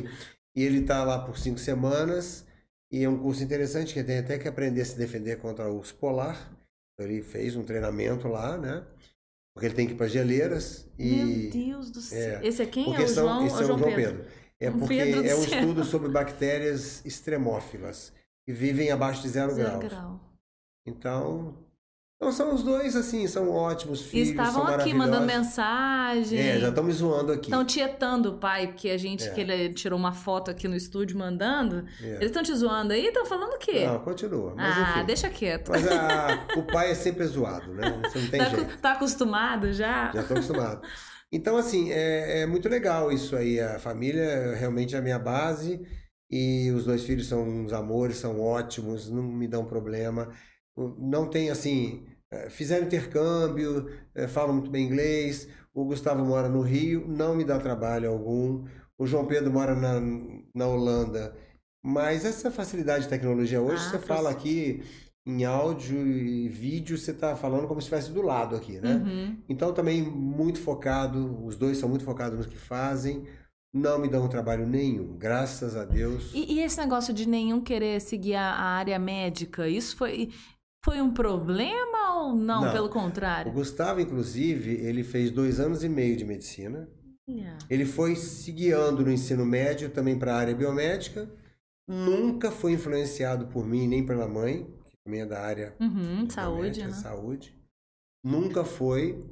e 0.55 0.63
ele 0.63 0.83
tá 0.83 1.03
lá 1.03 1.19
por 1.25 1.37
cinco 1.37 1.59
semanas. 1.59 2.45
E 2.91 3.03
é 3.03 3.09
um 3.09 3.17
curso 3.17 3.43
interessante 3.43 3.93
que 3.93 4.03
tem 4.03 4.19
até 4.19 4.37
que 4.37 4.47
aprender 4.47 4.81
a 4.81 4.85
se 4.85 4.97
defender 4.97 5.37
contra 5.37 5.69
o 5.69 5.77
urso 5.77 5.95
polar. 5.95 6.51
Então, 6.93 7.09
Ele 7.11 7.21
fez 7.21 7.55
um 7.55 7.63
treinamento 7.63 8.27
lá, 8.27 8.57
né? 8.57 8.85
Porque 9.53 9.65
ele 9.67 9.75
tem 9.75 9.87
que 9.87 9.93
ir 9.93 9.97
para 9.97 10.07
geleiras. 10.07 10.87
E, 10.99 11.49
Meu 11.49 11.49
Deus 11.51 11.91
do 11.91 11.99
céu. 12.01 12.39
é, 12.39 12.47
Esse 12.47 12.61
é 12.61 12.65
quem? 12.65 12.95
É 12.95 12.99
o 13.03 13.07
são, 13.07 13.25
João, 13.27 13.45
esse 13.47 13.61
é 13.61 13.65
João 13.65 13.75
o 13.75 13.79
João 13.79 13.95
Pedro? 13.95 14.17
Pedro. 14.23 14.31
É 14.59 14.71
porque 14.71 14.97
Pedro 14.97 15.25
é 15.27 15.35
um 15.35 15.41
céu. 15.43 15.59
estudo 15.59 15.83
sobre 15.83 16.09
bactérias 16.09 17.03
extremófilas 17.05 18.13
que 18.45 18.53
vivem 18.53 18.89
abaixo 18.91 19.21
de 19.21 19.29
zero, 19.29 19.53
Zero 19.53 19.79
graus. 19.79 19.83
grau. 19.93 20.19
Então, 20.85 21.57
então 22.17 22.31
são 22.31 22.53
os 22.53 22.63
dois 22.63 22.95
assim, 22.95 23.27
são 23.27 23.49
ótimos 23.49 24.01
filhos, 24.01 24.29
estavam 24.29 24.65
aqui 24.65 24.91
mandando 24.93 25.25
mensagem. 25.25 26.39
É, 26.39 26.59
já 26.59 26.69
estão 26.69 26.83
me 26.83 26.91
zoando 26.91 27.31
aqui. 27.31 27.45
Estão 27.45 27.63
tietando 27.63 28.29
o 28.31 28.37
pai, 28.39 28.67
porque 28.67 28.89
a 28.89 28.97
gente, 28.97 29.23
É. 29.27 29.29
que 29.31 29.39
ele 29.41 29.73
tirou 29.73 29.97
uma 29.97 30.11
foto 30.11 30.49
aqui 30.51 30.67
no 30.67 30.75
estúdio 30.75 31.17
mandando. 31.17 31.85
É. 32.01 32.15
Eles 32.15 32.25
estão 32.25 32.41
te 32.41 32.53
zoando 32.55 32.91
aí? 32.93 33.05
Estão 33.07 33.25
falando 33.25 33.53
o 33.53 33.59
quê? 33.59 33.85
Não, 33.85 33.99
continua. 33.99 34.53
Mas, 34.55 34.75
ah, 34.77 34.91
enfim. 34.97 35.05
deixa 35.05 35.29
quieto. 35.29 35.69
Mas 35.69 35.87
a- 35.87 36.47
o 36.57 36.63
pai 36.63 36.91
é 36.91 36.95
sempre 36.95 37.23
zoado, 37.25 37.73
né? 37.73 38.01
Você 38.03 38.19
não 38.19 38.27
tem 38.29 38.39
Tá, 38.39 38.49
jeito. 38.49 38.77
tá 38.79 38.91
acostumado 38.93 39.71
já? 39.71 40.11
Já 40.11 40.21
estou 40.21 40.37
acostumado. 40.37 40.81
Então, 41.31 41.55
assim, 41.57 41.91
é, 41.91 42.41
é 42.41 42.45
muito 42.45 42.67
legal 42.67 43.11
isso 43.11 43.35
aí. 43.35 43.59
A 43.59 43.77
família 43.79 44.21
é 44.23 44.55
realmente 44.55 44.95
a 44.95 45.01
minha 45.01 45.19
base. 45.19 45.79
E 46.31 46.71
os 46.71 46.83
dois 46.85 47.03
filhos 47.03 47.27
são 47.27 47.41
uns 47.47 47.71
amores, 47.71 48.17
são 48.17 48.41
ótimos, 48.41 49.09
não 49.09 49.23
me 49.23 49.47
dão 49.47 49.63
problema. 49.65 50.29
Não 50.97 51.27
tem, 51.27 51.49
assim, 51.49 52.05
eh, 52.31 52.49
fizeram 52.49 52.85
intercâmbio, 52.85 53.89
eh, 54.13 54.27
falam 54.27 54.53
muito 54.53 54.69
bem 54.69 54.85
inglês. 54.85 55.47
O 55.73 55.85
Gustavo 55.85 56.23
mora 56.25 56.49
no 56.49 56.61
Rio, 56.61 57.05
não 57.07 57.35
me 57.35 57.43
dá 57.43 57.59
trabalho 57.59 58.09
algum. 58.09 58.65
O 58.97 59.05
João 59.05 59.25
Pedro 59.25 59.51
mora 59.51 59.75
na, 59.75 59.99
na 60.53 60.67
Holanda. 60.67 61.35
Mas 61.83 62.25
essa 62.25 62.51
facilidade 62.51 63.03
de 63.03 63.09
tecnologia 63.09 63.61
hoje, 63.61 63.83
Ah, 63.87 63.91
você 63.91 63.99
fala 63.99 64.29
aqui 64.29 64.83
em 65.25 65.43
áudio 65.43 66.07
e 66.07 66.47
vídeo, 66.47 66.97
você 66.97 67.11
está 67.11 67.35
falando 67.35 67.67
como 67.67 67.81
se 67.81 67.85
estivesse 67.85 68.11
do 68.11 68.21
lado 68.21 68.55
aqui, 68.55 68.79
né? 68.79 68.95
Uhum. 68.95 69.37
Então 69.49 69.73
também 69.73 70.01
muito 70.01 70.59
focado, 70.59 71.45
os 71.45 71.57
dois 71.57 71.77
são 71.77 71.89
muito 71.89 72.05
focados 72.05 72.39
no 72.39 72.49
que 72.49 72.57
fazem, 72.57 73.23
não 73.73 73.99
me 73.99 74.07
dão 74.07 74.27
trabalho 74.29 74.65
nenhum, 74.65 75.17
graças 75.17 75.75
a 75.75 75.83
Deus. 75.83 76.31
E, 76.33 76.53
e 76.53 76.59
esse 76.61 76.77
negócio 76.79 77.13
de 77.13 77.27
nenhum 77.27 77.59
querer 77.59 77.99
seguir 77.99 78.35
a 78.35 78.53
área 78.53 78.97
médica, 78.97 79.67
isso 79.67 79.97
foi, 79.97 80.29
foi 80.87 81.01
um 81.01 81.13
problema 81.13 82.15
ou 82.15 82.33
não, 82.35 82.61
Não. 82.61 82.71
pelo 82.71 82.87
O 82.87 82.89
contrário? 82.89 83.51
Gustavo, 83.51 83.99
inclusive, 83.99 84.71
ele 84.75 85.03
fez 85.03 85.31
dois 85.31 85.59
anos 85.59 85.83
e 85.83 85.89
meio 85.89 86.15
de 86.15 86.23
medicina. 86.23 86.89
Olha. 87.29 87.57
Ele 87.69 87.85
foi 87.85 88.15
se 88.15 88.51
guiando 88.53 89.03
no 89.03 89.11
ensino 89.11 89.45
médio 89.45 89.89
também 89.89 90.17
para 90.17 90.33
a 90.33 90.37
área 90.37 90.55
biomédica. 90.55 91.29
Nunca 91.87 92.51
foi 92.51 92.71
influenciado 92.73 93.47
por 93.47 93.65
mim 93.65 93.87
nem 93.87 94.05
pela 94.05 94.27
mãe, 94.27 94.65
que 94.85 94.91
também 95.03 95.21
é 95.21 95.25
da 95.25 95.41
área 95.41 95.75
Uhum, 95.79 96.29
saúde, 96.29 96.83
né? 96.83 96.91
saúde. 96.91 97.53
Nunca 98.23 98.63
foi. 98.63 99.25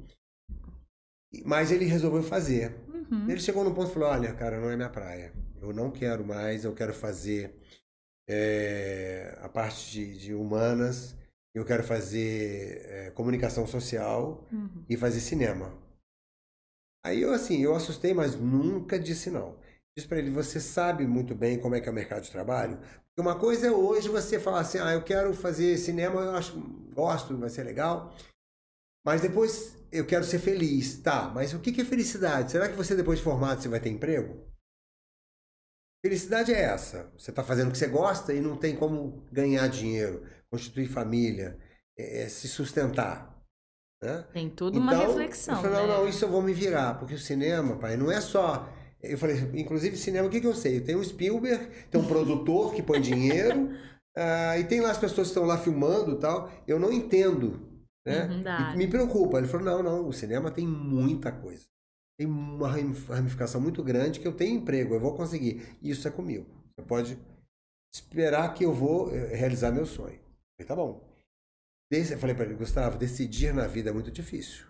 Mas 1.44 1.70
ele 1.70 1.84
resolveu 1.84 2.22
fazer. 2.22 2.76
Uhum. 2.88 3.28
Ele 3.30 3.40
chegou 3.40 3.64
num 3.64 3.74
ponto 3.74 3.90
e 3.90 3.94
falou: 3.94 4.08
Olha, 4.08 4.32
cara, 4.34 4.60
não 4.60 4.70
é 4.70 4.76
minha 4.76 4.88
praia. 4.88 5.32
Eu 5.60 5.72
não 5.72 5.90
quero 5.90 6.24
mais, 6.24 6.64
eu 6.64 6.74
quero 6.74 6.92
fazer 6.94 7.54
é, 8.28 9.38
a 9.40 9.48
parte 9.48 9.90
de, 9.92 10.18
de 10.18 10.34
humanas, 10.34 11.16
eu 11.56 11.64
quero 11.64 11.82
fazer 11.82 12.82
é, 12.86 13.10
comunicação 13.10 13.66
social 13.66 14.46
Uhum. 14.52 14.84
e 14.88 14.96
fazer 14.96 15.20
cinema. 15.20 15.72
Aí 17.04 17.22
eu, 17.22 17.32
assim, 17.32 17.62
eu 17.62 17.74
assustei, 17.74 18.12
mas 18.12 18.34
nunca 18.34 18.98
disse 18.98 19.30
não. 19.30 19.56
Disse 19.96 20.08
pra 20.08 20.18
ele: 20.18 20.30
Você 20.30 20.60
sabe 20.60 21.06
muito 21.06 21.34
bem 21.34 21.58
como 21.58 21.74
é 21.74 21.80
que 21.80 21.88
é 21.88 21.92
o 21.92 21.94
mercado 21.94 22.22
de 22.24 22.30
trabalho? 22.30 22.78
Porque 22.78 23.20
uma 23.20 23.38
coisa 23.38 23.68
é 23.68 23.70
hoje 23.70 24.08
você 24.08 24.38
falar 24.38 24.60
assim: 24.60 24.78
Ah, 24.78 24.92
eu 24.92 25.02
quero 25.02 25.32
fazer 25.32 25.78
cinema, 25.78 26.20
eu 26.20 26.32
acho, 26.32 26.58
gosto, 26.94 27.36
vai 27.38 27.48
ser 27.48 27.62
legal. 27.62 28.14
Mas 29.04 29.20
depois 29.22 29.76
eu 29.92 30.04
quero 30.04 30.24
ser 30.24 30.40
feliz. 30.40 30.98
Tá, 31.00 31.30
mas 31.34 31.54
o 31.54 31.60
que 31.60 31.72
que 31.72 31.80
é 31.80 31.84
felicidade? 31.84 32.50
Será 32.50 32.68
que 32.68 32.74
você 32.74 32.94
depois 32.96 33.18
de 33.18 33.24
formado 33.24 33.62
você 33.62 33.68
vai 33.68 33.80
ter 33.80 33.88
emprego? 33.88 34.44
Felicidade 36.06 36.54
é 36.54 36.60
essa. 36.60 37.10
Você 37.18 37.32
está 37.32 37.42
fazendo 37.42 37.68
o 37.68 37.72
que 37.72 37.78
você 37.78 37.88
gosta 37.88 38.32
e 38.32 38.40
não 38.40 38.56
tem 38.56 38.76
como 38.76 39.24
ganhar 39.32 39.66
dinheiro, 39.66 40.22
constituir 40.48 40.86
família, 40.86 41.58
é, 41.98 42.22
é, 42.22 42.28
se 42.28 42.46
sustentar. 42.46 43.36
Né? 44.00 44.24
Tem 44.32 44.48
tudo 44.48 44.78
uma 44.78 44.94
reflexão. 44.94 45.56
Eu 45.56 45.62
falei, 45.62 45.76
não, 45.76 45.86
né? 45.88 45.94
não, 45.94 46.08
isso 46.08 46.24
eu 46.24 46.28
vou 46.28 46.40
me 46.40 46.52
virar, 46.52 46.94
porque 46.94 47.14
o 47.14 47.18
cinema, 47.18 47.74
pai, 47.74 47.96
não 47.96 48.08
é 48.08 48.20
só. 48.20 48.72
Eu 49.02 49.18
falei, 49.18 49.36
inclusive, 49.54 49.96
cinema, 49.96 50.28
o 50.28 50.30
que, 50.30 50.40
que 50.40 50.46
eu 50.46 50.54
sei? 50.54 50.80
Tem 50.80 50.94
um 50.94 51.02
Spielberg, 51.02 51.66
tem 51.90 52.00
um 52.00 52.06
produtor 52.08 52.72
que 52.72 52.84
põe 52.84 53.00
dinheiro, 53.00 53.70
ah, 54.16 54.56
e 54.60 54.62
tem 54.62 54.80
lá 54.80 54.92
as 54.92 54.98
pessoas 54.98 55.26
que 55.26 55.32
estão 55.32 55.44
lá 55.44 55.58
filmando 55.58 56.12
e 56.12 56.20
tal. 56.20 56.52
Eu 56.68 56.78
não 56.78 56.92
entendo. 56.92 57.82
Né? 58.06 58.26
Uhum, 58.26 58.42
E 58.74 58.76
me 58.76 58.86
preocupa. 58.86 59.38
Ele 59.38 59.48
falou: 59.48 59.66
não, 59.66 59.82
não, 59.82 60.08
o 60.08 60.12
cinema 60.12 60.52
tem 60.52 60.68
muita 60.68 61.32
coisa. 61.32 61.66
Tem 62.18 62.26
uma 62.26 62.68
ramificação 62.68 63.60
muito 63.60 63.82
grande 63.82 64.20
que 64.20 64.26
eu 64.26 64.34
tenho 64.34 64.58
emprego, 64.58 64.94
eu 64.94 65.00
vou 65.00 65.14
conseguir. 65.14 65.76
Isso 65.82 66.08
é 66.08 66.10
comigo. 66.10 66.46
Você 66.74 66.86
pode 66.86 67.18
esperar 67.94 68.54
que 68.54 68.64
eu 68.64 68.72
vou 68.72 69.14
eh, 69.14 69.34
realizar 69.34 69.70
meu 69.70 69.86
sonho. 69.86 70.14
Eu 70.14 70.66
falei, 70.66 70.68
tá 70.68 70.76
bom. 70.76 71.06
Eu 71.90 72.18
falei 72.18 72.34
para 72.34 72.44
ele, 72.44 72.54
Gustavo, 72.54 72.98
decidir 72.98 73.54
na 73.54 73.66
vida 73.66 73.90
é 73.90 73.92
muito 73.92 74.10
difícil. 74.10 74.66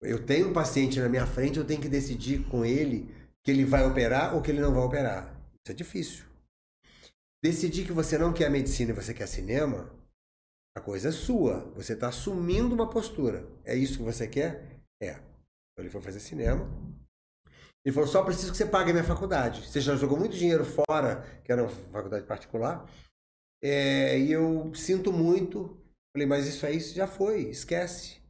Eu 0.00 0.24
tenho 0.24 0.50
um 0.50 0.52
paciente 0.52 1.00
na 1.00 1.08
minha 1.08 1.26
frente, 1.26 1.58
eu 1.58 1.66
tenho 1.66 1.80
que 1.80 1.88
decidir 1.88 2.48
com 2.48 2.64
ele 2.64 3.12
que 3.44 3.50
ele 3.50 3.64
vai 3.64 3.84
operar 3.84 4.34
ou 4.34 4.42
que 4.42 4.50
ele 4.50 4.60
não 4.60 4.72
vai 4.72 4.82
operar. 4.82 5.34
Isso 5.64 5.72
é 5.72 5.74
difícil. 5.74 6.24
Decidir 7.42 7.84
que 7.84 7.92
você 7.92 8.16
não 8.16 8.32
quer 8.32 8.50
medicina 8.50 8.92
e 8.92 8.94
você 8.94 9.12
quer 9.12 9.26
cinema, 9.26 9.92
a 10.76 10.80
coisa 10.80 11.08
é 11.08 11.12
sua. 11.12 11.60
Você 11.74 11.94
está 11.94 12.08
assumindo 12.08 12.74
uma 12.74 12.88
postura. 12.88 13.48
É 13.64 13.74
isso 13.74 13.98
que 13.98 14.04
você 14.04 14.28
quer? 14.28 14.80
É. 15.02 15.20
Então 15.78 15.84
ele 15.84 15.92
foi 15.92 16.02
fazer 16.02 16.18
cinema. 16.18 16.68
Ele 17.84 17.94
falou: 17.94 18.08
só 18.08 18.24
preciso 18.24 18.50
que 18.50 18.58
você 18.58 18.66
pague 18.66 18.90
a 18.90 18.92
minha 18.92 19.04
faculdade. 19.04 19.64
Você 19.64 19.80
já 19.80 19.94
jogou 19.94 20.18
muito 20.18 20.36
dinheiro 20.36 20.64
fora, 20.64 21.22
que 21.44 21.52
era 21.52 21.62
uma 21.62 21.70
faculdade 21.70 22.26
particular. 22.26 22.84
É, 23.62 24.18
e 24.18 24.32
eu 24.32 24.74
sinto 24.74 25.12
muito. 25.12 25.80
Falei, 26.12 26.26
mas 26.26 26.48
isso 26.48 26.66
aí 26.66 26.80
já 26.80 27.06
foi, 27.06 27.42
esquece. 27.42 28.20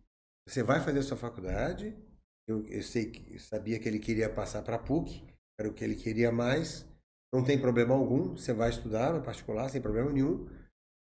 Você 0.46 0.62
vai 0.62 0.78
fazer 0.80 0.98
a 0.98 1.02
sua 1.02 1.16
faculdade. 1.16 1.96
Eu, 2.46 2.66
eu 2.66 2.82
sei 2.82 3.10
que 3.10 3.32
eu 3.32 3.40
sabia 3.40 3.78
que 3.78 3.88
ele 3.88 3.98
queria 3.98 4.28
passar 4.28 4.60
para 4.60 4.76
a 4.76 4.78
PUC, 4.78 5.24
era 5.58 5.70
o 5.70 5.72
que 5.72 5.82
ele 5.82 5.94
queria 5.94 6.30
mais. 6.30 6.86
Não 7.32 7.42
tem 7.42 7.58
problema 7.58 7.94
algum, 7.94 8.36
você 8.36 8.52
vai 8.52 8.68
estudar 8.68 9.14
no 9.14 9.22
particular 9.22 9.70
sem 9.70 9.80
problema 9.80 10.12
nenhum 10.12 10.46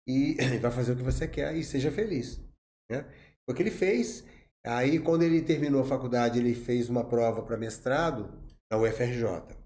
e 0.07 0.37
vai 0.63 0.71
fazer 0.71 0.93
o 0.93 0.97
que 0.97 1.03
você 1.03 1.27
quer 1.27 1.57
e 1.57 1.65
seja 1.65 1.91
feliz. 1.91 2.41
Né? 2.89 3.05
O 3.49 3.53
que 3.53 3.61
ele 3.61 3.73
fez. 3.73 4.25
Aí, 4.69 4.99
quando 4.99 5.23
ele 5.23 5.41
terminou 5.41 5.81
a 5.81 5.87
faculdade, 5.87 6.39
ele 6.39 6.55
fez 6.55 6.91
uma 6.91 7.03
prova 7.03 7.43
para 7.43 7.57
mestrado 7.57 8.31
na 8.71 8.77
UFRJ. 8.77 9.57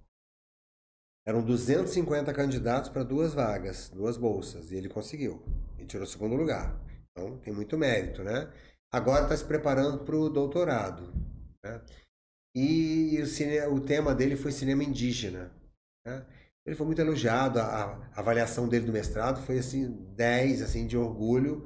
Eram 1.26 1.42
250 1.42 2.32
candidatos 2.32 2.88
para 2.88 3.02
duas 3.02 3.34
vagas, 3.34 3.88
duas 3.88 4.16
bolsas, 4.16 4.70
e 4.70 4.76
ele 4.76 4.88
conseguiu. 4.88 5.42
Ele 5.76 5.88
tirou 5.88 6.06
segundo 6.06 6.36
lugar. 6.36 6.80
Então, 7.10 7.36
tem 7.38 7.52
muito 7.52 7.76
mérito, 7.76 8.22
né? 8.22 8.48
Agora 8.92 9.24
está 9.24 9.36
se 9.36 9.44
preparando 9.44 10.04
para 10.04 10.16
o 10.16 10.30
doutorado. 10.30 11.12
Né? 11.64 11.80
E 12.54 13.18
o, 13.20 13.26
cine, 13.26 13.60
o 13.62 13.80
tema 13.80 14.14
dele 14.14 14.36
foi 14.36 14.52
cinema 14.52 14.84
indígena. 14.84 15.50
Né? 16.06 16.24
Ele 16.64 16.76
foi 16.76 16.86
muito 16.86 17.00
elogiado, 17.00 17.58
a, 17.58 17.64
a, 17.64 18.20
avaliação 18.20 18.68
dele 18.68 18.86
do 18.86 18.92
mestrado 18.92 19.44
foi 19.44 19.58
assim 19.58 19.90
10, 20.14 20.62
assim, 20.62 20.86
de 20.86 20.96
orgulho. 20.96 21.64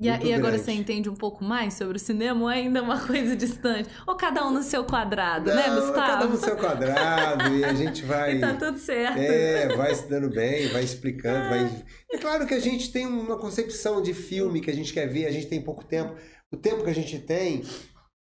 E, 0.00 0.08
a, 0.08 0.18
e 0.22 0.32
agora 0.32 0.58
você 0.58 0.72
entende 0.72 1.10
um 1.10 1.14
pouco 1.14 1.44
mais 1.44 1.74
sobre 1.74 1.98
o 1.98 2.00
cinema 2.00 2.40
ou 2.40 2.48
ainda 2.48 2.78
é 2.78 2.82
uma 2.82 2.98
coisa 3.06 3.36
distante? 3.36 3.90
Ou 4.06 4.16
cada 4.16 4.46
um 4.46 4.50
no 4.50 4.62
seu 4.62 4.82
quadrado, 4.82 5.50
né, 5.50 5.66
Não, 5.66 5.74
né, 5.74 5.80
Gustavo? 5.80 6.06
Cada 6.06 6.26
um 6.26 6.30
no 6.30 6.36
seu 6.38 6.56
quadrado 6.56 7.54
e 7.54 7.62
a 7.62 7.74
gente 7.74 8.02
vai. 8.06 8.36
e 8.36 8.40
tá 8.40 8.54
tudo 8.54 8.78
certo. 8.78 9.18
É, 9.18 9.76
vai 9.76 9.94
se 9.94 10.08
dando 10.08 10.30
bem, 10.30 10.68
vai 10.68 10.82
explicando, 10.82 11.50
vai. 11.50 11.84
É 12.10 12.16
claro 12.16 12.46
que 12.46 12.54
a 12.54 12.60
gente 12.60 12.90
tem 12.90 13.06
uma 13.06 13.38
concepção 13.38 14.00
de 14.00 14.14
filme 14.14 14.62
que 14.62 14.70
a 14.70 14.74
gente 14.74 14.90
quer 14.90 15.06
ver, 15.06 15.26
a 15.26 15.30
gente 15.30 15.48
tem 15.48 15.60
pouco 15.60 15.84
tempo. 15.84 16.16
O 16.50 16.56
tempo 16.56 16.82
que 16.82 16.90
a 16.90 16.94
gente 16.94 17.18
tem, 17.18 17.62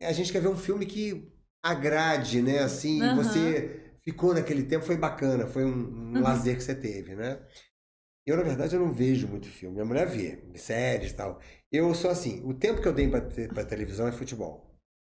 a 0.02 0.12
gente 0.12 0.32
quer 0.32 0.42
ver 0.42 0.48
um 0.48 0.56
filme 0.56 0.84
que 0.84 1.32
agrade, 1.62 2.42
né? 2.42 2.58
Assim, 2.58 3.00
uhum. 3.00 3.16
você 3.16 3.94
ficou 4.04 4.34
naquele 4.34 4.64
tempo, 4.64 4.84
foi 4.84 4.96
bacana, 4.96 5.46
foi 5.46 5.64
um, 5.64 5.68
um 5.68 6.12
uhum. 6.14 6.22
lazer 6.22 6.56
que 6.56 6.64
você 6.64 6.74
teve, 6.74 7.14
né? 7.14 7.38
Eu, 8.26 8.36
na 8.36 8.42
verdade, 8.42 8.74
eu 8.74 8.80
não 8.80 8.92
vejo 8.92 9.26
muito 9.26 9.46
filme. 9.48 9.74
Minha 9.74 9.86
mulher 9.86 10.06
vê, 10.06 10.38
séries 10.54 11.12
e 11.12 11.14
tal. 11.14 11.40
Eu 11.72 11.94
sou 11.94 12.10
assim, 12.10 12.42
o 12.44 12.52
tempo 12.52 12.82
que 12.82 12.88
eu 12.88 12.94
tenho 12.94 13.10
pra, 13.10 13.20
te, 13.20 13.48
pra 13.48 13.64
televisão 13.64 14.06
é 14.06 14.12
futebol. 14.12 14.68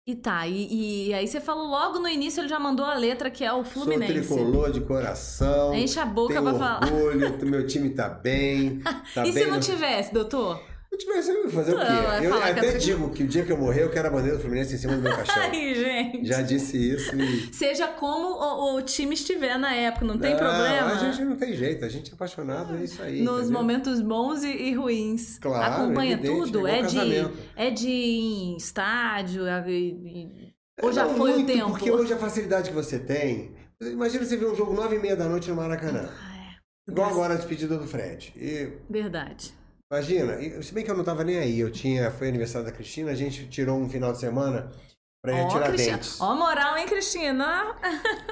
E 0.07 0.15
tá, 0.15 0.47
e, 0.47 1.09
e, 1.09 1.15
aí 1.15 1.27
você 1.27 1.41
falou 1.41 1.67
logo 1.67 1.99
no 1.99 2.07
início, 2.07 2.43
ele 2.43 2.49
já 2.49 2.61
mandou 2.61 2.85
a 2.85 2.93
letra 2.93 3.31
que 3.31 3.43
é 3.43 3.51
o 3.51 3.65
Fluminense. 3.65 4.25
Sou 4.25 4.37
tricolor 4.37 4.71
de 4.71 4.83
coração. 4.83 5.75
Enche 5.75 5.99
a 5.99 6.05
boca 6.05 6.43
pra 6.43 6.53
falar. 6.53 6.85
orgulho, 6.85 7.47
meu 7.47 7.67
time 7.67 7.89
tá 7.91 8.09
bem. 8.09 8.83
Tá 9.15 9.25
e 9.27 9.33
bem 9.33 9.45
se 9.45 9.49
não 9.49 9.57
no... 9.57 9.61
tivesse, 9.61 10.13
doutor? 10.13 10.61
Se 10.95 10.99
tivesse, 10.99 11.31
eu 11.33 11.51
fazer 11.51 11.75
não, 11.75 11.83
o 11.83 12.21
quê? 12.21 12.27
Eu 12.27 12.35
até 12.41 12.73
que 12.73 12.79
digo 12.79 13.11
que 13.11 13.25
o 13.25 13.27
dia 13.27 13.45
que 13.45 13.51
eu 13.51 13.57
morrer, 13.57 13.83
eu 13.83 13.91
quero 13.91 14.07
a 14.07 14.11
bandeira 14.13 14.37
do 14.37 14.41
Fluminense 14.41 14.77
em 14.77 14.79
cima 14.79 14.95
do 14.95 15.03
meu 15.03 15.11
caixão. 15.17 15.43
Ai, 15.43 15.75
gente. 15.75 16.25
Já 16.25 16.41
disse 16.41 16.77
isso. 16.77 17.17
E... 17.17 17.53
Seja 17.53 17.89
como 17.89 18.29
o, 18.29 18.77
o, 18.77 18.83
time 18.83 19.15
estiver 19.15 19.59
na 19.59 19.75
época, 19.75 20.05
não 20.05 20.17
tem 20.17 20.31
não, 20.31 20.39
problema. 20.39 20.93
A 20.93 20.95
gente 20.99 21.25
não 21.25 21.37
tem 21.37 21.53
jeito, 21.55 21.85
a 21.85 21.89
gente 21.89 22.13
é 22.13 22.15
apaixonado, 22.15 22.77
é 22.77 22.85
isso 22.85 23.03
aí. 23.03 23.23
Nos 23.23 23.41
entendeu? 23.41 23.53
momentos 23.59 24.01
bons 24.01 24.45
e, 24.45 24.53
e, 24.53 24.75
ruins. 24.75 25.37
Claro. 25.41 25.83
Acompanha 25.83 26.13
evidente, 26.13 26.53
tudo? 26.53 26.67
É, 26.69 26.79
é 26.79 26.83
de, 26.83 27.31
é 27.57 27.71
de 27.71 27.91
em 27.91 28.57
estádio? 28.57 29.49
É, 29.49 29.65
ou 30.81 30.93
já 30.93 31.07
não, 31.07 31.17
foi 31.17 31.33
muito, 31.33 31.51
o 31.51 31.55
tempo? 31.57 31.71
Porque 31.71 31.91
hoje 31.91 32.13
a 32.13 32.19
facilidade 32.19 32.69
que 32.69 32.75
você 32.75 33.01
tem. 33.01 33.53
Imagina 33.83 34.25
você 34.25 34.37
ver 34.37 34.47
um 34.47 34.55
jogo 34.55 34.73
nove 34.73 34.95
e 34.95 34.99
meia 35.01 35.17
da 35.17 35.29
noite 35.29 35.51
no 35.51 35.57
Maracanã. 35.57 36.09
Ah, 36.09 36.37
é. 36.37 36.93
Igual 36.93 37.11
agora 37.11 37.35
a 37.35 37.37
despedida 37.37 37.77
do 37.77 37.85
Fred. 37.85 38.33
E... 38.37 38.71
Verdade. 38.89 39.64
Imagina, 39.95 40.61
se 40.61 40.75
bem 40.75 40.85
que 40.85 40.91
eu 40.91 40.97
não 40.97 41.05
tava 41.05 41.23
nem 41.23 41.39
aí, 41.39 41.61
eu 41.61 41.71
tinha, 41.71 42.11
foi 42.11 42.29
aniversário 42.29 42.67
da 42.67 42.73
Cristina, 42.73 43.13
a 43.13 43.15
gente 43.15 43.47
tirou 43.47 43.79
um 43.79 43.89
final 43.89 44.13
de 44.13 44.19
semana 44.19 44.69
pra 45.23 45.33
ir 45.33 45.45
oh, 45.45 45.49
tirar 45.49 45.69
Cristina. 45.69 45.97
dentes. 45.97 46.21
Ó, 46.21 46.33
oh, 46.33 46.35
moral, 46.35 46.77
hein, 46.77 46.87
Cristina? 46.89 47.77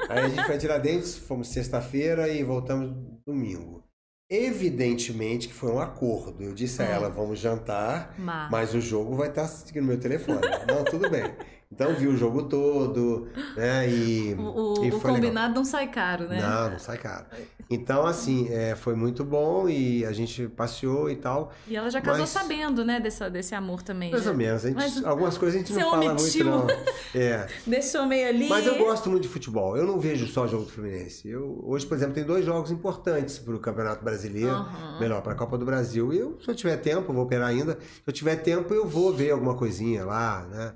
Aí 0.08 0.18
a 0.18 0.26
gente 0.28 0.44
foi 0.44 0.58
tirar 0.58 0.78
dentes, 0.78 1.16
fomos 1.16 1.46
sexta-feira 1.48 2.28
e 2.28 2.42
voltamos 2.42 2.92
domingo. 3.24 3.84
Evidentemente 4.28 5.46
que 5.46 5.54
foi 5.54 5.70
um 5.70 5.78
acordo. 5.78 6.42
Eu 6.42 6.52
disse 6.52 6.82
a 6.82 6.86
ela, 6.86 7.08
vamos 7.08 7.38
jantar, 7.38 8.12
mas, 8.18 8.50
mas 8.50 8.74
o 8.74 8.80
jogo 8.80 9.14
vai 9.14 9.28
estar 9.28 9.44
aqui 9.44 9.80
no 9.80 9.86
meu 9.86 10.00
telefone. 10.00 10.40
não, 10.66 10.82
tudo 10.82 11.08
bem. 11.08 11.32
Então 11.72 11.94
vi 11.94 12.06
o 12.06 12.14
jogo 12.14 12.42
todo, 12.42 13.28
né? 13.56 13.88
E, 13.88 14.34
o, 14.34 14.84
e 14.84 14.90
o 14.90 15.00
combinado 15.00 15.20
legal. 15.30 15.50
não 15.50 15.64
sai 15.64 15.88
caro, 15.88 16.28
né? 16.28 16.38
Não, 16.38 16.72
não 16.72 16.78
sai 16.78 16.98
caro. 16.98 17.24
Então, 17.70 18.06
assim, 18.06 18.48
é, 18.50 18.76
foi 18.76 18.94
muito 18.94 19.24
bom 19.24 19.66
e 19.66 20.04
a 20.04 20.12
gente 20.12 20.46
passeou 20.48 21.08
e 21.08 21.16
tal. 21.16 21.50
E 21.66 21.74
ela 21.74 21.88
já 21.88 22.02
casou 22.02 22.20
mas... 22.20 22.28
sabendo, 22.28 22.84
né, 22.84 23.00
dessa, 23.00 23.30
desse 23.30 23.54
amor 23.54 23.82
também. 23.82 24.10
Mais 24.10 24.24
já. 24.24 24.30
ou 24.30 24.36
menos. 24.36 24.62
Gente, 24.62 24.74
mas... 24.74 25.02
Algumas 25.02 25.38
coisas 25.38 25.56
a 25.56 25.58
gente 25.64 25.72
não 25.72 25.90
fala 25.90 26.12
omitiu. 26.12 26.44
muito, 26.44 26.66
não. 26.66 27.20
É. 27.20 27.46
Deixou 27.66 28.04
meio 28.04 28.28
ali. 28.28 28.48
Mas 28.50 28.66
eu 28.66 28.76
gosto 28.76 29.08
muito 29.08 29.22
de 29.22 29.28
futebol. 29.30 29.74
Eu 29.74 29.86
não 29.86 29.98
veju 29.98 30.26
só 30.26 30.46
jogo 30.46 30.64
do 30.64 30.70
Fluminense. 30.70 31.26
Eu, 31.26 31.58
hoje, 31.64 31.86
por 31.86 31.96
exemplo, 31.96 32.14
tem 32.14 32.24
dois 32.24 32.44
jogos 32.44 32.70
importantes 32.70 33.38
para 33.38 33.54
o 33.54 33.58
Campeonato 33.58 34.04
Brasileiro, 34.04 34.54
uhum. 34.54 35.00
melhor, 35.00 35.22
para 35.22 35.32
a 35.32 35.36
Copa 35.36 35.56
do 35.56 35.64
Brasil. 35.64 36.12
Eu, 36.12 36.38
se 36.38 36.50
eu 36.50 36.54
tiver 36.54 36.76
tempo, 36.76 37.10
eu 37.10 37.14
vou 37.14 37.24
operar 37.24 37.48
ainda. 37.48 37.78
Se 37.80 38.02
eu 38.06 38.12
tiver 38.12 38.36
tempo, 38.36 38.74
eu 38.74 38.86
vou 38.86 39.14
ver 39.14 39.30
alguma 39.30 39.54
coisinha 39.54 40.04
lá, 40.04 40.46
né? 40.50 40.74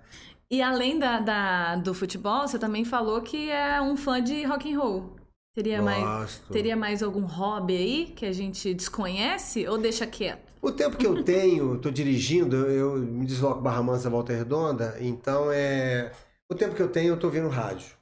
E 0.51 0.63
além 0.63 0.99
da, 0.99 1.19
da, 1.19 1.77
do 1.77 1.93
futebol, 1.93 2.47
você 2.47 2.59
também 2.59 2.85
falou 2.85 3.21
que 3.21 3.51
é 3.51 3.81
um 3.81 3.97
fã 3.97 4.23
de 4.23 4.45
rock 4.45 4.73
and 4.73 4.79
roll. 4.79 5.17
Teria 5.57 5.81
mais, 5.81 6.39
teria 6.53 6.77
mais 6.77 7.03
algum 7.03 7.25
hobby 7.25 7.75
aí 7.75 8.07
que 8.15 8.27
a 8.27 8.33
gente 8.33 8.75
desconhece 8.75 9.67
ou 9.67 9.79
deixa 9.79 10.07
quieto? 10.07 10.55
O 10.61 10.71
tempo 10.71 10.99
que 10.99 11.07
eu 11.07 11.23
tenho, 11.25 11.77
estou 11.77 11.91
dirigindo, 11.91 12.57
eu, 12.67 12.99
me 12.99 13.25
desloco 13.25 13.63
Barra 13.63 13.83
Mansa, 13.83 14.11
Volta 14.11 14.35
Redonda, 14.35 14.97
então 15.01 15.51
é. 15.51 16.13
O 16.53 16.55
tempo 16.55 16.77
que 16.77 16.83
eu 16.83 16.89
tenho, 16.89 17.09
eu 17.09 17.15
estou 17.15 17.29
ouvindo 17.29 17.49
rádio. 17.49 17.97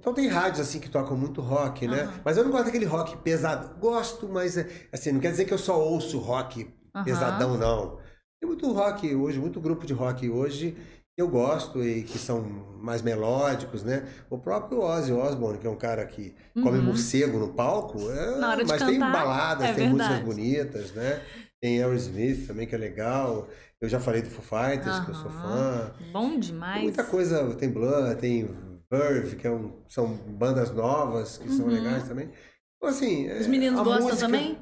Então 0.00 0.14
tem 0.14 0.26
rádios 0.26 0.58
assim 0.58 0.80
que 0.80 0.88
tocam 0.88 1.16
muito 1.16 1.40
rock, 1.40 1.86
né? 1.86 2.04
Uhum. 2.04 2.12
Mas 2.24 2.36
eu 2.36 2.44
não 2.44 2.50
gosto 2.50 2.64
daquele 2.64 2.86
rock 2.86 3.16
pesado. 3.18 3.78
Gosto, 3.78 4.28
mas 4.28 4.56
assim, 4.90 5.12
não 5.12 5.20
quer 5.20 5.30
dizer 5.30 5.44
que 5.44 5.54
eu 5.54 5.58
só 5.58 5.78
ouço 5.78 6.18
rock 6.18 6.64
uhum. 6.96 7.04
pesadão, 7.04 7.56
não. 7.56 7.98
Tem 8.40 8.48
muito 8.48 8.72
rock 8.72 9.14
hoje, 9.14 9.38
muito 9.38 9.60
grupo 9.60 9.86
de 9.86 9.92
rock 9.92 10.28
hoje 10.28 10.76
eu 11.16 11.28
gosto 11.28 11.82
e 11.82 12.02
que 12.02 12.18
são 12.18 12.42
mais 12.80 13.00
melódicos, 13.00 13.82
né? 13.84 14.06
O 14.28 14.36
próprio 14.36 14.80
Ozzy 14.80 15.12
Osbourne, 15.12 15.58
que 15.58 15.66
é 15.66 15.70
um 15.70 15.76
cara 15.76 16.04
que 16.04 16.34
uhum. 16.54 16.62
come 16.62 16.78
morcego 16.78 17.38
no 17.38 17.52
palco, 17.52 17.98
é, 18.10 18.38
Na 18.38 18.50
hora 18.50 18.64
de 18.64 18.70
mas 18.70 18.80
cantar, 18.80 18.90
tem 18.90 18.98
baladas, 18.98 19.66
é 19.66 19.74
tem 19.74 19.88
verdade. 19.88 20.10
músicas 20.10 20.20
bonitas, 20.26 20.92
né? 20.92 21.22
Tem 21.60 21.82
Aerosmith 21.82 22.46
também, 22.46 22.66
que 22.66 22.74
é 22.74 22.78
legal. 22.78 23.48
Eu 23.80 23.88
já 23.88 24.00
falei 24.00 24.22
do 24.22 24.30
Foo 24.30 24.42
Fighters, 24.42 24.98
uhum. 24.98 25.04
que 25.04 25.10
eu 25.10 25.14
sou 25.14 25.30
fã. 25.30 25.92
Bom 26.12 26.38
demais. 26.38 26.74
Tem 26.74 26.82
muita 26.84 27.04
coisa, 27.04 27.54
tem 27.54 27.70
Blood, 27.70 28.16
tem 28.16 28.48
Verve, 28.90 29.36
que 29.36 29.46
é 29.46 29.50
um, 29.50 29.72
são 29.88 30.08
bandas 30.08 30.70
novas 30.72 31.38
que 31.38 31.48
uhum. 31.48 31.56
são 31.56 31.66
legais 31.66 32.08
também. 32.08 32.30
Então, 32.76 32.88
assim, 32.88 33.30
Os 33.30 33.46
meninos 33.46 33.80
gostam 33.82 34.08
música... 34.08 34.26
também? 34.26 34.58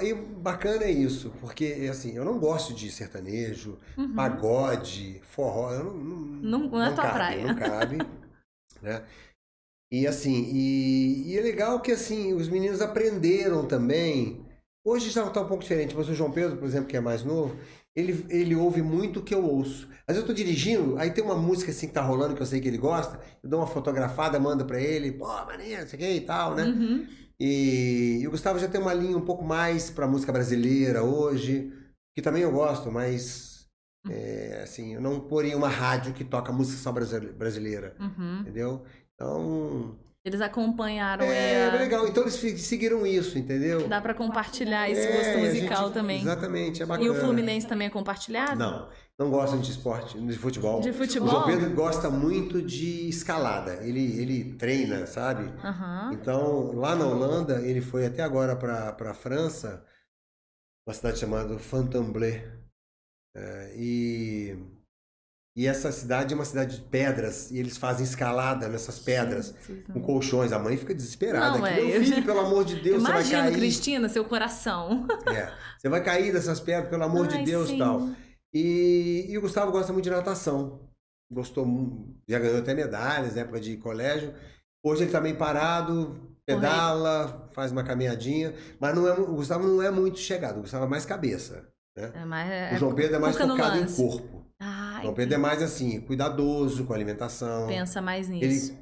E 0.00 0.14
bacana 0.14 0.84
é 0.84 0.90
isso, 0.90 1.30
porque 1.40 1.88
assim, 1.90 2.16
eu 2.16 2.24
não 2.24 2.38
gosto 2.38 2.72
de 2.72 2.90
sertanejo, 2.90 3.78
uhum. 3.98 4.14
pagode, 4.14 5.20
forró, 5.24 5.72
eu 5.72 5.84
não, 5.84 5.94
não, 5.94 6.58
não, 6.58 6.70
não 6.70 6.82
é 6.82 6.92
tua 6.94 7.04
cabe, 7.04 7.14
praia. 7.14 7.46
Não 7.46 7.54
cabe, 7.54 7.98
né? 8.80 9.04
E 9.92 10.06
assim, 10.06 10.50
e, 10.52 11.28
e, 11.28 11.38
é 11.38 11.42
legal 11.42 11.80
que 11.80 11.92
assim, 11.92 12.32
os 12.32 12.48
meninos 12.48 12.80
aprenderam 12.80 13.68
também. 13.68 14.44
Hoje 14.82 15.10
já 15.10 15.26
está 15.26 15.42
um 15.42 15.46
pouco 15.46 15.62
diferente, 15.62 15.94
mas 15.94 16.08
o 16.08 16.14
João 16.14 16.32
Pedro, 16.32 16.56
por 16.56 16.66
exemplo, 16.66 16.88
que 16.88 16.96
é 16.96 17.00
mais 17.00 17.22
novo, 17.22 17.54
ele, 17.94 18.26
ele 18.28 18.54
ouve 18.54 18.82
muito 18.82 19.20
o 19.20 19.22
que 19.22 19.34
eu 19.34 19.44
ouço. 19.44 19.88
Às 20.06 20.16
vezes 20.16 20.22
eu 20.22 20.26
tô 20.26 20.32
dirigindo, 20.34 20.98
aí 20.98 21.10
tem 21.10 21.24
uma 21.24 21.36
música 21.36 21.70
assim 21.70 21.86
que 21.86 21.94
tá 21.94 22.02
rolando 22.02 22.34
que 22.34 22.42
eu 22.42 22.46
sei 22.46 22.60
que 22.60 22.68
ele 22.68 22.76
gosta, 22.76 23.18
eu 23.42 23.48
dou 23.48 23.60
uma 23.60 23.66
fotografada, 23.66 24.38
mando 24.38 24.64
para 24.64 24.80
ele, 24.80 25.12
pô, 25.12 25.26
maneiro, 25.26 25.82
não 25.82 25.88
sei 25.88 25.98
o 25.98 26.02
que 26.02 26.12
e 26.12 26.20
tal, 26.20 26.54
né? 26.54 26.64
Uhum. 26.64 27.06
E, 27.40 28.20
e, 28.20 28.28
o 28.28 28.30
Gustavo 28.30 28.58
já 28.58 28.68
tem 28.68 28.80
uma 28.80 28.94
linha 28.94 29.16
um 29.16 29.24
pouco 29.24 29.44
mais 29.44 29.90
para 29.90 30.06
música 30.06 30.32
brasileira 30.32 31.02
hoje, 31.02 31.72
que 32.14 32.22
também 32.22 32.42
eu 32.42 32.52
gosto, 32.52 32.92
mas 32.92 33.66
é, 34.08 34.60
assim, 34.62 34.94
eu 34.94 35.00
não 35.00 35.20
poria 35.20 35.56
uma 35.56 35.68
rádio 35.68 36.12
que 36.12 36.24
toca 36.24 36.52
música 36.52 36.78
só 36.78 36.92
brasileira, 36.92 37.96
uhum. 37.98 38.40
entendeu? 38.40 38.84
Então 39.14 39.98
eles 40.24 40.40
acompanharam. 40.40 41.26
É, 41.26 41.68
a... 41.68 41.74
legal. 41.74 42.08
Então 42.08 42.22
eles 42.22 42.34
seguiram 42.62 43.06
isso, 43.06 43.38
entendeu? 43.38 43.86
Dá 43.86 44.00
para 44.00 44.14
compartilhar 44.14 44.88
esse 44.88 45.06
gosto 45.06 45.28
é, 45.28 45.36
musical 45.36 45.84
gente, 45.84 45.94
também. 45.94 46.20
Exatamente, 46.22 46.82
é 46.82 46.86
bacana. 46.86 47.06
E 47.06 47.10
o 47.10 47.14
Fluminense 47.14 47.66
também 47.66 47.88
é 47.88 47.90
compartilhado? 47.90 48.58
Não, 48.58 48.88
não 49.18 49.30
gostam 49.30 49.60
de 49.60 49.70
esporte, 49.70 50.18
de 50.18 50.38
futebol. 50.38 50.80
De 50.80 50.92
futebol? 50.92 51.28
O 51.28 51.30
João 51.30 51.46
Pedro 51.46 51.70
gosta 51.74 52.08
muito 52.08 52.62
de 52.62 53.06
escalada. 53.06 53.84
Ele, 53.84 54.18
ele 54.18 54.54
treina, 54.54 55.06
sabe? 55.06 55.44
Uhum. 55.44 56.12
Então, 56.12 56.72
lá 56.72 56.96
na 56.96 57.06
Holanda, 57.06 57.60
ele 57.60 57.82
foi 57.82 58.06
até 58.06 58.22
agora 58.22 58.56
para 58.56 59.10
a 59.10 59.14
França, 59.14 59.84
uma 60.88 60.94
cidade 60.94 61.18
chamada 61.18 61.58
Fontainebleau. 61.58 62.40
É, 63.36 63.74
e 63.76 64.56
e 65.56 65.68
essa 65.68 65.92
cidade 65.92 66.32
é 66.32 66.36
uma 66.36 66.44
cidade 66.44 66.78
de 66.78 66.82
pedras, 66.82 67.50
e 67.52 67.58
eles 67.58 67.76
fazem 67.76 68.04
escalada 68.04 68.68
nessas 68.68 68.98
pedras, 68.98 69.54
com 69.92 70.00
colchões. 70.00 70.52
A 70.52 70.58
mãe 70.58 70.76
fica 70.76 70.92
desesperada. 70.92 71.58
Não, 71.58 71.64
aqui, 71.64 71.78
é, 71.78 71.84
Meu 71.84 72.02
filho, 72.02 72.24
pelo 72.24 72.40
amor 72.40 72.64
de 72.64 72.74
Deus, 72.76 73.00
Imagina, 73.00 73.22
você 73.22 73.36
vai 73.36 73.42
cair. 73.42 73.54
Cristina, 73.56 74.08
seu 74.08 74.24
coração. 74.24 75.06
É, 75.26 75.52
você 75.78 75.88
vai 75.88 76.02
cair 76.02 76.32
dessas 76.32 76.58
pedras, 76.58 76.90
pelo 76.90 77.04
amor 77.04 77.28
Ai, 77.30 77.38
de 77.38 77.44
Deus 77.44 77.68
sim. 77.68 77.78
tal. 77.78 78.08
E, 78.52 79.26
e 79.28 79.38
o 79.38 79.40
Gustavo 79.40 79.70
gosta 79.70 79.92
muito 79.92 80.04
de 80.04 80.10
natação. 80.10 80.88
Gostou, 81.32 81.66
já 82.28 82.38
ganhou 82.40 82.58
até 82.58 82.74
medalhas 82.74 83.36
na 83.36 83.42
época 83.42 83.60
de 83.60 83.76
colégio. 83.76 84.34
Hoje 84.84 85.04
ele 85.04 85.12
tá 85.12 85.20
meio 85.20 85.36
parado, 85.36 86.36
pedala, 86.44 87.48
faz 87.54 87.70
uma 87.70 87.84
caminhadinha, 87.84 88.54
mas 88.80 88.94
não 88.94 89.08
é, 89.08 89.12
o 89.12 89.34
Gustavo 89.34 89.66
não 89.66 89.80
é 89.82 89.90
muito 89.90 90.18
chegado, 90.18 90.58
o 90.58 90.60
Gustavo 90.62 90.84
é 90.84 90.88
mais 90.88 91.06
cabeça. 91.06 91.68
Né? 91.96 92.12
É 92.14 92.24
mais, 92.24 92.72
o 92.74 92.76
João 92.76 92.94
Pedro 92.94 93.16
é 93.16 93.18
mais 93.18 93.36
focado 93.36 93.78
em 93.78 93.86
corpo. 93.86 94.43
Ah, 94.66 95.02
João 95.02 95.14
Pedro 95.14 95.34
é 95.34 95.38
mais 95.38 95.62
assim, 95.62 96.00
cuidadoso 96.00 96.84
com 96.86 96.92
a 96.92 96.96
alimentação. 96.96 97.68
Pensa 97.68 98.00
mais 98.00 98.28
nisso. 98.28 98.72
Ele 98.72 98.78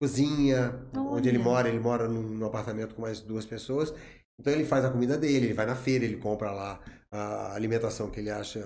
cozinha, 0.00 0.86
onde 0.94 1.28
ele 1.28 1.38
mora, 1.38 1.68
ele 1.68 1.80
mora 1.80 2.08
num, 2.08 2.44
apartamento 2.46 2.94
com 2.94 3.02
mais 3.02 3.20
duas 3.20 3.46
pessoas. 3.46 3.94
Então 4.38 4.52
ele 4.52 4.64
faz 4.64 4.84
a 4.84 4.90
comida 4.90 5.16
dele, 5.18 5.46
ele 5.46 5.54
vai 5.54 5.66
na 5.66 5.76
feira, 5.76 6.04
ele 6.04 6.16
compra 6.16 6.50
lá 6.52 6.80
a 7.10 7.54
alimentação 7.54 8.10
que 8.10 8.20
ele 8.20 8.30
acha 8.30 8.60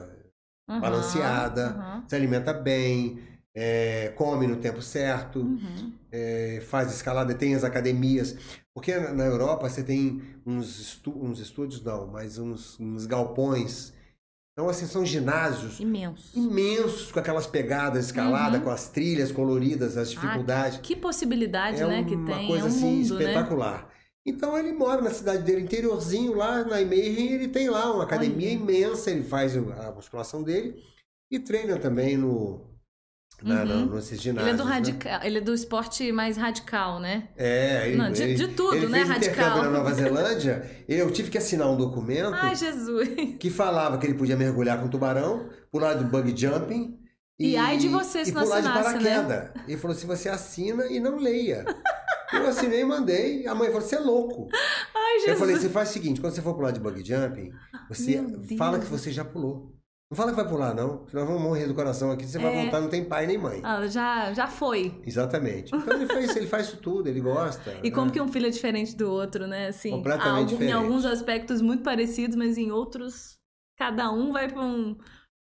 Aham, 0.69 0.81
balanceada, 0.81 1.81
aham, 1.81 2.03
se 2.09 2.15
alimenta 2.17 2.53
bem, 2.55 3.21
é, 3.55 4.11
come 4.17 4.47
no 4.47 4.57
tempo 4.57 4.81
certo, 4.83 5.41
uhum. 5.43 5.93
é, 6.11 6.61
faz 6.69 6.93
escalada, 6.95 7.35
tem 7.35 7.55
as 7.55 7.65
academias. 7.65 8.37
Porque 8.75 8.95
na 8.97 9.13
na 9.13 9.25
Europa 9.27 9.69
você 9.69 9.83
tem 9.83 10.23
uns, 10.47 10.79
estu- 10.81 11.19
uns 11.25 11.41
estúdios, 11.41 11.83
não, 11.83 12.07
mas 12.07 12.39
uns, 12.39 12.79
uns 12.81 13.07
galpões. 13.07 13.93
Então, 14.59 14.69
assim, 14.69 14.87
são 14.89 15.07
ginásios 15.07 15.79
Imenso. 15.79 16.37
imensos 16.37 17.13
com 17.13 17.21
aquelas 17.21 17.47
pegadas 17.47 18.07
escalada, 18.07 18.59
Uhum. 18.59 18.65
com 18.65 18.71
as 18.71 18.89
trilhas 18.89 19.31
coloridas, 19.31 19.97
as 19.97 20.11
dificuldades. 20.11 20.81
Que 20.83 20.97
possibilidade, 20.97 21.81
é 21.81 21.87
né, 21.87 22.03
que 22.03 22.17
uma 22.17 22.27
tem. 22.27 22.49
coisa 22.49 22.65
é 22.65 22.69
um 22.69 22.73
assim 22.73 22.81
mundo, 22.97 23.15
né? 23.15 23.21
espetacular. 23.21 23.89
Então 24.27 24.59
ele 24.59 24.73
mora 24.73 25.01
na 25.01 25.11
cidade 25.11 25.45
dele, 25.45 25.61
interiorzinho, 25.61 26.35
lá 26.35 26.65
na 26.65 26.83
Imeirin, 26.83 27.35
ele 27.35 27.47
tem 27.47 27.71
lá 27.71 27.95
uma 27.95 28.03
academia 28.03 28.49
Olha. 28.49 28.57
imensa, 28.57 29.13
ele 29.13 29.23
faz 29.23 29.57
a 29.57 29.93
musculação 29.93 30.43
dele 30.43 30.83
e 31.31 31.39
treina 31.39 31.79
também 31.79 32.17
no, 32.17 32.61
na, 33.43 33.63
Uhum. 33.63 33.95
nesses 33.95 34.13
Ele 34.13 34.21
ginásios. 34.21 34.53
é 34.53 34.57
do 34.57 34.65
né? 34.65 34.71
radical, 34.73 35.21
ele 35.23 35.39
é 35.39 35.41
do 35.41 35.55
esporte 35.55 36.11
mais 36.13 36.37
radical, 36.37 36.99
né? 37.01 37.29
É, 37.37 37.89
ele, 37.89 37.97
Não, 37.97 38.11
de- 38.11 38.23
ele- 38.23 38.35
de 38.35 38.49
tudo, 38.49 38.75
ele 38.77 38.87
né, 38.89 38.99
fez 38.99 39.09
radical. 39.11 39.63
na 39.63 39.71
Nova 39.71 39.95
Zelândia, 39.95 40.69
eu 40.89 41.11
tive 41.11 41.31
que 41.31 41.39
assinar 41.39 41.69
um 41.71 41.77
documento 41.77 42.35
Ai, 42.35 42.55
Jesus. 42.57 43.09
que 43.39 43.49
falava 43.51 43.97
que 43.99 44.07
ele 44.07 44.15
podia 44.15 44.37
mergulhar 44.37 44.81
com 44.81 44.89
tubarão, 44.89 45.49
pular 45.71 45.95
do 45.95 46.05
bug 46.05 46.35
jumping. 46.37 46.99
E 47.41 47.57
ai 47.57 47.77
de 47.79 47.87
você 47.89 48.25
se 48.25 48.33
e 48.33 48.35
não 48.35 48.43
pular 48.43 48.61
de 48.61 48.67
né? 48.67 48.75
paraquedas. 48.75 49.51
Ele 49.69 49.77
falou 49.79 49.97
assim: 49.97 50.09
você 50.09 50.29
assina 50.29 50.87
e 50.87 50.99
não 50.99 51.17
leia. 51.19 51.65
Eu 52.33 52.49
assinei 52.49 52.81
e 52.81 52.85
mandei. 52.85 53.47
A 53.47 53.55
mãe 53.55 53.69
falou: 53.69 53.81
você 53.83 53.95
é 53.95 54.01
louco. 54.01 54.49
Ai, 54.53 55.17
Eu 55.19 55.21
Jesus. 55.21 55.39
falei: 55.39 55.55
você 55.57 55.69
faz 55.69 55.91
o 55.91 55.93
seguinte: 55.93 56.21
quando 56.21 56.35
você 56.35 56.43
for 56.43 56.55
pular 56.55 56.73
de 56.73 56.81
bug 56.81 57.01
jumping, 57.05 57.53
você 57.89 58.21
fala 58.59 58.81
que 58.81 58.87
você 58.87 59.13
já 59.13 59.25
pulou. 59.25 59.73
Não 60.11 60.17
fala 60.17 60.31
que 60.31 60.37
vai 60.37 60.49
pular, 60.49 60.75
não. 60.75 61.07
Senão 61.07 61.27
vamos 61.27 61.43
morrer 61.43 61.67
do 61.67 61.75
coração 61.75 62.11
aqui. 62.11 62.25
Você 62.27 62.39
vai 62.39 62.51
É. 62.57 62.63
voltar, 62.63 62.81
não 62.81 62.89
tem 62.89 63.05
pai 63.05 63.27
nem 63.27 63.37
mãe. 63.37 63.61
Ah, 63.63 63.87
já, 63.87 64.33
já 64.33 64.47
foi. 64.47 64.99
Exatamente. 65.07 65.75
Então 65.75 65.95
ele 65.95 66.07
faz, 66.07 66.35
ele 66.37 66.47
faz 66.47 66.67
isso 66.69 66.79
tudo, 66.79 67.09
ele 67.09 67.21
gosta. 67.21 67.79
E 67.83 67.91
como 67.91 68.07
né? 68.07 68.13
que 68.13 68.21
um 68.21 68.29
filho 68.29 68.47
é 68.47 68.51
diferente 68.51 68.97
do 68.97 69.11
outro, 69.11 69.47
né? 69.47 69.67
Assim, 69.69 69.91
Completamente 69.91 70.29
algum- 70.35 70.47
diferente. 70.47 70.71
Em 70.71 70.75
alguns 70.75 71.05
aspectos 71.05 71.61
muito 71.61 71.83
parecidos, 71.83 72.37
mas 72.37 72.57
em 72.57 72.71
outros, 72.71 73.37
cada 73.79 74.11
um 74.11 74.33
vai 74.33 74.49
para 74.49 74.63
um, 74.63 74.97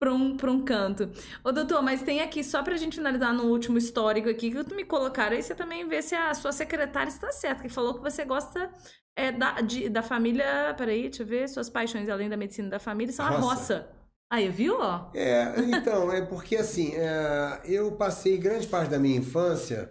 pra 0.01 0.15
um, 0.15 0.37
pra 0.37 0.51
um 0.53 0.65
canto. 0.65 1.11
Ô, 1.43 1.51
doutor, 1.51 1.83
mas 1.83 2.03
tem 2.03 2.21
aqui, 2.21 2.45
só 2.45 2.63
pra 2.63 2.77
gente 2.77 2.95
finalizar 2.95 3.35
no 3.35 3.47
último 3.47 3.79
histórico 3.79 4.29
aqui, 4.29 4.49
que 4.53 4.75
me 4.77 4.85
colocaram 4.85 5.35
aí, 5.35 5.43
você 5.43 5.57
também 5.57 5.89
vê 5.89 6.01
se 6.03 6.15
a 6.15 6.33
sua 6.35 6.53
secretária 6.53 7.09
está 7.11 7.33
certa, 7.33 7.63
que 7.65 7.69
falou 7.69 7.95
que 7.95 8.01
você 8.01 8.25
gosta 8.25 8.71
é, 9.17 9.33
da, 9.33 9.61
de- 9.61 9.89
da 9.89 10.03
família. 10.05 10.73
Peraí, 10.79 11.03
deixa 11.03 11.25
eu 11.25 11.27
ver. 11.27 11.49
Suas 11.49 11.69
paixões, 11.69 12.09
além 12.09 12.29
da 12.29 12.37
medicina 12.37 12.69
da 12.71 12.79
família, 12.79 13.13
são 13.13 13.27
a 13.27 13.31
Roça. 13.31 13.89
Aí, 14.33 14.49
viu, 14.49 14.79
ó? 14.81 15.11
É, 15.15 15.53
então, 15.77 16.11
é 16.11 16.23
porque 16.23 16.57
assim, 16.57 16.95
é, 16.95 17.61
eu 17.67 17.93
passei 17.93 18.39
grande 18.39 18.67
parte 18.67 18.89
da 18.89 18.99
minha 18.99 19.19
infância 19.19 19.91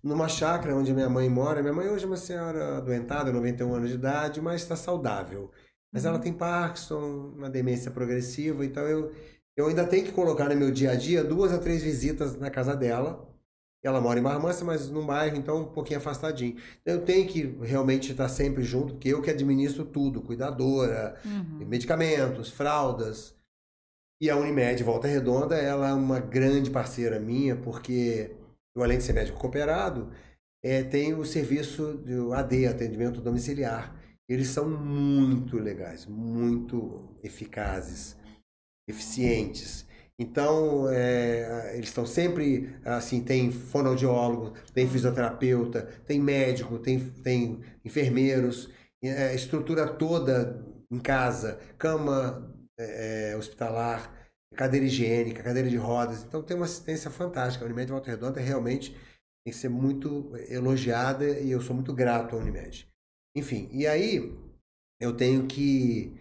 numa 0.00 0.28
chácara 0.28 0.76
onde 0.76 0.94
minha 0.94 1.08
mãe 1.08 1.28
mora. 1.28 1.60
Minha 1.60 1.74
mãe 1.74 1.88
hoje 1.88 2.04
é 2.04 2.06
uma 2.06 2.16
senhora 2.16 2.76
adoentada, 2.76 3.32
91 3.32 3.74
anos 3.74 3.88
de 3.88 3.96
idade, 3.96 4.40
mas 4.40 4.62
está 4.62 4.76
saudável. 4.76 5.50
Mas 5.92 6.04
ela 6.04 6.20
tem 6.20 6.32
Parkinson, 6.32 7.32
uma 7.36 7.50
demência 7.50 7.90
progressiva, 7.90 8.64
então 8.64 8.84
eu, 8.84 9.10
eu 9.56 9.66
ainda 9.66 9.84
tenho 9.84 10.04
que 10.04 10.12
colocar 10.12 10.48
no 10.48 10.54
meu 10.54 10.70
dia 10.70 10.92
a 10.92 10.94
dia 10.94 11.24
duas 11.24 11.52
a 11.52 11.58
três 11.58 11.82
visitas 11.82 12.38
na 12.38 12.48
casa 12.48 12.76
dela. 12.76 13.28
Ela 13.82 14.00
mora 14.00 14.20
em 14.20 14.22
Barmança, 14.22 14.64
mas 14.64 14.88
num 14.88 15.04
bairro, 15.04 15.36
então 15.36 15.62
um 15.62 15.64
pouquinho 15.64 15.98
afastadinho. 15.98 16.56
Então, 16.80 16.94
eu 16.94 17.00
tenho 17.00 17.26
que 17.26 17.56
realmente 17.60 18.12
estar 18.12 18.28
sempre 18.28 18.62
junto, 18.62 18.92
porque 18.94 19.08
eu 19.08 19.20
que 19.20 19.30
administro 19.30 19.84
tudo, 19.84 20.22
cuidadora, 20.22 21.16
Uhum. 21.24 21.66
medicamentos, 21.66 22.50
fraldas. 22.50 23.34
E 24.20 24.28
a 24.28 24.36
Unimed 24.36 24.82
Volta 24.84 25.08
Redonda, 25.08 25.56
ela 25.56 25.88
é 25.88 25.94
uma 25.94 26.20
grande 26.20 26.70
parceira 26.70 27.18
minha, 27.18 27.56
porque 27.56 28.36
eu, 28.76 28.82
além 28.82 28.98
de 28.98 29.04
ser 29.04 29.14
médico 29.14 29.38
cooperado, 29.38 30.10
eh, 30.62 30.82
tenho 30.82 31.18
o 31.18 31.24
serviço 31.24 31.94
do 31.94 32.34
AD, 32.34 32.66
atendimento 32.66 33.22
domiciliar. 33.22 33.96
Eles 34.28 34.48
são 34.48 34.68
muito 34.68 35.56
legais, 35.56 36.04
muito 36.04 37.18
eficazes, 37.22 38.14
eficientes. 38.86 39.86
Então, 40.18 40.86
eh, 40.90 41.72
eles 41.76 41.88
estão 41.88 42.04
sempre, 42.04 42.76
assim, 42.84 43.22
tem 43.24 43.50
fonoaudiólogo, 43.50 44.52
tem 44.74 44.86
fisioterapeuta, 44.86 45.88
tem 46.06 46.20
médico, 46.20 46.78
tem, 46.78 46.98
tem 47.22 47.60
enfermeiros, 47.82 48.68
a 49.02 49.32
estrutura 49.32 49.88
toda 49.88 50.62
em 50.90 50.98
casa, 50.98 51.58
cama 51.78 52.59
eh, 52.80 53.36
hospitalar, 53.36 54.12
cadeira 54.54 54.86
higiênica, 54.86 55.42
cadeira 55.42 55.68
de 55.68 55.76
rodas. 55.76 56.24
Então, 56.24 56.42
tem 56.42 56.56
uma 56.56 56.66
assistência 56.66 57.10
fantástica. 57.10 57.64
A 57.64 57.66
Unimed 57.66 57.86
de 57.86 57.92
Volta 57.92 58.10
Redonda 58.10 58.40
realmente 58.40 58.92
tem 59.44 59.52
que 59.52 59.54
ser 59.54 59.68
muito 59.68 60.32
elogiada 60.48 61.28
e 61.40 61.50
eu 61.50 61.60
sou 61.60 61.74
muito 61.74 61.92
grato 61.94 62.36
à 62.36 62.38
Unimed. 62.38 62.88
Enfim, 63.36 63.68
e 63.72 63.86
aí 63.86 64.36
eu 65.00 65.16
tenho 65.16 65.46
que, 65.46 66.12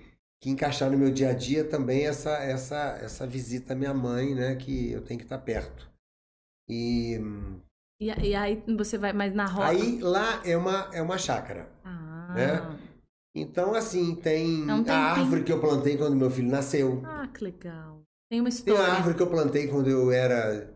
que 0.42 0.50
encaixar 0.50 0.90
no 0.90 0.98
meu 0.98 1.12
dia 1.12 1.30
a 1.30 1.34
dia 1.34 1.66
também 1.66 2.06
essa, 2.06 2.38
essa, 2.38 2.98
essa 3.02 3.28
visita 3.28 3.74
à 3.74 3.76
minha 3.76 3.94
mãe, 3.94 4.34
né? 4.36 4.56
Que 4.56 4.92
eu 4.92 5.02
tenho 5.04 5.20
que 5.20 5.26
estar 5.26 5.40
perto. 5.40 5.90
E 6.70 7.20
E, 8.00 8.06
e 8.06 8.36
aí 8.36 8.64
você 8.78 8.98
vai 8.98 9.12
mais 9.12 9.34
na 9.34 9.46
roça. 9.46 9.70
aí 9.70 10.00
lá 10.00 10.42
é 10.46 10.56
uma, 10.56 10.90
é 10.94 11.02
uma 11.02 11.18
chácara. 11.18 11.70
Ah. 11.84 12.34
né? 12.36 12.80
Então, 13.36 13.74
assim, 13.76 14.16
tem 14.16 14.70
É 14.70 14.74
um 14.74 14.84
a 14.88 14.96
árvore 14.96 15.44
que 15.44 15.52
eu 15.52 15.60
plantei 15.60 15.98
quando 15.98 16.16
meu 16.16 16.32
filho 16.32 16.50
nasceu. 16.50 17.02
Ah, 17.06 17.28
que 17.28 17.44
legal. 17.44 18.02
Tem 18.30 18.40
uma 18.42 18.50
Tem 18.50 18.58
história. 18.58 18.84
a 18.84 18.94
árvore 18.96 19.16
que 19.16 19.22
eu 19.22 19.30
plantei 19.30 19.68
quando 19.68 19.90
eu 19.90 20.12
era 20.12 20.74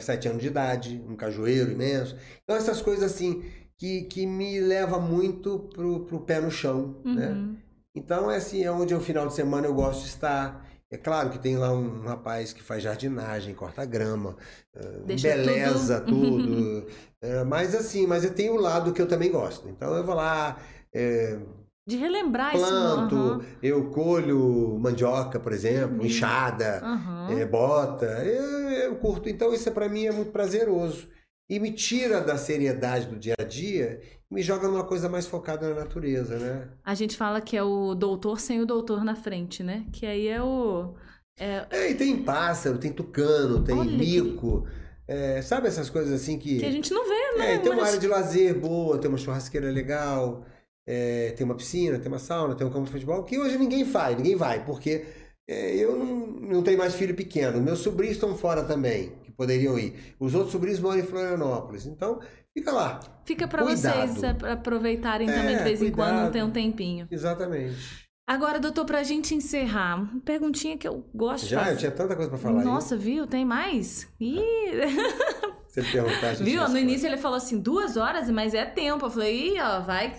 sete 0.00 0.28
anos 0.28 0.42
de 0.42 0.48
idade, 0.48 1.02
um 1.08 1.16
cajueiro 1.16 1.72
imenso. 1.72 2.16
Então, 2.42 2.56
essas 2.56 2.80
coisas 2.82 3.12
assim 3.12 3.42
que, 3.78 4.02
que 4.02 4.26
me 4.26 4.60
leva 4.60 4.98
muito 5.00 5.60
pro, 5.74 6.04
pro 6.06 6.20
pé 6.20 6.40
no 6.40 6.50
chão, 6.50 7.00
né? 7.04 7.28
Uhum. 7.30 7.56
Então, 7.94 8.30
é 8.30 8.36
assim, 8.36 8.62
é 8.62 8.70
onde 8.70 8.94
o 8.94 9.00
final 9.00 9.26
de 9.26 9.34
semana 9.34 9.66
eu 9.66 9.74
gosto 9.74 10.02
de 10.02 10.08
estar. 10.08 10.66
É 10.90 10.96
claro 10.98 11.30
que 11.30 11.38
tem 11.38 11.56
lá 11.56 11.72
um 11.72 12.02
rapaz 12.02 12.52
que 12.52 12.62
faz 12.62 12.82
jardinagem, 12.82 13.54
corta 13.54 13.84
grama, 13.84 14.36
eh, 14.74 15.00
Deixa 15.06 15.28
beleza, 15.28 16.00
tudo. 16.06 16.46
tudo. 16.46 16.86
Eh, 17.22 17.44
mas 17.44 17.74
assim, 17.74 18.06
mas 18.06 18.22
eu 18.24 18.34
tenho 18.34 18.54
o 18.54 18.60
lado 18.60 18.92
que 18.92 19.00
eu 19.02 19.08
também 19.08 19.30
gosto. 19.32 19.68
Então 19.68 19.94
eu 19.96 20.04
vou 20.04 20.14
lá, 20.14 20.58
eh, 20.94 21.38
De 21.86 21.96
relembrar 21.96 22.54
isso. 22.56 22.66
planto, 22.66 23.14
aham. 23.14 23.40
eu 23.62 23.90
colho 23.90 24.76
mandioca, 24.80 25.38
por 25.38 25.52
exemplo, 25.52 26.00
Uhum. 26.00 26.06
enxada, 26.06 26.80
Aham. 26.82 27.28
é, 27.38 27.46
bota. 27.46 28.06
Eu, 28.24 28.68
eu 28.70 28.96
curto. 28.96 29.28
Então, 29.28 29.54
isso 29.54 29.70
para 29.70 29.88
mim 29.88 30.04
é 30.06 30.10
muito 30.10 30.32
prazeroso. 30.32 31.08
E 31.48 31.60
me 31.60 31.70
tira 31.70 32.20
da 32.20 32.36
seriedade 32.36 33.06
do 33.06 33.16
dia 33.16 33.36
a 33.38 33.44
dia 33.44 34.00
e 34.28 34.34
me 34.34 34.42
joga 34.42 34.66
numa 34.66 34.82
coisa 34.82 35.08
mais 35.08 35.28
focada 35.28 35.68
na 35.68 35.76
natureza, 35.76 36.36
né? 36.36 36.68
A 36.84 36.92
gente 36.92 37.16
fala 37.16 37.40
que 37.40 37.56
é 37.56 37.62
o 37.62 37.94
doutor 37.94 38.40
sem 38.40 38.60
o 38.60 38.66
doutor 38.66 39.04
na 39.04 39.14
frente, 39.14 39.62
né? 39.62 39.86
Que 39.92 40.06
aí 40.06 40.26
é 40.26 40.42
o. 40.42 40.94
É, 41.38 41.66
É, 41.70 41.90
e 41.92 41.94
tem 41.94 42.20
pássaro, 42.20 42.78
tem 42.78 42.90
tucano, 42.92 43.62
tem 43.62 43.78
Olha 43.78 43.88
que- 43.88 43.96
mico. 43.96 44.66
é, 45.06 45.40
sabe 45.40 45.68
essas 45.68 45.88
coisas 45.88 46.12
assim 46.20 46.36
que. 46.36 46.58
que 46.58 46.66
a 46.66 46.70
gente 46.72 46.92
não 46.92 47.04
vê, 47.06 47.38
né? 47.38 47.54
É, 47.54 47.58
tem 47.58 47.70
uma 47.70 47.82
Mas- 47.82 47.88
área 47.90 48.00
de 48.00 48.08
lazer 48.08 48.58
boa, 48.58 48.98
tem 48.98 49.08
uma 49.08 49.16
churrasqueira 49.18 49.70
legal, 49.70 50.44
é, 50.86 51.32
tem 51.36 51.44
uma 51.44 51.54
piscina, 51.54 51.98
tem 51.98 52.08
uma 52.08 52.18
sauna, 52.18 52.54
tem 52.54 52.66
um 52.66 52.70
campo 52.70 52.84
de 52.86 52.92
futebol, 52.92 53.22
que 53.24 53.38
hoje 53.38 53.58
ninguém 53.58 53.84
faz, 53.84 54.16
ninguém 54.16 54.36
vai, 54.36 54.64
porque 54.64 55.04
é, 55.48 55.74
eu 55.76 55.96
não, 55.96 56.26
não 56.26 56.62
tenho 56.62 56.78
mais 56.78 56.94
filho 56.94 57.14
pequeno. 57.14 57.60
Meus 57.60 57.80
sobrinhos 57.80 58.16
estão 58.16 58.36
fora 58.36 58.62
também, 58.64 59.12
que 59.22 59.30
poderiam 59.32 59.78
ir. 59.78 60.14
Os 60.18 60.34
outros 60.34 60.52
sobrinhos 60.52 60.80
moram 60.80 60.98
em 61.00 61.04
Florianópolis. 61.04 61.86
Então, 61.86 62.20
fica 62.56 62.72
lá. 62.72 63.00
Fica 63.24 63.46
Cuidado. 63.48 63.66
vocês 64.08 64.24
ap- 64.24 64.44
aproveitarem 64.44 65.26
também 65.28 65.54
É, 65.54 65.58
de 65.58 65.64
vez 65.64 65.82
em 65.82 65.90
quando, 65.90 66.10
cuidado. 66.14 66.32
ter 66.32 66.42
um 66.44 66.50
tempinho. 66.50 67.06
Exatamente. 67.10 68.06
Agora, 68.28 68.58
doutor, 68.58 68.84
pra 68.84 69.04
gente 69.04 69.36
encerrar, 69.36 70.00
uma 70.02 70.20
perguntinha 70.22 70.76
que 70.76 70.88
eu 70.88 71.04
gosto 71.14 71.44
de 71.44 71.50
Já, 71.50 71.70
eu 71.70 71.76
tinha 71.76 71.92
tanta 71.92 72.16
coisa 72.16 72.28
para 72.28 72.38
falar. 72.38 72.64
Nossa, 72.64 72.96
viu? 72.96 73.24
Tem 73.24 73.44
mais? 73.44 74.08
Ih, 74.20 74.40
Ele 75.76 75.92
perguntar, 75.92 76.28
a 76.28 76.34
gente 76.34 76.50
Viu? 76.50 76.68
No 76.68 76.78
início 76.78 77.06
ele 77.06 77.18
falou 77.18 77.36
assim, 77.36 77.60
duas 77.60 77.96
horas, 77.96 78.30
mas 78.30 78.54
é 78.54 78.64
tempo. 78.64 79.04
Eu 79.04 79.10
falei, 79.10 79.54
Ih, 79.54 79.60
ó, 79.60 79.80
vai, 79.80 80.14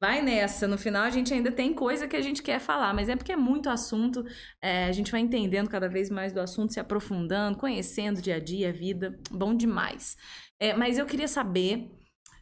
vai 0.00 0.20
nessa. 0.20 0.66
No 0.66 0.76
final 0.76 1.04
a 1.04 1.10
gente 1.10 1.32
ainda 1.32 1.52
tem 1.52 1.72
coisa 1.72 2.08
que 2.08 2.16
a 2.16 2.20
gente 2.20 2.42
quer 2.42 2.58
falar, 2.58 2.92
mas 2.92 3.08
é 3.08 3.14
porque 3.14 3.32
é 3.32 3.36
muito 3.36 3.70
assunto. 3.70 4.24
é, 4.60 4.86
a 4.86 4.92
gente 4.92 5.12
vai 5.12 5.20
entendendo 5.20 5.68
cada 5.68 5.88
vez 5.88 6.10
mais 6.10 6.32
do 6.32 6.40
assunto, 6.40 6.72
se 6.72 6.80
aprofundando, 6.80 7.58
conhecendo 7.58 8.18
o 8.18 8.22
dia 8.22 8.36
a 8.36 8.40
dia, 8.40 8.70
a 8.70 8.72
vida. 8.72 9.18
Bom 9.30 9.54
demais. 9.54 10.16
É, 10.58 10.74
mas 10.74 10.98
eu 10.98 11.06
queria 11.06 11.28
saber 11.28 11.90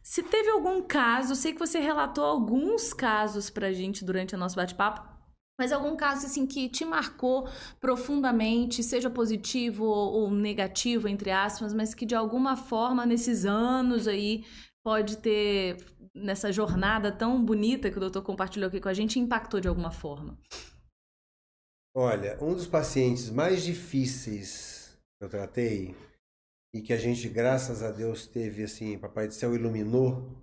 se 0.01 0.23
teve 0.23 0.49
algum 0.49 0.81
caso, 0.81 1.35
sei 1.35 1.51
que 1.51 1.59
você 1.59 1.79
relatou 1.79 2.23
alguns 2.23 2.93
casos 2.93 3.49
pra 3.49 3.73
gente 3.73 4.05
durante 4.05 4.33
o 4.33 4.37
nosso 4.37 4.55
bate-papo. 4.55 5.16
Mas 5.59 5.71
algum 5.71 5.95
caso 5.97 6.27
assim 6.27 6.45
que 6.45 6.69
te 6.69 6.85
marcou 6.85 7.47
profundamente, 7.79 8.83
seja 8.83 9.09
positivo 9.09 9.85
ou 9.85 10.29
negativo, 10.29 11.07
entre 11.07 11.31
aspas, 11.31 11.73
mas 11.73 11.95
que 11.95 12.05
de 12.05 12.13
alguma 12.13 12.55
forma 12.55 13.05
nesses 13.05 13.43
anos 13.43 14.07
aí 14.07 14.45
pode 14.83 15.17
ter, 15.17 15.77
nessa 16.13 16.51
jornada 16.51 17.11
tão 17.11 17.43
bonita 17.43 17.89
que 17.89 17.97
o 17.97 17.99
doutor 17.99 18.21
compartilhou 18.21 18.67
aqui 18.67 18.79
com 18.79 18.87
a 18.87 18.93
gente, 18.93 19.19
impactou 19.19 19.59
de 19.59 19.67
alguma 19.67 19.91
forma? 19.91 20.37
Olha, 21.95 22.37
um 22.39 22.53
dos 22.53 22.67
pacientes 22.67 23.31
mais 23.31 23.63
difíceis 23.63 24.95
que 25.17 25.25
eu 25.25 25.29
tratei 25.29 25.95
e 26.71 26.81
que 26.81 26.93
a 26.93 26.97
gente, 26.97 27.27
graças 27.27 27.81
a 27.81 27.91
Deus, 27.91 28.27
teve 28.27 28.63
assim, 28.63 28.99
Papai 28.99 29.27
do 29.27 29.33
Céu 29.33 29.55
iluminou, 29.55 30.37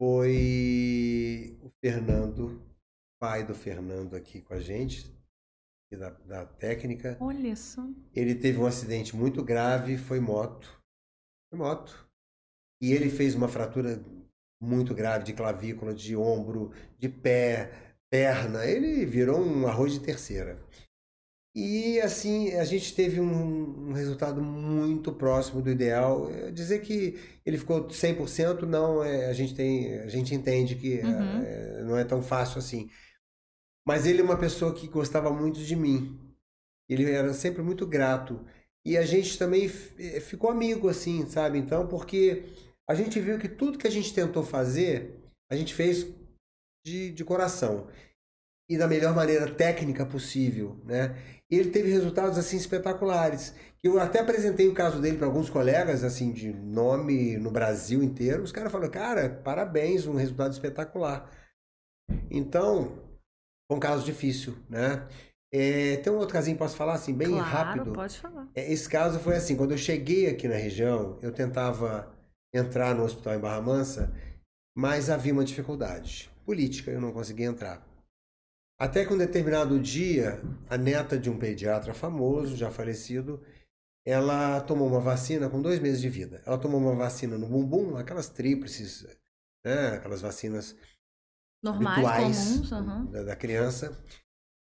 foi 0.00 1.58
o 1.62 1.68
Fernando 1.84 2.69
pai 3.20 3.44
do 3.44 3.54
Fernando 3.54 4.16
aqui 4.16 4.40
com 4.40 4.54
a 4.54 4.60
gente, 4.60 5.14
da, 5.92 6.10
da 6.10 6.46
técnica. 6.46 7.16
Olha 7.20 7.54
só. 7.54 7.86
Ele 8.14 8.34
teve 8.34 8.58
um 8.58 8.66
acidente 8.66 9.14
muito 9.14 9.44
grave, 9.44 9.98
foi 9.98 10.18
moto. 10.18 10.80
Foi 11.50 11.58
moto. 11.58 12.08
E 12.80 12.92
ele 12.92 13.10
fez 13.10 13.34
uma 13.34 13.48
fratura 13.48 14.02
muito 14.60 14.94
grave 14.94 15.24
de 15.24 15.34
clavícula, 15.34 15.94
de 15.94 16.16
ombro, 16.16 16.72
de 16.98 17.08
pé, 17.08 17.94
perna. 18.10 18.64
Ele 18.64 19.04
virou 19.04 19.40
um 19.40 19.66
arroz 19.66 19.92
de 19.92 20.00
terceira. 20.00 20.58
E 21.54 22.00
assim, 22.00 22.52
a 22.54 22.64
gente 22.64 22.94
teve 22.94 23.20
um, 23.20 23.88
um, 23.88 23.92
resultado 23.92 24.40
muito 24.40 25.12
próximo 25.12 25.60
do 25.60 25.70
ideal. 25.70 26.30
Dizer 26.52 26.80
que 26.80 27.18
ele 27.44 27.58
ficou 27.58 27.88
100%, 27.88 28.62
não, 28.62 29.02
é, 29.02 29.26
a, 29.26 29.32
gente 29.32 29.54
tem, 29.54 29.98
a 29.98 30.08
gente 30.08 30.32
entende 30.32 30.76
que 30.76 31.00
uhum. 31.00 31.42
é, 31.42 31.82
não 31.82 31.96
é 31.98 32.04
tão 32.04 32.22
fácil 32.22 32.58
assim. 32.58 32.88
Mas 33.86 34.06
ele 34.06 34.20
é 34.20 34.24
uma 34.24 34.38
pessoa 34.38 34.74
que 34.74 34.86
gostava 34.86 35.30
muito 35.30 35.60
de 35.60 35.74
mim. 35.74 36.18
Ele 36.88 37.10
era 37.10 37.32
sempre 37.32 37.62
muito 37.62 37.86
grato. 37.86 38.44
E 38.84 38.96
a 38.96 39.02
gente 39.02 39.38
também 39.38 39.70
eh, 39.98 40.20
ficou 40.20 40.50
amigo, 40.50 40.88
assim, 40.88 41.26
sabe? 41.26 41.58
Então, 41.58 41.86
porque 41.86 42.44
a 42.88 42.94
gente 42.94 43.20
viu 43.20 43.38
que 43.38 43.48
tudo 43.48 43.78
que 43.78 43.86
a 43.86 43.90
gente 43.90 44.12
tentou 44.12 44.42
fazer, 44.42 45.20
a 45.50 45.56
gente 45.56 45.74
fez 45.74 46.06
de, 46.84 47.10
de 47.10 47.24
coração. 47.24 47.88
E 48.68 48.78
da 48.78 48.86
melhor 48.86 49.14
maneira 49.14 49.52
técnica 49.52 50.06
possível, 50.06 50.80
né? 50.84 51.16
E 51.50 51.56
ele 51.56 51.70
teve 51.70 51.90
resultados, 51.90 52.38
assim, 52.38 52.56
espetaculares. 52.56 53.52
Eu 53.82 53.98
até 53.98 54.20
apresentei 54.20 54.68
o 54.68 54.74
caso 54.74 55.00
dele 55.00 55.16
para 55.16 55.26
alguns 55.26 55.50
colegas, 55.50 56.04
assim, 56.04 56.32
de 56.32 56.52
nome 56.52 57.36
no 57.36 57.50
Brasil 57.50 58.02
inteiro. 58.02 58.42
Os 58.42 58.52
caras 58.52 58.70
falaram, 58.70 58.90
cara, 58.90 59.28
parabéns, 59.28 60.06
um 60.06 60.14
resultado 60.14 60.52
espetacular. 60.52 61.28
Então, 62.30 63.09
foi 63.70 63.76
um 63.76 63.80
caso 63.80 64.04
difícil, 64.04 64.56
né? 64.68 65.06
É, 65.52 65.98
tem 65.98 66.12
um 66.12 66.16
outro 66.16 66.32
casinho, 66.32 66.58
posso 66.58 66.76
falar 66.76 66.94
assim, 66.94 67.14
bem 67.14 67.28
claro, 67.28 67.44
rápido? 67.44 67.92
pode 67.92 68.18
falar. 68.18 68.48
É, 68.52 68.72
esse 68.72 68.88
caso 68.88 69.20
foi 69.20 69.36
assim, 69.36 69.54
quando 69.54 69.70
eu 69.70 69.78
cheguei 69.78 70.28
aqui 70.28 70.48
na 70.48 70.56
região, 70.56 71.20
eu 71.22 71.30
tentava 71.30 72.12
entrar 72.52 72.96
no 72.96 73.04
hospital 73.04 73.36
em 73.36 73.38
Barra 73.38 73.62
Mansa, 73.62 74.12
mas 74.76 75.08
havia 75.08 75.32
uma 75.32 75.44
dificuldade 75.44 76.28
política, 76.44 76.90
eu 76.90 77.00
não 77.00 77.12
conseguia 77.12 77.46
entrar. 77.46 77.86
Até 78.76 79.04
que 79.04 79.14
um 79.14 79.18
determinado 79.18 79.78
dia, 79.78 80.40
a 80.68 80.76
neta 80.76 81.16
de 81.16 81.30
um 81.30 81.38
pediatra 81.38 81.94
famoso, 81.94 82.56
já 82.56 82.72
falecido, 82.72 83.40
ela 84.04 84.60
tomou 84.62 84.88
uma 84.88 85.00
vacina 85.00 85.48
com 85.48 85.62
dois 85.62 85.78
meses 85.78 86.00
de 86.00 86.08
vida. 86.08 86.42
Ela 86.44 86.58
tomou 86.58 86.80
uma 86.80 86.96
vacina 86.96 87.38
no 87.38 87.46
bumbum, 87.46 87.96
aquelas 87.96 88.28
tríplices, 88.28 89.06
né, 89.64 89.90
aquelas 89.90 90.20
vacinas 90.20 90.74
Normais, 91.62 92.06
habituais 92.06 92.48
comuns, 92.48 92.72
uhum. 92.72 93.10
da, 93.10 93.22
da 93.22 93.36
criança. 93.36 94.02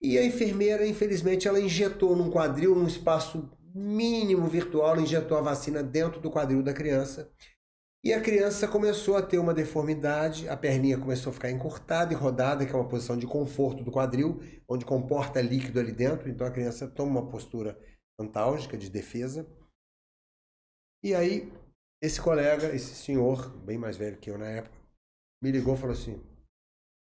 E 0.01 0.17
a 0.17 0.25
enfermeira, 0.25 0.85
infelizmente, 0.85 1.47
ela 1.47 1.59
injetou 1.59 2.15
num 2.15 2.29
quadril, 2.29 2.75
num 2.75 2.87
espaço 2.87 3.49
mínimo 3.73 4.47
virtual, 4.47 4.91
ela 4.91 5.01
injetou 5.01 5.37
a 5.37 5.41
vacina 5.41 5.81
dentro 5.81 6.19
do 6.19 6.29
quadril 6.29 6.61
da 6.61 6.73
criança. 6.73 7.31
E 8.05 8.11
a 8.11 8.19
criança 8.19 8.67
começou 8.67 9.15
a 9.15 9.21
ter 9.21 9.37
uma 9.37 9.53
deformidade, 9.53 10.49
a 10.49 10.57
perninha 10.57 10.99
começou 10.99 11.31
a 11.31 11.33
ficar 11.33 11.49
encurtada 11.49 12.11
e 12.11 12.15
rodada, 12.17 12.65
que 12.65 12.73
é 12.73 12.75
uma 12.75 12.87
posição 12.87 13.17
de 13.17 13.25
conforto 13.25 13.81
do 13.81 13.91
quadril, 13.91 14.41
onde 14.67 14.83
comporta 14.83 15.41
líquido 15.41 15.79
ali 15.79 15.93
dentro. 15.93 16.29
Então 16.29 16.45
a 16.45 16.51
criança 16.51 16.85
toma 16.85 17.21
uma 17.21 17.29
postura 17.29 17.79
antálgica 18.19 18.77
de 18.77 18.89
defesa. 18.89 19.49
E 21.01 21.15
aí, 21.15 21.49
esse 22.01 22.21
colega, 22.21 22.75
esse 22.75 22.93
senhor, 22.93 23.49
bem 23.59 23.77
mais 23.77 23.95
velho 23.95 24.17
que 24.17 24.29
eu 24.29 24.37
na 24.37 24.47
época, 24.49 24.75
me 25.41 25.51
ligou 25.51 25.75
e 25.75 25.77
falou 25.77 25.93
assim: 25.93 26.21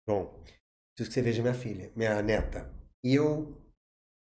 Bom, 0.07 0.43
preciso 0.95 1.09
que 1.09 1.15
você 1.15 1.23
veja 1.23 1.43
minha 1.43 1.55
filha, 1.55 1.93
minha 1.95 2.20
neta. 2.23 2.70
E 3.05 3.15
eu 3.15 3.57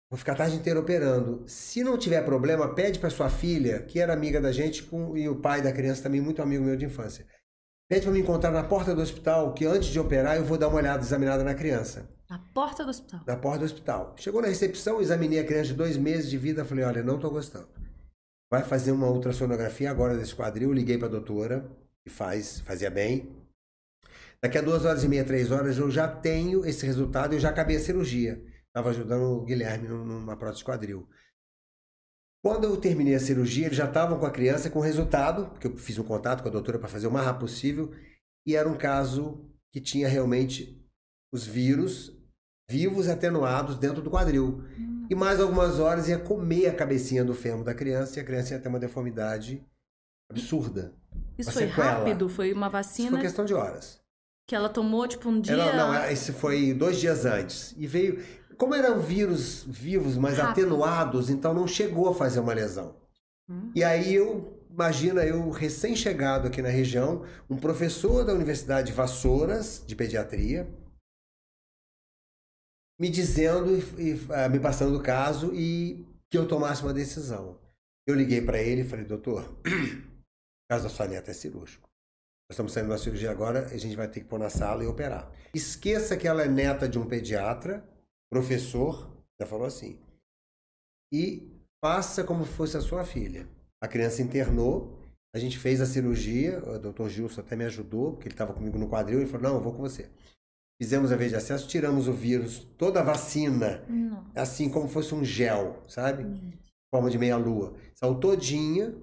vou 0.09 0.17
ficar 0.17 0.33
a 0.33 0.37
tarde 0.37 0.55
inteira 0.55 0.79
operando. 0.79 1.43
Se 1.47 1.83
não 1.83 1.97
tiver 1.97 2.23
problema, 2.23 2.73
pede 2.73 2.99
para 2.99 3.09
sua 3.09 3.29
filha, 3.29 3.81
que 3.83 3.99
era 3.99 4.13
amiga 4.13 4.39
da 4.39 4.51
gente, 4.51 4.83
com, 4.83 5.17
e 5.17 5.27
o 5.27 5.39
pai 5.39 5.61
da 5.61 5.71
criança 5.71 6.03
também, 6.03 6.21
muito 6.21 6.41
amigo 6.41 6.63
meu 6.63 6.75
de 6.75 6.85
infância. 6.85 7.25
Pede 7.89 8.03
para 8.03 8.11
me 8.11 8.19
encontrar 8.19 8.51
na 8.51 8.63
porta 8.63 8.95
do 8.95 9.01
hospital, 9.01 9.53
que 9.53 9.65
antes 9.65 9.89
de 9.89 9.99
operar 9.99 10.37
eu 10.37 10.45
vou 10.45 10.57
dar 10.57 10.67
uma 10.67 10.77
olhada 10.77 11.03
examinada 11.03 11.43
na 11.43 11.53
criança. 11.53 12.09
Na 12.29 12.39
porta 12.39 12.83
do 12.83 12.89
hospital? 12.89 13.21
Na 13.27 13.35
porta 13.35 13.59
do 13.59 13.65
hospital. 13.65 14.15
Chegou 14.17 14.41
na 14.41 14.47
recepção, 14.47 15.01
examinei 15.01 15.39
a 15.39 15.45
criança 15.45 15.67
de 15.67 15.75
dois 15.75 15.97
meses 15.97 16.29
de 16.29 16.37
vida, 16.37 16.65
falei, 16.65 16.83
olha, 16.85 17.03
não 17.03 17.15
estou 17.15 17.29
gostando. 17.29 17.67
Vai 18.51 18.63
fazer 18.63 18.91
uma 18.91 19.09
ultrassonografia 19.09 19.91
agora 19.91 20.15
desse 20.15 20.35
quadril, 20.35 20.71
liguei 20.71 20.97
para 20.97 21.07
a 21.07 21.11
doutora, 21.11 21.69
que 22.03 22.09
faz, 22.09 22.59
fazia 22.61 22.89
bem, 22.89 23.42
Daqui 24.43 24.57
a 24.57 24.61
duas 24.61 24.83
horas 24.83 25.05
e 25.05 25.07
meia, 25.07 25.23
três 25.23 25.51
horas, 25.51 25.77
eu 25.77 25.89
já 25.89 26.05
tenho 26.05 26.65
esse 26.65 26.85
resultado, 26.85 27.33
eu 27.33 27.39
já 27.39 27.47
acabei 27.47 27.77
a 27.77 27.79
cirurgia. 27.79 28.43
Estava 28.67 28.89
ajudando 28.89 29.23
o 29.23 29.45
Guilherme 29.45 29.87
numa 29.87 30.35
prótese 30.35 30.65
quadril. 30.65 31.07
Quando 32.43 32.65
eu 32.65 32.75
terminei 32.75 33.15
a 33.15 33.21
cirurgia, 33.21 33.67
eles 33.67 33.77
já 33.77 33.85
estavam 33.85 34.19
com 34.19 34.25
a 34.25 34.31
criança 34.31 34.69
com 34.69 34.79
o 34.79 34.81
resultado, 34.81 35.49
porque 35.51 35.67
eu 35.67 35.77
fiz 35.77 35.97
um 35.97 36.03
contato 36.03 36.41
com 36.43 36.49
a 36.49 36.51
doutora 36.51 36.77
para 36.77 36.89
fazer 36.89 37.07
o 37.07 37.11
mais 37.11 37.25
rápido 37.25 37.39
possível, 37.39 37.93
e 38.45 38.53
era 38.53 38.67
um 38.67 38.77
caso 38.77 39.49
que 39.71 39.79
tinha 39.79 40.09
realmente 40.09 40.85
os 41.33 41.47
vírus 41.47 42.11
vivos 42.69 43.07
atenuados 43.07 43.77
dentro 43.77 44.01
do 44.01 44.11
quadril. 44.11 44.61
Hum. 44.77 45.07
E 45.09 45.15
mais 45.15 45.39
algumas 45.39 45.79
horas 45.79 46.09
ia 46.09 46.19
comer 46.19 46.67
a 46.67 46.75
cabecinha 46.75 47.23
do 47.23 47.33
fêmur 47.33 47.63
da 47.63 47.73
criança 47.73 48.19
e 48.19 48.21
a 48.21 48.25
criança 48.25 48.55
ia 48.55 48.59
ter 48.59 48.67
uma 48.67 48.79
deformidade 48.79 49.65
absurda. 50.29 50.93
Isso 51.37 51.51
foi 51.53 51.67
sequela. 51.67 51.99
rápido? 51.99 52.27
Foi 52.27 52.51
uma 52.51 52.67
vacina? 52.67 53.07
Isso 53.07 53.15
foi 53.15 53.21
questão 53.21 53.45
de 53.45 53.53
horas. 53.53 54.02
Que 54.47 54.55
ela 54.55 54.69
tomou, 54.69 55.07
tipo, 55.07 55.29
um 55.29 55.39
dia. 55.39 55.55
Não, 55.55 55.93
não, 55.93 56.05
esse 56.05 56.33
foi 56.33 56.73
dois 56.73 56.99
dias 56.99 57.25
antes. 57.25 57.73
E 57.77 57.87
veio. 57.87 58.23
Como 58.57 58.75
eram 58.75 58.99
vírus 58.99 59.63
vivos, 59.67 60.17
mas 60.17 60.37
Rápido. 60.37 60.51
atenuados, 60.51 61.29
então 61.29 61.53
não 61.53 61.67
chegou 61.67 62.09
a 62.09 62.13
fazer 62.13 62.39
uma 62.39 62.53
lesão. 62.53 62.95
Hum. 63.49 63.71
E 63.75 63.83
aí 63.83 64.13
eu. 64.13 64.59
Imagina 64.69 65.23
eu, 65.23 65.51
recém-chegado 65.51 66.47
aqui 66.47 66.59
na 66.59 66.69
região, 66.69 67.23
um 67.47 67.55
professor 67.55 68.25
da 68.25 68.33
Universidade 68.33 68.87
de 68.87 68.93
Vassouras, 68.93 69.83
de 69.85 69.95
pediatria, 69.95 70.67
me 72.99 73.09
dizendo 73.09 73.77
e, 73.99 74.13
uh, 74.13 74.49
me 74.51 74.59
passando 74.59 74.97
o 74.97 75.03
caso 75.03 75.53
e 75.53 76.05
que 76.29 76.37
eu 76.37 76.47
tomasse 76.47 76.81
uma 76.81 76.93
decisão. 76.93 77.59
Eu 78.07 78.15
liguei 78.15 78.41
para 78.41 78.61
ele 78.61 78.81
e 78.81 78.87
falei, 78.87 79.05
doutor, 79.05 79.43
o 79.61 80.67
caso 80.71 80.85
da 80.85 80.89
sua 80.89 81.07
neta 81.07 81.31
é 81.31 81.33
cirúrgico. 81.33 81.82
Estamos 82.53 82.71
saindo 82.71 82.89
da 82.89 82.99
cirurgia 82.99 83.31
agora, 83.31 83.65
a 83.65 83.77
gente 83.77 83.95
vai 83.95 84.07
ter 84.07 84.19
que 84.19 84.27
pôr 84.27 84.37
na 84.37 84.47
sala 84.47 84.83
e 84.83 84.87
operar. 84.87 85.27
Esqueça 85.55 86.15
que 86.15 86.27
ela 86.27 86.43
é 86.43 86.47
neta 86.47 86.87
de 86.87 86.99
um 86.99 87.05
pediatra, 87.07 87.83
professor, 88.31 89.11
já 89.41 89.47
falou 89.47 89.65
assim. 89.65 89.99
E 91.11 91.51
faça 91.83 92.23
como 92.23 92.45
fosse 92.45 92.77
a 92.77 92.81
sua 92.81 93.03
filha. 93.03 93.49
A 93.81 93.87
criança 93.87 94.21
internou, 94.21 94.99
a 95.35 95.39
gente 95.39 95.57
fez 95.57 95.81
a 95.81 95.87
cirurgia, 95.87 96.59
o 96.63 96.77
doutor 96.77 97.09
Gilson 97.09 97.41
até 97.41 97.55
me 97.55 97.65
ajudou, 97.65 98.11
porque 98.11 98.27
ele 98.27 98.35
estava 98.35 98.53
comigo 98.53 98.77
no 98.77 98.87
quadril, 98.87 99.23
e 99.23 99.25
falou, 99.25 99.49
não, 99.49 99.55
eu 99.55 99.63
vou 99.63 99.73
com 99.73 99.81
você. 99.81 100.11
Fizemos 100.79 101.11
a 101.11 101.15
vez 101.15 101.31
de 101.31 101.37
acesso, 101.37 101.67
tiramos 101.67 102.07
o 102.07 102.13
vírus, 102.13 102.67
toda 102.77 102.99
a 102.99 103.03
vacina, 103.03 103.83
assim 104.35 104.69
como 104.69 104.87
fosse 104.87 105.15
um 105.15 105.25
gel, 105.25 105.81
sabe? 105.87 106.23
Forma 106.93 107.09
de 107.09 107.17
meia-lua. 107.17 107.73
Saiu 107.95 108.19
todinha, 108.19 108.95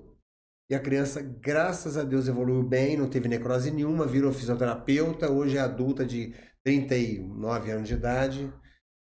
e 0.71 0.75
a 0.75 0.79
criança, 0.79 1.21
graças 1.21 1.97
a 1.97 2.05
Deus, 2.05 2.29
evoluiu 2.29 2.63
bem, 2.63 2.97
não 2.97 3.11
teve 3.11 3.27
necrose 3.27 3.73
nenhuma, 3.73 4.07
virou 4.07 4.33
fisioterapeuta, 4.33 5.29
hoje 5.29 5.57
é 5.57 5.61
adulta 5.61 6.07
de 6.07 6.33
39 6.65 7.73
anos 7.73 7.89
de 7.89 7.95
idade, 7.95 8.55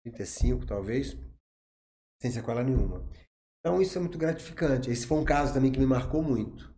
35 0.03 0.63
talvez, 0.67 1.17
sem 2.21 2.29
sequela 2.29 2.63
nenhuma. 2.63 3.03
Então 3.59 3.81
isso 3.81 3.97
é 3.97 4.01
muito 4.01 4.15
gratificante. 4.15 4.91
Esse 4.91 5.07
foi 5.07 5.17
um 5.17 5.25
caso 5.25 5.55
também 5.55 5.71
que 5.71 5.79
me 5.79 5.87
marcou 5.87 6.21
muito. 6.21 6.71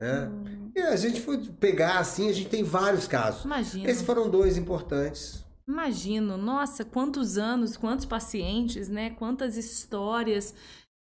Né? 0.00 0.26
Hum. 0.28 0.72
E 0.74 0.80
a 0.80 0.96
gente 0.96 1.20
foi 1.20 1.38
pegar 1.52 1.98
assim, 1.98 2.30
a 2.30 2.32
gente 2.32 2.48
tem 2.48 2.64
vários 2.64 3.06
casos. 3.06 3.44
Imagina. 3.44 3.90
Esses 3.90 4.02
foram 4.02 4.30
dois 4.30 4.56
importantes. 4.56 5.44
Imagino, 5.68 6.38
nossa, 6.38 6.84
quantos 6.86 7.36
anos, 7.36 7.76
quantos 7.76 8.06
pacientes, 8.06 8.88
né? 8.88 9.10
Quantas 9.10 9.56
histórias 9.56 10.54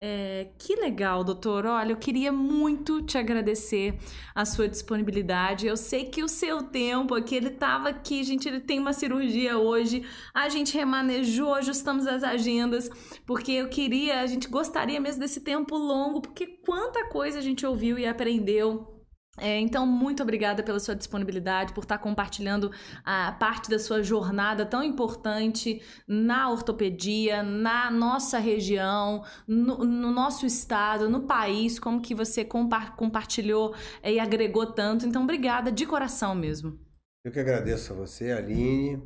É, 0.02 0.52
que 0.58 0.78
legal, 0.78 1.26
doutor. 1.26 1.66
Olha, 1.66 1.92
eu 1.92 1.98
queria 1.98 2.32
muito 2.32 3.02
te 3.02 3.18
agradecer 3.18 4.00
a 4.34 4.46
sua 4.46 4.66
disponibilidade. 4.70 5.68
Eu 5.68 5.76
sei 5.76 6.06
que 6.06 6.24
o 6.24 6.30
seu 6.30 6.64
tempo 6.64 7.14
aqui, 7.14 7.36
ele 7.36 7.50
estava 7.50 7.90
aqui, 7.90 8.24
gente, 8.24 8.48
ele 8.48 8.62
tem 8.62 8.80
uma 8.80 8.94
cirurgia 8.94 9.58
hoje. 9.58 10.06
A 10.34 10.48
gente 10.48 10.74
remanejou, 10.74 11.54
ajustamos 11.54 12.08
as 12.08 12.24
agendas, 12.24 12.90
porque 13.26 13.52
eu 13.52 13.68
queria, 13.68 14.22
a 14.22 14.28
gente 14.28 14.48
gostaria 14.48 15.02
mesmo 15.02 15.20
desse 15.20 15.42
tempo 15.42 15.78
longo, 15.78 16.22
porque 16.22 16.48
quanta 16.48 17.10
coisa 17.10 17.40
a 17.40 17.42
gente 17.42 17.66
ouviu 17.66 18.00
e 18.00 18.08
aprendeu 18.08 18.99
é, 19.42 19.60
então, 19.60 19.86
muito 19.86 20.24
obrigada 20.24 20.62
pela 20.64 20.80
sua 20.80 20.96
disponibilidade, 20.96 21.74
por 21.74 21.84
estar 21.84 21.98
compartilhando 21.98 22.72
a 23.04 23.32
parte 23.32 23.70
da 23.70 23.80
sua 23.80 24.04
jornada 24.04 24.66
tão 24.66 24.84
importante 24.84 25.82
na 26.08 26.50
ortopedia, 26.50 27.44
na 27.44 27.90
nossa 27.92 28.40
região, 28.40 29.24
no, 29.48 29.78
no 29.86 30.12
nosso 30.12 30.46
estado, 30.46 31.10
no 31.10 31.24
país, 31.24 31.80
como 31.80 32.02
que 32.02 32.16
você 32.16 32.44
compa 32.44 32.92
compartilhou 32.92 33.76
é, 34.02 34.14
e 34.14 34.20
agregou 34.20 34.66
tanto. 34.66 35.06
Então, 35.06 35.24
obrigada 35.24 35.72
de 35.72 35.86
coração 35.86 36.36
mesmo. 36.36 36.80
Eu 37.26 37.32
que 37.32 37.40
agradeço 37.40 37.94
a 37.94 37.96
você, 37.96 38.32
Aline, 38.32 39.02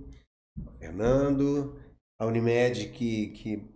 Fernando, 0.79 1.79
a 2.19 2.25
Unimed 2.25 2.89
que, 2.89 3.27
que 3.29 3.73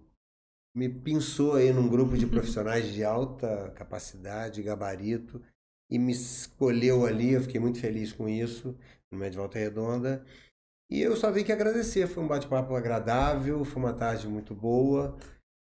me 0.76 0.88
pensou 0.88 1.56
aí 1.56 1.74
num 1.74 1.90
grupo 1.90 2.18
de 2.18 2.26
profissionais 2.28 2.94
de 2.94 3.04
alta 3.04 3.72
capacidade, 3.76 4.62
gabarito 4.62 5.42
e 5.90 5.98
me 5.98 6.12
escolheu 6.12 7.06
ali, 7.06 7.34
eu 7.34 7.42
fiquei 7.42 7.60
muito 7.60 7.80
feliz 7.80 8.12
com 8.12 8.28
isso, 8.28 8.76
no 9.12 9.18
Médio 9.18 9.40
Volta 9.40 9.58
Redonda. 9.58 10.24
E 10.90 11.02
eu 11.02 11.16
só 11.16 11.32
tenho 11.32 11.46
que 11.46 11.52
agradecer, 11.52 12.08
foi 12.08 12.24
um 12.24 12.28
bate-papo 12.28 12.76
agradável, 12.76 13.64
foi 13.66 13.82
uma 13.82 13.94
tarde 13.94 14.28
muito 14.28 14.56
boa. 14.56 15.18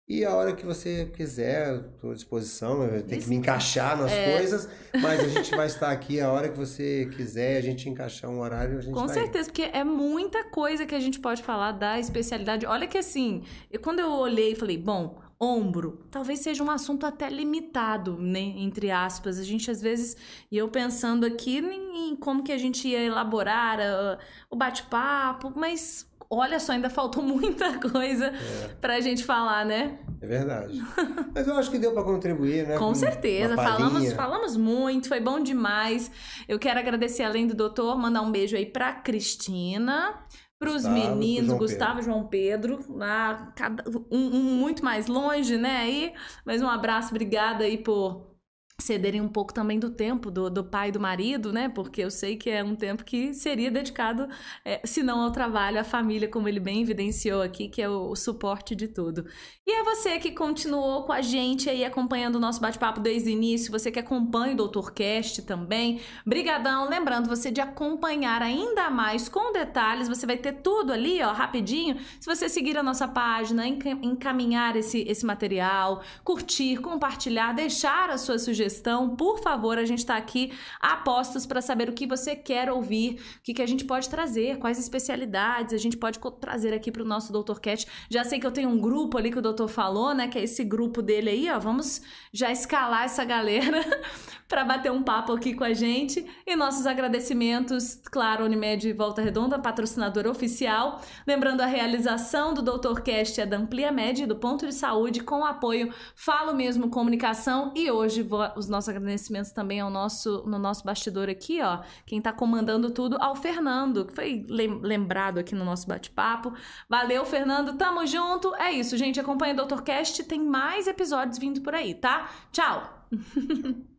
E 0.09 0.23
a 0.23 0.33
hora 0.33 0.55
que 0.55 0.65
você 0.65 1.11
quiser, 1.13 1.83
estou 1.93 2.11
à 2.11 2.13
disposição, 2.13 2.81
eu 2.85 3.03
tenho 3.03 3.21
que 3.21 3.27
me 3.27 3.35
encaixar 3.35 3.97
nas 3.97 4.09
é... 4.09 4.37
coisas, 4.37 4.69
mas 5.01 5.19
a 5.19 5.27
gente 5.27 5.53
vai 5.53 5.67
estar 5.67 5.91
aqui 5.91 6.21
a 6.21 6.31
hora 6.31 6.47
que 6.47 6.57
você 6.57 7.09
quiser, 7.13 7.57
a 7.57 7.61
gente 7.61 7.89
encaixar 7.89 8.31
um 8.31 8.39
horário, 8.39 8.77
a 8.77 8.81
gente 8.81 8.93
Com 8.93 9.05
tá 9.05 9.13
certeza, 9.13 9.49
aí. 9.49 9.53
porque 9.53 9.77
é 9.77 9.83
muita 9.83 10.45
coisa 10.45 10.85
que 10.85 10.95
a 10.95 10.99
gente 10.99 11.19
pode 11.19 11.43
falar 11.43 11.73
da 11.73 11.99
especialidade. 11.99 12.65
Olha 12.65 12.87
que 12.87 12.97
assim, 12.97 13.43
eu, 13.69 13.81
quando 13.81 13.99
eu 13.99 14.09
olhei 14.09 14.53
e 14.53 14.55
falei, 14.55 14.77
bom, 14.77 15.19
ombro. 15.39 15.99
Talvez 16.09 16.39
seja 16.39 16.63
um 16.63 16.71
assunto 16.71 17.05
até 17.05 17.29
limitado, 17.29 18.17
né? 18.17 18.39
Entre 18.39 18.89
aspas. 18.91 19.39
A 19.39 19.43
gente 19.43 19.69
às 19.69 19.81
vezes, 19.81 20.17
e 20.51 20.57
eu 20.57 20.67
pensando 20.69 21.25
aqui 21.25 21.59
em, 21.59 22.15
como 22.15 22.43
que 22.43 22.51
a 22.51 22.57
gente 22.57 22.87
ia 22.87 23.03
elaborar 23.03 23.79
uh, 23.79 24.17
o 24.49 24.55
bate-papo, 24.55 25.53
mas 25.55 26.07
olha 26.29 26.59
só, 26.59 26.73
ainda 26.73 26.89
faltou 26.89 27.21
muita 27.23 27.79
coisa 27.79 28.27
é. 28.27 28.67
pra 28.81 28.99
gente 28.99 29.23
falar, 29.23 29.65
né? 29.65 29.99
É 30.19 30.25
verdade. 30.25 30.81
Mas 31.33 31.47
eu 31.47 31.55
acho 31.55 31.69
que 31.69 31.77
deu 31.77 31.93
para 31.93 32.03
contribuir, 32.03 32.67
né? 32.67 32.75
Com, 32.75 32.87
Com 32.87 32.95
certeza. 32.95 33.55
Falamos, 33.55 34.13
falamos 34.13 34.57
muito, 34.57 35.07
foi 35.07 35.19
bom 35.19 35.39
demais. 35.39 36.09
Eu 36.47 36.57
quero 36.57 36.79
agradecer, 36.79 37.21
além 37.21 37.45
do 37.45 37.53
doutor, 37.53 37.95
mandar 37.99 38.23
um 38.23 38.31
beijo 38.31 38.55
aí 38.57 38.65
pra 38.65 38.93
Cristina 38.93 40.15
para 40.59 40.71
os 40.71 40.85
meninos, 40.85 41.47
João 41.47 41.59
Gustavo 41.59 41.95
Pedro. 41.95 42.03
João 42.05 42.27
Pedro, 42.27 42.85
lá, 42.89 43.53
cada, 43.55 43.83
um, 44.11 44.27
um, 44.35 44.43
muito 44.57 44.83
mais 44.83 45.07
longe, 45.07 45.57
né? 45.57 45.77
Aí, 45.77 46.13
mas 46.45 46.61
um 46.61 46.67
abraço, 46.67 47.09
obrigada 47.09 47.63
aí 47.63 47.77
por 47.77 48.36
cederem 48.79 49.19
um 49.19 49.27
pouco 49.27 49.51
também 49.51 49.79
do 49.79 49.89
tempo 49.89 50.29
do, 50.29 50.51
do 50.51 50.63
pai 50.63 50.89
e 50.89 50.91
do 50.91 50.99
marido, 50.99 51.51
né? 51.51 51.67
Porque 51.67 52.03
eu 52.03 52.11
sei 52.11 52.35
que 52.37 52.47
é 52.47 52.63
um 52.63 52.75
tempo 52.75 53.03
que 53.03 53.33
seria 53.33 53.71
dedicado, 53.71 54.27
é, 54.63 54.79
se 54.85 55.01
não 55.01 55.19
ao 55.19 55.31
trabalho, 55.31 55.79
à 55.79 55.83
família, 55.83 56.27
como 56.27 56.47
ele 56.47 56.59
bem 56.59 56.83
evidenciou 56.83 57.41
aqui, 57.41 57.67
que 57.67 57.81
é 57.81 57.89
o, 57.89 58.11
o, 58.11 58.15
suporte 58.15 58.75
de 58.75 58.87
tudo. 58.87 59.25
E 59.65 59.71
é 59.71 59.83
você 59.83 60.19
que 60.19 60.31
continuou 60.31 61.03
com 61.03 61.11
a 61.11 61.21
gente 61.21 61.67
aí 61.67 61.83
acompanhando 61.83 62.35
o 62.35 62.39
nosso 62.39 62.61
bate-papo 62.61 62.99
desde 62.99 63.29
o 63.29 63.31
início, 63.31 63.71
você 63.71 63.89
que 63.89 63.97
acompanha 63.97 64.53
o 64.53 64.57
Doutor 64.57 64.93
Cast 64.93 65.41
também. 65.41 65.99
Brigadão, 66.23 66.87
lembrando 66.87 67.27
você 67.27 67.49
de 67.49 67.59
acompanhar 67.59 68.43
ainda 68.43 68.91
mais 68.91 69.27
com 69.27 69.51
detalhes, 69.51 70.07
você 70.07 70.27
vai 70.27 70.37
ter 70.37 70.53
tudo 70.53 70.93
ali, 70.93 71.19
ó, 71.23 71.33
rapidinho. 71.33 71.97
Se 72.19 72.27
você 72.27 72.47
seguir 72.47 72.77
a 72.77 72.83
nossa 72.83 73.07
página, 73.07 73.67
encaminhar 73.67 74.75
esse, 74.75 75.01
esse 75.07 75.25
material, 75.25 76.03
curtir, 76.23 76.77
compartilhar, 76.77 77.53
deixar 77.53 78.11
a 78.11 78.19
sua 78.19 78.37
sugestão 78.37 78.66
sugestão, 78.67 79.15
por 79.15 79.39
favor, 79.39 79.77
a 79.77 79.85
gente 79.85 79.99
está 79.99 80.17
aqui 80.17 80.51
a 80.79 80.97
postos 80.97 81.45
para 81.45 81.61
saber 81.61 81.89
o 81.89 81.93
que 81.93 82.05
você 82.05 82.35
quer 82.35 82.69
ouvir, 82.69 83.19
o 83.39 83.43
que, 83.43 83.53
que 83.53 83.61
a 83.61 83.65
gente 83.65 83.85
pode 83.85 84.09
trazer, 84.09 84.57
quais 84.59 84.77
especialidades 84.77 85.73
a 85.73 85.77
gente 85.77 85.97
pode 85.97 86.19
trazer 86.39 86.73
aqui 86.73 86.91
para 86.91 87.01
o 87.01 87.05
nosso 87.05 87.31
Dr. 87.31 87.59
Cat. 87.59 87.87
Já 88.09 88.23
sei 88.23 88.39
que 88.39 88.45
eu 88.45 88.51
tenho 88.51 88.69
um 88.69 88.79
grupo 88.79 89.17
ali 89.17 89.31
que 89.31 89.39
o 89.39 89.41
doutor 89.41 89.67
falou, 89.67 90.13
né? 90.13 90.27
Que 90.27 90.37
é 90.37 90.43
esse 90.43 90.63
grupo 90.63 91.01
dele 91.01 91.29
aí, 91.29 91.49
ó. 91.49 91.59
Vamos 91.59 92.01
já 92.31 92.51
escalar 92.51 93.05
essa 93.05 93.23
galera 93.23 93.81
para 94.47 94.63
bater 94.63 94.91
um 94.91 95.03
papo 95.03 95.33
aqui 95.33 95.53
com 95.53 95.63
a 95.63 95.73
gente. 95.73 96.25
E 96.45 96.55
nossos 96.55 96.85
agradecimentos, 96.85 98.01
claro, 98.05 98.45
Unimed 98.45 98.91
Volta 98.93 99.21
Redonda, 99.21 99.59
patrocinadora 99.59 100.29
oficial. 100.29 101.01
Lembrando 101.25 101.61
a 101.61 101.65
realização 101.65 102.53
do 102.53 102.61
Dr. 102.61 103.01
Cast 103.01 103.41
é 103.41 103.45
da 103.45 103.57
Amplia 103.57 103.91
Med, 103.91 104.25
do 104.25 104.35
Ponto 104.35 104.65
de 104.65 104.73
Saúde, 104.73 105.21
com 105.21 105.43
apoio 105.45 105.93
Falo 106.15 106.53
Mesmo 106.53 106.89
Comunicação. 106.89 107.71
E 107.75 107.89
hoje 107.91 108.25
os 108.57 108.67
nossos 108.67 108.89
agradecimentos 108.89 109.51
também 109.51 109.79
ao 109.79 109.89
nosso, 109.89 110.43
no 110.47 110.57
nosso 110.57 110.83
bastidor 110.83 111.29
aqui, 111.29 111.61
ó. 111.61 111.81
Quem 112.05 112.21
tá 112.21 112.33
comandando 112.33 112.91
tudo 112.91 113.17
ao 113.19 113.35
Fernando, 113.35 114.05
que 114.05 114.13
foi 114.13 114.45
lembrado 114.49 115.37
aqui 115.37 115.55
no 115.55 115.63
nosso 115.63 115.87
bate-papo. 115.87 116.53
Valeu, 116.89 117.25
Fernando. 117.25 117.77
Tamo 117.77 118.05
junto. 118.05 118.53
É 118.55 118.71
isso, 118.71 118.97
gente. 118.97 119.19
Acompanha 119.19 119.53
o 119.53 119.65
Dr. 119.65 119.81
Cast. 119.81 120.23
Tem 120.23 120.39
mais 120.39 120.87
episódios 120.87 121.37
vindo 121.37 121.61
por 121.61 121.75
aí, 121.75 121.93
tá? 121.93 122.29
Tchau! 122.51 123.07